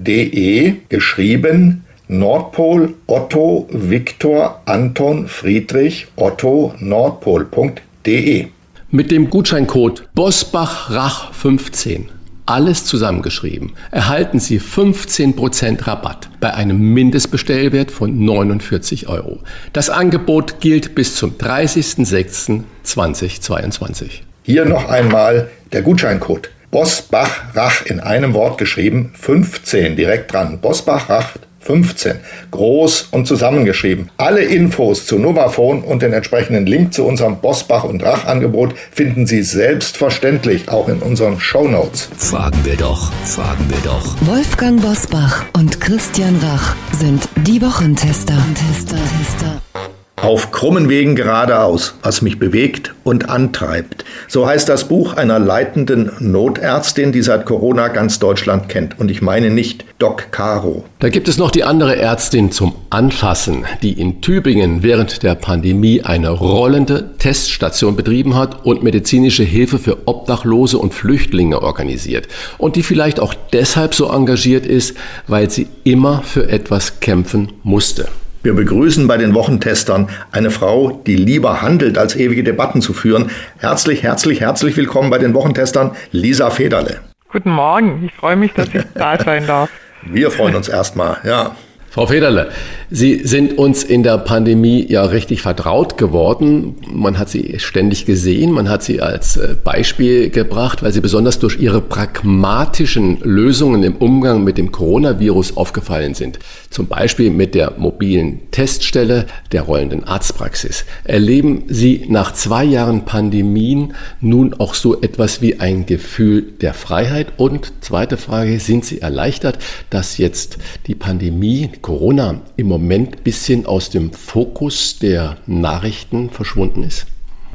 geschrieben 0.89 1.85
Nordpol 2.11 2.95
Otto 3.05 3.67
Viktor 3.71 4.63
Anton 4.65 5.27
Friedrich 5.27 6.07
Otto 6.15 6.73
Nordpol.de. 6.79 8.47
Mit 8.89 9.11
dem 9.11 9.29
Gutscheincode 9.29 10.09
BOSBACHRACH15 10.15 12.05
alles 12.47 12.85
zusammengeschrieben, 12.85 13.73
erhalten 13.91 14.39
Sie 14.39 14.59
15% 14.59 15.85
Rabatt 15.85 16.31
bei 16.39 16.51
einem 16.51 16.79
Mindestbestellwert 16.95 17.91
von 17.91 18.25
49 18.25 19.07
Euro. 19.07 19.41
Das 19.71 19.91
Angebot 19.91 20.61
gilt 20.61 20.95
bis 20.95 21.15
zum 21.15 21.37
30.06.2022. 21.37 24.21
Hier 24.41 24.65
noch 24.65 24.89
einmal 24.89 25.51
der 25.73 25.83
Gutscheincode. 25.83 26.49
Bosbach-Rach 26.71 27.85
in 27.85 27.99
einem 27.99 28.33
Wort 28.33 28.57
geschrieben, 28.57 29.11
15 29.13 29.95
direkt 29.95 30.33
dran. 30.33 30.59
Bosbach-Rach 30.59 31.35
15. 31.59 32.15
Groß 32.51 33.09
und 33.11 33.27
zusammengeschrieben. 33.27 34.09
Alle 34.17 34.41
Infos 34.41 35.05
zu 35.05 35.19
Novafone 35.19 35.81
und 35.81 36.01
den 36.01 36.13
entsprechenden 36.13 36.65
Link 36.65 36.93
zu 36.93 37.05
unserem 37.05 37.37
Bosbach 37.37 37.83
und 37.83 38.03
Rach 38.03 38.25
Angebot 38.25 38.73
finden 38.91 39.27
Sie 39.27 39.43
selbstverständlich 39.43 40.69
auch 40.69 40.87
in 40.87 40.99
unseren 40.99 41.39
Show 41.39 41.67
Notes. 41.67 42.09
Fragen 42.17 42.59
wir 42.63 42.75
doch, 42.75 43.11
fragen 43.25 43.65
wir 43.69 43.79
doch. 43.83 44.15
Wolfgang 44.21 44.81
Bosbach 44.81 45.45
und 45.53 45.79
Christian 45.79 46.37
Rach 46.37 46.75
sind 46.93 47.27
die 47.45 47.61
Wochentester. 47.61 48.35
Tester, 48.55 48.97
Tester. 49.17 49.98
Auf 50.21 50.51
krummen 50.51 50.89
Wegen 50.89 51.15
geradeaus, 51.15 51.95
was 52.03 52.21
mich 52.21 52.39
bewegt 52.39 52.93
und 53.05 53.29
antreibt. 53.29 54.03
So 54.27 54.45
heißt 54.45 54.67
das 54.67 54.89
Buch 54.89 55.13
einer 55.13 55.39
leitenden 55.39 56.11
Notärztin, 56.19 57.13
die 57.13 57.21
seit 57.21 57.45
Corona 57.45 57.87
ganz 57.87 58.19
Deutschland 58.19 58.67
kennt. 58.67 58.99
Und 58.99 59.09
ich 59.09 59.21
meine 59.21 59.49
nicht 59.49 59.85
Doc 59.97 60.31
Caro. 60.31 60.83
Da 60.99 61.07
gibt 61.07 61.29
es 61.29 61.37
noch 61.37 61.51
die 61.51 61.63
andere 61.63 61.95
Ärztin 61.95 62.51
zum 62.51 62.75
Anfassen, 62.89 63.65
die 63.81 63.93
in 63.93 64.21
Tübingen 64.21 64.83
während 64.83 65.23
der 65.23 65.35
Pandemie 65.35 66.01
eine 66.01 66.31
rollende 66.31 67.17
Teststation 67.17 67.95
betrieben 67.95 68.35
hat 68.35 68.65
und 68.65 68.83
medizinische 68.83 69.43
Hilfe 69.43 69.79
für 69.79 69.99
Obdachlose 70.05 70.77
und 70.77 70.93
Flüchtlinge 70.93 71.61
organisiert. 71.61 72.27
Und 72.57 72.75
die 72.75 72.83
vielleicht 72.83 73.21
auch 73.21 73.33
deshalb 73.53 73.95
so 73.95 74.11
engagiert 74.11 74.65
ist, 74.65 74.97
weil 75.27 75.49
sie 75.49 75.67
immer 75.85 76.23
für 76.23 76.49
etwas 76.49 76.99
kämpfen 76.99 77.53
musste. 77.63 78.09
Wir 78.41 78.53
begrüßen 78.53 79.05
bei 79.05 79.17
den 79.17 79.33
Wochentestern 79.33 80.07
eine 80.31 80.49
Frau, 80.49 81.01
die 81.05 81.17
lieber 81.17 81.61
handelt, 81.61 81.97
als 81.97 82.15
ewige 82.15 82.41
Debatten 82.41 82.81
zu 82.81 82.93
führen. 82.93 83.31
Herzlich, 83.57 84.01
herzlich, 84.03 84.39
herzlich 84.39 84.77
willkommen 84.77 85.09
bei 85.09 85.17
den 85.17 85.33
Wochentestern, 85.33 85.91
Lisa 86.13 86.49
Federle. 86.49 87.01
Guten 87.29 87.51
Morgen, 87.51 88.01
ich 88.05 88.13
freue 88.13 88.37
mich, 88.37 88.53
dass 88.53 88.73
ich 88.73 88.81
da 88.93 89.19
sein 89.23 89.45
darf. 89.45 89.69
Wir 90.03 90.31
freuen 90.31 90.55
uns 90.55 90.69
erstmal, 90.69 91.17
ja. 91.25 91.53
Frau 91.91 92.05
Federle, 92.05 92.49
Sie 92.91 93.21
sind 93.23 93.57
uns 93.57 93.83
in 93.83 94.03
der 94.03 94.19
Pandemie 94.19 94.85
ja 94.87 95.05
richtig 95.05 95.41
vertraut 95.41 95.97
geworden. 95.97 96.75
Man 96.91 97.17
hat 97.17 97.29
Sie 97.29 97.55
ständig 97.57 98.05
gesehen, 98.05 98.51
man 98.51 98.69
hat 98.69 98.83
Sie 98.83 99.01
als 99.01 99.37
äh, 99.37 99.55
Beispiel 99.63 100.29
gebracht, 100.29 100.83
weil 100.83 100.91
Sie 100.91 101.01
besonders 101.01 101.39
durch 101.39 101.59
Ihre 101.59 101.81
pragmatischen 101.81 103.17
Lösungen 103.23 103.81
im 103.81 103.95
Umgang 103.95 104.43
mit 104.43 104.59
dem 104.59 104.71
Coronavirus 104.71 105.57
aufgefallen 105.57 106.13
sind. 106.13 106.37
Zum 106.69 106.85
Beispiel 106.85 107.31
mit 107.31 107.55
der 107.55 107.73
mobilen 107.77 108.51
Teststelle 108.51 109.25
der 109.51 109.63
rollenden 109.63 110.03
Arztpraxis. 110.03 110.85
Erleben 111.05 111.63
Sie 111.69 112.05
nach 112.07 112.33
zwei 112.33 112.65
Jahren 112.65 113.05
Pandemien 113.05 113.95
nun 114.21 114.53
auch 114.53 114.75
so 114.75 115.01
etwas 115.01 115.41
wie 115.41 115.59
ein 115.59 115.87
Gefühl 115.87 116.43
der 116.61 116.75
Freiheit? 116.75 117.33
Und 117.37 117.71
zweite 117.81 118.17
Frage, 118.17 118.59
sind 118.59 118.85
Sie 118.85 119.01
erleichtert, 119.01 119.57
dass 119.89 120.19
jetzt 120.19 120.59
die 120.85 120.95
Pandemie, 120.95 121.71
Corona 121.89 122.35
im 122.55 122.67
Moment 122.67 123.17
ein 123.17 123.23
bisschen 123.23 123.65
aus 123.65 123.89
dem 123.89 124.13
Fokus 124.13 124.99
der 124.99 125.37
Nachrichten 125.47 126.29
verschwunden 126.29 126.83
ist? 126.83 127.07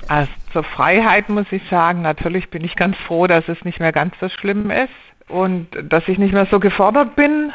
Also 0.08 0.28
zur 0.52 0.64
Freiheit 0.64 1.28
muss 1.28 1.46
ich 1.52 1.62
sagen, 1.70 2.02
natürlich 2.02 2.50
bin 2.50 2.64
ich 2.64 2.74
ganz 2.74 2.96
froh, 3.06 3.28
dass 3.28 3.46
es 3.46 3.64
nicht 3.64 3.78
mehr 3.78 3.92
ganz 3.92 4.12
so 4.20 4.28
schlimm 4.28 4.72
ist 4.72 4.88
und 5.28 5.68
dass 5.88 6.08
ich 6.08 6.18
nicht 6.18 6.34
mehr 6.34 6.48
so 6.50 6.58
gefordert 6.58 7.14
bin 7.14 7.52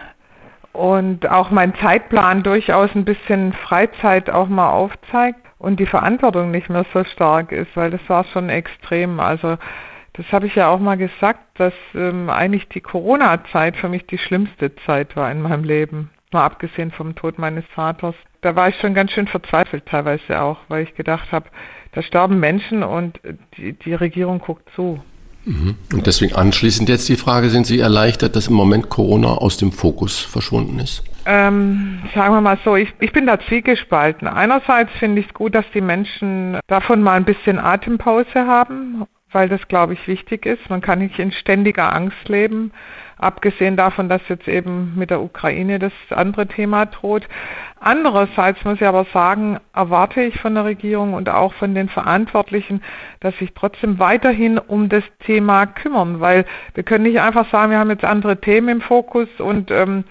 und 0.71 1.29
auch 1.29 1.51
mein 1.51 1.75
Zeitplan 1.75 2.43
durchaus 2.43 2.89
ein 2.95 3.03
bisschen 3.03 3.51
Freizeit 3.51 4.29
auch 4.29 4.47
mal 4.47 4.71
aufzeigt 4.71 5.41
und 5.57 5.81
die 5.81 5.85
Verantwortung 5.85 6.49
nicht 6.49 6.69
mehr 6.69 6.85
so 6.93 7.03
stark 7.03 7.51
ist, 7.51 7.75
weil 7.75 7.91
das 7.91 8.01
war 8.07 8.23
schon 8.23 8.47
extrem. 8.47 9.19
Also 9.19 9.57
das 10.13 10.31
habe 10.31 10.47
ich 10.47 10.55
ja 10.55 10.69
auch 10.69 10.79
mal 10.79 10.95
gesagt, 10.95 11.41
dass 11.55 11.73
ähm, 11.93 12.29
eigentlich 12.29 12.69
die 12.69 12.79
Corona-Zeit 12.79 13.75
für 13.75 13.89
mich 13.89 14.07
die 14.07 14.17
schlimmste 14.17 14.73
Zeit 14.85 15.17
war 15.17 15.29
in 15.29 15.41
meinem 15.41 15.65
Leben 15.65 16.09
mal 16.31 16.45
abgesehen 16.45 16.91
vom 16.91 17.15
Tod 17.15 17.39
meines 17.39 17.65
Vaters. 17.73 18.15
Da 18.41 18.55
war 18.55 18.69
ich 18.69 18.75
schon 18.79 18.93
ganz 18.93 19.11
schön 19.11 19.27
verzweifelt 19.27 19.85
teilweise 19.85 20.41
auch, 20.41 20.57
weil 20.67 20.83
ich 20.83 20.95
gedacht 20.95 21.31
habe, 21.31 21.49
da 21.91 22.01
sterben 22.01 22.39
Menschen 22.39 22.83
und 22.83 23.19
die, 23.57 23.73
die 23.73 23.93
Regierung 23.93 24.39
guckt 24.39 24.69
zu. 24.75 25.01
Mhm. 25.45 25.75
Und 25.93 26.05
deswegen 26.05 26.35
anschließend 26.35 26.89
jetzt 26.89 27.09
die 27.09 27.15
Frage, 27.15 27.49
sind 27.49 27.65
Sie 27.65 27.79
erleichtert, 27.79 28.35
dass 28.35 28.47
im 28.47 28.53
Moment 28.53 28.89
Corona 28.89 29.29
aus 29.29 29.57
dem 29.57 29.71
Fokus 29.71 30.19
verschwunden 30.19 30.79
ist? 30.79 31.03
Ähm, 31.25 31.99
sagen 32.13 32.33
wir 32.33 32.41
mal 32.41 32.59
so, 32.63 32.75
ich, 32.75 32.93
ich 32.99 33.11
bin 33.11 33.25
da 33.25 33.39
zwiegespalten. 33.39 34.27
Einerseits 34.27 34.91
finde 34.99 35.21
ich 35.21 35.27
es 35.27 35.33
gut, 35.33 35.55
dass 35.55 35.65
die 35.73 35.81
Menschen 35.81 36.59
davon 36.67 37.01
mal 37.01 37.13
ein 37.13 37.25
bisschen 37.25 37.59
Atempause 37.59 38.45
haben, 38.45 39.05
weil 39.31 39.49
das, 39.49 39.67
glaube 39.67 39.93
ich, 39.93 40.07
wichtig 40.07 40.45
ist. 40.45 40.69
Man 40.69 40.81
kann 40.81 40.99
nicht 40.99 41.19
in 41.19 41.31
ständiger 41.31 41.93
Angst 41.93 42.27
leben 42.27 42.71
abgesehen 43.19 43.75
davon, 43.75 44.09
dass 44.09 44.21
jetzt 44.29 44.47
eben 44.47 44.93
mit 44.95 45.09
der 45.09 45.21
Ukraine 45.21 45.77
das 45.77 45.93
andere 46.09 46.47
Thema 46.47 46.85
droht. 46.85 47.27
Andererseits 47.81 48.63
muss 48.65 48.81
ich 48.81 48.87
aber 48.87 49.05
sagen, 49.13 49.57
erwarte 49.73 50.21
ich 50.21 50.39
von 50.41 50.55
der 50.55 50.65
Regierung 50.65 51.13
und 51.13 51.29
auch 51.29 51.53
von 51.53 51.75
den 51.75 51.87
Verantwortlichen, 51.87 52.81
dass 53.21 53.37
sich 53.37 53.53
trotzdem 53.53 53.99
weiterhin 53.99 54.57
um 54.57 54.89
das 54.89 55.03
Thema 55.25 55.65
kümmern, 55.65 56.19
weil 56.19 56.45
wir 56.73 56.83
können 56.83 57.03
nicht 57.03 57.21
einfach 57.21 57.49
sagen, 57.51 57.71
wir 57.71 57.79
haben 57.79 57.89
jetzt 57.89 58.03
andere 58.03 58.39
Themen 58.41 58.69
im 58.69 58.81
Fokus 58.81 59.29
und 59.37 59.71
ähm, 59.71 60.03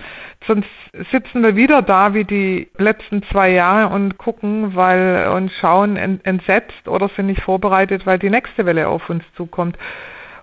sonst 0.47 0.69
sitzen 1.11 1.43
wir 1.43 1.57
wieder 1.57 1.83
da 1.83 2.15
wie 2.15 2.25
die 2.25 2.69
letzten 2.79 3.23
zwei 3.25 3.51
Jahre 3.51 3.93
und 3.95 4.17
gucken, 4.17 4.75
weil 4.75 5.29
und 5.35 5.51
schauen 5.53 5.97
entsetzt 5.97 6.89
oder 6.89 7.09
sind 7.11 7.27
nicht 7.27 7.43
vorbereitet, 7.43 8.07
weil 8.07 8.19
die 8.19 8.31
nächste 8.31 8.65
Welle 8.65 8.89
auf 8.89 9.11
uns 9.11 9.25
zukommt. 9.37 9.77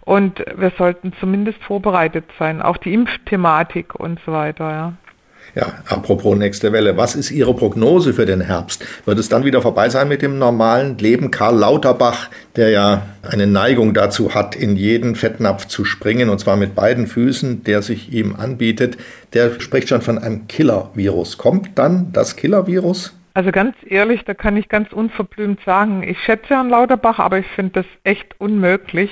Und 0.06 0.44
wir 0.56 0.72
sollten 0.78 1.14
zumindest 1.20 1.62
vorbereitet 1.64 2.26
sein, 2.38 2.62
auch 2.62 2.78
die 2.78 2.94
Impfthematik 2.94 3.96
und 3.96 4.20
so 4.26 4.32
weiter. 4.32 4.70
Ja. 4.70 4.94
Ja, 5.56 5.68
apropos 5.88 6.38
nächste 6.38 6.74
Welle, 6.74 6.98
was 6.98 7.16
ist 7.16 7.32
Ihre 7.32 7.54
Prognose 7.54 8.14
für 8.14 8.26
den 8.26 8.42
Herbst? 8.42 8.86
Wird 9.06 9.20
es 9.20 9.30
dann 9.30 9.46
wieder 9.46 9.62
vorbei 9.62 9.88
sein 9.88 10.10
mit 10.10 10.22
dem 10.22 10.38
normalen 10.38 10.98
Leben? 10.98 11.32
Karl 11.32 11.56
Lauterbach, 11.56 12.30
der 12.58 12.72
ja 12.72 13.04
eine 13.30 13.48
Neigung 13.48 13.94
dazu 13.94 14.36
hat, 14.36 14.56
in 14.56 14.76
jeden 14.76 15.16
Fettnapf 15.16 15.68
zu 15.68 15.86
springen, 15.86 16.30
und 16.30 16.40
zwar 16.40 16.58
mit 16.58 16.76
beiden 16.76 17.08
Füßen, 17.08 17.64
der 17.64 17.82
sich 17.82 18.12
ihm 18.12 18.36
anbietet, 18.36 18.98
der 19.34 19.60
spricht 19.62 19.88
schon 19.88 20.02
von 20.02 20.18
einem 20.18 20.48
Killer-Virus. 20.48 21.38
Kommt 21.38 21.78
dann 21.80 22.12
das 22.12 22.36
Killer-Virus? 22.36 23.18
Also 23.34 23.52
ganz 23.52 23.76
ehrlich, 23.86 24.24
da 24.26 24.34
kann 24.34 24.58
ich 24.58 24.68
ganz 24.68 24.92
unverblümt 24.92 25.60
sagen, 25.66 26.04
ich 26.04 26.18
schätze 26.20 26.50
Herrn 26.50 26.70
Lauterbach, 26.70 27.20
aber 27.20 27.38
ich 27.38 27.48
finde 27.48 27.84
das 27.84 27.86
echt 28.04 28.40
unmöglich. 28.40 29.12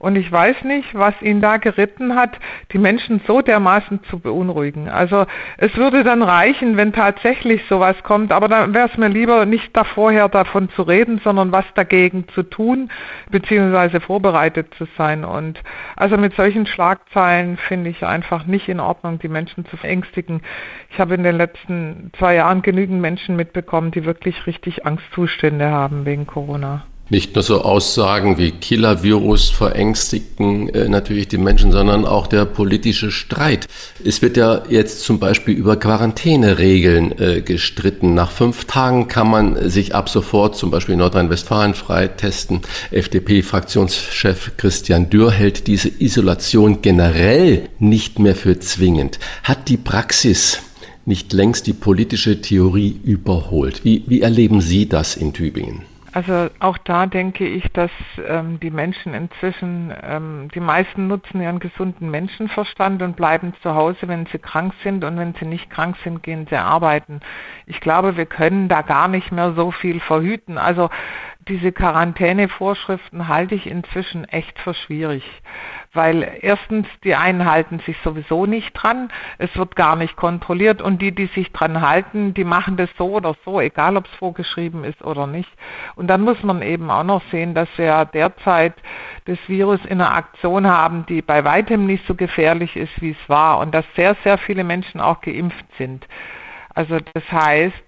Und 0.00 0.16
ich 0.16 0.32
weiß 0.32 0.64
nicht, 0.64 0.94
was 0.94 1.12
ihn 1.20 1.42
da 1.42 1.58
geritten 1.58 2.14
hat, 2.14 2.30
die 2.72 2.78
Menschen 2.78 3.20
so 3.26 3.42
dermaßen 3.42 4.02
zu 4.04 4.18
beunruhigen. 4.18 4.88
Also 4.88 5.26
es 5.58 5.76
würde 5.76 6.04
dann 6.04 6.22
reichen, 6.22 6.78
wenn 6.78 6.94
tatsächlich 6.94 7.62
sowas 7.68 8.02
kommt, 8.02 8.32
aber 8.32 8.48
dann 8.48 8.72
wäre 8.72 8.88
es 8.90 8.96
mir 8.96 9.10
lieber, 9.10 9.44
nicht 9.44 9.76
da 9.76 9.84
vorher 9.84 10.30
davon 10.30 10.70
zu 10.70 10.84
reden, 10.84 11.20
sondern 11.22 11.52
was 11.52 11.66
dagegen 11.74 12.26
zu 12.28 12.42
tun, 12.44 12.90
beziehungsweise 13.30 14.00
vorbereitet 14.00 14.74
zu 14.78 14.86
sein. 14.96 15.22
Und 15.22 15.60
also 15.96 16.16
mit 16.16 16.34
solchen 16.34 16.64
Schlagzeilen 16.64 17.58
finde 17.58 17.90
ich 17.90 18.02
einfach 18.02 18.46
nicht 18.46 18.70
in 18.70 18.80
Ordnung, 18.80 19.18
die 19.18 19.28
Menschen 19.28 19.66
zu 19.66 19.76
verängstigen. 19.76 20.40
Ich 20.88 20.98
habe 20.98 21.14
in 21.14 21.24
den 21.24 21.36
letzten 21.36 22.10
zwei 22.18 22.36
Jahren 22.36 22.62
genügend 22.62 23.02
Menschen 23.02 23.36
mitbekommen, 23.36 23.90
die 23.90 24.06
wirklich 24.06 24.46
richtig 24.46 24.86
Angstzustände 24.86 25.70
haben 25.70 26.06
wegen 26.06 26.26
Corona. 26.26 26.86
Nicht 27.10 27.34
nur 27.34 27.42
so 27.42 27.62
Aussagen 27.62 28.38
wie 28.38 28.52
Killer-Virus 28.52 29.50
verängstigten 29.50 30.68
äh, 30.68 30.88
natürlich 30.88 31.26
die 31.26 31.38
Menschen, 31.38 31.72
sondern 31.72 32.04
auch 32.04 32.28
der 32.28 32.44
politische 32.44 33.10
Streit. 33.10 33.66
Es 34.04 34.22
wird 34.22 34.36
ja 34.36 34.62
jetzt 34.68 35.02
zum 35.02 35.18
Beispiel 35.18 35.56
über 35.56 35.76
Quarantäneregeln 35.76 37.18
äh, 37.18 37.42
gestritten. 37.42 38.14
Nach 38.14 38.30
fünf 38.30 38.66
Tagen 38.66 39.08
kann 39.08 39.28
man 39.28 39.68
sich 39.68 39.92
ab 39.92 40.08
sofort 40.08 40.56
zum 40.56 40.70
Beispiel 40.70 40.92
in 40.92 41.00
Nordrhein-Westfalen 41.00 41.74
freitesten. 41.74 42.60
FDP-Fraktionschef 42.92 44.52
Christian 44.56 45.10
Dürr 45.10 45.32
hält 45.32 45.66
diese 45.66 45.88
Isolation 45.88 46.80
generell 46.80 47.70
nicht 47.80 48.20
mehr 48.20 48.36
für 48.36 48.60
zwingend. 48.60 49.18
Hat 49.42 49.68
die 49.68 49.78
Praxis 49.78 50.60
nicht 51.06 51.32
längst 51.32 51.66
die 51.66 51.72
politische 51.72 52.40
Theorie 52.40 53.00
überholt? 53.02 53.84
Wie, 53.84 54.04
wie 54.06 54.20
erleben 54.20 54.60
Sie 54.60 54.88
das 54.88 55.16
in 55.16 55.32
Tübingen? 55.32 55.89
Also 56.12 56.48
auch 56.58 56.76
da 56.78 57.06
denke 57.06 57.46
ich, 57.46 57.70
dass 57.72 57.90
ähm, 58.26 58.58
die 58.58 58.70
Menschen 58.70 59.14
inzwischen, 59.14 59.94
ähm, 60.02 60.48
die 60.52 60.60
meisten 60.60 61.06
nutzen 61.06 61.40
ihren 61.40 61.60
gesunden 61.60 62.10
Menschenverstand 62.10 63.00
und 63.02 63.14
bleiben 63.14 63.54
zu 63.62 63.74
Hause, 63.74 64.08
wenn 64.08 64.26
sie 64.26 64.38
krank 64.38 64.74
sind 64.82 65.04
und 65.04 65.16
wenn 65.18 65.34
sie 65.34 65.44
nicht 65.44 65.70
krank 65.70 65.96
sind, 66.02 66.24
gehen 66.24 66.48
sie 66.50 66.56
arbeiten. 66.56 67.20
Ich 67.66 67.80
glaube, 67.80 68.16
wir 68.16 68.26
können 68.26 68.68
da 68.68 68.82
gar 68.82 69.06
nicht 69.06 69.30
mehr 69.30 69.52
so 69.52 69.70
viel 69.70 70.00
verhüten. 70.00 70.58
Also 70.58 70.90
diese 71.46 71.70
Quarantänevorschriften 71.70 73.28
halte 73.28 73.54
ich 73.54 73.68
inzwischen 73.68 74.24
echt 74.24 74.58
für 74.58 74.74
schwierig 74.74 75.24
weil 75.92 76.38
erstens 76.40 76.86
die 77.02 77.16
einen 77.16 77.50
halten 77.50 77.80
sich 77.80 77.96
sowieso 78.04 78.46
nicht 78.46 78.72
dran, 78.74 79.10
es 79.38 79.54
wird 79.56 79.74
gar 79.74 79.96
nicht 79.96 80.16
kontrolliert 80.16 80.80
und 80.80 81.02
die, 81.02 81.12
die 81.12 81.26
sich 81.26 81.50
dran 81.52 81.80
halten, 81.80 82.32
die 82.34 82.44
machen 82.44 82.76
das 82.76 82.88
so 82.96 83.10
oder 83.10 83.34
so, 83.44 83.60
egal 83.60 83.96
ob 83.96 84.06
es 84.06 84.12
vorgeschrieben 84.12 84.84
ist 84.84 85.02
oder 85.02 85.26
nicht. 85.26 85.50
Und 85.96 86.06
dann 86.06 86.22
muss 86.22 86.42
man 86.42 86.62
eben 86.62 86.90
auch 86.90 87.04
noch 87.04 87.22
sehen, 87.30 87.54
dass 87.54 87.68
wir 87.76 88.04
derzeit 88.04 88.74
das 89.24 89.38
Virus 89.48 89.80
in 89.84 90.00
einer 90.00 90.14
Aktion 90.14 90.66
haben, 90.66 91.06
die 91.06 91.22
bei 91.22 91.44
weitem 91.44 91.86
nicht 91.86 92.06
so 92.06 92.14
gefährlich 92.14 92.76
ist, 92.76 93.00
wie 93.00 93.10
es 93.10 93.28
war 93.28 93.58
und 93.58 93.74
dass 93.74 93.84
sehr, 93.96 94.16
sehr 94.22 94.38
viele 94.38 94.64
Menschen 94.64 95.00
auch 95.00 95.20
geimpft 95.20 95.66
sind. 95.76 96.06
Also 96.74 96.98
das 97.14 97.30
heißt, 97.30 97.84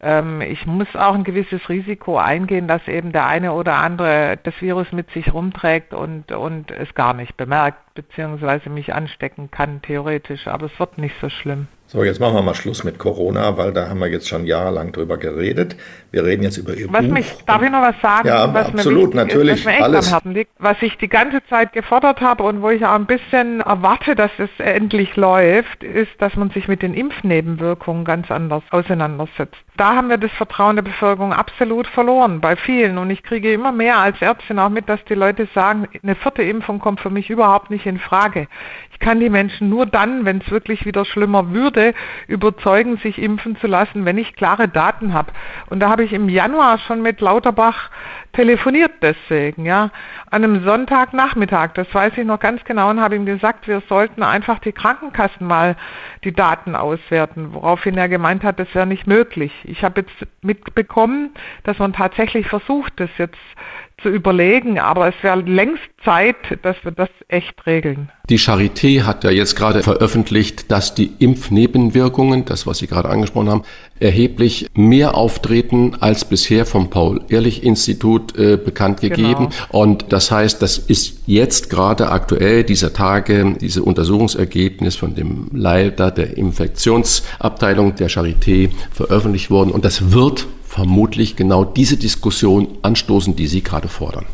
ähm, 0.00 0.40
ich 0.42 0.66
muss 0.66 0.94
auch 0.94 1.14
ein 1.14 1.24
gewisses 1.24 1.68
Risiko 1.68 2.18
eingehen, 2.18 2.68
dass 2.68 2.86
eben 2.86 3.12
der 3.12 3.26
eine 3.26 3.52
oder 3.52 3.76
andere 3.76 4.38
das 4.42 4.54
Virus 4.60 4.92
mit 4.92 5.10
sich 5.10 5.32
rumträgt 5.32 5.94
und, 5.94 6.32
und 6.32 6.70
es 6.70 6.94
gar 6.94 7.14
nicht 7.14 7.36
bemerkt, 7.36 7.94
beziehungsweise 7.94 8.68
mich 8.68 8.94
anstecken 8.94 9.50
kann, 9.50 9.80
theoretisch. 9.82 10.46
Aber 10.46 10.66
es 10.66 10.78
wird 10.78 10.98
nicht 10.98 11.14
so 11.20 11.28
schlimm. 11.30 11.68
So, 11.88 12.02
jetzt 12.02 12.18
machen 12.18 12.34
wir 12.34 12.42
mal 12.42 12.54
Schluss 12.54 12.82
mit 12.82 12.98
Corona, 12.98 13.56
weil 13.56 13.72
da 13.72 13.88
haben 13.88 14.00
wir 14.00 14.08
jetzt 14.08 14.28
schon 14.28 14.44
jahrelang 14.44 14.90
drüber 14.90 15.18
geredet. 15.18 15.76
Wir 16.10 16.24
reden 16.24 16.42
jetzt 16.42 16.56
über 16.56 16.74
Ihr 16.74 16.92
was 16.92 17.04
Buch. 17.04 17.12
Mich, 17.12 17.32
darf 17.46 17.62
ich 17.62 17.70
noch 17.70 17.80
was 17.80 17.94
sagen? 18.02 18.26
Ja, 18.26 18.52
was 18.52 18.68
absolut, 18.68 19.14
mir 19.14 19.24
natürlich. 19.24 19.60
Ist, 19.60 19.66
was 19.66 19.80
alles. 19.82 20.06
am 20.08 20.12
Herzen 20.14 20.34
liegt, 20.34 20.50
was 20.58 20.76
ich 20.80 20.98
die 20.98 21.08
ganze 21.08 21.44
Zeit 21.48 21.72
gefordert 21.72 22.20
habe 22.20 22.42
und 22.42 22.60
wo 22.60 22.70
ich 22.70 22.84
auch 22.84 22.94
ein 22.94 23.06
bisschen 23.06 23.60
erwarte, 23.60 24.16
dass 24.16 24.32
es 24.38 24.50
endlich 24.58 25.14
läuft, 25.14 25.84
ist, 25.84 26.10
dass 26.18 26.34
man 26.34 26.50
sich 26.50 26.66
mit 26.66 26.82
den 26.82 26.92
Impfnebenwirkungen 26.92 28.04
ganz 28.04 28.32
anders 28.32 28.64
auseinandersetzt. 28.70 29.65
Da 29.76 29.94
haben 29.94 30.08
wir 30.08 30.16
das 30.16 30.32
Vertrauen 30.32 30.76
der 30.76 30.82
Bevölkerung 30.82 31.34
absolut 31.34 31.86
verloren, 31.86 32.40
bei 32.40 32.56
vielen. 32.56 32.96
Und 32.96 33.10
ich 33.10 33.22
kriege 33.22 33.52
immer 33.52 33.72
mehr 33.72 33.98
als 33.98 34.20
Ärztin 34.22 34.58
auch 34.58 34.70
mit, 34.70 34.88
dass 34.88 35.04
die 35.04 35.14
Leute 35.14 35.48
sagen, 35.54 35.86
eine 36.02 36.14
vierte 36.14 36.42
Impfung 36.42 36.78
kommt 36.78 37.00
für 37.00 37.10
mich 37.10 37.28
überhaupt 37.28 37.70
nicht 37.70 37.84
in 37.84 37.98
Frage. 37.98 38.48
Ich 38.92 38.98
kann 39.00 39.20
die 39.20 39.28
Menschen 39.28 39.68
nur 39.68 39.84
dann, 39.84 40.24
wenn 40.24 40.38
es 40.38 40.50
wirklich 40.50 40.86
wieder 40.86 41.04
schlimmer 41.04 41.52
würde, 41.52 41.92
überzeugen, 42.26 42.96
sich 42.96 43.18
impfen 43.18 43.56
zu 43.56 43.66
lassen, 43.66 44.06
wenn 44.06 44.16
ich 44.16 44.34
klare 44.34 44.68
Daten 44.68 45.12
habe. 45.12 45.32
Und 45.68 45.80
da 45.80 45.90
habe 45.90 46.04
ich 46.04 46.14
im 46.14 46.30
Januar 46.30 46.78
schon 46.78 47.02
mit 47.02 47.20
Lauterbach 47.20 47.90
telefoniert 48.36 48.92
deswegen, 49.00 49.64
ja, 49.64 49.90
an 50.30 50.44
einem 50.44 50.62
Sonntagnachmittag, 50.62 51.72
das 51.72 51.92
weiß 51.92 52.12
ich 52.18 52.26
noch 52.26 52.38
ganz 52.38 52.62
genau 52.64 52.90
und 52.90 53.00
habe 53.00 53.16
ihm 53.16 53.24
gesagt, 53.24 53.66
wir 53.66 53.82
sollten 53.88 54.22
einfach 54.22 54.58
die 54.58 54.72
Krankenkassen 54.72 55.46
mal 55.46 55.74
die 56.22 56.32
Daten 56.32 56.76
auswerten, 56.76 57.54
woraufhin 57.54 57.96
er 57.96 58.10
gemeint 58.10 58.44
hat, 58.44 58.60
das 58.60 58.72
wäre 58.74 58.86
nicht 58.86 59.06
möglich. 59.06 59.52
Ich 59.64 59.82
habe 59.82 60.02
jetzt 60.02 60.30
mitbekommen, 60.42 61.30
dass 61.64 61.78
man 61.78 61.94
tatsächlich 61.94 62.46
versucht, 62.46 62.92
das 62.96 63.10
jetzt 63.16 63.38
zu 64.02 64.10
überlegen, 64.10 64.78
aber 64.78 65.08
es 65.08 65.14
wäre 65.22 65.40
längst 65.40 65.82
Zeit, 66.04 66.36
dass 66.62 66.76
wir 66.82 66.92
das 66.92 67.08
echt 67.28 67.66
regeln. 67.66 68.10
Die 68.28 68.38
Charité 68.38 69.04
hat 69.04 69.24
ja 69.24 69.30
jetzt 69.30 69.56
gerade 69.56 69.82
veröffentlicht, 69.82 70.70
dass 70.70 70.94
die 70.94 71.12
Impfnebenwirkungen, 71.18 72.44
das 72.44 72.66
was 72.66 72.78
Sie 72.78 72.88
gerade 72.88 73.08
angesprochen 73.08 73.48
haben, 73.48 73.62
erheblich 73.98 74.66
mehr 74.74 75.14
auftreten 75.14 75.96
als 76.00 76.26
bisher 76.26 76.66
vom 76.66 76.90
Paul-Ehrlich-Institut 76.90 78.36
äh, 78.36 78.58
bekannt 78.58 79.00
genau. 79.00 79.16
gegeben. 79.16 79.48
Genau. 79.48 79.82
Und 79.82 80.12
das 80.12 80.30
heißt, 80.30 80.60
das 80.60 80.76
ist 80.76 81.22
jetzt 81.26 81.70
gerade 81.70 82.10
aktuell 82.10 82.64
dieser 82.64 82.92
Tage, 82.92 83.56
diese 83.60 83.82
Untersuchungsergebnis 83.82 84.96
von 84.96 85.14
dem 85.14 85.48
Leiter 85.52 86.10
der 86.10 86.36
Infektionsabteilung 86.36 87.94
der 87.94 88.10
Charité 88.10 88.70
veröffentlicht 88.92 89.50
worden. 89.50 89.70
Und 89.70 89.86
das 89.86 90.12
wird 90.12 90.46
vermutlich 90.76 91.36
genau 91.36 91.64
diese 91.64 91.96
Diskussion 91.96 92.76
anstoßen, 92.82 93.34
die 93.34 93.46
Sie 93.46 93.62
gerade 93.62 93.88
fordern. 93.88 94.26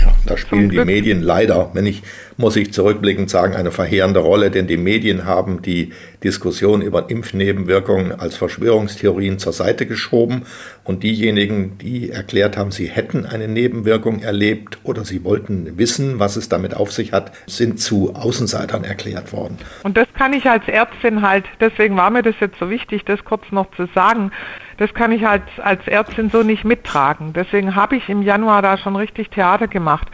Ja, 0.00 0.12
da 0.26 0.36
spielen 0.36 0.70
die 0.70 0.78
Medien 0.84 1.22
leider, 1.22 1.70
wenn 1.72 1.84
ich, 1.84 2.04
muss 2.36 2.54
ich 2.54 2.72
zurückblickend 2.72 3.28
sagen, 3.28 3.56
eine 3.56 3.72
verheerende 3.72 4.20
Rolle, 4.20 4.52
denn 4.52 4.68
die 4.68 4.76
Medien 4.76 5.24
haben 5.24 5.60
die 5.60 5.92
Diskussion 6.22 6.82
über 6.82 7.10
Impfnebenwirkungen 7.10 8.12
als 8.12 8.36
Verschwörungstheorien 8.36 9.40
zur 9.40 9.52
Seite 9.52 9.86
geschoben 9.86 10.42
und 10.84 11.02
diejenigen, 11.02 11.78
die 11.78 12.10
erklärt 12.10 12.56
haben, 12.56 12.70
sie 12.70 12.86
hätten 12.86 13.26
eine 13.26 13.48
Nebenwirkung 13.48 14.20
erlebt 14.20 14.78
oder 14.84 15.04
sie 15.04 15.24
wollten 15.24 15.78
wissen, 15.78 16.20
was 16.20 16.36
es 16.36 16.48
damit 16.48 16.76
auf 16.76 16.92
sich 16.92 17.12
hat, 17.12 17.32
sind 17.48 17.80
zu 17.80 18.14
Außenseitern 18.14 18.84
erklärt 18.84 19.32
worden. 19.32 19.58
Und 19.82 19.96
das 19.96 20.06
kann 20.16 20.32
ich 20.32 20.48
als 20.48 20.68
Ärztin 20.68 21.22
halt, 21.22 21.46
deswegen 21.58 21.96
war 21.96 22.10
mir 22.10 22.22
das 22.22 22.36
jetzt 22.40 22.60
so 22.60 22.70
wichtig, 22.70 23.04
das 23.04 23.24
kurz 23.24 23.42
noch 23.50 23.66
zu 23.74 23.88
sagen, 23.96 24.30
das 24.78 24.94
kann 24.94 25.12
ich 25.12 25.26
als, 25.26 25.42
als 25.58 25.86
Ärztin 25.86 26.30
so 26.30 26.42
nicht 26.42 26.64
mittragen. 26.64 27.32
Deswegen 27.32 27.74
habe 27.74 27.96
ich 27.96 28.08
im 28.08 28.22
Januar 28.22 28.62
da 28.62 28.78
schon 28.78 28.96
richtig 28.96 29.28
Theater 29.30 29.68
gemacht, 29.68 30.08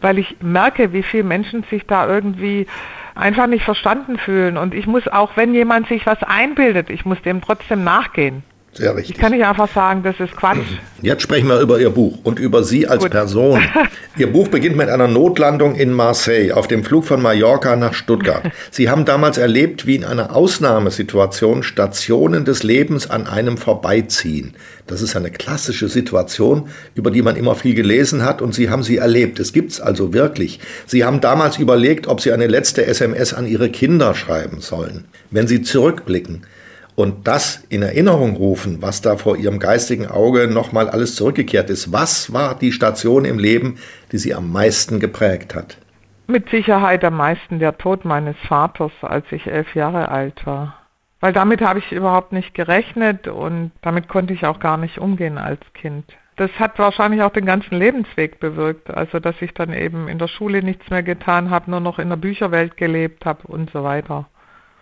weil 0.00 0.18
ich 0.18 0.36
merke, 0.40 0.92
wie 0.92 1.02
viele 1.02 1.24
Menschen 1.24 1.64
sich 1.70 1.86
da 1.86 2.08
irgendwie 2.08 2.66
einfach 3.14 3.46
nicht 3.46 3.64
verstanden 3.64 4.18
fühlen. 4.18 4.56
Und 4.56 4.74
ich 4.74 4.86
muss 4.86 5.06
auch, 5.08 5.36
wenn 5.36 5.54
jemand 5.54 5.88
sich 5.88 6.06
was 6.06 6.22
einbildet, 6.22 6.90
ich 6.90 7.04
muss 7.04 7.20
dem 7.22 7.40
trotzdem 7.40 7.84
nachgehen. 7.84 8.42
Sehr 8.76 8.94
richtig. 8.94 9.16
Ich 9.16 9.20
kann 9.20 9.32
nicht 9.32 9.44
einfach 9.44 9.72
sagen, 9.72 10.02
das 10.02 10.20
ist 10.20 10.36
Quatsch. 10.36 10.58
Jetzt 11.00 11.22
sprechen 11.22 11.48
wir 11.48 11.60
über 11.60 11.80
Ihr 11.80 11.88
Buch 11.88 12.18
und 12.24 12.38
über 12.38 12.62
Sie 12.62 12.86
als 12.86 13.02
Gut. 13.02 13.10
Person. 13.10 13.58
Ihr 14.18 14.30
Buch 14.30 14.48
beginnt 14.48 14.76
mit 14.76 14.90
einer 14.90 15.08
Notlandung 15.08 15.76
in 15.76 15.92
Marseille 15.92 16.52
auf 16.52 16.68
dem 16.68 16.84
Flug 16.84 17.06
von 17.06 17.22
Mallorca 17.22 17.74
nach 17.76 17.94
Stuttgart. 17.94 18.42
Sie 18.70 18.90
haben 18.90 19.06
damals 19.06 19.38
erlebt, 19.38 19.86
wie 19.86 19.96
in 19.96 20.04
einer 20.04 20.36
Ausnahmesituation 20.36 21.62
Stationen 21.62 22.44
des 22.44 22.62
Lebens 22.64 23.08
an 23.08 23.26
einem 23.26 23.56
vorbeiziehen. 23.56 24.54
Das 24.86 25.00
ist 25.00 25.16
eine 25.16 25.30
klassische 25.30 25.88
Situation, 25.88 26.68
über 26.94 27.10
die 27.10 27.22
man 27.22 27.36
immer 27.36 27.54
viel 27.54 27.74
gelesen 27.74 28.24
hat 28.24 28.42
und 28.42 28.54
Sie 28.54 28.68
haben 28.68 28.82
sie 28.82 28.98
erlebt. 28.98 29.40
Es 29.40 29.54
gibt 29.54 29.72
es 29.72 29.80
also 29.80 30.12
wirklich. 30.12 30.60
Sie 30.86 31.02
haben 31.02 31.22
damals 31.22 31.58
überlegt, 31.58 32.08
ob 32.08 32.20
Sie 32.20 32.30
eine 32.30 32.46
letzte 32.46 32.84
SMS 32.84 33.32
an 33.32 33.46
Ihre 33.46 33.70
Kinder 33.70 34.14
schreiben 34.14 34.60
sollen. 34.60 35.06
Wenn 35.30 35.46
Sie 35.46 35.62
zurückblicken, 35.62 36.42
und 36.96 37.28
das 37.28 37.64
in 37.68 37.82
Erinnerung 37.82 38.36
rufen, 38.36 38.82
was 38.82 39.02
da 39.02 39.16
vor 39.16 39.36
ihrem 39.36 39.60
geistigen 39.60 40.06
Auge 40.06 40.48
nochmal 40.48 40.88
alles 40.88 41.14
zurückgekehrt 41.14 41.70
ist. 41.70 41.92
Was 41.92 42.32
war 42.32 42.58
die 42.58 42.72
Station 42.72 43.24
im 43.24 43.38
Leben, 43.38 43.78
die 44.10 44.18
sie 44.18 44.34
am 44.34 44.50
meisten 44.50 44.98
geprägt 44.98 45.54
hat? 45.54 45.78
Mit 46.26 46.48
Sicherheit 46.48 47.04
am 47.04 47.16
meisten 47.18 47.60
der 47.60 47.78
Tod 47.78 48.04
meines 48.04 48.36
Vaters, 48.48 48.90
als 49.02 49.26
ich 49.30 49.46
elf 49.46 49.76
Jahre 49.76 50.08
alt 50.08 50.44
war. 50.44 50.74
Weil 51.20 51.32
damit 51.32 51.60
habe 51.60 51.78
ich 51.78 51.92
überhaupt 51.92 52.32
nicht 52.32 52.54
gerechnet 52.54 53.28
und 53.28 53.70
damit 53.82 54.08
konnte 54.08 54.34
ich 54.34 54.44
auch 54.44 54.58
gar 54.58 54.76
nicht 54.76 54.98
umgehen 54.98 55.38
als 55.38 55.60
Kind. 55.74 56.04
Das 56.36 56.50
hat 56.58 56.78
wahrscheinlich 56.78 57.22
auch 57.22 57.32
den 57.32 57.46
ganzen 57.46 57.78
Lebensweg 57.78 58.40
bewirkt, 58.40 58.90
also 58.90 59.20
dass 59.20 59.40
ich 59.40 59.54
dann 59.54 59.72
eben 59.72 60.08
in 60.08 60.18
der 60.18 60.28
Schule 60.28 60.62
nichts 60.62 60.90
mehr 60.90 61.02
getan 61.02 61.50
habe, 61.50 61.70
nur 61.70 61.80
noch 61.80 61.98
in 61.98 62.10
der 62.10 62.16
Bücherwelt 62.16 62.76
gelebt 62.76 63.24
habe 63.24 63.46
und 63.46 63.70
so 63.70 63.84
weiter. 63.84 64.26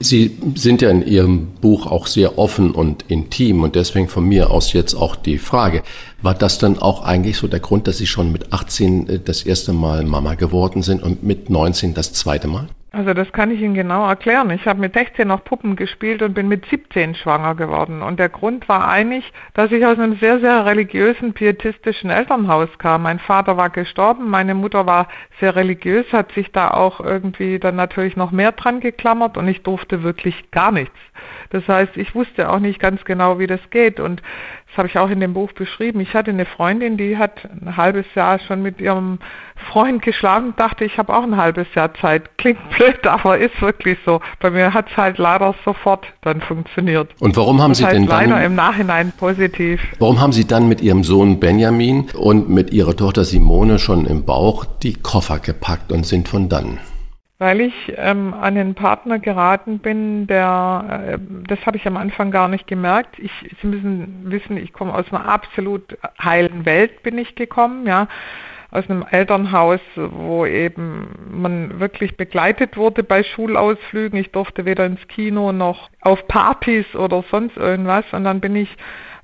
Sie 0.05 0.36
sind 0.55 0.82
ja 0.82 0.90
in 0.90 1.06
Ihrem 1.06 1.47
Buch 1.62 1.86
auch 1.86 2.06
sehr 2.06 2.36
offen 2.36 2.72
und 2.72 3.06
intim 3.09 3.62
und 3.62 3.74
deswegen 3.74 4.06
von 4.09 4.28
mir 4.28 4.51
aus 4.51 4.74
jetzt 4.74 4.93
auch 4.94 5.16
die 5.16 5.39
Frage, 5.39 5.82
war 6.20 6.35
das 6.35 6.59
dann 6.59 6.78
auch 6.78 7.02
eigentlich 7.02 7.39
so 7.39 7.47
der 7.47 7.60
Grund, 7.60 7.86
dass 7.89 7.97
Sie 7.97 8.06
schon 8.06 8.31
mit 8.31 8.52
18 8.52 9.09
äh, 9.09 9.18
das 9.18 9.44
erste 9.44 9.72
Mal 9.72 10.05
Mama 10.05 10.35
geworden 10.35 10.82
sind 10.82 11.02
und 11.02 11.22
mit 11.22 11.48
19 11.48 11.94
das 11.94 12.12
zweite 12.12 12.48
Mal? 12.48 12.68
Also 12.95 13.12
das 13.12 13.33
kann 13.33 13.51
ich 13.51 13.61
Ihnen 13.61 13.75
genau 13.75 14.07
erklären. 14.07 14.51
Ich 14.51 14.69
habe 14.69 14.79
mit 14.79 14.95
16 14.95 15.27
noch 15.27 15.43
Puppen 15.43 15.75
gespielt 15.75 16.23
und 16.23 16.33
bin 16.33 16.47
mit 16.47 16.65
17 16.66 17.16
schwanger 17.16 17.57
geworden. 17.57 18.03
Und 18.03 18.21
der 18.21 18.29
Grund 18.29 18.69
war 18.69 18.87
eigentlich, 18.87 19.33
dass 19.53 19.73
ich 19.73 19.85
aus 19.85 19.99
einem 19.99 20.16
sehr, 20.19 20.39
sehr 20.39 20.65
religiösen, 20.65 21.33
pietistischen 21.33 22.11
Elternhaus 22.11 22.69
kam. 22.79 23.03
Mein 23.03 23.19
Vater 23.19 23.57
war 23.57 23.71
gestorben, 23.71 24.31
meine 24.31 24.55
Mutter 24.55 24.87
war 24.87 25.09
sehr 25.41 25.57
religiös, 25.57 26.07
hat 26.12 26.31
sich 26.33 26.53
da 26.53 26.71
auch 26.71 27.01
irgendwie 27.01 27.59
dann 27.59 27.75
natürlich 27.75 28.15
noch 28.15 28.31
mehr 28.31 28.53
dran 28.53 28.79
geklammert 28.79 29.37
und 29.37 29.49
ich 29.49 29.65
durfte 29.65 30.05
wirklich 30.05 30.53
gar 30.53 30.71
nichts. 30.71 30.97
Das 31.55 31.68
heißt, 31.68 31.97
ich 31.97 32.16
wusste 32.16 32.51
auch 32.51 32.59
nicht 32.59 32.81
ganz 32.81 33.05
genau, 33.05 33.39
wie 33.39 33.47
das 33.47 33.60
geht. 33.70 34.01
Und 34.01 34.20
das 34.66 34.76
habe 34.76 34.89
ich 34.89 34.98
auch 34.98 35.09
in 35.09 35.20
dem 35.20 35.35
Buch 35.35 35.52
beschrieben. 35.52 36.01
Ich 36.01 36.12
hatte 36.12 36.32
eine 36.32 36.47
Freundin, 36.47 36.97
die 36.97 37.16
hat 37.16 37.44
ein 37.44 37.76
halbes 37.76 38.06
Jahr 38.16 38.40
schon 38.40 38.60
mit 38.60 38.81
ihrem 38.81 39.20
Freund 39.70 40.02
geschlafen, 40.02 40.52
dachte, 40.56 40.85
ich 40.85 40.98
habe 40.98 41.14
auch 41.14 41.22
ein 41.22 41.36
halbes 41.36 41.68
Jahr 41.76 41.94
Zeit. 41.94 42.39
Klingt 42.39 42.59
blöd, 42.70 43.06
aber 43.06 43.39
ist 43.39 43.62
wirklich 43.62 43.97
so. 44.05 44.20
Bei 44.40 44.51
mir 44.51 44.74
hat 44.74 44.90
es 44.90 44.97
halt 44.97 45.18
leider 45.18 45.55
sofort 45.64 46.05
dann 46.22 46.40
funktioniert. 46.40 47.14
Und 47.20 47.36
warum 47.36 47.62
haben 47.62 47.72
Sie 47.72 47.85
halt 47.85 47.94
denn 47.94 48.09
dann... 48.09 48.31
Leider 48.31 48.44
im 48.44 48.56
Nachhinein 48.56 49.12
positiv. 49.16 49.81
Warum 50.01 50.20
haben 50.20 50.32
Sie 50.32 50.48
dann 50.48 50.68
mit 50.68 50.81
Ihrem 50.81 51.05
Sohn 51.05 51.39
Benjamin 51.39 52.09
und 52.14 52.48
mit 52.48 52.72
Ihrer 52.72 52.97
Tochter 52.97 53.22
Simone 53.24 53.78
schon 53.78 54.06
im 54.06 54.24
Bauch 54.24 54.64
die 54.82 54.94
Koffer 54.94 55.39
gepackt 55.39 55.93
und 55.93 56.05
sind 56.05 56.26
von 56.26 56.48
dann? 56.48 56.81
Weil 57.45 57.61
ich 57.61 57.93
ähm, 57.99 58.33
an 58.33 58.57
einen 58.57 58.75
Partner 58.75 59.19
geraten 59.19 59.79
bin, 59.79 60.27
der, 60.27 61.19
äh, 61.19 61.19
das 61.47 61.59
habe 61.66 61.77
ich 61.77 61.87
am 61.87 61.99
Anfang 61.99 62.31
gar 62.31 62.49
nicht 62.49 62.66
gemerkt. 62.66 63.19
Ich, 63.19 63.31
Sie 63.61 63.66
müssen 63.66 64.23
wissen, 64.31 64.57
ich 64.57 64.73
komme 64.73 64.95
aus 64.95 65.05
einer 65.12 65.29
absolut 65.29 65.99
heilen 66.19 66.65
Welt, 66.65 67.03
bin 67.03 67.19
ich 67.19 67.35
gekommen, 67.35 67.87
ja, 67.87 68.09
aus 68.71 68.89
einem 68.89 69.05
Elternhaus, 69.11 69.81
wo 69.95 70.47
eben 70.47 71.09
man 71.31 71.81
wirklich 71.81 72.16
begleitet 72.16 72.79
wurde 72.79 73.03
bei 73.03 73.23
Schulausflügen. 73.23 74.19
Ich 74.19 74.33
durfte 74.33 74.65
weder 74.65 74.87
ins 74.87 75.07
Kino 75.09 75.53
noch 75.53 75.91
auf 76.01 76.27
Partys 76.27 76.95
oder 76.95 77.25
sonst 77.31 77.59
irgendwas. 77.59 78.07
Und 78.12 78.25
dann 78.25 78.41
bin 78.41 78.57
ich 78.57 78.75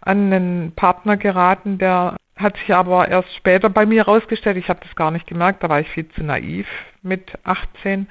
an 0.00 0.32
einen 0.32 0.72
Partner 0.72 1.16
geraten, 1.16 1.78
der 1.78 2.16
hat 2.36 2.56
sich 2.56 2.74
aber 2.74 3.08
erst 3.08 3.34
später 3.34 3.68
bei 3.68 3.84
mir 3.86 4.06
herausgestellt, 4.06 4.56
ich 4.56 4.68
habe 4.68 4.80
das 4.82 4.96
gar 4.96 5.10
nicht 5.10 5.26
gemerkt, 5.26 5.62
da 5.62 5.68
war 5.68 5.80
ich 5.80 5.88
viel 5.90 6.08
zu 6.08 6.22
naiv 6.22 6.66
mit 7.02 7.32
18, 7.44 8.08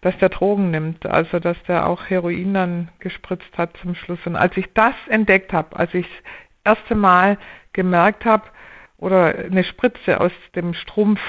dass 0.00 0.16
der 0.18 0.30
Drogen 0.30 0.70
nimmt, 0.70 1.06
also 1.06 1.38
dass 1.38 1.62
der 1.64 1.86
auch 1.86 2.08
Heroin 2.08 2.54
dann 2.54 2.88
gespritzt 2.98 3.56
hat 3.56 3.76
zum 3.76 3.94
Schluss. 3.94 4.18
Und 4.24 4.36
als 4.36 4.56
ich 4.56 4.72
das 4.74 4.94
entdeckt 5.08 5.52
habe, 5.52 5.76
als 5.76 5.92
ich 5.94 6.06
das 6.64 6.76
erste 6.76 6.94
Mal 6.94 7.38
gemerkt 7.72 8.24
habe 8.24 8.44
oder 8.98 9.34
eine 9.34 9.64
Spritze 9.64 10.20
aus 10.20 10.32
dem 10.54 10.74
Strumpf 10.74 11.20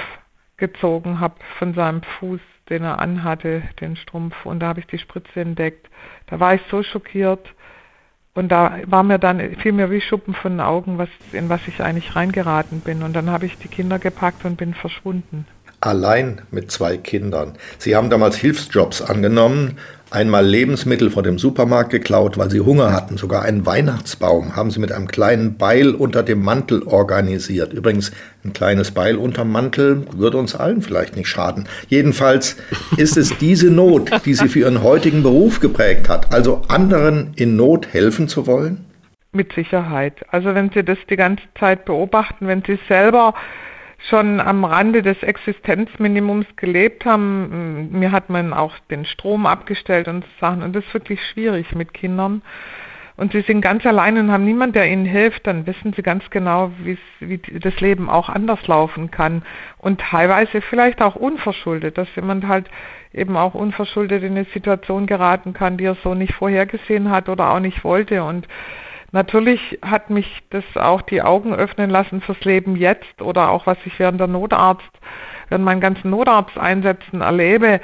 gezogen 0.58 1.20
habe 1.20 1.36
von 1.60 1.74
seinem 1.74 2.02
Fuß, 2.04 2.40
den 2.70 2.84
er 2.84 3.00
anhatte, 3.00 3.64
den 3.82 3.96
Strumpf, 3.96 4.46
und 4.46 4.62
da 4.62 4.68
habe 4.68 4.80
ich 4.80 4.88
die 4.88 5.00
Spritze 5.00 5.42
entdeckt, 5.42 5.90
da 6.28 6.40
war 6.40 6.56
ich 6.56 6.62
so 6.70 6.84
schockiert, 6.84 7.54
und 8.34 8.50
da 8.50 8.80
war 8.86 9.04
mir 9.04 9.20
dann, 9.20 9.56
fiel 9.58 9.74
mir 9.74 9.92
wie 9.92 10.00
Schuppen 10.00 10.34
von 10.34 10.54
den 10.54 10.60
Augen, 10.62 10.98
was, 10.98 11.10
in 11.34 11.50
was 11.50 11.62
ich 11.68 11.82
eigentlich 11.82 12.16
reingeraten 12.16 12.80
bin. 12.80 13.04
Und 13.04 13.14
dann 13.14 13.30
habe 13.30 13.46
ich 13.46 13.58
die 13.58 13.68
Kinder 13.68 14.00
gepackt 14.00 14.46
und 14.46 14.56
bin 14.56 14.74
verschwunden. 14.74 15.46
Allein 15.82 16.42
mit 16.52 16.72
zwei 16.72 16.96
Kindern. 16.96 17.58
Sie 17.78 17.96
haben 17.96 18.10
damals 18.10 18.38
Hilfsjobs 18.38 19.02
angenommen, 19.02 19.78
einmal 20.12 20.46
Lebensmittel 20.46 21.10
vor 21.10 21.24
dem 21.24 21.40
Supermarkt 21.40 21.90
geklaut, 21.90 22.38
weil 22.38 22.52
sie 22.52 22.60
Hunger 22.60 22.94
hatten. 22.94 23.18
Sogar 23.18 23.44
einen 23.44 23.66
Weihnachtsbaum 23.66 24.56
haben 24.56 24.70
sie 24.70 24.80
mit 24.80 24.92
einem 24.92 25.08
kleinen 25.08 25.58
Beil 25.58 25.96
unter 25.96 26.22
dem 26.22 26.44
Mantel 26.44 26.84
organisiert. 26.84 27.74
Übrigens, 27.74 28.12
ein 28.44 28.54
kleines 28.54 28.92
Beil 28.92 29.16
unterm 29.16 29.52
Mantel 29.52 30.06
würde 30.12 30.38
uns 30.38 30.54
allen 30.54 30.82
vielleicht 30.82 31.16
nicht 31.16 31.30
schaden. 31.30 31.68
Jedenfalls 31.88 32.58
ist 32.98 33.18
es 33.18 33.38
diese 33.38 33.72
Not, 33.72 34.12
die 34.26 34.34
sie 34.34 34.50
für 34.50 34.60
ihren 34.60 34.84
heutigen 34.84 35.24
Beruf 35.24 35.60
geprägt 35.62 36.10
hat, 36.10 36.34
also 36.34 36.62
anderen 36.68 37.32
in 37.36 37.56
Not 37.56 37.88
helfen 37.88 38.28
zu 38.28 38.46
wollen? 38.46 38.86
Mit 39.32 39.54
Sicherheit. 39.54 40.26
Also 40.30 40.54
wenn 40.54 40.72
Sie 40.72 40.84
das 40.84 40.98
die 41.10 41.16
ganze 41.16 41.44
Zeit 41.58 41.86
beobachten, 41.86 42.48
wenn 42.48 42.64
Sie 42.68 42.78
selber 42.90 43.34
schon 44.10 44.40
am 44.40 44.66
Rande 44.66 45.02
des 45.02 45.22
Existenzminimums 45.22 46.48
gelebt 46.56 47.06
haben. 47.06 47.90
Mir 47.92 48.12
hat 48.12 48.30
man 48.30 48.54
auch 48.54 48.78
den 48.90 49.06
Strom 49.06 49.46
abgestellt 49.46 50.08
und 50.08 50.26
Sachen. 50.40 50.64
Und 50.64 50.76
das 50.76 50.84
ist 50.86 50.94
wirklich 50.94 51.20
schwierig 51.32 51.76
mit 51.76 51.94
Kindern. 51.94 52.42
Und 53.18 53.34
sie 53.34 53.42
sind 53.42 53.62
ganz 53.62 53.86
allein 53.86 54.18
und 54.18 54.32
haben 54.32 54.46
niemand, 54.46 54.76
der 54.76 54.92
ihnen 54.92 55.06
hilft, 55.06 55.46
dann 55.46 55.68
wissen 55.68 55.94
sie 55.94 56.02
ganz 56.02 56.28
genau, 56.32 56.72
wie 56.80 56.98
das 57.60 57.80
Leben 57.80 58.10
auch 58.10 58.30
anders 58.30 58.66
laufen 58.68 59.12
kann. 59.12 59.44
Und 59.78 60.02
teilweise 60.02 60.62
vielleicht 60.62 61.02
auch 61.02 61.16
unverschuldet, 61.16 61.98
dass 62.00 62.08
jemand 62.16 62.48
halt 62.48 62.68
eben 63.14 63.38
auch 63.38 63.54
unverschuldet 63.54 64.24
in 64.24 64.32
eine 64.32 64.46
Situation 64.46 65.06
geraten 65.06 65.54
kann, 65.54 65.78
die 65.78 65.86
er 65.86 65.98
so 66.04 66.16
nicht 66.16 66.34
vorhergesehen 66.34 67.12
hat 67.12 67.30
oder 67.30 67.52
auch 67.52 67.60
nicht 67.60 67.84
wollte. 67.84 68.24
Und 68.24 68.48
Natürlich 69.12 69.80
hat 69.82 70.10
mich 70.10 70.42
das 70.52 70.64
auch 70.76 71.02
die 71.02 71.22
Augen 71.22 71.54
öffnen 71.54 71.90
lassen 71.90 72.22
fürs 72.22 72.40
Leben 72.46 72.76
jetzt 72.78 73.22
oder 73.22 73.50
auch 73.50 73.68
was 73.68 73.78
ich 73.86 74.00
während 74.00 74.20
der 74.20 74.28
Notarzt, 74.28 74.92
während 75.50 75.66
meinen 75.66 75.82
ganzen 75.82 76.10
Notarzteinsätzen 76.12 77.22
erlebe. 77.22 77.82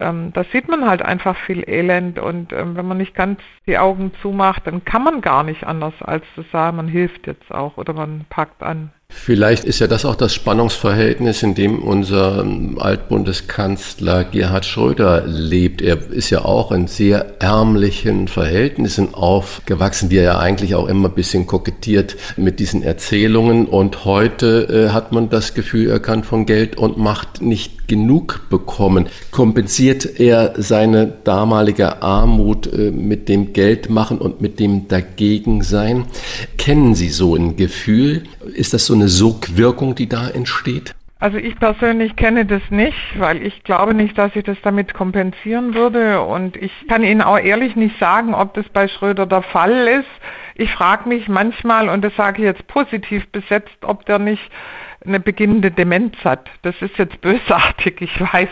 Ähm, 0.00 0.32
da 0.32 0.44
sieht 0.44 0.68
man 0.68 0.88
halt 0.88 1.02
einfach 1.02 1.36
viel 1.46 1.68
Elend 1.68 2.18
und 2.18 2.52
ähm, 2.52 2.76
wenn 2.76 2.86
man 2.86 2.98
nicht 2.98 3.14
ganz 3.14 3.40
die 3.66 3.78
Augen 3.78 4.12
zumacht, 4.20 4.66
dann 4.66 4.84
kann 4.84 5.04
man 5.04 5.20
gar 5.20 5.42
nicht 5.42 5.64
anders 5.64 5.94
als 6.00 6.24
zu 6.34 6.42
sagen, 6.52 6.76
man 6.76 6.88
hilft 6.88 7.26
jetzt 7.26 7.50
auch 7.52 7.76
oder 7.76 7.92
man 7.92 8.26
packt 8.28 8.62
an. 8.62 8.90
Vielleicht 9.08 9.64
ist 9.64 9.78
ja 9.78 9.86
das 9.86 10.04
auch 10.04 10.16
das 10.16 10.34
Spannungsverhältnis, 10.34 11.42
in 11.42 11.54
dem 11.54 11.80
unser 11.80 12.44
Altbundeskanzler 12.76 14.24
Gerhard 14.24 14.64
Schröder 14.64 15.24
lebt. 15.26 15.80
Er 15.80 16.10
ist 16.10 16.30
ja 16.30 16.44
auch 16.44 16.72
in 16.72 16.86
sehr 16.86 17.40
ärmlichen 17.40 18.26
Verhältnissen 18.26 19.14
aufgewachsen, 19.14 20.10
wie 20.10 20.18
er 20.18 20.24
ja 20.24 20.38
eigentlich 20.38 20.74
auch 20.74 20.88
immer 20.88 21.08
ein 21.08 21.14
bisschen 21.14 21.46
kokettiert 21.46 22.16
mit 22.36 22.58
diesen 22.58 22.82
Erzählungen. 22.82 23.66
Und 23.66 24.04
heute 24.04 24.88
äh, 24.88 24.92
hat 24.92 25.12
man 25.12 25.28
das 25.28 25.54
Gefühl, 25.54 25.88
er 25.88 26.00
kann 26.00 26.24
von 26.24 26.44
Geld 26.44 26.76
und 26.76 26.96
Macht 26.96 27.42
nicht 27.42 27.85
genug 27.88 28.48
bekommen. 28.50 29.08
Kompensiert 29.30 30.20
er 30.20 30.54
seine 30.56 31.06
damalige 31.24 32.02
Armut 32.02 32.66
äh, 32.72 32.90
mit 32.90 33.28
dem 33.28 33.52
Geldmachen 33.52 34.18
und 34.18 34.40
mit 34.40 34.60
dem 34.60 34.88
Dagegensein? 34.88 36.06
Kennen 36.58 36.94
Sie 36.94 37.08
so 37.08 37.34
ein 37.34 37.56
Gefühl? 37.56 38.24
Ist 38.54 38.74
das 38.74 38.86
so 38.86 38.94
eine 38.94 39.08
Sogwirkung, 39.08 39.94
die 39.94 40.08
da 40.08 40.28
entsteht? 40.28 40.94
Also 41.18 41.38
ich 41.38 41.58
persönlich 41.58 42.14
kenne 42.16 42.44
das 42.44 42.60
nicht, 42.68 43.18
weil 43.18 43.40
ich 43.42 43.64
glaube 43.64 43.94
nicht, 43.94 44.18
dass 44.18 44.36
ich 44.36 44.44
das 44.44 44.58
damit 44.62 44.92
kompensieren 44.92 45.74
würde. 45.74 46.20
Und 46.20 46.56
ich 46.56 46.72
kann 46.88 47.02
Ihnen 47.02 47.22
auch 47.22 47.38
ehrlich 47.38 47.74
nicht 47.74 47.98
sagen, 47.98 48.34
ob 48.34 48.52
das 48.52 48.68
bei 48.68 48.86
Schröder 48.86 49.24
der 49.24 49.42
Fall 49.42 49.88
ist. 49.88 50.08
Ich 50.56 50.70
frage 50.72 51.08
mich 51.08 51.26
manchmal, 51.26 51.88
und 51.88 52.02
das 52.02 52.14
sage 52.16 52.42
ich 52.42 52.44
jetzt 52.44 52.66
positiv 52.66 53.26
besetzt, 53.28 53.76
ob 53.82 54.04
der 54.04 54.18
nicht 54.18 54.42
eine 55.06 55.20
beginnende 55.20 55.70
Demenz 55.70 56.16
hat. 56.24 56.48
Das 56.62 56.74
ist 56.80 56.96
jetzt 56.98 57.20
bösartig, 57.20 58.00
ich 58.00 58.20
weiß. 58.20 58.48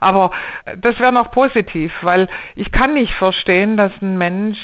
Aber 0.00 0.30
das 0.76 0.98
wäre 0.98 1.12
noch 1.12 1.30
positiv, 1.30 1.92
weil 2.02 2.28
ich 2.54 2.70
kann 2.72 2.94
nicht 2.94 3.14
verstehen, 3.14 3.76
dass 3.76 3.92
ein 4.00 4.18
Mensch 4.18 4.58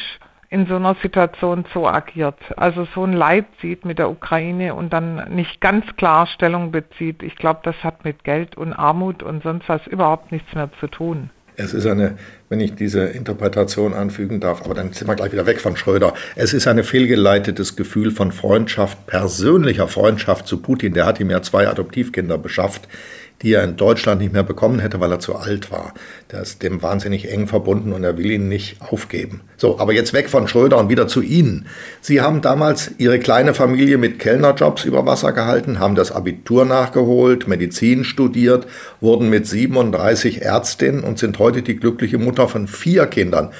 in 0.51 0.67
so 0.67 0.77
einer 0.77 0.95
Situation 1.03 1.65
so 1.75 1.89
agiert. 1.89 2.39
Also 2.57 2.87
so 2.95 3.05
ein 3.05 3.13
Leid 3.13 3.47
sieht 3.61 3.85
mit 3.85 3.99
der 3.99 4.09
Ukraine 4.09 4.75
und 4.75 4.93
dann 4.93 5.35
nicht 5.35 5.61
ganz 5.61 5.85
klar 5.97 6.29
Stellung 6.29 6.71
bezieht. 6.71 7.25
Ich 7.25 7.35
glaube, 7.35 7.61
das 7.65 7.75
hat 7.83 8.05
mit 8.05 8.23
Geld 8.23 8.57
und 8.57 8.73
Armut 8.73 9.25
und 9.25 9.43
sonst 9.43 9.69
was 9.69 9.85
überhaupt 9.89 10.31
nichts 10.31 10.55
mehr 10.55 10.71
zu 10.79 10.87
tun. 10.87 11.31
Es 11.57 11.73
ist 11.73 11.87
eine, 11.87 12.17
wenn 12.49 12.61
ich 12.61 12.75
diese 12.75 13.05
Interpretation 13.05 13.95
anfügen 13.95 14.41
darf, 14.41 14.63
aber 14.65 14.75
dann 14.75 14.93
sind 14.93 15.07
wir 15.07 15.15
gleich 15.15 15.33
wieder 15.33 15.47
weg 15.47 15.61
von 15.61 15.77
Schröder. 15.77 16.15
Es 16.35 16.53
ist 16.53 16.67
ein 16.67 16.83
fehlgeleitetes 16.83 17.77
Gefühl 17.77 18.11
von 18.11 18.33
Freundschaft, 18.33 19.07
persönlicher 19.07 19.87
Freundschaft 19.87 20.49
zu 20.49 20.59
Putin. 20.59 20.95
Der 20.95 21.07
hat 21.07 21.21
ihm 21.21 21.31
ja 21.31 21.43
zwei 21.43 21.69
Adoptivkinder 21.69 22.39
beschafft 22.39 22.89
die 23.43 23.53
er 23.53 23.65
in 23.65 23.77
Deutschland 23.77 24.21
nicht 24.21 24.33
mehr 24.33 24.43
bekommen 24.43 24.79
hätte, 24.79 25.01
weil 25.01 25.13
er 25.13 25.21
zu 25.21 25.37
alt 25.37 25.71
war. 25.71 25.93
Der 26.31 26.43
ist 26.43 26.63
dem 26.63 26.83
wahnsinnig 26.83 27.31
eng 27.31 27.47
verbunden 27.47 27.93
und 27.93 28.05
er 28.05 28.17
will 28.17 28.31
ihn 28.31 28.49
nicht 28.49 28.81
aufgeben. 28.81 29.43
So, 29.57 29.79
aber 29.79 29.93
jetzt 29.93 30.13
weg 30.13 30.31
von 30.31 30.49
Schröder 30.49 30.79
und 30.79 30.89
wieder 30.89 31.09
zu 31.09 31.21
Ihnen. 31.21 31.67
Sie 32.01 32.21
haben 32.21 32.41
damals 32.41 32.93
Ihre 32.99 33.19
kleine 33.19 33.53
Familie 33.53 33.99
mit 33.99 34.19
Kellnerjobs 34.19 34.85
über 34.85 35.05
Wasser 35.05 35.33
gehalten, 35.33 35.79
haben 35.79 35.95
das 35.95 36.13
Abitur 36.13 36.65
nachgeholt, 36.65 37.47
Medizin 37.49 38.05
studiert, 38.05 38.67
wurden 39.01 39.29
mit 39.29 39.47
37 39.47 40.43
Ärztin 40.43 41.01
und 41.01 41.19
sind 41.19 41.39
heute 41.39 41.63
die 41.63 41.77
glückliche 41.77 42.19
Mutter 42.19 42.49
von 42.49 42.67
vier 42.67 43.07
Kindern. 43.07 43.51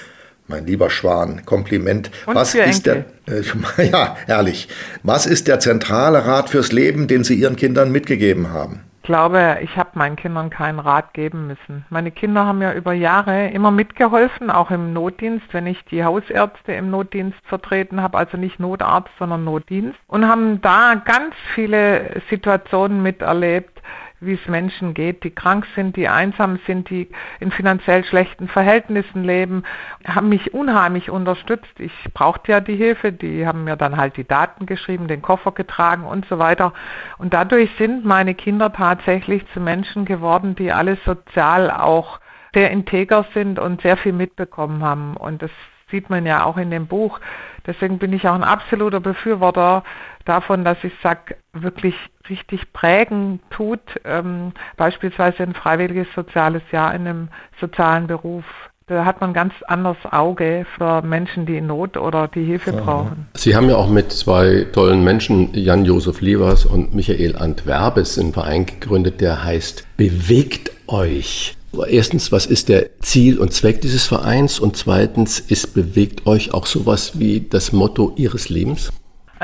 Mein 0.47 0.67
lieber 0.67 0.91
Schwan, 0.91 1.45
Kompliment. 1.47 2.11
Und 2.27 2.35
Was 2.35 2.55
ist 2.55 2.85
der, 2.85 3.07
äh, 3.27 3.43
ja, 3.91 4.17
ehrlich. 4.29 4.69
Was 5.03 5.27
ist 5.27 5.49
der 5.49 5.59
zentrale 5.59 6.27
Rat 6.27 6.51
fürs 6.51 6.71
Leben, 6.71 7.07
den 7.07 7.25
Sie 7.25 7.35
Ihren 7.35 7.57
Kindern 7.57 7.91
mitgegeben 7.91 8.51
haben? 8.51 8.81
Glaube, 9.05 9.59
ich 9.63 9.77
habe 9.77 9.91
meinen 9.95 10.17
Kindern 10.17 10.51
keinen 10.51 10.81
Rat 10.81 11.15
geben 11.15 11.47
müssen. 11.47 11.87
Meine 11.91 12.11
Kinder 12.11 12.45
haben 12.45 12.61
ja 12.61 12.73
über 12.73 12.93
Jahre 12.93 13.49
immer 13.49 13.71
mitgeholfen, 13.71 14.51
auch 14.51 14.71
im 14.71 14.93
Notdienst, 14.93 15.47
wenn 15.53 15.67
ich 15.67 15.85
die 15.85 16.05
Hausärzte 16.05 16.73
im 16.73 16.91
Notdienst 16.91 17.39
vertreten 17.45 18.03
habe, 18.03 18.19
also 18.19 18.37
nicht 18.37 18.59
Notarzt, 18.59 19.11
sondern 19.19 19.45
Notdienst, 19.45 19.99
und 20.09 20.27
haben 20.27 20.61
da 20.61 20.95
ganz 20.97 21.35
viele 21.55 22.21
Situationen 22.29 23.03
miterlebt, 23.03 23.81
wie 24.27 24.35
es 24.35 24.49
Menschen 24.49 24.95
geht, 24.95 25.25
die 25.25 25.31
krank 25.31 25.67
sind, 25.75 25.97
die 25.97 26.09
einsam 26.09 26.59
sind, 26.67 26.91
die 26.91 27.09
in 27.41 27.51
finanziell 27.51 28.05
schlechten 28.05 28.49
Verhältnissen 28.49 29.25
leben, 29.25 29.65
haben 30.07 30.29
mich 30.29 30.55
unheimlich 30.55 31.11
unterstützt. 31.11 31.79
Ich 31.79 31.93
brauchte 32.13 32.53
ja 32.53 32.61
die 32.61 32.77
Hilfe, 32.77 33.13
die 33.13 33.47
haben 33.47 33.65
mir 33.65 33.77
dann 33.77 33.97
halt 33.97 34.17
die 34.17 34.27
Daten 34.27 34.67
geschrieben, 34.67 35.09
den 35.09 35.23
Koffer 35.23 35.53
getragen 35.53 36.05
und 36.05 36.27
so 36.27 36.39
weiter. 36.39 36.73
Und 37.19 37.35
dadurch 37.35 37.71
sind 37.79 38.05
meine 38.05 38.35
Kinder 38.35 38.73
tatsächlich 38.73 39.45
zu 39.53 39.61
Menschen 39.61 40.05
geworden, 40.05 40.55
die 40.55 40.73
alle 40.73 40.97
sozial 41.05 41.71
auch 41.71 42.21
sehr 42.55 42.71
integer 42.71 43.27
sind 43.35 43.59
und 43.59 43.83
sehr 43.83 43.97
viel 43.97 44.13
mitbekommen 44.13 44.83
haben. 44.83 45.17
Und 45.17 45.43
das 45.43 45.51
sieht 45.91 46.11
man 46.11 46.25
ja 46.27 46.45
auch 46.45 46.57
in 46.57 46.71
dem 46.71 46.87
Buch. 46.87 47.21
Deswegen 47.67 47.99
bin 47.99 48.13
ich 48.13 48.27
auch 48.29 48.35
ein 48.35 48.45
absoluter 48.45 49.01
Befürworter 49.01 49.85
davon, 50.25 50.65
dass 50.65 50.83
ich 50.83 50.93
sage, 51.03 51.37
wirklich 51.53 51.95
richtig 52.29 52.73
prägen 52.73 53.41
tut, 53.51 53.81
ähm, 54.05 54.53
beispielsweise 54.77 55.43
ein 55.43 55.55
freiwilliges 55.55 56.09
soziales 56.15 56.63
Jahr 56.73 56.95
in 56.95 57.07
einem 57.07 57.29
sozialen 57.61 58.07
Beruf. 58.07 58.45
Da 58.87 59.07
hat 59.07 59.23
man 59.23 59.31
ein 59.31 59.35
ganz 59.35 59.55
anderes 59.67 59.97
Auge 60.11 60.67
für 60.77 61.01
Menschen, 61.01 61.47
die 61.47 61.57
in 61.57 61.69
Not 61.69 61.97
oder 61.97 62.29
die 62.29 62.45
Hilfe 62.45 62.75
brauchen. 62.75 63.29
Sie 63.33 63.57
haben 63.57 63.71
ja 63.71 63.77
auch 63.77 63.89
mit 63.89 64.13
zwei 64.13 64.67
tollen 64.73 65.03
Menschen, 65.03 65.55
Jan-Josef 65.55 66.21
Lievers 66.21 66.67
und 66.67 66.95
Michael 66.95 67.37
Antwerbes, 67.37 68.19
einen 68.19 68.35
Verein 68.35 68.67
gegründet, 68.67 69.23
der 69.23 69.43
heißt 69.43 69.87
Bewegt 69.97 70.71
euch. 70.87 71.57
Erstens, 71.89 72.31
was 72.31 72.45
ist 72.45 72.69
der 72.69 73.01
Ziel 73.01 73.39
und 73.39 73.53
Zweck 73.53 73.81
dieses 73.81 74.07
Vereins? 74.07 74.61
Und 74.61 74.77
zweitens, 74.77 75.41
ist 75.41 75.75
bewegt 75.75 76.27
euch 76.27 76.53
auch 76.53 76.67
sowas 76.67 77.19
wie 77.19 77.41
das 77.41 77.73
Motto 77.73 78.13
Ihres 78.17 78.51
Lebens? 78.51 78.93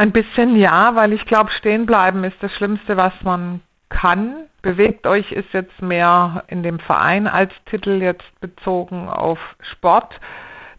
Ein 0.00 0.12
bisschen 0.12 0.56
ja, 0.56 0.94
weil 0.94 1.12
ich 1.12 1.26
glaube, 1.26 1.50
stehen 1.50 1.84
bleiben 1.84 2.24
ist 2.24 2.42
das 2.42 2.50
Schlimmste, 2.54 2.96
was 2.96 3.12
man 3.22 3.60
kann. 3.90 4.46
Bewegt 4.62 5.06
euch 5.06 5.30
ist 5.30 5.52
jetzt 5.52 5.82
mehr 5.82 6.42
in 6.46 6.62
dem 6.62 6.78
Verein 6.78 7.26
als 7.26 7.52
Titel 7.66 8.00
jetzt 8.00 8.40
bezogen 8.40 9.10
auf 9.10 9.38
Sport. 9.60 10.18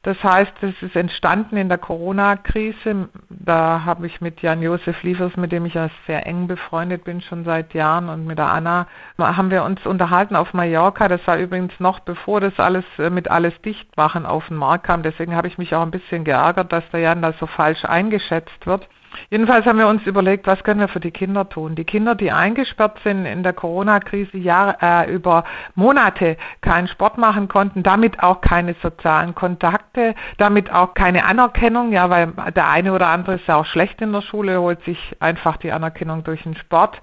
Das 0.02 0.18
heißt, 0.24 0.54
es 0.64 0.74
ist 0.82 0.96
entstanden 0.96 1.56
in 1.58 1.70
der 1.70 1.78
Corona-Krise. 1.78 3.10
Da 3.30 3.86
habe 3.86 4.08
ich 4.08 4.22
mit 4.22 4.42
Jan-Josef 4.42 5.04
Liefers, 5.04 5.38
mit 5.38 5.52
dem 5.52 5.68
ich 5.68 5.76
ja 5.76 5.92
sehr 6.08 6.26
eng 6.26 6.48
befreundet 6.48 7.04
bin, 7.04 7.22
schon 7.22 7.46
seit 7.46 7.76
Jahren, 7.76 8.10
und 8.10 8.26
mit 8.26 8.40
der 8.40 8.48
Anna, 8.48 8.88
haben 9.22 9.52
wir 9.52 9.64
uns 9.64 9.86
unterhalten 9.86 10.36
auf 10.36 10.54
Mallorca. 10.54 11.08
Das 11.08 11.26
war 11.28 11.38
übrigens 11.38 11.80
noch 11.80 12.00
bevor 12.00 12.42
das 12.42 12.60
alles 12.60 12.86
äh, 12.98 13.10
mit 13.10 13.30
alles 13.30 13.54
Dichtmachen 13.62 14.26
auf 14.26 14.48
den 14.48 14.58
Markt 14.58 14.86
kam. 14.86 15.04
Deswegen 15.04 15.36
habe 15.36 15.48
ich 15.48 15.58
mich 15.58 15.76
auch 15.76 15.82
ein 15.82 15.92
bisschen 15.92 16.24
geärgert, 16.24 16.72
dass 16.72 16.84
der 16.92 17.02
Jan 17.02 17.22
da 17.22 17.34
so 17.40 17.48
falsch 17.48 17.86
eingeschätzt 17.86 18.66
wird. 18.66 18.88
Jedenfalls 19.30 19.66
haben 19.66 19.78
wir 19.78 19.88
uns 19.88 20.06
überlegt, 20.06 20.48
was 20.48 20.64
können 20.64 20.80
wir 20.80 20.88
für 20.88 21.00
die 21.00 21.12
Kinder 21.12 21.48
tun. 21.48 21.76
Die 21.76 21.84
Kinder, 21.84 22.16
die 22.16 22.32
eingesperrt 22.32 23.00
sind 23.04 23.26
in 23.26 23.44
der 23.44 23.54
Corona-Krise 23.54 24.38
äh, 24.38 25.14
über 25.14 25.44
Monate 25.76 26.38
keinen 26.62 26.88
Sport 26.88 27.18
machen 27.18 27.48
konnten, 27.48 27.84
damit 27.84 28.22
auch 28.24 28.42
keine 28.42 28.76
sozialen 28.82 29.36
Kontakte, 29.36 30.16
damit 30.38 30.72
auch 30.72 30.94
keine 30.94 31.26
Anerkennung, 31.26 31.92
ja, 31.92 32.10
weil 32.10 32.34
der 32.56 32.70
eine 32.70 32.94
oder 32.94 33.08
andere 33.08 33.36
ist 33.36 33.48
ja 33.48 33.56
auch 33.58 33.66
schlecht 33.66 34.02
in 34.02 34.14
der 34.14 34.22
Schule, 34.22 34.60
holt 34.60 34.84
sich 34.84 35.16
einfach 35.20 35.58
die 35.58 35.72
Anerkennung 35.72 36.24
durch 36.24 36.44
den 36.44 36.56
Sport. 36.56 37.02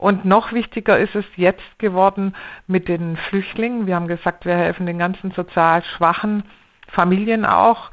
Und 0.00 0.24
noch 0.24 0.52
wichtiger 0.52 0.98
ist 0.98 1.14
es 1.14 1.26
jetzt 1.36 1.78
geworden 1.78 2.34
mit 2.66 2.88
den 2.88 3.16
Flüchtlingen. 3.16 3.86
Wir 3.86 3.96
haben 3.96 4.08
gesagt, 4.08 4.46
wir 4.46 4.56
helfen 4.56 4.86
den 4.86 4.98
ganzen 4.98 5.30
sozial 5.32 5.82
schwachen 5.84 6.44
Familien 6.88 7.44
auch 7.44 7.90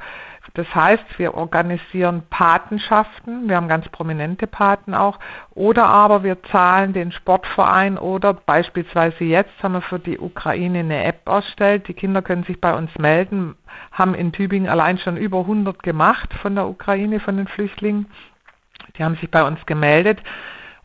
das 0.54 0.74
heißt, 0.74 1.18
wir 1.18 1.34
organisieren 1.34 2.22
Patenschaften, 2.30 3.48
wir 3.48 3.54
haben 3.54 3.68
ganz 3.68 3.88
prominente 3.90 4.46
Paten 4.46 4.94
auch, 4.94 5.20
oder 5.50 5.86
aber 5.86 6.24
wir 6.24 6.42
zahlen 6.44 6.92
den 6.92 7.12
Sportverein 7.12 7.98
oder 7.98 8.34
beispielsweise 8.34 9.24
jetzt 9.24 9.62
haben 9.62 9.74
wir 9.74 9.82
für 9.82 9.98
die 9.98 10.18
Ukraine 10.18 10.80
eine 10.80 11.04
App 11.04 11.28
erstellt. 11.28 11.86
Die 11.88 11.94
Kinder 11.94 12.22
können 12.22 12.44
sich 12.44 12.60
bei 12.60 12.74
uns 12.74 12.90
melden, 12.98 13.56
haben 13.92 14.14
in 14.14 14.32
Tübingen 14.32 14.68
allein 14.68 14.98
schon 14.98 15.16
über 15.16 15.40
100 15.40 15.82
gemacht 15.82 16.32
von 16.42 16.54
der 16.54 16.66
Ukraine, 16.66 17.20
von 17.20 17.36
den 17.36 17.46
Flüchtlingen. 17.46 18.06
Die 18.96 19.04
haben 19.04 19.16
sich 19.16 19.30
bei 19.30 19.44
uns 19.44 19.64
gemeldet 19.66 20.18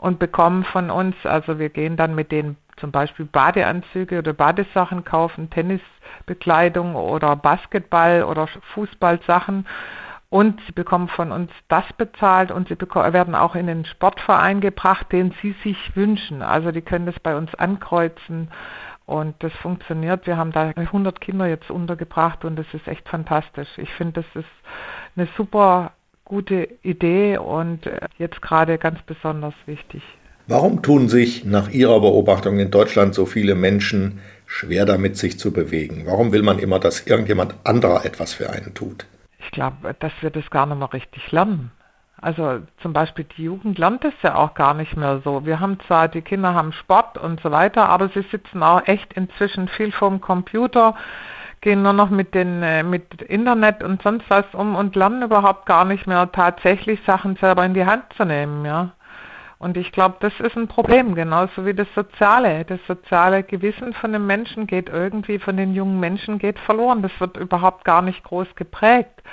und 0.04 0.20
bekommen 0.20 0.66
von 0.66 0.92
uns, 0.92 1.16
also 1.24 1.60
wir 1.60 1.70
gehen 1.70 1.96
dann 1.96 2.14
mit 2.14 2.34
denen 2.34 2.58
zum 2.76 2.92
Beispiel 2.92 3.24
Badeanzüge 3.24 4.20
oder 4.20 4.34
Badesachen 4.34 5.06
kaufen, 5.06 5.50
Tennisbekleidung 5.50 6.96
oder 6.96 7.38
Basketball 7.38 8.24
oder 8.24 8.50
Fußballsachen. 8.74 9.66
Und 10.30 10.60
sie 10.66 10.74
bekommen 10.74 11.08
von 11.08 11.32
uns 11.32 11.52
das 11.70 11.86
bezahlt 11.94 12.52
und 12.52 12.68
sie 12.68 12.78
werden 12.78 13.34
auch 13.34 13.56
in 13.56 13.68
den 13.68 13.86
Sportverein 13.86 14.60
gebracht, 14.60 15.10
den 15.14 15.34
sie 15.42 15.56
sich 15.64 15.96
wünschen. 15.96 16.42
Also 16.42 16.72
die 16.74 16.82
können 16.82 17.06
das 17.06 17.18
bei 17.22 17.38
uns 17.38 17.56
ankreuzen 17.56 18.52
und 19.06 19.42
das 19.42 19.54
funktioniert. 19.62 20.28
Wir 20.28 20.36
haben 20.36 20.52
da 20.52 20.74
100 20.76 21.22
Kinder 21.22 21.46
jetzt 21.48 21.72
untergebracht 21.72 22.44
und 22.44 22.58
das 22.58 22.68
ist 22.74 22.90
echt 22.90 23.08
fantastisch. 23.08 23.70
Ich 23.78 23.94
finde, 23.94 24.22
das 24.22 24.44
ist 24.44 24.52
eine 25.16 25.30
super 25.38 25.94
gute 26.34 26.68
Idee 26.82 27.38
und 27.38 27.86
äh, 27.86 28.00
jetzt 28.18 28.42
gerade 28.42 28.80
ganz 28.80 29.00
besonders 29.04 29.54
wichtig. 29.68 30.02
Warum 30.48 30.82
tun 30.82 31.08
sich 31.08 31.46
nach 31.46 31.70
Ihrer 31.70 32.00
Beobachtung 32.02 32.58
in 32.58 32.72
Deutschland 32.72 33.14
so 33.14 33.28
viele 33.28 33.54
Menschen 33.54 34.20
schwer 34.48 34.86
damit, 34.88 35.16
sich 35.16 35.38
zu 35.38 35.54
bewegen? 35.54 36.06
Warum 36.08 36.32
will 36.32 36.42
man 36.42 36.58
immer, 36.58 36.80
dass 36.80 37.06
irgendjemand 37.06 37.54
anderer 37.64 38.04
etwas 38.04 38.34
für 38.34 38.50
einen 38.50 38.74
tut? 38.74 39.06
Ich 39.46 39.52
glaube, 39.52 39.96
dass 40.00 40.12
wir 40.22 40.32
das 40.32 40.50
gar 40.50 40.66
nicht 40.66 40.80
mehr 40.80 40.92
richtig 40.92 41.32
lernen. 41.32 41.70
Also 42.20 42.62
zum 42.82 42.94
Beispiel 42.94 43.26
die 43.38 43.44
Jugend 43.44 43.78
lernt 43.78 44.04
es 44.04 44.14
ja 44.24 44.34
auch 44.36 44.56
gar 44.56 44.74
nicht 44.74 44.98
mehr 44.98 45.22
so. 45.24 45.46
Wir 45.46 45.60
haben 45.60 45.78
zwar, 45.86 46.08
die 46.08 46.22
Kinder 46.22 46.56
haben 46.56 46.74
Sport 46.74 47.20
und 47.20 47.42
so 47.42 47.52
weiter, 47.52 47.90
aber 47.90 48.10
sie 48.10 48.26
sitzen 48.32 48.64
auch 48.64 48.88
echt 48.88 49.14
inzwischen 49.14 49.68
viel 49.68 49.92
vorm 49.92 50.20
Computer, 50.20 50.96
gehen 51.64 51.82
nur 51.82 51.94
noch 51.94 52.12
mit, 52.12 52.36
den, 52.36 52.62
äh, 52.62 52.84
mit 52.84 53.22
Internet 53.24 53.82
und 53.82 54.04
sonst 54.04 54.30
was 54.30 54.46
um 54.54 54.76
und 54.76 54.96
lernen 54.96 55.24
überhaupt 55.24 55.66
gar 55.66 55.86
nicht 55.86 56.06
mehr 56.06 56.32
tatsächlich 56.32 57.00
Sachen 57.08 57.38
selber 57.38 57.66
in 57.66 57.74
die 57.74 57.86
Hand 57.86 58.04
zu 58.16 58.26
nehmen, 58.26 58.66
ja. 58.66 58.92
Und 59.58 59.78
ich 59.78 59.94
glaube, 59.94 60.18
das 60.20 60.34
ist 60.42 60.58
ein 60.58 60.68
Problem, 60.68 61.16
genauso 61.16 61.66
wie 61.66 61.74
das 61.74 61.88
Soziale. 61.96 62.66
Das 62.66 62.82
soziale 62.86 63.44
Gewissen 63.44 63.94
von 63.94 64.12
den 64.12 64.28
Menschen 64.28 64.68
geht 64.68 64.90
irgendwie, 64.90 65.40
von 65.40 65.56
den 65.56 65.74
jungen 65.74 66.02
Menschen 66.02 66.38
geht 66.38 66.60
verloren. 66.60 67.02
Das 67.02 67.18
wird 67.20 67.38
überhaupt 67.38 67.86
gar 67.86 68.02
nicht 68.02 68.26
groß 68.26 68.56
geprägt, 68.56 69.24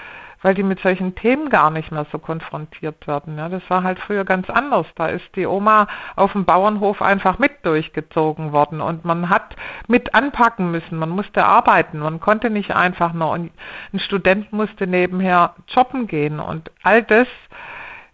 weil 0.42 0.54
die 0.54 0.62
mit 0.62 0.80
solchen 0.80 1.14
Themen 1.14 1.50
gar 1.50 1.70
nicht 1.70 1.92
mehr 1.92 2.06
so 2.10 2.18
konfrontiert 2.18 3.06
werden. 3.06 3.36
Ja, 3.36 3.48
das 3.48 3.62
war 3.68 3.82
halt 3.82 3.98
früher 3.98 4.24
ganz 4.24 4.48
anders. 4.48 4.86
Da 4.96 5.08
ist 5.08 5.24
die 5.36 5.46
Oma 5.46 5.86
auf 6.16 6.32
dem 6.32 6.44
Bauernhof 6.44 7.02
einfach 7.02 7.38
mit 7.38 7.64
durchgezogen 7.64 8.52
worden 8.52 8.80
und 8.80 9.04
man 9.04 9.28
hat 9.28 9.56
mit 9.86 10.14
anpacken 10.14 10.70
müssen. 10.70 10.98
Man 10.98 11.10
musste 11.10 11.44
arbeiten. 11.44 11.98
Man 11.98 12.20
konnte 12.20 12.50
nicht 12.50 12.74
einfach 12.74 13.12
nur, 13.12 13.34
ein 13.34 13.50
Student 13.96 14.52
musste 14.52 14.86
nebenher 14.86 15.54
jobben 15.68 16.06
gehen 16.06 16.40
und 16.40 16.70
all 16.82 17.02
das 17.02 17.28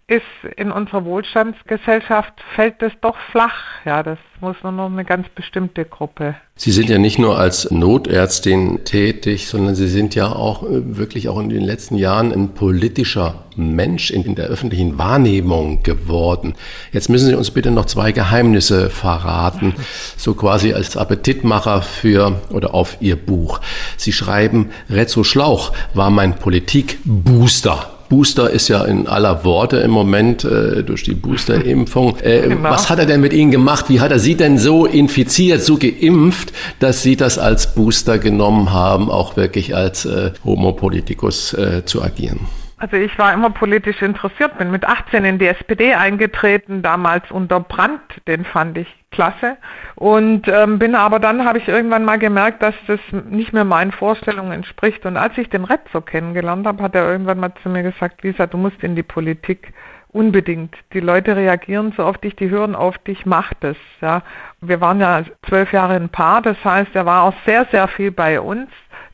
ist 0.08 0.22
in 0.56 0.70
unserer 0.70 1.04
Wohlstandsgesellschaft 1.04 2.32
fällt 2.54 2.80
das 2.80 2.92
doch 3.00 3.16
flach. 3.32 3.56
Ja, 3.84 4.04
das 4.04 4.18
muss 4.40 4.56
nur 4.62 4.70
noch 4.70 4.86
eine 4.86 5.04
ganz 5.04 5.28
bestimmte 5.30 5.84
Gruppe. 5.84 6.36
Sie 6.54 6.70
sind 6.70 6.88
ja 6.88 6.98
nicht 6.98 7.18
nur 7.18 7.36
als 7.36 7.72
Notärztin 7.72 8.84
tätig, 8.84 9.48
sondern 9.48 9.74
Sie 9.74 9.88
sind 9.88 10.14
ja 10.14 10.30
auch 10.30 10.62
äh, 10.62 10.96
wirklich 10.96 11.28
auch 11.28 11.40
in 11.40 11.48
den 11.48 11.62
letzten 11.62 11.96
Jahren 11.96 12.32
ein 12.32 12.54
politischer 12.54 13.46
Mensch 13.56 14.12
in, 14.12 14.22
in 14.22 14.34
der 14.36 14.46
öffentlichen 14.46 14.96
Wahrnehmung 14.96 15.82
geworden. 15.82 16.54
Jetzt 16.92 17.08
müssen 17.08 17.26
Sie 17.26 17.34
uns 17.34 17.50
bitte 17.50 17.72
noch 17.72 17.86
zwei 17.86 18.12
Geheimnisse 18.12 18.90
verraten, 18.90 19.74
so 20.16 20.34
quasi 20.34 20.72
als 20.72 20.96
Appetitmacher 20.96 21.82
für 21.82 22.40
oder 22.50 22.74
auf 22.74 22.98
Ihr 23.00 23.16
Buch. 23.16 23.60
Sie 23.96 24.12
schreiben, 24.12 24.70
Rezzo 24.88 25.24
Schlauch 25.24 25.72
war 25.94 26.10
mein 26.10 26.36
Politikbooster. 26.36 27.95
Booster 28.08 28.50
ist 28.50 28.68
ja 28.68 28.84
in 28.84 29.06
aller 29.06 29.44
Worte 29.44 29.78
im 29.78 29.90
Moment 29.90 30.44
äh, 30.44 30.82
durch 30.82 31.02
die 31.02 31.14
Boosterimpfung. 31.14 32.16
Äh, 32.22 32.48
genau. 32.48 32.70
Was 32.70 32.88
hat 32.90 32.98
er 32.98 33.06
denn 33.06 33.20
mit 33.20 33.32
Ihnen 33.32 33.50
gemacht? 33.50 33.86
Wie 33.88 34.00
hat 34.00 34.10
er 34.10 34.18
Sie 34.18 34.34
denn 34.34 34.58
so 34.58 34.86
infiziert, 34.86 35.62
so 35.62 35.76
geimpft, 35.76 36.52
dass 36.80 37.02
Sie 37.02 37.16
das 37.16 37.38
als 37.38 37.74
Booster 37.74 38.18
genommen 38.18 38.72
haben, 38.72 39.10
auch 39.10 39.36
wirklich 39.36 39.74
als 39.74 40.04
äh, 40.04 40.32
Homo 40.44 40.72
politicus 40.72 41.52
äh, 41.54 41.84
zu 41.84 42.02
agieren? 42.02 42.40
Also 42.78 42.96
ich 42.96 43.18
war 43.18 43.32
immer 43.32 43.48
politisch 43.48 44.02
interessiert, 44.02 44.58
bin 44.58 44.70
mit 44.70 44.86
18 44.86 45.24
in 45.24 45.38
die 45.38 45.46
SPD 45.46 45.94
eingetreten, 45.94 46.82
damals 46.82 47.30
unter 47.30 47.58
Brandt, 47.60 48.02
den 48.28 48.44
fand 48.44 48.76
ich 48.76 48.88
klasse. 49.10 49.56
Und 49.94 50.46
ähm, 50.46 50.78
bin 50.78 50.94
aber 50.94 51.18
dann, 51.18 51.46
habe 51.46 51.56
ich 51.56 51.68
irgendwann 51.68 52.04
mal 52.04 52.18
gemerkt, 52.18 52.62
dass 52.62 52.74
das 52.86 53.00
nicht 53.30 53.54
mehr 53.54 53.64
meinen 53.64 53.92
Vorstellungen 53.92 54.52
entspricht. 54.52 55.06
Und 55.06 55.16
als 55.16 55.38
ich 55.38 55.48
den 55.48 55.64
Retzo 55.64 56.02
kennengelernt 56.02 56.66
habe, 56.66 56.82
hat 56.82 56.94
er 56.94 57.10
irgendwann 57.10 57.40
mal 57.40 57.54
zu 57.62 57.70
mir 57.70 57.82
gesagt, 57.82 58.22
Lisa, 58.22 58.46
du 58.46 58.58
musst 58.58 58.82
in 58.82 58.94
die 58.94 59.02
Politik 59.02 59.72
unbedingt. 60.08 60.74
Die 60.92 61.00
Leute 61.00 61.34
reagieren 61.34 61.94
so 61.96 62.04
auf 62.04 62.18
dich, 62.18 62.36
die 62.36 62.50
hören 62.50 62.74
auf 62.74 62.98
dich, 62.98 63.24
mach 63.24 63.54
das. 63.60 63.76
Ja. 64.02 64.20
Wir 64.60 64.82
waren 64.82 65.00
ja 65.00 65.24
zwölf 65.48 65.72
Jahre 65.72 65.94
ein 65.94 66.10
Paar, 66.10 66.42
das 66.42 66.62
heißt, 66.62 66.94
er 66.94 67.06
war 67.06 67.22
auch 67.22 67.34
sehr, 67.46 67.66
sehr 67.70 67.88
viel 67.88 68.10
bei 68.10 68.38
uns 68.38 68.68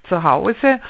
zu 0.08 0.24
Hause 0.24 0.80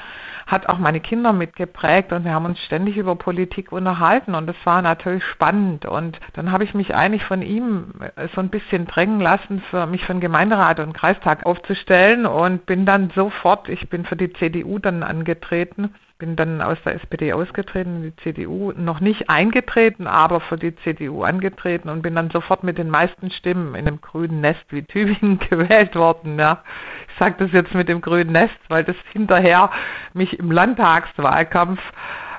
hat 0.45 0.67
auch 0.67 0.77
meine 0.77 0.99
Kinder 0.99 1.33
mitgeprägt 1.33 2.11
und 2.11 2.25
wir 2.25 2.33
haben 2.33 2.45
uns 2.45 2.59
ständig 2.59 2.97
über 2.97 3.15
Politik 3.15 3.71
unterhalten 3.71 4.35
und 4.35 4.47
das 4.47 4.55
war 4.63 4.81
natürlich 4.81 5.23
spannend. 5.23 5.85
Und 5.85 6.19
dann 6.33 6.51
habe 6.51 6.63
ich 6.63 6.73
mich 6.73 6.95
eigentlich 6.95 7.23
von 7.23 7.41
ihm 7.41 7.93
äh, 8.15 8.27
so 8.33 8.41
ein 8.41 8.49
bisschen 8.49 8.85
drängen 8.85 9.19
lassen, 9.19 9.61
für 9.69 9.85
mich 9.85 10.05
für 10.05 10.13
den 10.13 10.21
Gemeinderat 10.21 10.79
und 10.79 10.93
Kreistag 10.93 11.45
aufzustellen 11.45 12.25
und 12.25 12.65
bin 12.65 12.85
dann 12.85 13.11
sofort, 13.15 13.69
ich 13.69 13.89
bin 13.89 14.05
für 14.05 14.15
die 14.15 14.31
CDU 14.33 14.79
dann 14.79 15.03
angetreten 15.03 15.93
bin 16.17 16.35
dann 16.35 16.61
aus 16.61 16.77
der 16.85 16.95
SPD 16.95 17.33
ausgetreten, 17.33 17.97
in 17.97 18.03
die 18.03 18.15
CDU, 18.17 18.71
noch 18.75 18.99
nicht 18.99 19.29
eingetreten, 19.29 20.07
aber 20.07 20.39
für 20.39 20.57
die 20.57 20.75
CDU 20.77 21.23
angetreten 21.23 21.89
und 21.89 22.01
bin 22.01 22.15
dann 22.15 22.29
sofort 22.29 22.63
mit 22.63 22.77
den 22.77 22.89
meisten 22.89 23.31
Stimmen 23.31 23.75
in 23.75 23.87
einem 23.87 24.01
grünen 24.01 24.41
Nest 24.41 24.65
wie 24.69 24.83
Tübingen 24.83 25.39
gewählt 25.49 25.95
worden. 25.95 26.39
Ja. 26.39 26.63
Ich 27.09 27.19
sage 27.19 27.35
das 27.39 27.51
jetzt 27.51 27.73
mit 27.73 27.89
dem 27.89 28.01
grünen 28.01 28.31
Nest, 28.31 28.57
weil 28.69 28.83
das 28.83 28.95
hinterher 29.11 29.69
mich 30.13 30.39
im 30.39 30.51
Landtagswahlkampf 30.51 31.81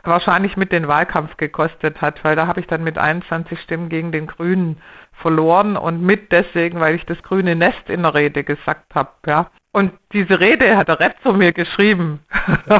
wahrscheinlich 0.04 0.56
mit 0.56 0.72
den 0.72 0.88
Wahlkampf 0.88 1.36
gekostet 1.36 2.00
hat, 2.00 2.22
weil 2.24 2.36
da 2.36 2.46
habe 2.46 2.60
ich 2.60 2.66
dann 2.66 2.84
mit 2.84 2.98
21 2.98 3.58
Stimmen 3.60 3.88
gegen 3.88 4.12
den 4.12 4.26
Grünen 4.26 4.78
verloren 5.12 5.76
und 5.76 6.02
mit 6.02 6.32
deswegen, 6.32 6.80
weil 6.80 6.94
ich 6.94 7.06
das 7.06 7.22
grüne 7.22 7.56
Nest 7.56 7.88
in 7.88 8.02
der 8.02 8.14
Rede 8.14 8.44
gesagt 8.44 8.94
habe, 8.94 9.10
ja. 9.26 9.50
Und 9.74 9.90
diese 10.12 10.38
Rede 10.38 10.76
hat 10.76 10.86
der 10.86 11.00
Rezzo 11.00 11.32
mir 11.32 11.52
geschrieben. 11.52 12.20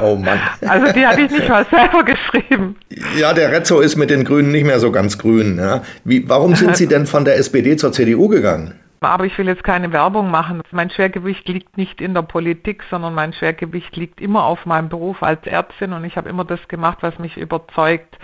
Oh 0.01 0.15
Mann. 0.15 0.39
Also 0.67 0.93
die 0.93 1.05
hatte 1.05 1.23
ich 1.23 1.31
nicht 1.31 1.49
mal 1.49 1.67
selber 1.71 2.05
geschrieben. 2.05 2.77
Ja, 3.19 3.33
der 3.33 3.51
Rezzo 3.51 3.81
ist 3.81 3.97
mit 3.97 4.09
den 4.11 4.25
Grünen 4.25 4.53
nicht 4.53 4.65
mehr 4.65 4.79
so 4.79 4.93
ganz 4.93 5.19
grün. 5.19 5.59
Ja. 5.59 5.83
Wie, 6.05 6.29
warum 6.29 6.55
sind 6.55 6.77
Sie 6.77 6.87
denn 6.87 7.07
von 7.07 7.25
der 7.25 7.37
SPD 7.37 7.77
zur 7.77 7.93
CDU 7.93 8.29
gegangen? 8.29 8.75
Aber 9.01 9.27
ich 9.27 9.37
will 9.37 9.47
jetzt 9.49 9.65
keine 9.65 9.93
Werbung 9.93 10.31
machen. 10.31 10.63
Mein 10.71 10.91
Schwergewicht 10.91 11.49
liegt 11.49 11.77
nicht 11.77 12.01
in 12.01 12.15
der 12.15 12.23
Politik, 12.23 12.85
sondern 12.89 13.15
mein 13.15 13.33
Schwergewicht 13.33 13.97
liegt 13.97 14.21
immer 14.21 14.45
auf 14.45 14.65
meinem 14.65 14.89
Beruf 14.89 15.23
als 15.23 15.45
Ärztin 15.47 15.93
und 15.93 16.05
ich 16.05 16.17
habe 16.17 16.29
immer 16.29 16.45
das 16.45 16.61
gemacht, 16.69 16.99
was 17.01 17.19
mich 17.19 17.37
überzeugt, 17.37 18.17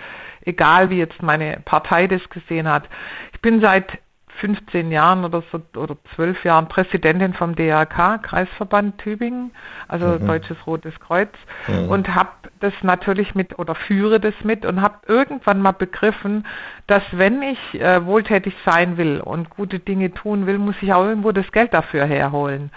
egal 0.45 0.89
wie 0.89 0.97
jetzt 0.97 1.21
meine 1.21 1.59
Partei 1.65 2.07
das 2.07 2.21
gesehen 2.29 2.69
hat. 2.69 2.85
Ich 3.33 3.41
bin 3.41 3.59
seit 3.59 3.99
15 4.41 4.91
Jahren 4.91 5.23
oder 5.23 5.43
so 5.51 5.61
oder 5.79 5.95
12 6.15 6.43
Jahren 6.43 6.67
Präsidentin 6.67 7.33
vom 7.33 7.55
DRK, 7.55 8.17
Kreisverband 8.23 8.97
Tübingen, 8.97 9.51
also 9.87 10.07
mhm. 10.07 10.27
Deutsches 10.27 10.57
Rotes 10.65 10.99
Kreuz 10.99 11.29
mhm. 11.67 11.89
und 11.89 12.13
habe 12.13 12.31
das 12.59 12.73
natürlich 12.81 13.35
mit 13.35 13.57
oder 13.59 13.75
führe 13.75 14.19
das 14.19 14.33
mit 14.43 14.65
und 14.65 14.81
habe 14.81 14.95
irgendwann 15.07 15.61
mal 15.61 15.71
begriffen, 15.71 16.45
dass 16.87 17.03
wenn 17.11 17.41
ich 17.43 17.79
äh, 17.79 18.03
wohltätig 18.05 18.55
sein 18.65 18.97
will 18.97 19.21
und 19.21 19.51
gute 19.51 19.79
Dinge 19.79 20.11
tun 20.11 20.47
will, 20.47 20.57
muss 20.57 20.75
ich 20.81 20.91
auch 20.91 21.05
irgendwo 21.05 21.31
das 21.31 21.51
Geld 21.51 21.73
dafür 21.73 22.05
herholen. 22.05 22.71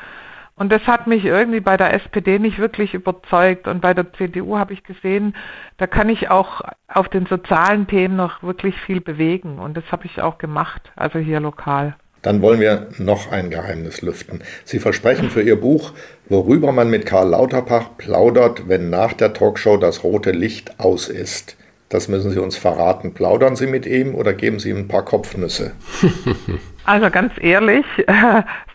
Und 0.56 0.70
das 0.70 0.82
hat 0.86 1.08
mich 1.08 1.24
irgendwie 1.24 1.60
bei 1.60 1.76
der 1.76 1.92
SPD 1.94 2.38
nicht 2.38 2.58
wirklich 2.58 2.94
überzeugt. 2.94 3.66
Und 3.66 3.80
bei 3.80 3.92
der 3.92 4.12
CDU 4.12 4.56
habe 4.56 4.72
ich 4.72 4.84
gesehen, 4.84 5.34
da 5.78 5.86
kann 5.86 6.08
ich 6.08 6.30
auch 6.30 6.60
auf 6.86 7.08
den 7.08 7.26
sozialen 7.26 7.88
Themen 7.88 8.14
noch 8.16 8.42
wirklich 8.42 8.76
viel 8.76 9.00
bewegen. 9.00 9.58
Und 9.58 9.76
das 9.76 9.84
habe 9.90 10.06
ich 10.06 10.22
auch 10.22 10.38
gemacht, 10.38 10.92
also 10.94 11.18
hier 11.18 11.40
lokal. 11.40 11.96
Dann 12.22 12.40
wollen 12.40 12.60
wir 12.60 12.88
noch 12.98 13.32
ein 13.32 13.50
Geheimnis 13.50 14.00
lüften. 14.00 14.42
Sie 14.64 14.78
versprechen 14.78 15.28
für 15.28 15.42
Ihr 15.42 15.60
Buch, 15.60 15.92
worüber 16.28 16.72
man 16.72 16.88
mit 16.88 17.04
Karl 17.04 17.28
Lauterbach 17.30 17.98
plaudert, 17.98 18.68
wenn 18.68 18.88
nach 18.88 19.12
der 19.12 19.34
Talkshow 19.34 19.76
das 19.76 20.04
rote 20.04 20.30
Licht 20.30 20.80
aus 20.80 21.08
ist. 21.08 21.56
Das 21.90 22.08
müssen 22.08 22.30
Sie 22.30 22.38
uns 22.38 22.56
verraten. 22.56 23.12
Plaudern 23.12 23.56
Sie 23.56 23.66
mit 23.66 23.84
ihm 23.84 24.14
oder 24.14 24.32
geben 24.32 24.58
Sie 24.58 24.70
ihm 24.70 24.78
ein 24.78 24.88
paar 24.88 25.04
Kopfnüsse? 25.04 25.72
Also 26.86 27.08
ganz 27.08 27.32
ehrlich, 27.40 27.86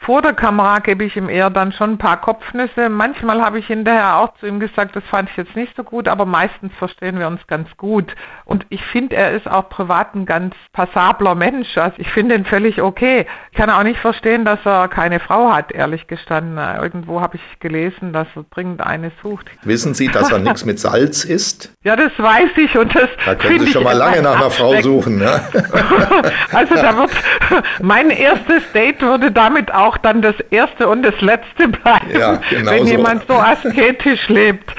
vor 0.09 0.23
der 0.23 0.33
Kamera 0.33 0.79
gebe 0.79 1.03
ich 1.03 1.15
ihm 1.15 1.29
eher 1.29 1.51
dann 1.51 1.71
schon 1.71 1.91
ein 1.91 1.97
paar 1.99 2.19
Kopfnüsse. 2.19 2.89
Manchmal 2.89 3.43
habe 3.43 3.59
ich 3.59 3.67
hinterher 3.67 4.17
auch 4.17 4.33
zu 4.39 4.47
ihm 4.47 4.59
gesagt, 4.59 4.95
das 4.95 5.03
fand 5.03 5.29
ich 5.29 5.37
jetzt 5.37 5.55
nicht 5.55 5.75
so 5.75 5.83
gut, 5.83 6.07
aber 6.07 6.25
meistens 6.25 6.73
verstehen 6.79 7.19
wir 7.19 7.27
uns 7.27 7.45
ganz 7.45 7.69
gut. 7.77 8.15
Und 8.43 8.65
ich 8.69 8.83
finde, 8.85 9.15
er 9.15 9.33
ist 9.33 9.47
auch 9.47 9.69
privat 9.69 10.15
ein 10.15 10.25
ganz 10.25 10.55
passabler 10.73 11.35
Mensch. 11.35 11.77
Also 11.77 11.93
ich 11.99 12.09
finde 12.09 12.33
ihn 12.33 12.45
völlig 12.45 12.81
okay. 12.81 13.27
Ich 13.51 13.57
kann 13.59 13.69
auch 13.69 13.83
nicht 13.83 13.99
verstehen, 13.99 14.45
dass 14.45 14.57
er 14.65 14.87
keine 14.87 15.19
Frau 15.19 15.53
hat, 15.53 15.71
ehrlich 15.71 16.07
gestanden. 16.07 16.57
Irgendwo 16.57 17.21
habe 17.21 17.37
ich 17.37 17.59
gelesen, 17.59 18.11
dass 18.11 18.25
er 18.35 18.45
dringend 18.49 18.81
eine 18.81 19.11
sucht. 19.21 19.45
Wissen 19.61 19.93
Sie, 19.93 20.07
dass 20.07 20.31
er 20.31 20.39
nichts 20.39 20.65
mit 20.65 20.79
Salz 20.79 21.23
isst? 21.23 21.71
Ja, 21.83 21.95
das 21.95 22.13
weiß 22.17 22.49
ich 22.55 22.75
und 22.75 22.95
das. 22.95 23.09
Da 23.27 23.35
können 23.35 23.59
Sie 23.59 23.71
schon 23.71 23.83
mal 23.83 23.95
lange 23.95 24.23
nach 24.23 24.37
einer 24.37 24.49
Frau 24.49 24.81
suchen. 24.81 25.19
Ne? 25.19 25.39
also 26.51 26.73
da 26.73 26.97
wird 26.97 27.11
mein 27.83 28.09
erstes 28.09 28.63
Date 28.73 29.01
würde 29.01 29.31
damit 29.31 29.71
auch 29.71 29.98
dann 30.01 30.21
das 30.21 30.35
erste 30.51 30.87
und 30.87 31.03
das 31.03 31.19
letzte 31.21 31.67
bleiben, 31.67 32.11
ja, 32.17 32.39
genau 32.49 32.71
wenn 32.71 32.85
so. 32.85 32.91
jemand 32.91 33.27
so 33.27 33.33
asketisch 33.33 34.27
lebt. 34.29 34.73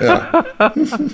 Ja. 0.00 0.44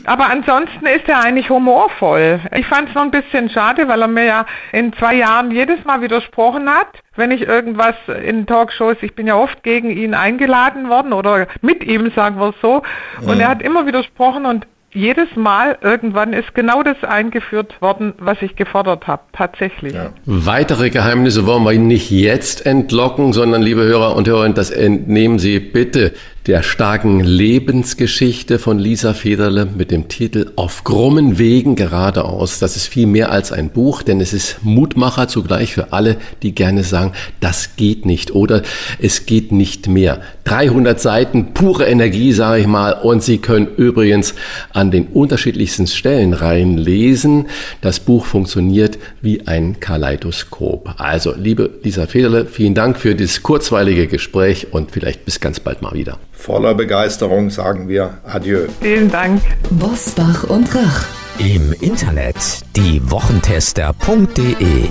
Aber 0.06 0.26
ansonsten 0.30 0.86
ist 0.86 1.08
er 1.08 1.20
eigentlich 1.24 1.50
humorvoll. 1.50 2.40
Ich 2.56 2.66
fand 2.66 2.88
es 2.88 2.94
noch 2.94 3.02
ein 3.02 3.10
bisschen 3.10 3.50
schade, 3.50 3.88
weil 3.88 4.02
er 4.02 4.08
mir 4.08 4.24
ja 4.24 4.46
in 4.72 4.92
zwei 4.94 5.14
Jahren 5.14 5.50
jedes 5.50 5.84
Mal 5.84 6.00
widersprochen 6.02 6.68
hat 6.68 6.88
wenn 7.16 7.30
ich 7.32 7.42
irgendwas 7.42 7.94
in 8.24 8.46
Talkshows, 8.46 8.96
ich 9.02 9.14
bin 9.14 9.26
ja 9.26 9.36
oft 9.36 9.62
gegen 9.62 9.90
ihn 9.90 10.14
eingeladen 10.14 10.88
worden 10.88 11.12
oder 11.12 11.46
mit 11.60 11.84
ihm, 11.84 12.10
sagen 12.12 12.40
wir 12.40 12.48
es 12.48 12.54
so, 12.62 12.82
und 13.20 13.38
ja. 13.38 13.44
er 13.44 13.48
hat 13.48 13.62
immer 13.62 13.86
widersprochen 13.86 14.46
und 14.46 14.66
jedes 14.92 15.28
Mal 15.36 15.78
irgendwann 15.82 16.32
ist 16.32 16.54
genau 16.54 16.82
das 16.82 17.02
eingeführt 17.04 17.80
worden, 17.80 18.14
was 18.18 18.42
ich 18.42 18.56
gefordert 18.56 19.06
habe, 19.06 19.22
tatsächlich. 19.32 19.94
Ja. 19.94 20.12
Weitere 20.26 20.90
Geheimnisse 20.90 21.46
wollen 21.46 21.64
wir 21.64 21.78
nicht 21.78 22.10
jetzt 22.10 22.66
entlocken, 22.66 23.32
sondern 23.32 23.62
liebe 23.62 23.82
Hörer 23.82 24.16
und 24.16 24.26
Hörerinnen, 24.26 24.54
das 24.54 24.70
entnehmen 24.70 25.38
Sie 25.38 25.60
bitte 25.60 26.12
der 26.46 26.62
starken 26.62 27.20
Lebensgeschichte 27.20 28.58
von 28.58 28.78
Lisa 28.78 29.12
Federle 29.12 29.66
mit 29.66 29.90
dem 29.90 30.08
Titel 30.08 30.50
Auf 30.56 30.84
krummen 30.84 31.38
Wegen 31.38 31.76
geradeaus. 31.76 32.58
Das 32.58 32.76
ist 32.76 32.86
viel 32.86 33.06
mehr 33.06 33.30
als 33.30 33.52
ein 33.52 33.68
Buch, 33.68 34.02
denn 34.02 34.22
es 34.22 34.32
ist 34.32 34.56
Mutmacher 34.62 35.28
zugleich 35.28 35.74
für 35.74 35.92
alle, 35.92 36.16
die 36.42 36.54
gerne 36.54 36.82
sagen, 36.82 37.12
das 37.40 37.76
geht 37.76 38.06
nicht 38.06 38.34
oder 38.34 38.62
es 38.98 39.26
geht 39.26 39.52
nicht 39.52 39.86
mehr. 39.86 40.22
300 40.44 40.98
Seiten 40.98 41.52
pure 41.52 41.84
Energie, 41.84 42.32
sage 42.32 42.62
ich 42.62 42.66
mal, 42.66 42.92
und 42.94 43.22
Sie 43.22 43.38
können 43.38 43.68
übrigens 43.76 44.34
an 44.72 44.90
den 44.90 45.08
unterschiedlichsten 45.08 45.86
Stellen 45.86 46.32
reinlesen. 46.32 47.48
Das 47.82 48.00
Buch 48.00 48.24
funktioniert 48.24 48.98
wie 49.20 49.46
ein 49.46 49.78
Kaleidoskop. 49.78 50.94
Also, 50.96 51.34
liebe 51.36 51.70
Lisa 51.82 52.06
Federle, 52.06 52.46
vielen 52.46 52.74
Dank 52.74 52.98
für 52.98 53.14
dieses 53.14 53.42
kurzweilige 53.42 54.06
Gespräch 54.06 54.68
und 54.72 54.90
vielleicht 54.90 55.26
bis 55.26 55.38
ganz 55.38 55.60
bald 55.60 55.82
mal 55.82 55.92
wieder. 55.92 56.18
Voller 56.40 56.74
Begeisterung 56.74 57.50
sagen 57.50 57.88
wir 57.88 58.18
Adieu. 58.24 58.66
Vielen 58.80 59.10
Dank. 59.10 59.42
Bosbach 59.70 60.44
und 60.44 60.74
Rach. 60.74 61.04
Im 61.38 61.72
Internet 61.80 62.36
diewochentester.de 62.76 64.88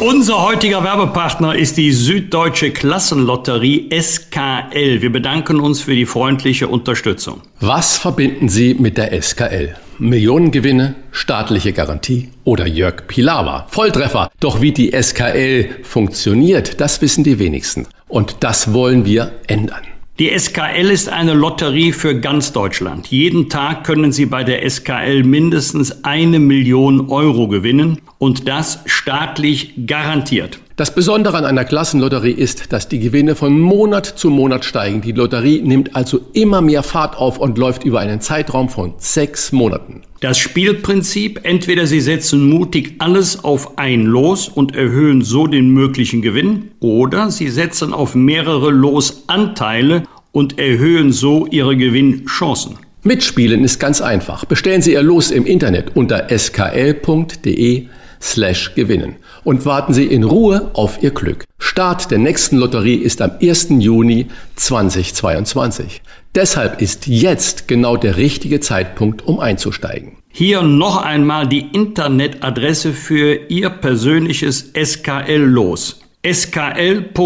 unser 0.00 0.42
heutiger 0.42 0.82
Werbepartner 0.82 1.54
ist 1.54 1.76
die 1.76 1.92
Süddeutsche 1.92 2.72
Klassenlotterie 2.72 3.88
SKL. 3.92 5.00
Wir 5.00 5.12
bedanken 5.12 5.60
uns 5.60 5.80
für 5.80 5.94
die 5.94 6.06
freundliche 6.06 6.66
Unterstützung. 6.66 7.42
Was 7.60 7.98
verbinden 7.98 8.48
Sie 8.48 8.74
mit 8.74 8.98
der 8.98 9.22
SKL? 9.22 9.76
Millionengewinne, 9.98 10.94
staatliche 11.10 11.72
Garantie 11.72 12.30
oder 12.44 12.66
Jörg 12.66 13.06
Pilawa. 13.06 13.66
Volltreffer. 13.68 14.30
Doch 14.40 14.60
wie 14.60 14.72
die 14.72 14.92
SKL 14.92 15.68
funktioniert, 15.82 16.80
das 16.80 17.00
wissen 17.02 17.24
die 17.24 17.38
wenigsten. 17.38 17.86
Und 18.08 18.36
das 18.40 18.72
wollen 18.72 19.04
wir 19.04 19.32
ändern. 19.46 19.82
Die 20.18 20.38
SKL 20.38 20.90
ist 20.90 21.08
eine 21.08 21.32
Lotterie 21.32 21.92
für 21.92 22.20
ganz 22.20 22.52
Deutschland. 22.52 23.06
Jeden 23.08 23.48
Tag 23.48 23.82
können 23.84 24.12
Sie 24.12 24.26
bei 24.26 24.44
der 24.44 24.68
SKL 24.68 25.24
mindestens 25.24 26.04
eine 26.04 26.38
Million 26.38 27.08
Euro 27.08 27.48
gewinnen 27.48 27.98
und 28.18 28.46
das 28.46 28.80
staatlich 28.86 29.86
garantiert. 29.86 30.60
Das 30.76 30.94
Besondere 30.94 31.36
an 31.36 31.44
einer 31.44 31.66
Klassenlotterie 31.66 32.32
ist, 32.32 32.72
dass 32.72 32.88
die 32.88 32.98
Gewinne 32.98 33.34
von 33.34 33.60
Monat 33.60 34.06
zu 34.06 34.30
Monat 34.30 34.64
steigen. 34.64 35.02
Die 35.02 35.12
Lotterie 35.12 35.60
nimmt 35.60 35.94
also 35.94 36.20
immer 36.32 36.62
mehr 36.62 36.82
Fahrt 36.82 37.18
auf 37.18 37.36
und 37.36 37.58
läuft 37.58 37.84
über 37.84 38.00
einen 38.00 38.22
Zeitraum 38.22 38.70
von 38.70 38.94
sechs 38.96 39.52
Monaten. 39.52 40.00
Das 40.20 40.38
Spielprinzip, 40.38 41.40
entweder 41.42 41.86
Sie 41.86 42.00
setzen 42.00 42.48
mutig 42.48 42.94
alles 43.00 43.44
auf 43.44 43.76
ein 43.76 44.06
Los 44.06 44.48
und 44.48 44.74
erhöhen 44.74 45.20
so 45.20 45.46
den 45.46 45.68
möglichen 45.68 46.22
Gewinn, 46.22 46.70
oder 46.80 47.30
Sie 47.30 47.48
setzen 47.48 47.92
auf 47.92 48.14
mehrere 48.14 48.70
Losanteile 48.70 50.04
und 50.30 50.58
erhöhen 50.58 51.12
so 51.12 51.46
Ihre 51.48 51.76
Gewinnchancen. 51.76 52.78
Mitspielen 53.02 53.62
ist 53.62 53.78
ganz 53.78 54.00
einfach. 54.00 54.46
Bestellen 54.46 54.80
Sie 54.80 54.92
Ihr 54.92 55.02
Los 55.02 55.32
im 55.32 55.44
Internet 55.44 55.96
unter 55.96 56.28
skl.de 56.30 57.88
slash 58.22 58.74
gewinnen 58.74 59.16
und 59.44 59.66
warten 59.66 59.94
Sie 59.94 60.06
in 60.06 60.24
Ruhe 60.24 60.70
auf 60.74 61.02
Ihr 61.02 61.10
Glück. 61.10 61.44
Start 61.58 62.10
der 62.10 62.18
nächsten 62.18 62.56
Lotterie 62.56 62.96
ist 62.96 63.22
am 63.22 63.32
1. 63.40 63.68
Juni 63.78 64.26
2022. 64.56 66.02
Deshalb 66.34 66.80
ist 66.80 67.06
jetzt 67.06 67.68
genau 67.68 67.96
der 67.96 68.16
richtige 68.16 68.60
Zeitpunkt, 68.60 69.26
um 69.26 69.40
einzusteigen. 69.40 70.16
Hier 70.30 70.62
noch 70.62 70.96
einmal 70.96 71.46
die 71.46 71.66
Internetadresse 71.72 72.92
für 72.92 73.34
Ihr 73.48 73.68
persönliches 73.70 74.72
SKL-Los. 74.74 76.00
skl.de 76.26 77.16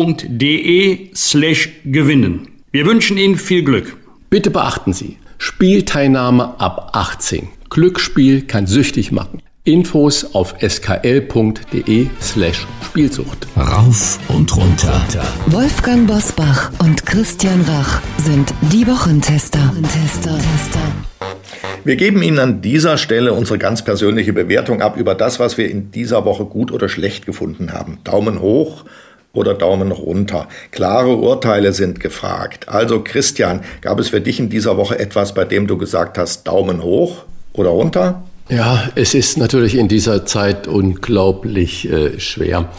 slash 1.15 1.69
gewinnen. 1.85 2.49
Wir 2.73 2.85
wünschen 2.87 3.17
Ihnen 3.17 3.37
viel 3.37 3.63
Glück. 3.63 3.97
Bitte 4.29 4.51
beachten 4.51 4.93
Sie, 4.93 5.19
Spielteilnahme 5.39 6.59
ab 6.59 6.91
18. 6.95 7.49
Glücksspiel 7.71 8.43
kann 8.43 8.67
süchtig 8.67 9.13
machen. 9.13 9.41
Infos 9.67 10.33
auf 10.33 10.55
skl.de 10.61 12.07
slash 12.21 12.67
Spielsucht. 12.85 13.49
Rauf 13.57 14.21
und 14.29 14.57
runter. 14.57 15.03
Wolfgang 15.47 16.07
Bosbach 16.07 16.71
und 16.79 17.05
Christian 17.05 17.61
Rach 17.63 18.01
sind 18.19 18.55
die 18.73 18.87
Wochentester. 18.87 19.59
Wir 21.83 21.97
geben 21.97 22.23
Ihnen 22.23 22.39
an 22.39 22.63
dieser 22.63 22.97
Stelle 22.97 23.33
unsere 23.33 23.59
ganz 23.59 23.83
persönliche 23.83 24.33
Bewertung 24.33 24.83
ab 24.83 24.97
über 24.97 25.17
das, 25.17 25.41
was 25.41 25.59
wir 25.59 25.69
in 25.69 25.91
dieser 25.91 26.25
Woche 26.25 26.45
gut 26.45 26.71
oder 26.71 26.89
schlecht 26.89 27.27
gefunden 27.27 27.73
haben. 27.73 27.99
Daumen 28.05 28.41
hoch 28.41 28.85
oder 29.33 29.55
Daumen 29.55 29.91
runter. 29.91 30.47
Klare 30.71 31.17
Urteile 31.17 31.73
sind 31.73 31.99
gefragt. 31.99 32.69
Also 32.69 33.03
Christian, 33.03 33.63
gab 33.81 33.99
es 33.99 34.11
für 34.11 34.21
dich 34.21 34.39
in 34.39 34.49
dieser 34.49 34.77
Woche 34.77 34.97
etwas, 34.97 35.35
bei 35.35 35.45
dem 35.45 35.67
du 35.67 35.77
gesagt 35.77 36.19
hast, 36.19 36.47
Daumen 36.47 36.85
hoch 36.85 37.25
oder 37.53 37.71
runter? 37.71 38.23
Ja, 38.49 38.91
es 38.95 39.15
ist 39.15 39.39
natürlich 39.39 39.75
in 39.75 39.89
dieser 39.89 40.25
Zeit 40.25 40.69
unglaublich 40.69 41.91
äh, 41.91 42.21
schwer, 42.21 42.71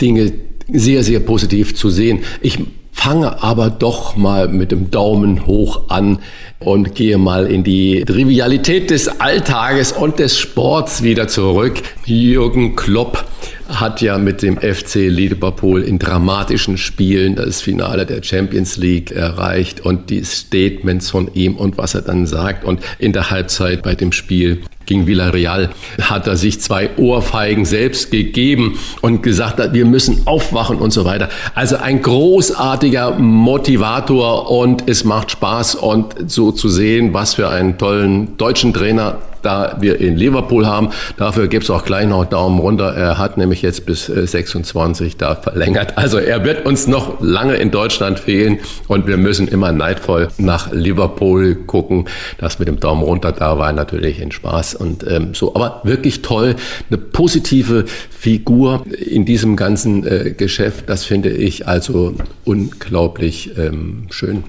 Dinge 0.00 0.32
sehr, 0.70 1.02
sehr 1.02 1.18
positiv 1.20 1.74
zu 1.74 1.90
sehen. 1.90 2.20
Ich 2.40 2.60
fange 2.92 3.42
aber 3.42 3.70
doch 3.70 4.16
mal 4.16 4.48
mit 4.48 4.70
dem 4.70 4.90
Daumen 4.90 5.46
hoch 5.46 5.88
an 5.88 6.20
und 6.60 6.94
gehe 6.94 7.18
mal 7.18 7.46
in 7.46 7.62
die 7.62 8.04
Trivialität 8.04 8.90
des 8.90 9.08
Alltages 9.20 9.92
und 9.92 10.18
des 10.18 10.38
Sports 10.38 11.02
wieder 11.02 11.28
zurück. 11.28 11.80
Jürgen 12.04 12.74
Klopp 12.74 13.24
hat 13.68 14.00
ja 14.00 14.18
mit 14.18 14.42
dem 14.42 14.56
FC 14.56 14.94
Liverpool 15.08 15.82
in 15.82 15.98
dramatischen 15.98 16.78
Spielen 16.78 17.36
das 17.36 17.60
Finale 17.60 18.06
der 18.06 18.22
Champions 18.22 18.76
League 18.76 19.10
erreicht 19.10 19.80
und 19.80 20.10
die 20.10 20.24
Statements 20.24 21.10
von 21.10 21.30
ihm 21.34 21.56
und 21.56 21.76
was 21.76 21.94
er 21.94 22.02
dann 22.02 22.26
sagt 22.26 22.64
und 22.64 22.80
in 22.98 23.12
der 23.12 23.30
Halbzeit 23.30 23.82
bei 23.82 23.94
dem 23.94 24.12
Spiel 24.12 24.62
gegen 24.88 25.06
Villarreal 25.06 25.68
hat 26.00 26.26
er 26.26 26.36
sich 26.36 26.60
zwei 26.60 26.90
Ohrfeigen 26.96 27.66
selbst 27.66 28.10
gegeben 28.10 28.78
und 29.02 29.22
gesagt 29.22 29.60
hat, 29.60 29.74
wir 29.74 29.84
müssen 29.84 30.26
aufwachen 30.26 30.78
und 30.78 30.92
so 30.92 31.04
weiter. 31.04 31.28
Also 31.54 31.76
ein 31.76 32.00
großartiger 32.00 33.18
Motivator 33.18 34.50
und 34.50 34.88
es 34.88 35.04
macht 35.04 35.30
Spaß 35.30 35.74
und 35.74 36.30
so 36.30 36.47
zu 36.52 36.68
sehen, 36.68 37.14
was 37.14 37.34
für 37.34 37.48
einen 37.48 37.78
tollen 37.78 38.36
deutschen 38.36 38.72
Trainer 38.72 39.18
da 39.42 39.76
wir 39.80 40.00
in 40.00 40.16
Liverpool 40.16 40.66
haben. 40.66 40.90
Dafür 41.16 41.48
gibt 41.48 41.64
es 41.64 41.70
auch 41.70 41.84
gleich 41.84 42.06
noch 42.06 42.24
Daumen 42.24 42.58
runter. 42.58 42.94
Er 42.94 43.18
hat 43.18 43.36
nämlich 43.36 43.62
jetzt 43.62 43.86
bis 43.86 44.06
26 44.06 45.12
äh, 45.12 45.16
da 45.16 45.34
verlängert. 45.36 45.96
Also 45.96 46.18
er 46.18 46.44
wird 46.44 46.66
uns 46.66 46.86
noch 46.86 47.20
lange 47.20 47.54
in 47.56 47.70
Deutschland 47.70 48.18
fehlen 48.18 48.58
und 48.88 49.06
wir 49.06 49.16
müssen 49.16 49.48
immer 49.48 49.72
neidvoll 49.72 50.28
nach 50.38 50.72
Liverpool 50.72 51.54
gucken. 51.54 52.06
Das 52.38 52.58
mit 52.58 52.68
dem 52.68 52.80
Daumen 52.80 53.02
runter 53.02 53.32
da 53.32 53.58
war 53.58 53.72
natürlich 53.72 54.20
ein 54.22 54.32
Spaß 54.32 54.74
und 54.74 55.06
ähm, 55.08 55.34
so. 55.34 55.54
Aber 55.54 55.80
wirklich 55.84 56.22
toll, 56.22 56.56
eine 56.88 56.98
positive 56.98 57.84
Figur 58.10 58.84
in 58.86 59.24
diesem 59.24 59.56
ganzen 59.56 60.06
äh, 60.06 60.34
Geschäft. 60.36 60.88
Das 60.88 61.04
finde 61.04 61.30
ich 61.30 61.66
also 61.68 62.14
unglaublich 62.44 63.52
ähm, 63.56 64.06
schön. 64.10 64.44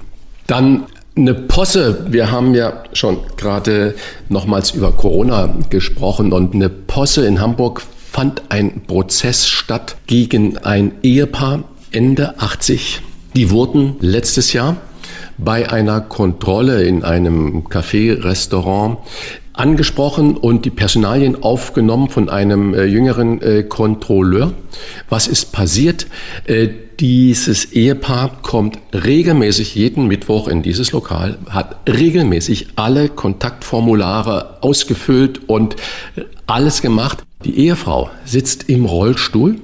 Dann 0.47 0.85
eine 1.19 1.33
Posse, 1.33 2.05
wir 2.09 2.31
haben 2.31 2.55
ja 2.55 2.83
schon 2.93 3.19
gerade 3.35 3.95
nochmals 4.29 4.71
über 4.71 4.91
Corona 4.93 5.53
gesprochen 5.69 6.31
und 6.31 6.53
eine 6.53 6.69
Posse 6.69 7.25
in 7.25 7.41
Hamburg 7.41 7.81
fand 8.11 8.43
ein 8.49 8.81
Prozess 8.87 9.47
statt 9.47 9.97
gegen 10.07 10.57
ein 10.57 10.93
Ehepaar 11.03 11.63
Ende 11.91 12.39
80. 12.39 13.01
Die 13.35 13.51
wurden 13.51 13.97
letztes 13.99 14.53
Jahr 14.53 14.77
bei 15.37 15.69
einer 15.69 16.01
Kontrolle 16.01 16.83
in 16.83 17.03
einem 17.03 17.65
Café-Restaurant 17.67 18.97
angesprochen 19.59 20.37
und 20.37 20.63
die 20.63 20.69
Personalien 20.69 21.43
aufgenommen 21.43 22.09
von 22.09 22.29
einem 22.29 22.73
äh, 22.73 22.85
jüngeren 22.85 23.41
äh, 23.41 23.63
Kontrolleur. 23.63 24.53
Was 25.09 25.27
ist 25.27 25.51
passiert? 25.51 26.07
Äh, 26.45 26.69
dieses 26.99 27.73
Ehepaar 27.73 28.41
kommt 28.41 28.79
regelmäßig 28.93 29.75
jeden 29.75 30.07
Mittwoch 30.07 30.47
in 30.47 30.63
dieses 30.63 30.91
Lokal, 30.91 31.37
hat 31.49 31.89
regelmäßig 31.89 32.67
alle 32.75 33.09
Kontaktformulare 33.09 34.57
ausgefüllt 34.61 35.47
und 35.47 35.75
alles 36.47 36.81
gemacht. 36.81 37.23
Die 37.45 37.57
Ehefrau 37.57 38.09
sitzt 38.25 38.67
im 38.67 38.85
Rollstuhl, 38.85 39.61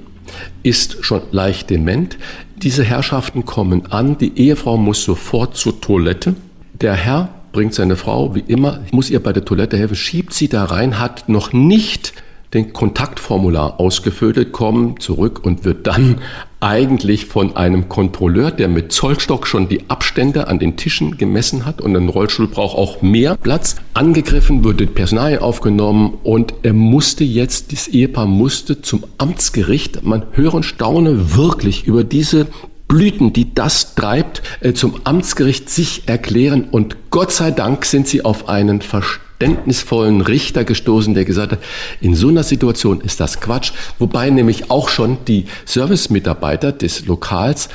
ist 0.62 1.04
schon 1.04 1.22
leicht 1.30 1.68
dement. 1.68 2.16
Diese 2.62 2.84
Herrschaften 2.84 3.44
kommen 3.44 3.86
an, 3.92 4.16
die 4.16 4.38
Ehefrau 4.38 4.78
muss 4.78 5.04
sofort 5.04 5.56
zur 5.56 5.80
Toilette. 5.80 6.34
Der 6.80 6.94
Herr 6.94 7.28
bringt 7.56 7.72
seine 7.72 7.96
Frau, 7.96 8.34
wie 8.34 8.44
immer, 8.48 8.80
muss 8.92 9.08
ihr 9.08 9.22
bei 9.22 9.32
der 9.32 9.42
Toilette 9.42 9.78
helfen, 9.78 9.96
schiebt 9.96 10.34
sie 10.34 10.48
da 10.48 10.64
rein, 10.64 10.98
hat 10.98 11.30
noch 11.30 11.54
nicht 11.54 12.12
den 12.52 12.74
Kontaktformular 12.74 13.80
ausgefüllt, 13.80 14.52
kommt 14.52 15.00
zurück 15.00 15.40
und 15.42 15.64
wird 15.64 15.86
dann 15.86 16.20
eigentlich 16.60 17.24
von 17.24 17.56
einem 17.56 17.88
Kontrolleur, 17.88 18.50
der 18.50 18.68
mit 18.68 18.92
Zollstock 18.92 19.46
schon 19.46 19.70
die 19.70 19.88
Abstände 19.88 20.48
an 20.48 20.58
den 20.58 20.76
Tischen 20.76 21.16
gemessen 21.16 21.64
hat 21.64 21.80
und 21.80 21.96
ein 21.96 22.10
Rollstuhl 22.10 22.48
braucht 22.48 22.76
auch 22.76 23.00
mehr 23.00 23.38
Platz, 23.38 23.76
angegriffen, 23.94 24.62
wurde 24.62 24.86
Personal 24.86 25.38
aufgenommen 25.38 26.18
und 26.24 26.52
er 26.62 26.74
musste 26.74 27.24
jetzt, 27.24 27.72
das 27.72 27.88
Ehepaar 27.88 28.26
musste 28.26 28.82
zum 28.82 29.02
Amtsgericht, 29.16 30.04
man 30.04 30.24
höre 30.32 30.52
und 30.52 30.64
staune 30.64 31.34
wirklich 31.36 31.86
über 31.86 32.04
diese 32.04 32.48
Blüten, 32.88 33.32
die 33.32 33.54
das 33.54 33.94
treibt, 33.94 34.42
äh, 34.60 34.72
zum 34.72 35.00
Amtsgericht 35.04 35.68
sich 35.68 36.04
erklären. 36.06 36.68
Und 36.70 36.96
Gott 37.10 37.32
sei 37.32 37.50
Dank 37.50 37.84
sind 37.84 38.06
sie 38.06 38.24
auf 38.24 38.48
einen 38.48 38.80
verständnisvollen 38.80 40.20
Richter 40.20 40.64
gestoßen, 40.64 41.14
der 41.14 41.24
gesagt 41.24 41.52
hat, 41.52 41.58
in 42.00 42.14
so 42.14 42.28
einer 42.28 42.42
Situation 42.42 43.00
ist 43.00 43.20
das 43.20 43.40
Quatsch, 43.40 43.72
wobei 43.98 44.30
nämlich 44.30 44.70
auch 44.70 44.88
schon 44.88 45.18
die 45.26 45.46
Servicemitarbeiter 45.64 46.72
des 46.72 47.06
Lokals 47.06 47.68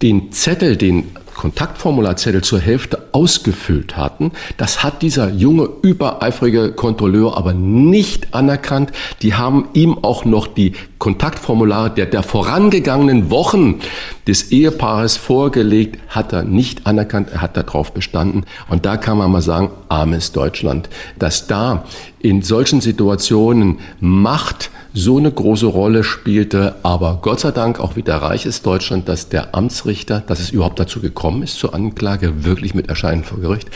den 0.00 0.32
Zettel, 0.32 0.76
den 0.76 1.10
Kontaktformularzettel 1.34 2.42
zur 2.42 2.60
Hälfte 2.60 3.08
ausgefüllt 3.12 3.96
hatten. 3.96 4.32
Das 4.56 4.82
hat 4.82 5.02
dieser 5.02 5.30
junge, 5.30 5.68
übereifrige 5.82 6.72
Kontrolleur 6.72 7.36
aber 7.36 7.52
nicht 7.52 8.34
anerkannt. 8.34 8.92
Die 9.22 9.34
haben 9.34 9.68
ihm 9.74 9.98
auch 10.02 10.24
noch 10.24 10.46
die 10.46 10.72
Kontaktformulare 10.98 11.90
der, 11.90 12.06
der 12.06 12.22
vorangegangenen 12.22 13.30
Wochen 13.30 13.80
des 14.28 14.52
Ehepaares 14.52 15.16
vorgelegt, 15.16 15.98
hat 16.08 16.32
er 16.32 16.44
nicht 16.44 16.86
anerkannt, 16.86 17.30
er 17.32 17.42
hat 17.42 17.56
darauf 17.56 17.92
bestanden. 17.92 18.44
Und 18.68 18.86
da 18.86 18.96
kann 18.96 19.18
man 19.18 19.32
mal 19.32 19.42
sagen, 19.42 19.70
armes 19.88 20.30
Deutschland, 20.32 20.88
dass 21.18 21.48
da 21.48 21.84
in 22.22 22.42
solchen 22.42 22.80
Situationen 22.80 23.80
Macht 24.00 24.70
so 24.94 25.18
eine 25.18 25.30
große 25.30 25.66
Rolle 25.66 26.04
spielte. 26.04 26.76
Aber 26.82 27.18
Gott 27.20 27.40
sei 27.40 27.50
Dank 27.50 27.80
auch 27.80 27.96
wieder 27.96 28.16
reich 28.16 28.46
ist 28.46 28.64
Deutschland, 28.64 29.08
dass 29.08 29.28
der 29.28 29.54
Amtsrichter, 29.54 30.22
dass 30.26 30.38
es 30.38 30.50
überhaupt 30.50 30.78
dazu 30.78 31.00
gekommen 31.00 31.42
ist 31.42 31.58
zur 31.58 31.74
Anklage, 31.74 32.44
wirklich 32.44 32.74
mit 32.74 32.88
Erscheinen 32.88 33.24
vor 33.24 33.40
Gericht, 33.40 33.70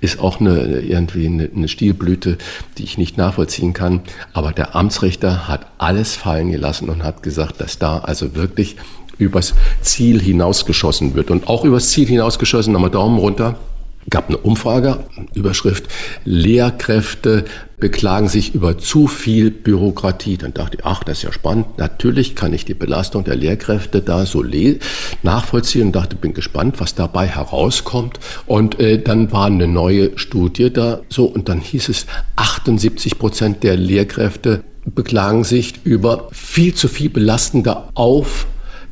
ist 0.00 0.18
auch 0.18 0.40
eine, 0.40 0.80
irgendwie 0.80 1.26
eine, 1.26 1.48
eine 1.54 1.68
Stilblüte, 1.68 2.38
die 2.78 2.84
ich 2.84 2.98
nicht 2.98 3.16
nachvollziehen 3.16 3.72
kann. 3.72 4.00
Aber 4.32 4.52
der 4.52 4.74
Amtsrichter 4.74 5.46
hat 5.46 5.66
alles 5.78 6.16
fallen 6.16 6.50
gelassen 6.50 6.88
und 6.88 7.04
hat 7.04 7.22
gesagt, 7.22 7.60
dass 7.60 7.78
da 7.78 7.98
also 7.98 8.34
wirklich 8.34 8.76
übers 9.18 9.54
Ziel 9.82 10.20
hinausgeschossen 10.20 11.14
wird. 11.14 11.30
Und 11.30 11.46
auch 11.46 11.64
übers 11.64 11.90
Ziel 11.90 12.08
hinausgeschossen, 12.08 12.72
nochmal 12.72 12.90
Daumen 12.90 13.18
runter, 13.18 13.56
gab 14.10 14.28
eine 14.28 14.38
Umfrage, 14.38 15.04
Überschrift, 15.34 15.88
Lehrkräfte 16.24 17.44
beklagen 17.78 18.28
sich 18.28 18.54
über 18.54 18.78
zu 18.78 19.06
viel 19.08 19.50
Bürokratie. 19.50 20.36
Dann 20.36 20.54
dachte 20.54 20.78
ich, 20.78 20.86
ach, 20.86 21.02
das 21.04 21.18
ist 21.18 21.24
ja 21.24 21.32
spannend. 21.32 21.78
Natürlich 21.78 22.36
kann 22.36 22.52
ich 22.52 22.64
die 22.64 22.74
Belastung 22.74 23.24
der 23.24 23.36
Lehrkräfte 23.36 24.02
da 24.02 24.24
so 24.24 24.44
nachvollziehen 25.22 25.86
und 25.86 25.96
dachte, 25.96 26.16
bin 26.16 26.34
gespannt, 26.34 26.76
was 26.78 26.94
dabei 26.94 27.26
herauskommt. 27.26 28.20
Und 28.46 28.78
äh, 28.78 29.02
dann 29.02 29.32
war 29.32 29.46
eine 29.46 29.66
neue 29.66 30.16
Studie 30.16 30.72
da 30.72 31.00
so 31.08 31.24
und 31.24 31.48
dann 31.48 31.60
hieß 31.60 31.88
es, 31.88 32.06
78 32.36 33.18
Prozent 33.18 33.62
der 33.62 33.76
Lehrkräfte 33.76 34.62
beklagen 34.84 35.44
sich 35.44 35.74
über 35.84 36.28
viel 36.32 36.74
zu 36.74 36.88
viel 36.88 37.08
belastende 37.08 37.84
Auf 37.94 38.46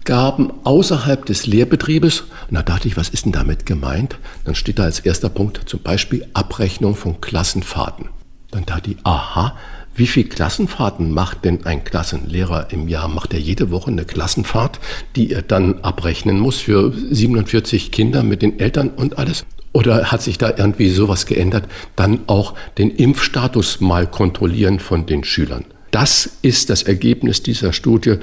Gaben 0.05 0.53
außerhalb 0.65 1.25
des 1.27 1.47
Lehrbetriebes. 1.47 2.25
Und 2.49 2.55
da 2.57 2.63
dachte 2.63 2.89
ich, 2.89 2.97
was 2.97 3.09
ist 3.09 3.25
denn 3.25 3.33
damit 3.33 3.67
gemeint? 3.67 4.19
Dann 4.45 4.55
steht 4.55 4.79
da 4.79 4.85
als 4.85 5.01
erster 5.01 5.29
Punkt 5.29 5.63
zum 5.67 5.81
Beispiel 5.81 6.27
Abrechnung 6.33 6.95
von 6.95 7.21
Klassenfahrten. 7.21 8.09
Dann 8.51 8.67
dachte 8.67 8.93
ich, 8.93 8.97
aha, 9.05 9.57
wie 9.95 10.07
viel 10.07 10.25
Klassenfahrten 10.25 11.13
macht 11.13 11.45
denn 11.45 11.67
ein 11.67 11.85
Klassenlehrer 11.85 12.69
im 12.71 12.89
Jahr? 12.89 13.09
Macht 13.09 13.35
er 13.35 13.41
jede 13.41 13.71
Woche 13.71 13.91
eine 13.91 14.05
Klassenfahrt, 14.05 14.81
die 15.17 15.33
er 15.33 15.43
dann 15.43 15.81
abrechnen 15.81 16.39
muss 16.39 16.59
für 16.59 16.93
47 16.93 17.91
Kinder 17.93 18.23
mit 18.23 18.43
den 18.43 18.59
Eltern 18.59 18.89
und 18.91 19.19
alles? 19.19 19.45
Oder 19.73 20.11
hat 20.11 20.23
sich 20.23 20.39
da 20.39 20.53
irgendwie 20.57 20.91
sowas 20.91 21.27
geändert? 21.27 21.69
Dann 21.97 22.21
auch 22.27 22.55
den 22.79 22.91
Impfstatus 22.91 23.81
mal 23.81 24.07
kontrollieren 24.07 24.81
von 24.81 25.07
den 25.07 25.23
Schülern. 25.23 25.65
Das 25.91 26.39
ist 26.43 26.71
das 26.71 26.83
Ergebnis 26.83 27.43
dieser 27.43 27.73
Studie. 27.73 28.17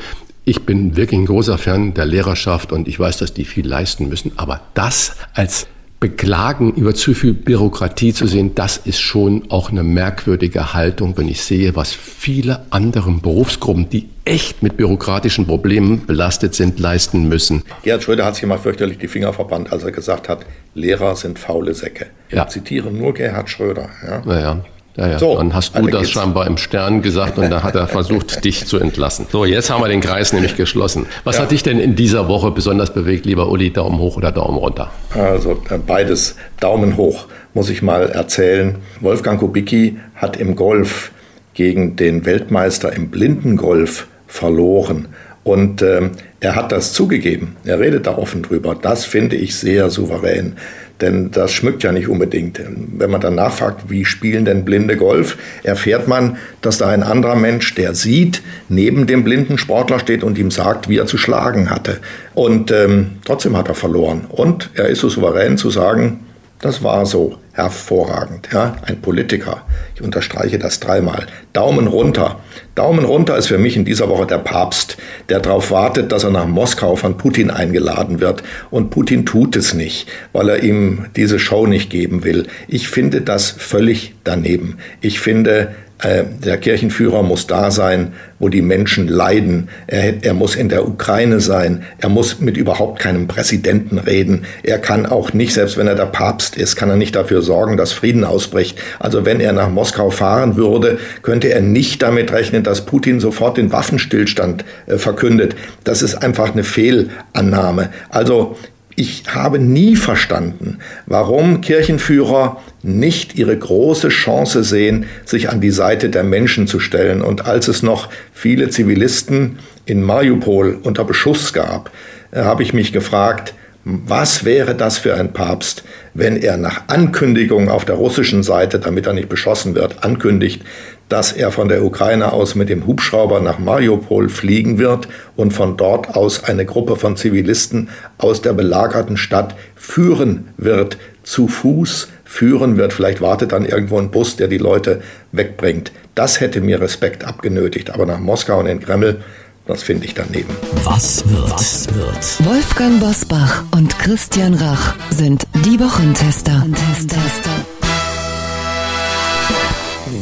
Ich 0.50 0.62
bin 0.62 0.96
wirklich 0.96 1.20
ein 1.20 1.26
großer 1.26 1.58
Fan 1.58 1.94
der 1.94 2.06
Lehrerschaft 2.06 2.72
und 2.72 2.88
ich 2.88 2.98
weiß, 2.98 3.18
dass 3.18 3.34
die 3.34 3.44
viel 3.44 3.68
leisten 3.68 4.08
müssen. 4.08 4.32
Aber 4.38 4.62
das 4.76 5.18
als 5.34 5.68
beklagen, 6.00 6.72
über 6.72 6.96
zu 6.96 7.14
viel 7.14 7.34
Bürokratie 7.34 8.14
zu 8.14 8.28
sehen, 8.28 8.56
das 8.56 8.78
ist 8.78 9.02
schon 9.02 9.52
auch 9.52 9.72
eine 9.72 9.84
merkwürdige 9.84 10.74
Haltung, 10.74 11.18
wenn 11.18 11.28
ich 11.28 11.42
sehe, 11.42 11.76
was 11.76 11.92
viele 11.92 12.62
andere 12.70 13.12
Berufsgruppen, 13.12 13.90
die 13.90 14.08
echt 14.24 14.64
mit 14.64 14.78
bürokratischen 14.78 15.46
Problemen 15.46 16.06
belastet 16.06 16.56
sind, 16.56 16.80
leisten 16.80 17.28
müssen. 17.28 17.64
Gerhard 17.84 18.04
Schröder 18.04 18.24
hat 18.24 18.36
sich 18.36 18.44
immer 18.44 18.58
fürchterlich 18.58 19.00
die 19.00 19.10
Finger 19.10 19.34
verbannt, 19.34 19.74
als 19.74 19.84
er 19.84 19.92
gesagt 19.92 20.30
hat, 20.30 20.46
Lehrer 20.76 21.18
sind 21.18 21.40
faule 21.40 21.74
Säcke. 21.74 22.06
Ja. 22.32 22.44
Ich 22.44 22.52
zitiere 22.52 22.90
nur 22.90 23.14
Gerhard 23.14 23.50
Schröder. 23.50 23.90
Ja. 24.02 24.22
Naja. 24.24 24.66
Ja, 24.98 25.08
ja. 25.08 25.20
So, 25.20 25.38
dann 25.38 25.54
hast 25.54 25.78
du 25.78 25.86
das 25.88 26.02
geht's. 26.02 26.12
scheinbar 26.12 26.48
im 26.48 26.58
Stern 26.58 27.04
gesagt 27.04 27.38
und 27.38 27.52
da 27.52 27.62
hat 27.62 27.76
er 27.76 27.88
versucht, 27.88 28.44
dich 28.46 28.66
zu 28.66 28.80
entlassen. 28.80 29.28
So, 29.32 29.46
jetzt 29.46 29.70
haben 29.70 29.84
wir 29.84 29.90
den 29.90 30.02
Kreis 30.02 30.34
nämlich 30.34 30.56
geschlossen. 30.56 31.06
Was 31.24 31.38
ja. 31.38 31.44
hat 31.44 31.52
dich 31.52 31.62
denn 31.62 31.80
in 31.80 31.96
dieser 31.96 32.28
Woche 32.28 32.50
besonders 32.50 32.92
bewegt, 32.94 33.26
lieber 33.28 33.50
Uli? 33.50 33.72
Daumen 33.72 34.00
hoch 34.00 34.18
oder 34.18 34.32
Daumen 34.32 34.58
runter? 34.58 34.90
Also 35.14 35.62
äh, 35.70 35.78
beides. 35.78 36.36
Daumen 36.60 36.98
hoch, 36.98 37.28
muss 37.54 37.70
ich 37.70 37.84
mal 37.84 38.10
erzählen. 38.10 38.76
Wolfgang 39.00 39.40
Kubicki 39.40 40.00
hat 40.16 40.36
im 40.38 40.56
Golf 40.56 41.12
gegen 41.54 41.96
den 41.96 42.26
Weltmeister 42.26 42.92
im 42.92 43.10
Blindengolf 43.10 44.08
verloren. 44.26 45.10
Und 45.44 45.82
ähm, 45.82 46.12
er 46.40 46.56
hat 46.56 46.72
das 46.72 46.94
zugegeben. 46.94 47.56
Er 47.66 47.80
redet 47.80 48.08
da 48.08 48.18
offen 48.18 48.42
drüber. 48.44 48.76
Das 48.80 49.06
finde 49.06 49.36
ich 49.36 49.56
sehr 49.56 49.90
souverän. 49.90 50.58
Denn 51.02 51.30
das 51.32 51.52
schmückt 51.52 51.84
ja 51.84 51.92
nicht 51.92 52.08
unbedingt. 52.08 52.60
Wenn 52.60 53.12
man 53.12 53.22
dann 53.22 53.36
nachfragt, 53.36 53.90
wie 53.90 54.04
spielen 54.04 54.46
denn 54.46 54.66
Blinde 54.66 54.98
Golf, 54.98 55.38
erfährt 55.64 56.08
man, 56.08 56.38
dass 56.62 56.80
da 56.80 56.88
ein 56.88 57.04
anderer 57.04 57.36
Mensch, 57.36 57.76
der 57.76 57.94
sieht, 57.94 58.42
neben 58.68 59.06
dem 59.06 59.24
blinden 59.24 59.58
Sportler 59.58 60.00
steht 60.00 60.24
und 60.24 60.38
ihm 60.38 60.50
sagt, 60.50 60.90
wie 60.90 60.98
er 60.98 61.06
zu 61.06 61.18
schlagen 61.18 61.70
hatte. 61.70 62.00
Und 62.34 62.72
ähm, 62.72 63.18
trotzdem 63.26 63.56
hat 63.56 63.68
er 63.68 63.76
verloren. 63.76 64.26
Und 64.30 64.72
er 64.74 64.88
ist 64.88 65.02
so 65.02 65.10
souverän 65.10 65.58
zu 65.58 65.70
sagen, 65.70 66.22
das 66.60 66.84
war 66.84 67.06
so 67.06 67.38
hervorragend. 67.58 68.50
Ja? 68.54 68.78
Ein 68.84 69.02
Politiker. 69.02 69.64
Ich 69.96 70.02
unterstreiche 70.02 70.60
das 70.60 70.80
dreimal. 70.80 71.26
Daumen 71.54 71.88
runter. 71.88 72.40
Daumen 72.76 73.04
runter 73.04 73.36
ist 73.36 73.48
für 73.48 73.58
mich 73.58 73.76
in 73.76 73.84
dieser 73.84 74.10
Woche 74.10 74.28
der 74.28 74.38
Papst, 74.38 74.98
der 75.30 75.40
darauf 75.40 75.72
wartet, 75.72 76.12
dass 76.12 76.24
er 76.24 76.30
nach 76.30 76.46
Moskau 76.46 76.96
von 76.96 77.18
Putin 77.18 77.50
eingeladen 77.50 78.20
wird. 78.20 78.44
Und 78.70 78.92
Putin 78.92 79.26
tut 79.26 79.56
es 79.56 79.74
nicht, 79.74 80.08
weil 80.34 80.50
er 80.50 80.64
ihm 80.64 81.08
diese 81.16 81.40
Show 81.40 81.66
nicht 81.66 81.90
geben 81.90 82.24
will. 82.24 82.46
Ich 82.68 82.90
finde 82.90 83.22
das 83.22 83.50
völlig 83.50 84.14
daneben. 84.24 84.78
Ich 85.02 85.20
finde, 85.20 85.74
der 86.04 86.58
Kirchenführer 86.58 87.24
muss 87.24 87.48
da 87.48 87.72
sein, 87.72 88.14
wo 88.38 88.50
die 88.50 88.62
Menschen 88.62 89.08
leiden. 89.08 89.70
Er, 89.88 90.24
er, 90.24 90.36
muss 90.36 90.56
in 90.56 90.70
der 90.70 90.88
Ukraine 90.88 91.40
sein. 91.40 91.84
Er 91.98 92.10
muss 92.10 92.40
mit 92.40 92.56
überhaupt 92.56 93.00
keinem 93.00 93.28
Präsidenten 93.28 93.98
reden. 93.98 94.46
Er 94.62 94.78
kann 94.78 95.08
auch 95.08 95.34
nicht, 95.34 95.54
selbst 95.54 95.76
wenn 95.76 95.88
er 95.88 95.96
der 95.96 96.06
Papst 96.06 96.56
ist, 96.56 96.76
kann 96.76 96.92
er 96.92 96.98
nicht 96.98 97.16
dafür 97.16 97.42
sorgen, 97.42 97.78
dass 97.78 97.94
Frieden 97.94 98.26
ausbricht. 98.26 98.78
Also 99.00 99.26
wenn 99.26 99.40
er 99.40 99.54
nach 99.54 99.70
Moskau 99.70 100.12
fahren 100.12 100.56
würde, 100.56 101.00
könnte 101.24 101.52
er 101.52 101.62
nicht 101.62 102.04
damit 102.04 102.32
rechnen, 102.32 102.62
dass 102.62 102.86
Putin 102.86 103.20
sofort 103.20 103.58
den 103.58 103.72
Waffenstillstand 103.72 104.66
äh, 104.86 104.98
verkündet. 104.98 105.56
Das 105.84 106.04
ist 106.04 106.16
einfach 106.16 106.54
eine 106.54 106.64
Fehlannahme. 106.64 107.90
Also 108.10 108.56
ich 109.00 109.26
habe 109.28 109.60
nie 109.60 109.96
verstanden, 109.96 110.80
warum 111.06 111.62
Kirchenführer 111.62 112.60
nicht 112.82 113.36
ihre 113.38 113.56
große 113.56 114.10
Chance 114.10 114.64
sehen, 114.64 115.06
sich 115.24 115.50
an 115.50 115.62
die 115.62 115.70
Seite 115.70 116.10
der 116.10 116.24
Menschen 116.24 116.66
zu 116.66 116.80
stellen. 116.80 117.22
Und 117.22 117.46
als 117.46 117.68
es 117.68 117.84
noch 117.84 118.10
viele 118.34 118.70
Zivilisten 118.70 119.60
in 119.86 120.02
Mariupol 120.02 120.80
unter 120.82 121.06
Beschuss 121.06 121.54
gab, 121.54 121.92
äh, 122.32 122.42
habe 122.42 122.64
ich 122.64 122.74
mich 122.74 122.92
gefragt, 122.92 123.54
was 123.84 124.44
wäre 124.44 124.74
das 124.74 124.98
für 124.98 125.14
ein 125.14 125.32
Papst, 125.32 125.84
wenn 126.16 126.36
er 126.36 126.58
nach 126.58 126.88
Ankündigung 126.88 127.70
auf 127.70 127.86
der 127.86 127.96
russischen 127.96 128.42
Seite, 128.42 128.80
damit 128.80 129.06
er 129.06 129.14
nicht 129.14 129.30
beschossen 129.30 129.76
wird, 129.76 130.04
ankündigt, 130.04 130.64
dass 131.10 131.32
er 131.32 131.52
von 131.52 131.70
der 131.70 131.84
Ukraine 131.84 132.34
aus 132.34 132.56
mit 132.56 132.70
dem 132.70 132.86
Hubschrauber 132.86 133.40
nach 133.40 133.60
Mariupol 133.60 134.30
fliegen 134.30 134.78
wird 134.78 135.08
und 135.36 135.54
von 135.54 135.78
dort 135.78 136.16
aus 136.16 136.44
eine 136.44 136.66
Gruppe 136.66 136.96
von 136.96 137.16
Zivilisten 137.16 137.90
aus 138.18 138.42
der 138.42 138.54
belagerten 138.54 139.18
Stadt 139.18 139.56
führen 139.76 140.50
wird, 140.58 140.98
zu 141.24 141.48
Fuß 141.48 142.10
führen 142.26 142.78
wird. 142.78 142.94
Vielleicht 142.94 143.22
wartet 143.22 143.52
dann 143.54 143.66
irgendwo 143.66 144.00
ein 144.00 144.12
Bus, 144.12 144.36
der 144.36 144.48
die 144.48 144.58
Leute 144.58 145.02
wegbringt. 145.32 145.92
Das 146.16 146.40
hätte 146.40 146.62
mir 146.62 146.82
Respekt 146.82 147.24
abgenötigt. 147.26 147.92
Aber 147.92 148.06
nach 148.06 148.20
Moskau 148.20 148.60
und 148.60 148.66
den 148.66 148.82
Kreml, 148.82 149.22
das 149.66 149.84
finde 149.84 150.06
ich 150.06 150.14
daneben. 150.14 150.50
Was 150.84 151.28
wird? 151.30 151.52
Was 151.52 151.88
wird? 151.94 152.46
Wolfgang 152.46 153.00
Bosbach 153.00 153.64
und 153.76 153.98
Christian 154.00 154.54
Rach 154.54 154.96
sind 155.10 155.46
die 155.66 155.80
Wochentester. 155.80 156.66
Wochentester 156.68 157.77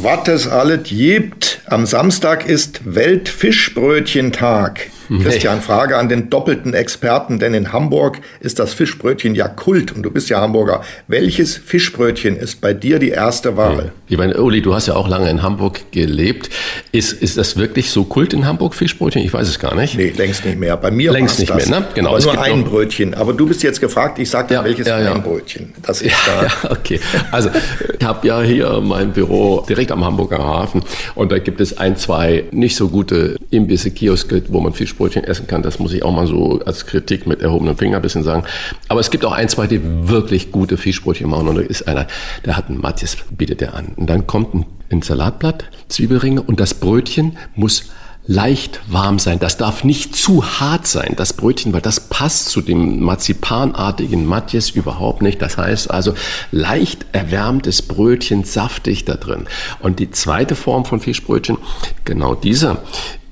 was 0.02 0.28
es 0.28 0.48
alles 0.48 0.84
gibt. 0.84 1.60
Am 1.66 1.86
Samstag 1.86 2.48
ist 2.48 2.80
Weltfischbrötchentag. 2.84 4.90
Christian, 5.08 5.60
Frage 5.60 5.96
an 5.96 6.08
den 6.08 6.30
doppelten 6.30 6.74
Experten, 6.74 7.38
denn 7.38 7.54
in 7.54 7.72
Hamburg 7.72 8.18
ist 8.40 8.58
das 8.58 8.74
Fischbrötchen 8.74 9.34
ja 9.34 9.48
Kult 9.48 9.92
und 9.92 10.02
du 10.02 10.10
bist 10.10 10.28
ja 10.28 10.40
Hamburger. 10.40 10.82
Welches 11.08 11.56
Fischbrötchen 11.56 12.36
ist 12.36 12.60
bei 12.60 12.72
dir 12.72 12.98
die 12.98 13.10
erste 13.10 13.56
Wahl? 13.56 13.92
Ich 14.08 14.16
meine, 14.16 14.40
Uli, 14.40 14.62
du 14.62 14.74
hast 14.74 14.86
ja 14.86 14.94
auch 14.94 15.08
lange 15.08 15.28
in 15.30 15.42
Hamburg 15.42 15.90
gelebt. 15.90 16.50
Ist, 16.92 17.12
ist 17.12 17.36
das 17.36 17.56
wirklich 17.56 17.90
so 17.90 18.04
Kult 18.04 18.32
in 18.32 18.46
Hamburg, 18.46 18.74
Fischbrötchen? 18.74 19.22
Ich 19.22 19.32
weiß 19.32 19.48
es 19.48 19.58
gar 19.58 19.74
nicht. 19.74 19.96
Nee, 19.96 20.12
längst 20.16 20.44
nicht 20.44 20.58
mehr. 20.58 20.76
Bei 20.76 20.90
mir 20.90 21.12
längst 21.12 21.38
nicht 21.38 21.50
das. 21.50 21.68
mehr, 21.68 21.80
ne? 21.80 21.86
Genau. 21.94 22.10
Aber 22.16 22.20
nur 22.20 22.40
ein 22.40 22.64
Brötchen. 22.64 23.14
Aber 23.14 23.32
du 23.32 23.46
bist 23.46 23.62
jetzt 23.62 23.80
gefragt, 23.80 24.18
ich 24.18 24.30
sage 24.30 24.48
dir, 24.48 24.54
ja, 24.54 24.64
welches 24.64 24.86
ja, 24.86 25.00
ja. 25.00 25.14
ein 25.14 25.22
Brötchen. 25.22 25.72
Das 25.82 26.02
ist 26.02 26.12
ja, 26.12 26.48
da. 26.62 26.70
okay. 26.70 27.00
Also, 27.30 27.50
ich 27.98 28.04
habe 28.04 28.26
ja 28.26 28.42
hier 28.42 28.80
mein 28.80 29.12
Büro 29.12 29.64
direkt 29.68 29.90
am 29.92 30.04
Hamburger 30.04 30.38
Hafen 30.38 30.82
und 31.14 31.32
da 31.32 31.38
gibt 31.38 31.60
es 31.60 31.78
ein, 31.78 31.96
zwei 31.96 32.44
nicht 32.52 32.76
so 32.76 32.88
gute 32.88 33.36
Imbisse, 33.50 33.90
Kioske, 33.90 34.42
wo 34.48 34.60
man 34.60 34.72
Fischbrötchen 34.96 35.24
essen 35.24 35.46
kann. 35.46 35.62
Das 35.62 35.78
muss 35.78 35.92
ich 35.92 36.02
auch 36.02 36.12
mal 36.12 36.26
so 36.26 36.60
als 36.64 36.86
Kritik 36.86 37.26
mit 37.26 37.42
erhobenem 37.42 37.76
Finger 37.76 37.96
ein 37.96 38.02
bisschen 38.02 38.24
sagen. 38.24 38.44
Aber 38.88 39.00
es 39.00 39.10
gibt 39.10 39.24
auch 39.24 39.32
ein, 39.32 39.48
zwei, 39.48 39.66
die 39.66 39.80
wirklich 40.08 40.50
gute 40.50 40.76
Fischbrötchen 40.76 41.28
machen. 41.28 41.48
Und 41.48 41.56
da 41.56 41.62
ist 41.62 41.86
einer, 41.86 42.06
der 42.44 42.56
hat 42.56 42.68
einen 42.68 42.80
Matthias, 42.80 43.18
bietet 43.30 43.60
er 43.60 43.74
an. 43.74 43.92
Und 43.96 44.08
dann 44.08 44.26
kommt 44.26 44.54
ein, 44.54 44.66
ein 44.90 45.02
Salatblatt, 45.02 45.64
Zwiebelringe 45.88 46.40
und 46.40 46.60
das 46.60 46.74
Brötchen 46.74 47.36
muss 47.54 47.90
leicht 48.28 48.80
warm 48.88 49.18
sein. 49.20 49.38
Das 49.38 49.56
darf 49.56 49.84
nicht 49.84 50.16
zu 50.16 50.44
hart 50.44 50.86
sein, 50.86 51.12
das 51.16 51.34
Brötchen, 51.34 51.72
weil 51.72 51.80
das 51.80 52.00
passt 52.08 52.48
zu 52.48 52.60
dem 52.60 53.00
marzipanartigen 53.00 54.26
Matjes 54.26 54.70
überhaupt 54.70 55.22
nicht. 55.22 55.40
Das 55.42 55.58
heißt 55.58 55.90
also 55.90 56.14
leicht 56.50 57.06
erwärmtes 57.12 57.82
Brötchen, 57.82 58.42
saftig 58.42 59.04
da 59.04 59.14
drin. 59.14 59.44
Und 59.78 60.00
die 60.00 60.10
zweite 60.10 60.56
Form 60.56 60.84
von 60.86 60.98
Fischbrötchen, 60.98 61.58
genau 62.04 62.34
diese, 62.34 62.78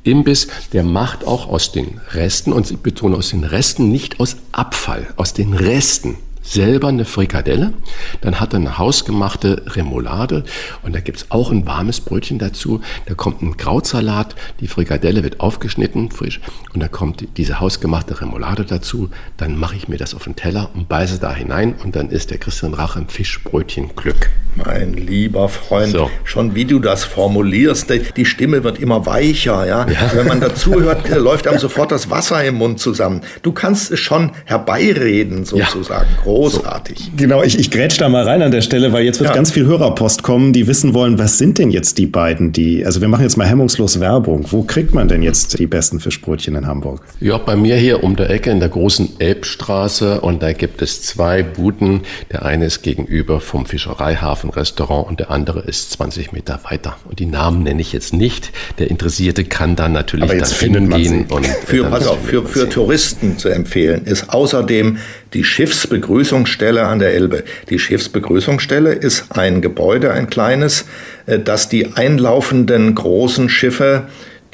Imbiss, 0.05 0.49
der 0.73 0.85
macht 0.85 1.27
auch 1.27 1.49
aus 1.49 1.73
den 1.73 2.01
Resten, 2.13 2.53
und 2.53 2.71
ich 2.71 2.79
betone 2.79 3.17
aus 3.17 3.31
den 3.31 3.45
Resten, 3.45 3.91
nicht 3.91 4.21
aus 4.21 4.37
Abfall, 4.53 5.09
aus 5.17 5.33
den 5.33 5.55
Resten 5.55 6.17
selber 6.45 6.89
eine 6.89 7.07
Frikadelle, 7.07 7.73
dann 8.21 8.39
hat 8.39 8.53
er 8.53 8.61
eine 8.61 8.79
hausgemachte 8.79 9.63
Remoulade 9.67 10.45
und 10.83 10.95
da 10.95 11.01
gibt's 11.01 11.27
auch 11.31 11.51
ein 11.51 11.67
warmes 11.67 12.01
Brötchen 12.01 12.39
dazu. 12.39 12.83
Da 13.07 13.15
kommt 13.15 13.43
ein 13.43 13.57
Krautsalat, 13.57 14.37
die 14.61 14.69
Frikadelle 14.69 15.25
wird 15.25 15.41
aufgeschnitten, 15.41 16.11
frisch, 16.11 16.41
und 16.75 16.81
da 16.81 16.89
kommt 16.89 17.27
diese 17.39 17.61
hausgemachte 17.61 18.21
Remoulade 18.21 18.65
dazu. 18.65 19.11
Dann 19.39 19.59
mache 19.59 19.77
ich 19.77 19.89
mir 19.89 19.97
das 19.97 20.15
auf 20.15 20.25
den 20.25 20.37
Teller 20.37 20.71
und 20.75 20.89
beiße 20.89 21.19
da 21.19 21.35
hinein 21.35 21.75
und 21.83 21.97
dann 21.97 22.11
ist 22.11 22.31
der 22.31 22.39
Christian 22.39 22.75
Rache 22.75 23.01
im 23.01 23.09
Fischbrötchen 23.09 23.97
Glück. 23.97 24.31
Mein 24.57 24.93
lieber 24.95 25.49
Freund, 25.49 25.93
so. 25.93 26.11
schon 26.23 26.55
wie 26.55 26.65
du 26.65 26.79
das 26.79 27.05
formulierst, 27.05 27.91
die 28.17 28.25
Stimme 28.25 28.63
wird 28.63 28.79
immer 28.79 29.05
weicher. 29.05 29.67
Ja? 29.67 29.89
ja. 29.89 30.11
Wenn 30.15 30.29
man 30.29 30.41
dazuhört, 30.41 31.09
läuft 31.09 31.49
einem 31.49 31.59
sofort 31.59 31.91
das 31.91 32.11
Wasser 32.11 32.45
im 32.45 32.57
Mund 32.57 32.79
zusammen. 32.79 33.23
Du 33.43 33.53
kannst 33.53 33.91
es 33.91 33.99
schon 33.99 34.31
herbeireden, 34.45 35.45
sozusagen. 35.45 36.09
Ja. 36.25 36.33
Großartig. 36.35 36.99
So. 36.99 37.11
Genau, 37.17 37.43
ich, 37.45 37.59
ich 37.59 37.71
grätsch 37.71 37.99
da 37.99 38.09
mal 38.09 38.25
rein 38.25 38.43
an 38.43 38.51
der 38.51 38.61
Stelle, 38.61 38.93
weil 38.93 39.05
jetzt 39.05 39.21
wird 39.21 39.31
ja. 39.31 39.35
ganz 39.35 39.53
viel 39.53 39.67
Hörerpost 39.67 40.25
kommen, 40.25 40.53
die 40.53 40.67
wissen 40.67 40.93
wollen, 40.93 41.17
was 41.17 41.39
sind 41.39 41.59
denn 41.59 41.71
jetzt 41.71 41.97
die 41.99 42.07
beiden, 42.07 42.51
die, 42.51 42.85
also 42.85 43.01
wir 43.01 43.07
machen 43.09 43.23
jetzt 43.23 43.37
mal 43.37 43.47
hemmungslos 43.47 44.01
Werbung. 44.01 44.45
Wo 44.51 44.63
kriegt 44.63 44.95
man 44.95 45.07
denn 45.07 45.23
jetzt 45.23 45.59
die 45.59 45.69
besten 45.69 46.01
Fischbrötchen 46.01 46.57
in 46.57 46.67
Hamburg? 46.67 47.03
Ja, 47.21 47.39
bei 47.39 47.55
mir 47.55 47.77
hier 47.77 48.03
um 48.03 48.17
der 48.17 48.31
Ecke 48.31 48.51
in 48.51 48.59
der 48.59 48.69
großen 48.69 49.21
Elbstraße 49.21 50.21
und 50.23 50.43
da 50.43 50.53
gibt 50.53 50.83
es 50.83 51.03
zwei 51.03 51.45
Buden. 51.45 52.01
Der 52.33 52.45
eine 52.45 52.67
ist 52.67 52.83
gegenüber 52.83 53.41
vom 53.41 53.65
Fischereihafen-Restaurant 53.65 55.07
und 55.07 55.21
der 55.21 55.31
andere 55.31 55.61
ist 55.61 55.93
20 55.93 56.33
Meter 56.33 56.59
weiter. 56.69 56.97
Und 57.09 57.21
die 57.21 57.27
Namen 57.27 57.63
nenne 57.63 57.81
ich 57.81 57.93
jetzt 57.93 58.13
nicht. 58.13 58.51
Der 58.79 58.91
Interessierte 58.91 59.45
kann 59.45 59.77
dann 59.77 59.93
natürlich 59.93 60.25
Aber 60.25 60.37
jetzt 60.37 60.61
dann 60.61 60.93
hingehen. 60.93 61.27
Und 61.29 61.47
für, 61.47 61.85
pass 61.85 62.09
auf, 62.09 62.25
für, 62.25 62.45
für 62.45 62.69
Touristen 62.69 63.39
zu 63.39 63.51
empfehlen 63.51 64.05
ist 64.05 64.31
außerdem 64.31 64.99
die 65.35 65.45
Schiffsbegrüßungsstelle 65.45 66.87
an 66.87 67.01
der 67.01 67.13
Elbe. 67.13 67.45
Die 67.69 67.79
Schiffsbegrüßungsstelle 67.79 68.93
ist 68.93 69.37
ein 69.37 69.61
Gebäude, 69.61 70.13
ein 70.13 70.29
kleines, 70.29 70.87
äh, 71.27 71.39
das 71.39 71.69
die 71.69 71.95
einlaufenden 71.95 72.95
großen 72.95 73.49
Schiffe, 73.49 74.05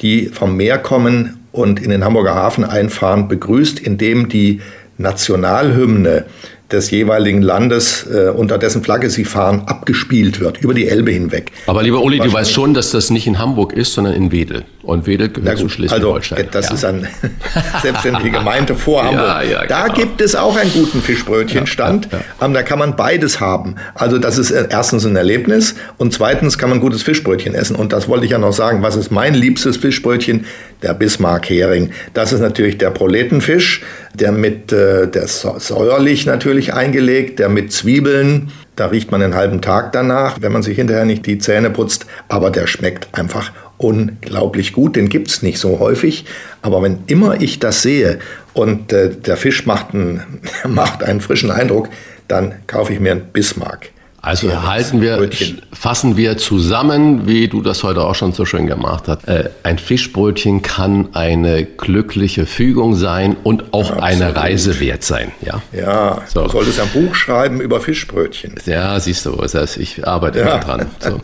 die 0.01 0.25
vom 0.27 0.57
Meer 0.57 0.79
kommen 0.79 1.39
und 1.51 1.79
in 1.81 1.91
den 1.91 2.03
Hamburger 2.03 2.35
Hafen 2.35 2.65
einfahren, 2.65 3.27
begrüßt, 3.27 3.79
indem 3.79 4.29
die 4.29 4.61
Nationalhymne 4.97 6.25
des 6.71 6.91
jeweiligen 6.91 7.41
Landes, 7.41 8.05
äh, 8.07 8.29
unter 8.29 8.57
dessen 8.57 8.83
Flagge 8.83 9.09
sie 9.09 9.25
fahren, 9.25 9.63
abgespielt 9.65 10.39
wird, 10.39 10.59
über 10.59 10.73
die 10.73 10.87
Elbe 10.87 11.11
hinweg. 11.11 11.51
Aber 11.67 11.83
lieber 11.83 12.01
Uli, 12.01 12.19
du 12.19 12.31
weißt 12.31 12.51
schon, 12.51 12.73
dass 12.73 12.91
das 12.91 13.09
nicht 13.09 13.27
in 13.27 13.39
Hamburg 13.39 13.73
ist, 13.73 13.93
sondern 13.93 14.13
in 14.13 14.31
Wedel. 14.31 14.63
Und 14.83 15.05
Wedel 15.05 15.29
gehört 15.29 15.59
zu 15.59 15.69
Schleswig-Holstein. 15.69 16.37
Also, 16.39 16.49
das 16.51 16.69
ja. 16.69 16.75
ist 16.75 16.85
eine 16.85 17.07
selbstständige 17.81 18.31
Gemeinde 18.31 18.75
vor 18.75 19.03
Hamburg. 19.03 19.23
Ja, 19.23 19.41
ja, 19.43 19.65
da 19.65 19.83
genau. 19.83 19.95
gibt 19.95 20.21
es 20.21 20.35
auch 20.35 20.57
einen 20.57 20.71
guten 20.73 21.01
Fischbrötchenstand. 21.01 22.09
Ähm, 22.41 22.53
da 22.53 22.63
kann 22.63 22.79
man 22.79 22.95
beides 22.95 23.39
haben. 23.39 23.75
Also 23.93 24.17
das 24.17 24.37
ist 24.37 24.51
erstens 24.51 25.05
ein 25.05 25.15
Erlebnis 25.15 25.75
und 25.97 26.13
zweitens 26.13 26.57
kann 26.57 26.69
man 26.69 26.79
gutes 26.79 27.03
Fischbrötchen 27.03 27.53
essen. 27.53 27.75
Und 27.75 27.93
das 27.93 28.07
wollte 28.07 28.25
ich 28.25 28.31
ja 28.31 28.39
noch 28.39 28.53
sagen. 28.53 28.81
Was 28.81 28.95
ist 28.95 29.11
mein 29.11 29.33
liebstes 29.35 29.77
Fischbrötchen? 29.77 30.45
Der 30.81 30.95
Bismarck-Hering. 30.95 31.91
Das 32.15 32.33
ist 32.33 32.39
natürlich 32.39 32.79
der 32.79 32.89
Proletenfisch, 32.89 33.83
der 34.13 34.31
mit, 34.31 34.71
äh, 34.71 35.07
der 35.07 35.27
säuerlich 35.27 36.25
natürlich 36.25 36.73
eingelegt, 36.73 37.39
der 37.39 37.49
mit 37.49 37.71
Zwiebeln, 37.71 38.51
da 38.75 38.87
riecht 38.87 39.11
man 39.11 39.21
einen 39.21 39.35
halben 39.35 39.61
Tag 39.61 39.91
danach, 39.91 40.41
wenn 40.41 40.51
man 40.51 40.63
sich 40.63 40.77
hinterher 40.77 41.05
nicht 41.05 41.25
die 41.25 41.37
Zähne 41.37 41.69
putzt, 41.69 42.05
aber 42.27 42.49
der 42.49 42.67
schmeckt 42.67 43.07
einfach 43.17 43.51
unglaublich 43.77 44.73
gut. 44.73 44.95
Den 44.95 45.09
gibt 45.09 45.29
es 45.29 45.41
nicht 45.41 45.59
so 45.59 45.79
häufig, 45.79 46.25
aber 46.61 46.81
wenn 46.81 46.99
immer 47.07 47.41
ich 47.41 47.59
das 47.59 47.81
sehe 47.81 48.19
und 48.53 48.93
äh, 48.93 49.09
der 49.09 49.37
Fisch 49.37 49.65
macht, 49.65 49.93
einen, 49.93 50.41
macht 50.67 51.03
einen 51.03 51.21
frischen 51.21 51.51
Eindruck, 51.51 51.89
dann 52.27 52.55
kaufe 52.67 52.93
ich 52.93 52.99
mir 52.99 53.11
einen 53.11 53.25
Bismarck. 53.33 53.89
Also 54.23 54.49
ja, 54.49 54.67
halten 54.67 55.01
wir, 55.01 55.17
Brötchen. 55.17 55.63
fassen 55.73 56.15
wir 56.15 56.37
zusammen, 56.37 57.25
wie 57.25 57.47
du 57.47 57.63
das 57.63 57.83
heute 57.83 58.03
auch 58.03 58.13
schon 58.13 58.33
so 58.33 58.45
schön 58.45 58.67
gemacht 58.67 59.05
hast. 59.07 59.27
Äh, 59.27 59.49
ein 59.63 59.79
Fischbrötchen 59.79 60.61
kann 60.61 61.09
eine 61.13 61.65
glückliche 61.65 62.45
Fügung 62.45 62.93
sein 62.93 63.35
und 63.43 63.73
auch 63.73 63.89
Absolut. 63.89 64.03
eine 64.03 64.35
Reise 64.35 64.79
wert 64.79 65.03
sein. 65.03 65.31
Ja, 65.41 65.63
ja 65.71 66.21
so. 66.27 66.43
du 66.43 66.49
solltest 66.49 66.79
ein 66.79 66.89
Buch 66.89 67.15
schreiben 67.15 67.61
über 67.61 67.81
Fischbrötchen. 67.81 68.55
Ja, 68.67 68.99
siehst 68.99 69.25
du, 69.25 69.31
das 69.31 69.55
heißt, 69.55 69.77
ich 69.77 70.07
arbeite 70.07 70.39
ja. 70.39 70.59
dran. 70.59 70.85
So. 70.99 71.19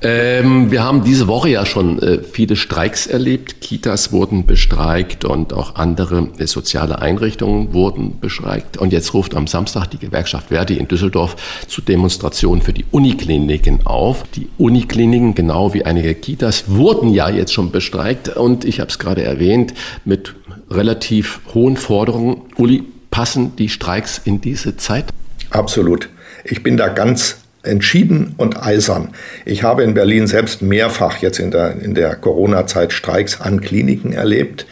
ähm, 0.00 0.70
wir 0.70 0.82
haben 0.82 1.04
diese 1.04 1.28
Woche 1.28 1.50
ja 1.50 1.66
schon 1.66 2.00
äh, 2.00 2.22
viele 2.22 2.56
Streiks 2.56 3.06
erlebt. 3.06 3.60
Kitas 3.60 4.12
wurden 4.12 4.46
bestreikt 4.46 5.26
und 5.26 5.52
auch 5.52 5.74
andere 5.74 6.28
äh, 6.38 6.46
soziale 6.46 7.02
Einrichtungen 7.02 7.74
wurden 7.74 8.18
bestreikt. 8.18 8.78
Und 8.78 8.94
jetzt 8.94 9.12
ruft 9.12 9.34
am 9.34 9.46
Samstag 9.46 9.88
die 9.88 9.98
Gewerkschaft 9.98 10.48
Verdi 10.48 10.78
in 10.78 10.88
Düsseldorf 10.88 11.36
zu 11.68 11.82
Demonstrationen 11.82 12.13
Demonstration 12.14 12.62
für 12.62 12.72
die 12.72 12.84
Unikliniken 12.92 13.84
auf. 13.86 14.22
Die 14.36 14.48
Unikliniken, 14.56 15.34
genau 15.34 15.74
wie 15.74 15.84
einige 15.84 16.14
Kitas, 16.14 16.64
wurden 16.68 17.08
ja 17.08 17.28
jetzt 17.28 17.52
schon 17.52 17.72
bestreikt 17.72 18.28
und 18.28 18.64
ich 18.64 18.78
habe 18.78 18.88
es 18.88 19.00
gerade 19.00 19.24
erwähnt, 19.24 19.74
mit 20.04 20.36
relativ 20.70 21.40
hohen 21.54 21.76
Forderungen. 21.76 22.42
Uli, 22.56 22.84
passen 23.10 23.56
die 23.56 23.68
Streiks 23.68 24.20
in 24.24 24.40
diese 24.40 24.76
Zeit? 24.76 25.06
Absolut. 25.50 26.08
Ich 26.44 26.62
bin 26.62 26.76
da 26.76 26.86
ganz 26.86 27.38
entschieden 27.64 28.34
und 28.36 28.62
eisern. 28.62 29.08
Ich 29.44 29.64
habe 29.64 29.82
in 29.82 29.94
Berlin 29.94 30.28
selbst 30.28 30.62
mehrfach 30.62 31.18
jetzt 31.18 31.40
in 31.40 31.50
der, 31.50 31.80
in 31.80 31.96
der 31.96 32.14
Corona-Zeit 32.14 32.92
Streiks 32.92 33.40
an 33.40 33.60
Kliniken 33.60 34.12
erlebt. 34.12 34.66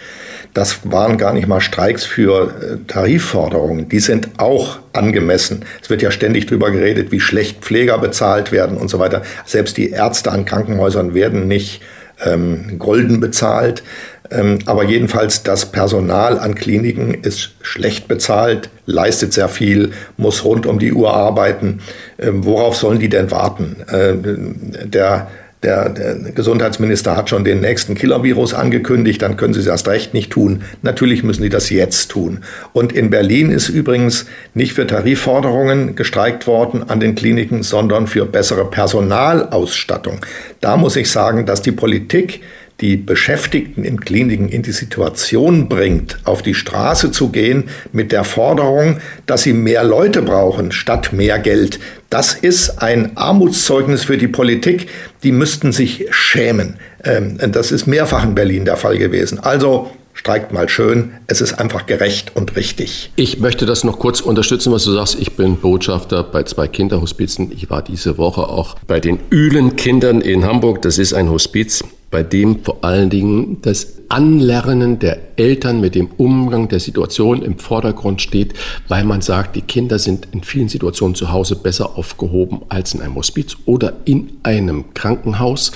Das 0.54 0.80
waren 0.84 1.16
gar 1.16 1.32
nicht 1.32 1.48
mal 1.48 1.60
Streiks 1.60 2.04
für 2.04 2.48
äh, 2.48 2.76
Tarifforderungen. 2.86 3.88
Die 3.88 4.00
sind 4.00 4.28
auch 4.36 4.80
angemessen. 4.92 5.64
Es 5.80 5.88
wird 5.88 6.02
ja 6.02 6.10
ständig 6.10 6.46
darüber 6.46 6.70
geredet, 6.70 7.10
wie 7.10 7.20
schlecht 7.20 7.62
Pfleger 7.62 7.98
bezahlt 7.98 8.52
werden 8.52 8.76
und 8.76 8.88
so 8.88 8.98
weiter. 8.98 9.22
Selbst 9.46 9.76
die 9.76 9.90
Ärzte 9.90 10.30
an 10.30 10.44
Krankenhäusern 10.44 11.14
werden 11.14 11.48
nicht 11.48 11.80
ähm, 12.24 12.78
golden 12.78 13.20
bezahlt. 13.20 13.82
Ähm, 14.30 14.60
aber 14.66 14.84
jedenfalls 14.84 15.42
das 15.42 15.66
Personal 15.72 16.38
an 16.38 16.54
Kliniken 16.54 17.14
ist 17.14 17.52
schlecht 17.60 18.08
bezahlt, 18.08 18.70
leistet 18.86 19.32
sehr 19.32 19.48
viel, 19.48 19.92
muss 20.16 20.44
rund 20.44 20.66
um 20.66 20.78
die 20.78 20.92
Uhr 20.92 21.14
arbeiten. 21.14 21.80
Ähm, 22.18 22.44
worauf 22.44 22.76
sollen 22.76 22.98
die 22.98 23.08
denn 23.08 23.30
warten? 23.30 23.76
Äh, 23.88 24.86
der 24.86 25.28
der, 25.62 25.88
der 25.90 26.14
Gesundheitsminister 26.32 27.16
hat 27.16 27.30
schon 27.30 27.44
den 27.44 27.60
nächsten 27.60 27.94
Killer-Virus 27.94 28.54
angekündigt, 28.54 29.22
dann 29.22 29.36
können 29.36 29.54
sie 29.54 29.60
es 29.60 29.66
erst 29.66 29.86
recht 29.88 30.12
nicht 30.14 30.30
tun. 30.32 30.62
Natürlich 30.82 31.22
müssen 31.22 31.42
sie 31.42 31.48
das 31.48 31.70
jetzt 31.70 32.10
tun. 32.10 32.40
Und 32.72 32.92
in 32.92 33.10
Berlin 33.10 33.50
ist 33.50 33.68
übrigens 33.68 34.26
nicht 34.54 34.72
für 34.72 34.86
Tarifforderungen 34.86 35.94
gestreikt 35.94 36.46
worden 36.46 36.88
an 36.88 37.00
den 37.00 37.14
Kliniken, 37.14 37.62
sondern 37.62 38.06
für 38.06 38.26
bessere 38.26 38.68
Personalausstattung. 38.68 40.24
Da 40.60 40.76
muss 40.76 40.96
ich 40.96 41.10
sagen, 41.10 41.46
dass 41.46 41.62
die 41.62 41.72
Politik 41.72 42.40
die 42.82 42.96
Beschäftigten 42.96 43.84
in 43.84 44.00
Kliniken 44.00 44.48
in 44.48 44.62
die 44.62 44.72
Situation 44.72 45.68
bringt, 45.68 46.18
auf 46.24 46.42
die 46.42 46.54
Straße 46.54 47.12
zu 47.12 47.30
gehen 47.30 47.64
mit 47.92 48.10
der 48.10 48.24
Forderung, 48.24 48.98
dass 49.26 49.42
sie 49.42 49.52
mehr 49.52 49.84
Leute 49.84 50.20
brauchen 50.20 50.72
statt 50.72 51.12
mehr 51.12 51.38
Geld. 51.38 51.78
Das 52.10 52.34
ist 52.34 52.82
ein 52.82 53.16
Armutszeugnis 53.16 54.04
für 54.04 54.18
die 54.18 54.28
Politik. 54.28 54.88
Die 55.22 55.32
müssten 55.32 55.72
sich 55.72 56.06
schämen. 56.10 56.74
Ähm, 57.04 57.38
das 57.52 57.70
ist 57.70 57.86
mehrfach 57.86 58.24
in 58.24 58.34
Berlin 58.34 58.64
der 58.64 58.76
Fall 58.76 58.98
gewesen. 58.98 59.38
Also 59.38 59.92
streikt 60.12 60.52
mal 60.52 60.68
schön. 60.68 61.12
Es 61.28 61.40
ist 61.40 61.54
einfach 61.54 61.86
gerecht 61.86 62.32
und 62.34 62.56
richtig. 62.56 63.12
Ich 63.14 63.38
möchte 63.38 63.64
das 63.64 63.84
noch 63.84 64.00
kurz 64.00 64.20
unterstützen, 64.20 64.72
was 64.72 64.84
du 64.84 64.90
sagst. 64.90 65.16
Ich 65.20 65.36
bin 65.36 65.56
Botschafter 65.56 66.24
bei 66.24 66.42
zwei 66.42 66.66
Kinderhospizen. 66.66 67.52
Ich 67.52 67.70
war 67.70 67.82
diese 67.82 68.18
Woche 68.18 68.48
auch 68.48 68.76
bei 68.88 68.98
den 68.98 69.20
Ühlen 69.30 69.76
Kindern 69.76 70.20
in 70.20 70.44
Hamburg. 70.44 70.82
Das 70.82 70.98
ist 70.98 71.14
ein 71.14 71.30
Hospiz 71.30 71.84
bei 72.12 72.22
dem 72.22 72.62
vor 72.62 72.84
allen 72.84 73.10
Dingen 73.10 73.58
das 73.62 74.02
Anlernen 74.08 74.98
der 74.98 75.18
Eltern 75.36 75.80
mit 75.80 75.94
dem 75.94 76.08
Umgang 76.18 76.68
der 76.68 76.78
Situation 76.78 77.40
im 77.40 77.58
Vordergrund 77.58 78.20
steht, 78.20 78.52
weil 78.86 79.04
man 79.04 79.22
sagt, 79.22 79.56
die 79.56 79.62
Kinder 79.62 79.98
sind 79.98 80.28
in 80.32 80.44
vielen 80.44 80.68
Situationen 80.68 81.14
zu 81.14 81.32
Hause 81.32 81.56
besser 81.56 81.96
aufgehoben 81.96 82.60
als 82.68 82.92
in 82.92 83.00
einem 83.00 83.16
Hospiz 83.16 83.56
oder 83.64 83.94
in 84.04 84.32
einem 84.42 84.92
Krankenhaus. 84.92 85.72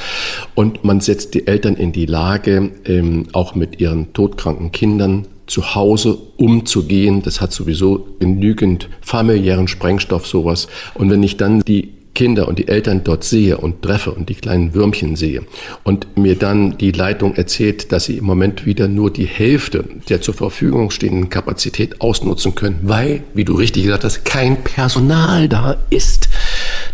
Und 0.55 0.85
man 0.85 1.01
setzt 1.01 1.33
die 1.33 1.47
Eltern 1.47 1.75
in 1.75 1.93
die 1.93 2.07
Lage, 2.07 2.71
ähm, 2.85 3.29
auch 3.33 3.55
mit 3.55 3.81
ihren 3.81 4.13
todkranken 4.13 4.71
Kindern 4.71 5.27
zu 5.47 5.75
Hause 5.75 6.19
umzugehen. 6.37 7.23
Das 7.23 7.41
hat 7.41 7.53
sowieso 7.53 8.07
genügend 8.19 8.91
familiären 9.01 9.69
Sprengstoff, 9.69 10.27
sowas. 10.27 10.69
Und 10.93 11.11
wenn 11.11 11.23
ich 11.23 11.39
dann 11.39 11.61
die 11.61 11.95
Kinder 12.17 12.49
und 12.49 12.59
die 12.59 12.67
Eltern 12.67 13.05
dort 13.05 13.23
sehe 13.23 13.59
und 13.59 13.83
treffe 13.83 14.11
und 14.11 14.29
die 14.29 14.35
kleinen 14.35 14.75
Würmchen 14.75 15.15
sehe 15.15 15.45
und 15.85 16.17
mir 16.17 16.35
dann 16.35 16.77
die 16.79 16.91
Leitung 16.91 17.37
erzählt, 17.37 17.93
dass 17.93 18.07
sie 18.07 18.17
im 18.17 18.25
Moment 18.25 18.67
wieder 18.67 18.89
nur 18.89 19.13
die 19.13 19.27
Hälfte 19.27 19.85
der 20.09 20.23
zur 20.23 20.35
Verfügung 20.35 20.91
stehenden 20.91 21.29
Kapazität 21.29 22.01
ausnutzen 22.01 22.55
können, 22.55 22.81
weil, 22.83 23.23
wie 23.35 23.45
du 23.45 23.55
richtig 23.55 23.85
gesagt 23.85 24.03
hast, 24.03 24.25
kein 24.25 24.65
Personal 24.65 25.49
da 25.49 25.77
ist, 25.91 26.31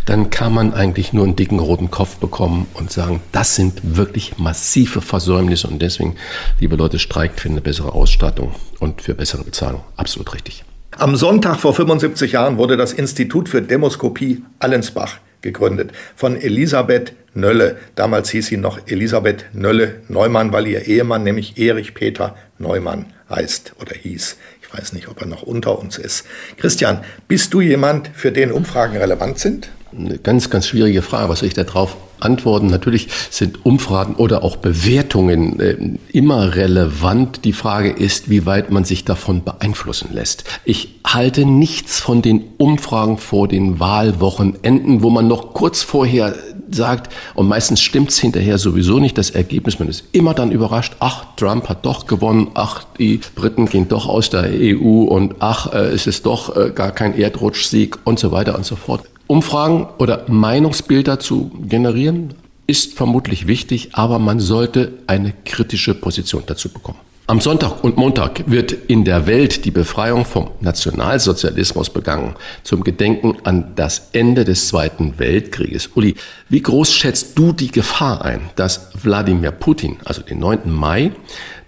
dann 0.06 0.30
kann 0.30 0.52
man 0.52 0.74
eigentlich 0.74 1.12
nur 1.12 1.24
einen 1.24 1.36
dicken 1.36 1.60
roten 1.60 1.90
Kopf 1.90 2.16
bekommen 2.16 2.66
und 2.74 2.90
sagen, 2.90 3.20
das 3.30 3.54
sind 3.54 3.80
wirklich 3.82 4.38
massive 4.38 5.00
Versäumnisse 5.00 5.68
und 5.68 5.80
deswegen, 5.80 6.16
liebe 6.58 6.74
Leute, 6.74 6.98
streikt 6.98 7.40
für 7.40 7.48
eine 7.48 7.60
bessere 7.60 7.92
Ausstattung 7.92 8.52
und 8.80 9.02
für 9.02 9.14
bessere 9.14 9.44
Bezahlung. 9.44 9.82
Absolut 9.96 10.34
richtig. 10.34 10.64
Am 10.98 11.16
Sonntag 11.16 11.58
vor 11.58 11.74
75 11.74 12.32
Jahren 12.32 12.58
wurde 12.58 12.76
das 12.76 12.92
Institut 12.92 13.48
für 13.48 13.62
Demoskopie 13.62 14.44
Allensbach 14.58 15.18
gegründet 15.40 15.90
von 16.14 16.38
Elisabeth 16.38 17.14
Nölle. 17.34 17.78
Damals 17.94 18.30
hieß 18.30 18.46
sie 18.46 18.58
noch 18.58 18.78
Elisabeth 18.86 19.46
Nölle 19.54 20.02
Neumann, 20.08 20.52
weil 20.52 20.66
ihr 20.66 20.86
Ehemann 20.86 21.24
nämlich 21.24 21.58
Erich 21.58 21.94
Peter 21.94 22.36
Neumann 22.58 23.06
heißt 23.30 23.72
oder 23.80 23.96
hieß. 23.96 24.36
Ich 24.60 24.78
weiß 24.78 24.92
nicht, 24.92 25.08
ob 25.08 25.20
er 25.22 25.26
noch 25.26 25.42
unter 25.42 25.78
uns 25.78 25.96
ist. 25.96 26.26
Christian, 26.58 27.02
bist 27.26 27.54
du 27.54 27.62
jemand, 27.62 28.10
für 28.12 28.30
den 28.30 28.52
Umfragen 28.52 28.98
relevant 28.98 29.38
sind? 29.38 29.70
Eine 29.96 30.18
ganz, 30.18 30.48
ganz 30.48 30.66
schwierige 30.66 31.02
Frage. 31.02 31.28
Was 31.28 31.40
soll 31.40 31.48
ich 31.48 31.54
da 31.54 31.64
drauf 31.64 31.96
antworten? 32.18 32.68
Natürlich 32.68 33.08
sind 33.30 33.66
Umfragen 33.66 34.14
oder 34.14 34.42
auch 34.42 34.56
Bewertungen 34.56 35.60
äh, 35.60 35.76
immer 36.12 36.54
relevant. 36.54 37.44
Die 37.44 37.52
Frage 37.52 37.90
ist, 37.90 38.30
wie 38.30 38.46
weit 38.46 38.70
man 38.70 38.84
sich 38.84 39.04
davon 39.04 39.44
beeinflussen 39.44 40.10
lässt. 40.12 40.44
Ich 40.64 41.00
halte 41.06 41.44
nichts 41.44 42.00
von 42.00 42.22
den 42.22 42.44
Umfragen 42.56 43.18
vor 43.18 43.48
den 43.48 43.80
Wahlwochenenden, 43.80 45.02
wo 45.02 45.10
man 45.10 45.28
noch 45.28 45.52
kurz 45.52 45.82
vorher 45.82 46.34
sagt, 46.70 47.12
und 47.34 47.48
meistens 47.48 47.82
stimmt 47.82 48.10
es 48.10 48.18
hinterher 48.18 48.56
sowieso 48.56 48.98
nicht, 48.98 49.18
das 49.18 49.28
Ergebnis, 49.28 49.78
man 49.78 49.88
ist 49.88 50.04
immer 50.12 50.32
dann 50.32 50.52
überrascht, 50.52 50.96
ach, 51.00 51.26
Trump 51.36 51.68
hat 51.68 51.84
doch 51.84 52.06
gewonnen, 52.06 52.50
ach, 52.54 52.84
die 52.98 53.20
Briten 53.34 53.66
gehen 53.66 53.88
doch 53.88 54.08
aus 54.08 54.30
der 54.30 54.48
EU 54.50 55.02
und 55.02 55.34
ach, 55.40 55.72
äh, 55.72 55.88
es 55.88 56.06
ist 56.06 56.24
doch 56.24 56.56
äh, 56.56 56.70
gar 56.70 56.92
kein 56.92 57.18
Erdrutschsieg 57.18 57.98
und 58.04 58.18
so 58.18 58.32
weiter 58.32 58.56
und 58.56 58.64
so 58.64 58.76
fort. 58.76 59.02
Umfragen 59.26 59.88
oder 59.98 60.24
Meinungsbilder 60.28 61.18
zu 61.18 61.50
generieren, 61.62 62.34
ist 62.66 62.94
vermutlich 62.94 63.46
wichtig, 63.46 63.90
aber 63.92 64.18
man 64.18 64.40
sollte 64.40 64.92
eine 65.06 65.32
kritische 65.44 65.94
Position 65.94 66.42
dazu 66.46 66.68
bekommen. 66.68 66.98
Am 67.28 67.40
Sonntag 67.40 67.84
und 67.84 67.96
Montag 67.96 68.50
wird 68.50 68.72
in 68.72 69.04
der 69.04 69.26
Welt 69.26 69.64
die 69.64 69.70
Befreiung 69.70 70.24
vom 70.24 70.50
Nationalsozialismus 70.60 71.88
begangen, 71.88 72.34
zum 72.64 72.82
Gedenken 72.82 73.36
an 73.44 73.72
das 73.76 74.08
Ende 74.12 74.44
des 74.44 74.68
Zweiten 74.68 75.18
Weltkrieges. 75.18 75.90
Uli, 75.94 76.16
wie 76.48 76.60
groß 76.60 76.92
schätzt 76.92 77.38
du 77.38 77.52
die 77.52 77.70
Gefahr 77.70 78.24
ein, 78.24 78.50
dass 78.56 78.90
Wladimir 79.02 79.52
Putin, 79.52 79.98
also 80.04 80.20
den 80.20 80.40
9. 80.40 80.70
Mai, 80.70 81.12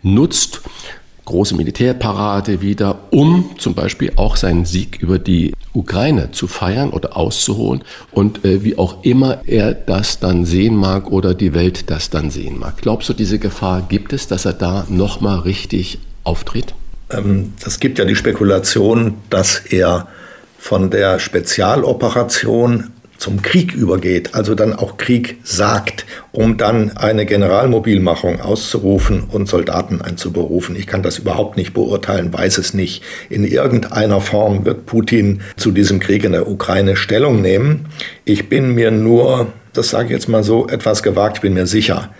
nutzt, 0.02 0.60
große 1.24 1.54
Militärparade 1.54 2.60
wieder, 2.60 2.98
um 3.10 3.50
zum 3.56 3.74
Beispiel 3.74 4.12
auch 4.16 4.36
seinen 4.36 4.64
Sieg 4.64 4.98
über 5.00 5.18
die 5.18 5.54
Ukraine 5.74 6.30
zu 6.30 6.46
feiern 6.46 6.90
oder 6.90 7.16
auszuholen 7.16 7.82
und 8.12 8.44
äh, 8.44 8.62
wie 8.62 8.78
auch 8.78 9.02
immer 9.02 9.42
er 9.46 9.74
das 9.74 10.20
dann 10.20 10.44
sehen 10.44 10.76
mag 10.76 11.10
oder 11.10 11.34
die 11.34 11.52
Welt 11.52 11.90
das 11.90 12.10
dann 12.10 12.30
sehen 12.30 12.58
mag. 12.58 12.78
Glaubst 12.78 13.08
du, 13.08 13.12
diese 13.12 13.38
Gefahr 13.38 13.82
gibt 13.82 14.12
es, 14.12 14.28
dass 14.28 14.44
er 14.44 14.52
da 14.52 14.86
nochmal 14.88 15.40
richtig 15.40 15.98
auftritt? 16.22 16.74
Ähm, 17.10 17.52
es 17.66 17.80
gibt 17.80 17.98
ja 17.98 18.04
die 18.04 18.16
Spekulation, 18.16 19.14
dass 19.30 19.58
er 19.58 20.08
von 20.58 20.90
der 20.90 21.18
Spezialoperation 21.18 22.93
zum 23.18 23.42
Krieg 23.42 23.74
übergeht, 23.74 24.34
also 24.34 24.54
dann 24.54 24.72
auch 24.72 24.96
Krieg 24.96 25.38
sagt, 25.44 26.06
um 26.32 26.56
dann 26.56 26.96
eine 26.96 27.26
Generalmobilmachung 27.26 28.40
auszurufen 28.40 29.24
und 29.30 29.48
Soldaten 29.48 30.02
einzuberufen. 30.02 30.76
Ich 30.76 30.86
kann 30.86 31.02
das 31.02 31.18
überhaupt 31.18 31.56
nicht 31.56 31.74
beurteilen, 31.74 32.32
weiß 32.32 32.58
es 32.58 32.74
nicht. 32.74 33.02
In 33.30 33.44
irgendeiner 33.44 34.20
Form 34.20 34.64
wird 34.64 34.86
Putin 34.86 35.42
zu 35.56 35.70
diesem 35.70 36.00
Krieg 36.00 36.24
in 36.24 36.32
der 36.32 36.48
Ukraine 36.48 36.96
Stellung 36.96 37.40
nehmen. 37.40 37.86
Ich 38.24 38.48
bin 38.48 38.74
mir 38.74 38.90
nur, 38.90 39.52
das 39.72 39.90
sage 39.90 40.06
ich 40.06 40.12
jetzt 40.12 40.28
mal 40.28 40.42
so, 40.44 40.68
etwas 40.68 41.02
gewagt, 41.02 41.40
bin 41.40 41.54
mir 41.54 41.66
sicher, 41.66 42.10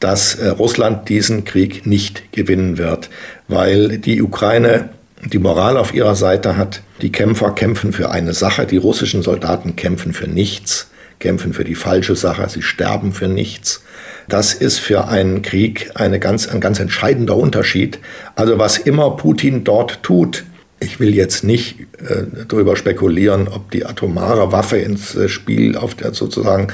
dass 0.00 0.34
äh, 0.34 0.48
Russland 0.48 1.08
diesen 1.08 1.44
Krieg 1.44 1.86
nicht 1.86 2.32
gewinnen 2.32 2.76
wird, 2.76 3.08
weil 3.48 3.98
die 3.98 4.20
Ukraine 4.20 4.90
die 5.24 5.38
Moral 5.38 5.76
auf 5.76 5.94
ihrer 5.94 6.14
Seite 6.14 6.56
hat. 6.56 6.82
Die 7.00 7.12
Kämpfer 7.12 7.52
kämpfen 7.52 7.92
für 7.92 8.10
eine 8.10 8.34
Sache, 8.34 8.66
die 8.66 8.76
russischen 8.76 9.22
Soldaten 9.22 9.76
kämpfen 9.76 10.12
für 10.12 10.26
nichts, 10.26 10.90
kämpfen 11.20 11.52
für 11.52 11.64
die 11.64 11.74
falsche 11.74 12.16
Sache, 12.16 12.48
sie 12.48 12.62
sterben 12.62 13.12
für 13.12 13.28
nichts. 13.28 13.82
Das 14.28 14.54
ist 14.54 14.78
für 14.78 15.08
einen 15.08 15.42
Krieg 15.42 15.90
eine 15.94 16.18
ganz, 16.18 16.48
ein 16.48 16.60
ganz 16.60 16.80
entscheidender 16.80 17.36
Unterschied. 17.36 17.98
Also 18.34 18.58
was 18.58 18.78
immer 18.78 19.16
Putin 19.16 19.64
dort 19.64 20.02
tut, 20.02 20.44
ich 20.80 20.98
will 20.98 21.14
jetzt 21.14 21.44
nicht 21.44 21.80
äh, 22.08 22.24
darüber 22.48 22.76
spekulieren, 22.76 23.46
ob 23.46 23.70
die 23.70 23.86
atomare 23.86 24.50
Waffe 24.50 24.78
ins 24.78 25.14
äh, 25.14 25.28
Spiel, 25.28 25.76
auf 25.76 25.94
der 25.94 26.12
sozusagen 26.12 26.68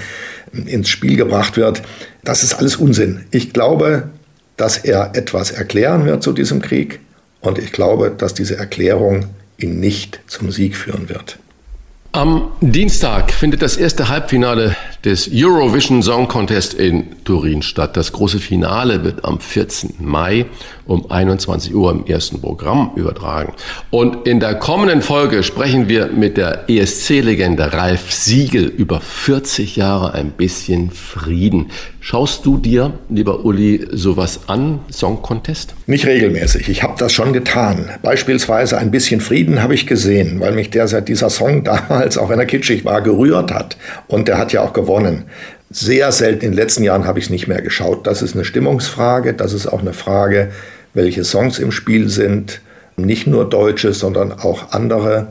ins 0.52 0.88
Spiel 0.88 1.16
gebracht 1.16 1.58
wird. 1.58 1.82
Das 2.24 2.42
ist 2.42 2.54
alles 2.54 2.76
Unsinn. 2.76 3.26
Ich 3.30 3.52
glaube, 3.52 4.08
dass 4.56 4.78
er 4.78 5.12
etwas 5.14 5.50
erklären 5.50 6.06
wird 6.06 6.22
zu 6.22 6.32
diesem 6.32 6.62
Krieg. 6.62 7.00
Und 7.40 7.58
ich 7.58 7.72
glaube, 7.72 8.10
dass 8.10 8.34
diese 8.34 8.56
Erklärung 8.56 9.26
ihn 9.58 9.80
nicht 9.80 10.20
zum 10.26 10.50
Sieg 10.50 10.76
führen 10.76 11.08
wird. 11.08 11.38
Am 12.12 12.52
Dienstag 12.60 13.32
findet 13.32 13.62
das 13.62 13.76
erste 13.76 14.08
Halbfinale 14.08 14.76
des 15.04 15.30
Eurovision 15.32 16.02
Song 16.02 16.28
Contest 16.28 16.74
in 16.74 17.06
Turin 17.24 17.62
statt. 17.62 17.96
Das 17.96 18.12
große 18.12 18.38
Finale 18.38 19.04
wird 19.04 19.24
am 19.24 19.40
14. 19.40 19.94
Mai 20.00 20.46
um 20.86 21.10
21 21.10 21.74
Uhr 21.74 21.92
im 21.92 22.06
ersten 22.06 22.40
Programm 22.40 22.92
übertragen. 22.96 23.52
Und 23.90 24.26
in 24.26 24.40
der 24.40 24.54
kommenden 24.54 25.02
Folge 25.02 25.42
sprechen 25.42 25.88
wir 25.88 26.06
mit 26.06 26.36
der 26.36 26.68
ESC-Legende 26.68 27.72
Ralf 27.74 28.10
Siegel 28.12 28.64
über 28.64 29.00
40 29.00 29.76
Jahre 29.76 30.14
ein 30.14 30.30
bisschen 30.30 30.90
Frieden. 30.90 31.66
Schaust 32.00 32.46
du 32.46 32.56
dir, 32.56 32.94
lieber 33.10 33.44
Uli, 33.44 33.86
sowas 33.92 34.40
an, 34.46 34.80
Song 34.90 35.20
Contest? 35.20 35.74
Nicht 35.86 36.06
regelmäßig. 36.06 36.70
Ich 36.70 36.82
habe 36.82 36.94
das 36.98 37.12
schon 37.12 37.34
getan. 37.34 37.90
Beispielsweise 38.02 38.78
ein 38.78 38.90
bisschen 38.90 39.20
Frieden 39.20 39.62
habe 39.62 39.74
ich 39.74 39.86
gesehen, 39.86 40.40
weil 40.40 40.52
mich 40.52 40.70
der, 40.70 40.86
dieser 41.02 41.28
Song 41.28 41.64
damals, 41.64 42.16
auch 42.16 42.30
wenn 42.30 42.38
er 42.38 42.46
kitschig 42.46 42.86
war, 42.86 43.02
gerührt 43.02 43.52
hat. 43.52 43.76
Und 44.06 44.26
der 44.26 44.38
hat 44.38 44.54
ja 44.54 44.62
auch 44.62 44.72
gewonnen. 44.72 44.87
Sehr 45.70 46.10
selten 46.12 46.46
in 46.46 46.52
den 46.52 46.56
letzten 46.56 46.82
Jahren 46.82 47.06
habe 47.06 47.18
ich 47.18 47.26
es 47.26 47.30
nicht 47.30 47.46
mehr 47.46 47.60
geschaut. 47.60 48.06
Das 48.06 48.22
ist 48.22 48.34
eine 48.34 48.44
Stimmungsfrage, 48.44 49.34
das 49.34 49.52
ist 49.52 49.66
auch 49.66 49.80
eine 49.80 49.92
Frage, 49.92 50.50
welche 50.94 51.24
Songs 51.24 51.58
im 51.58 51.72
Spiel 51.72 52.08
sind. 52.08 52.60
Nicht 52.96 53.26
nur 53.26 53.48
deutsche, 53.48 53.92
sondern 53.92 54.32
auch 54.32 54.72
andere. 54.72 55.28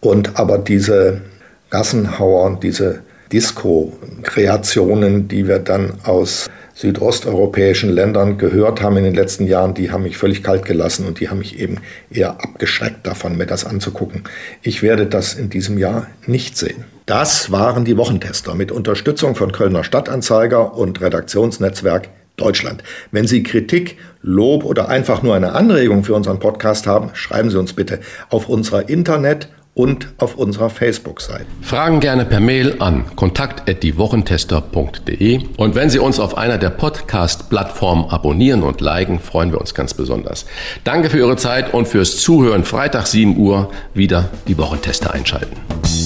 Und 0.00 0.38
aber 0.38 0.58
diese 0.58 1.22
Gassenhauer, 1.70 2.58
diese 2.62 3.00
Disco-Kreationen, 3.32 5.28
die 5.28 5.48
wir 5.48 5.60
dann 5.60 5.94
aus 6.04 6.50
südosteuropäischen 6.74 7.90
Ländern 7.90 8.38
gehört 8.38 8.82
haben 8.82 8.96
in 8.96 9.04
den 9.04 9.14
letzten 9.14 9.46
Jahren, 9.46 9.74
die 9.74 9.90
haben 9.90 10.02
mich 10.02 10.16
völlig 10.16 10.42
kalt 10.42 10.64
gelassen 10.64 11.06
und 11.06 11.20
die 11.20 11.28
haben 11.28 11.38
mich 11.38 11.58
eben 11.58 11.76
eher 12.10 12.32
abgeschreckt 12.42 13.06
davon, 13.06 13.36
mir 13.36 13.46
das 13.46 13.64
anzugucken. 13.64 14.24
Ich 14.62 14.82
werde 14.82 15.06
das 15.06 15.34
in 15.34 15.50
diesem 15.50 15.78
Jahr 15.78 16.06
nicht 16.26 16.56
sehen. 16.56 16.84
Das 17.10 17.50
waren 17.50 17.84
die 17.84 17.96
Wochentester 17.96 18.54
mit 18.54 18.70
Unterstützung 18.70 19.34
von 19.34 19.50
Kölner 19.50 19.82
Stadtanzeiger 19.82 20.76
und 20.76 21.00
Redaktionsnetzwerk 21.00 22.08
Deutschland. 22.36 22.84
Wenn 23.10 23.26
Sie 23.26 23.42
Kritik, 23.42 23.98
Lob 24.22 24.64
oder 24.64 24.88
einfach 24.88 25.20
nur 25.20 25.34
eine 25.34 25.54
Anregung 25.54 26.04
für 26.04 26.14
unseren 26.14 26.38
Podcast 26.38 26.86
haben, 26.86 27.10
schreiben 27.14 27.50
Sie 27.50 27.58
uns 27.58 27.72
bitte 27.72 27.98
auf 28.28 28.48
unserer 28.48 28.88
Internet- 28.88 29.48
und 29.74 30.08
auf 30.18 30.36
unserer 30.36 30.70
Facebook-Seite. 30.70 31.46
Fragen 31.62 31.98
gerne 32.00 32.24
per 32.24 32.40
Mail 32.40 32.76
an 32.80 33.04
kontakt@diewochentester.de 33.16 35.40
und 35.56 35.74
wenn 35.74 35.90
Sie 35.90 35.98
uns 35.98 36.20
auf 36.20 36.36
einer 36.36 36.58
der 36.58 36.70
Podcast-Plattformen 36.70 38.10
abonnieren 38.10 38.62
und 38.62 38.80
liken, 38.80 39.18
freuen 39.20 39.52
wir 39.52 39.60
uns 39.60 39.74
ganz 39.74 39.94
besonders. 39.94 40.46
Danke 40.84 41.10
für 41.10 41.18
Ihre 41.18 41.36
Zeit 41.36 41.72
und 41.72 41.86
fürs 41.88 42.18
Zuhören. 42.18 42.64
Freitag 42.64 43.06
7 43.06 43.36
Uhr 43.36 43.70
wieder 43.94 44.28
die 44.48 44.58
Wochentester 44.58 45.12
einschalten. 45.12 45.56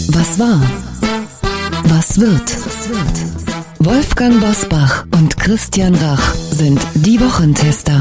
Was 0.09 0.39
war? 0.39 0.61
Was 1.85 2.21
wird? 2.21 2.55
Wolfgang 3.79 4.41
Bosbach 4.41 5.07
und 5.15 5.39
Christian 5.39 5.95
Rach 5.95 6.35
sind 6.35 6.81
die 6.95 7.21
Wochentester. 7.21 8.01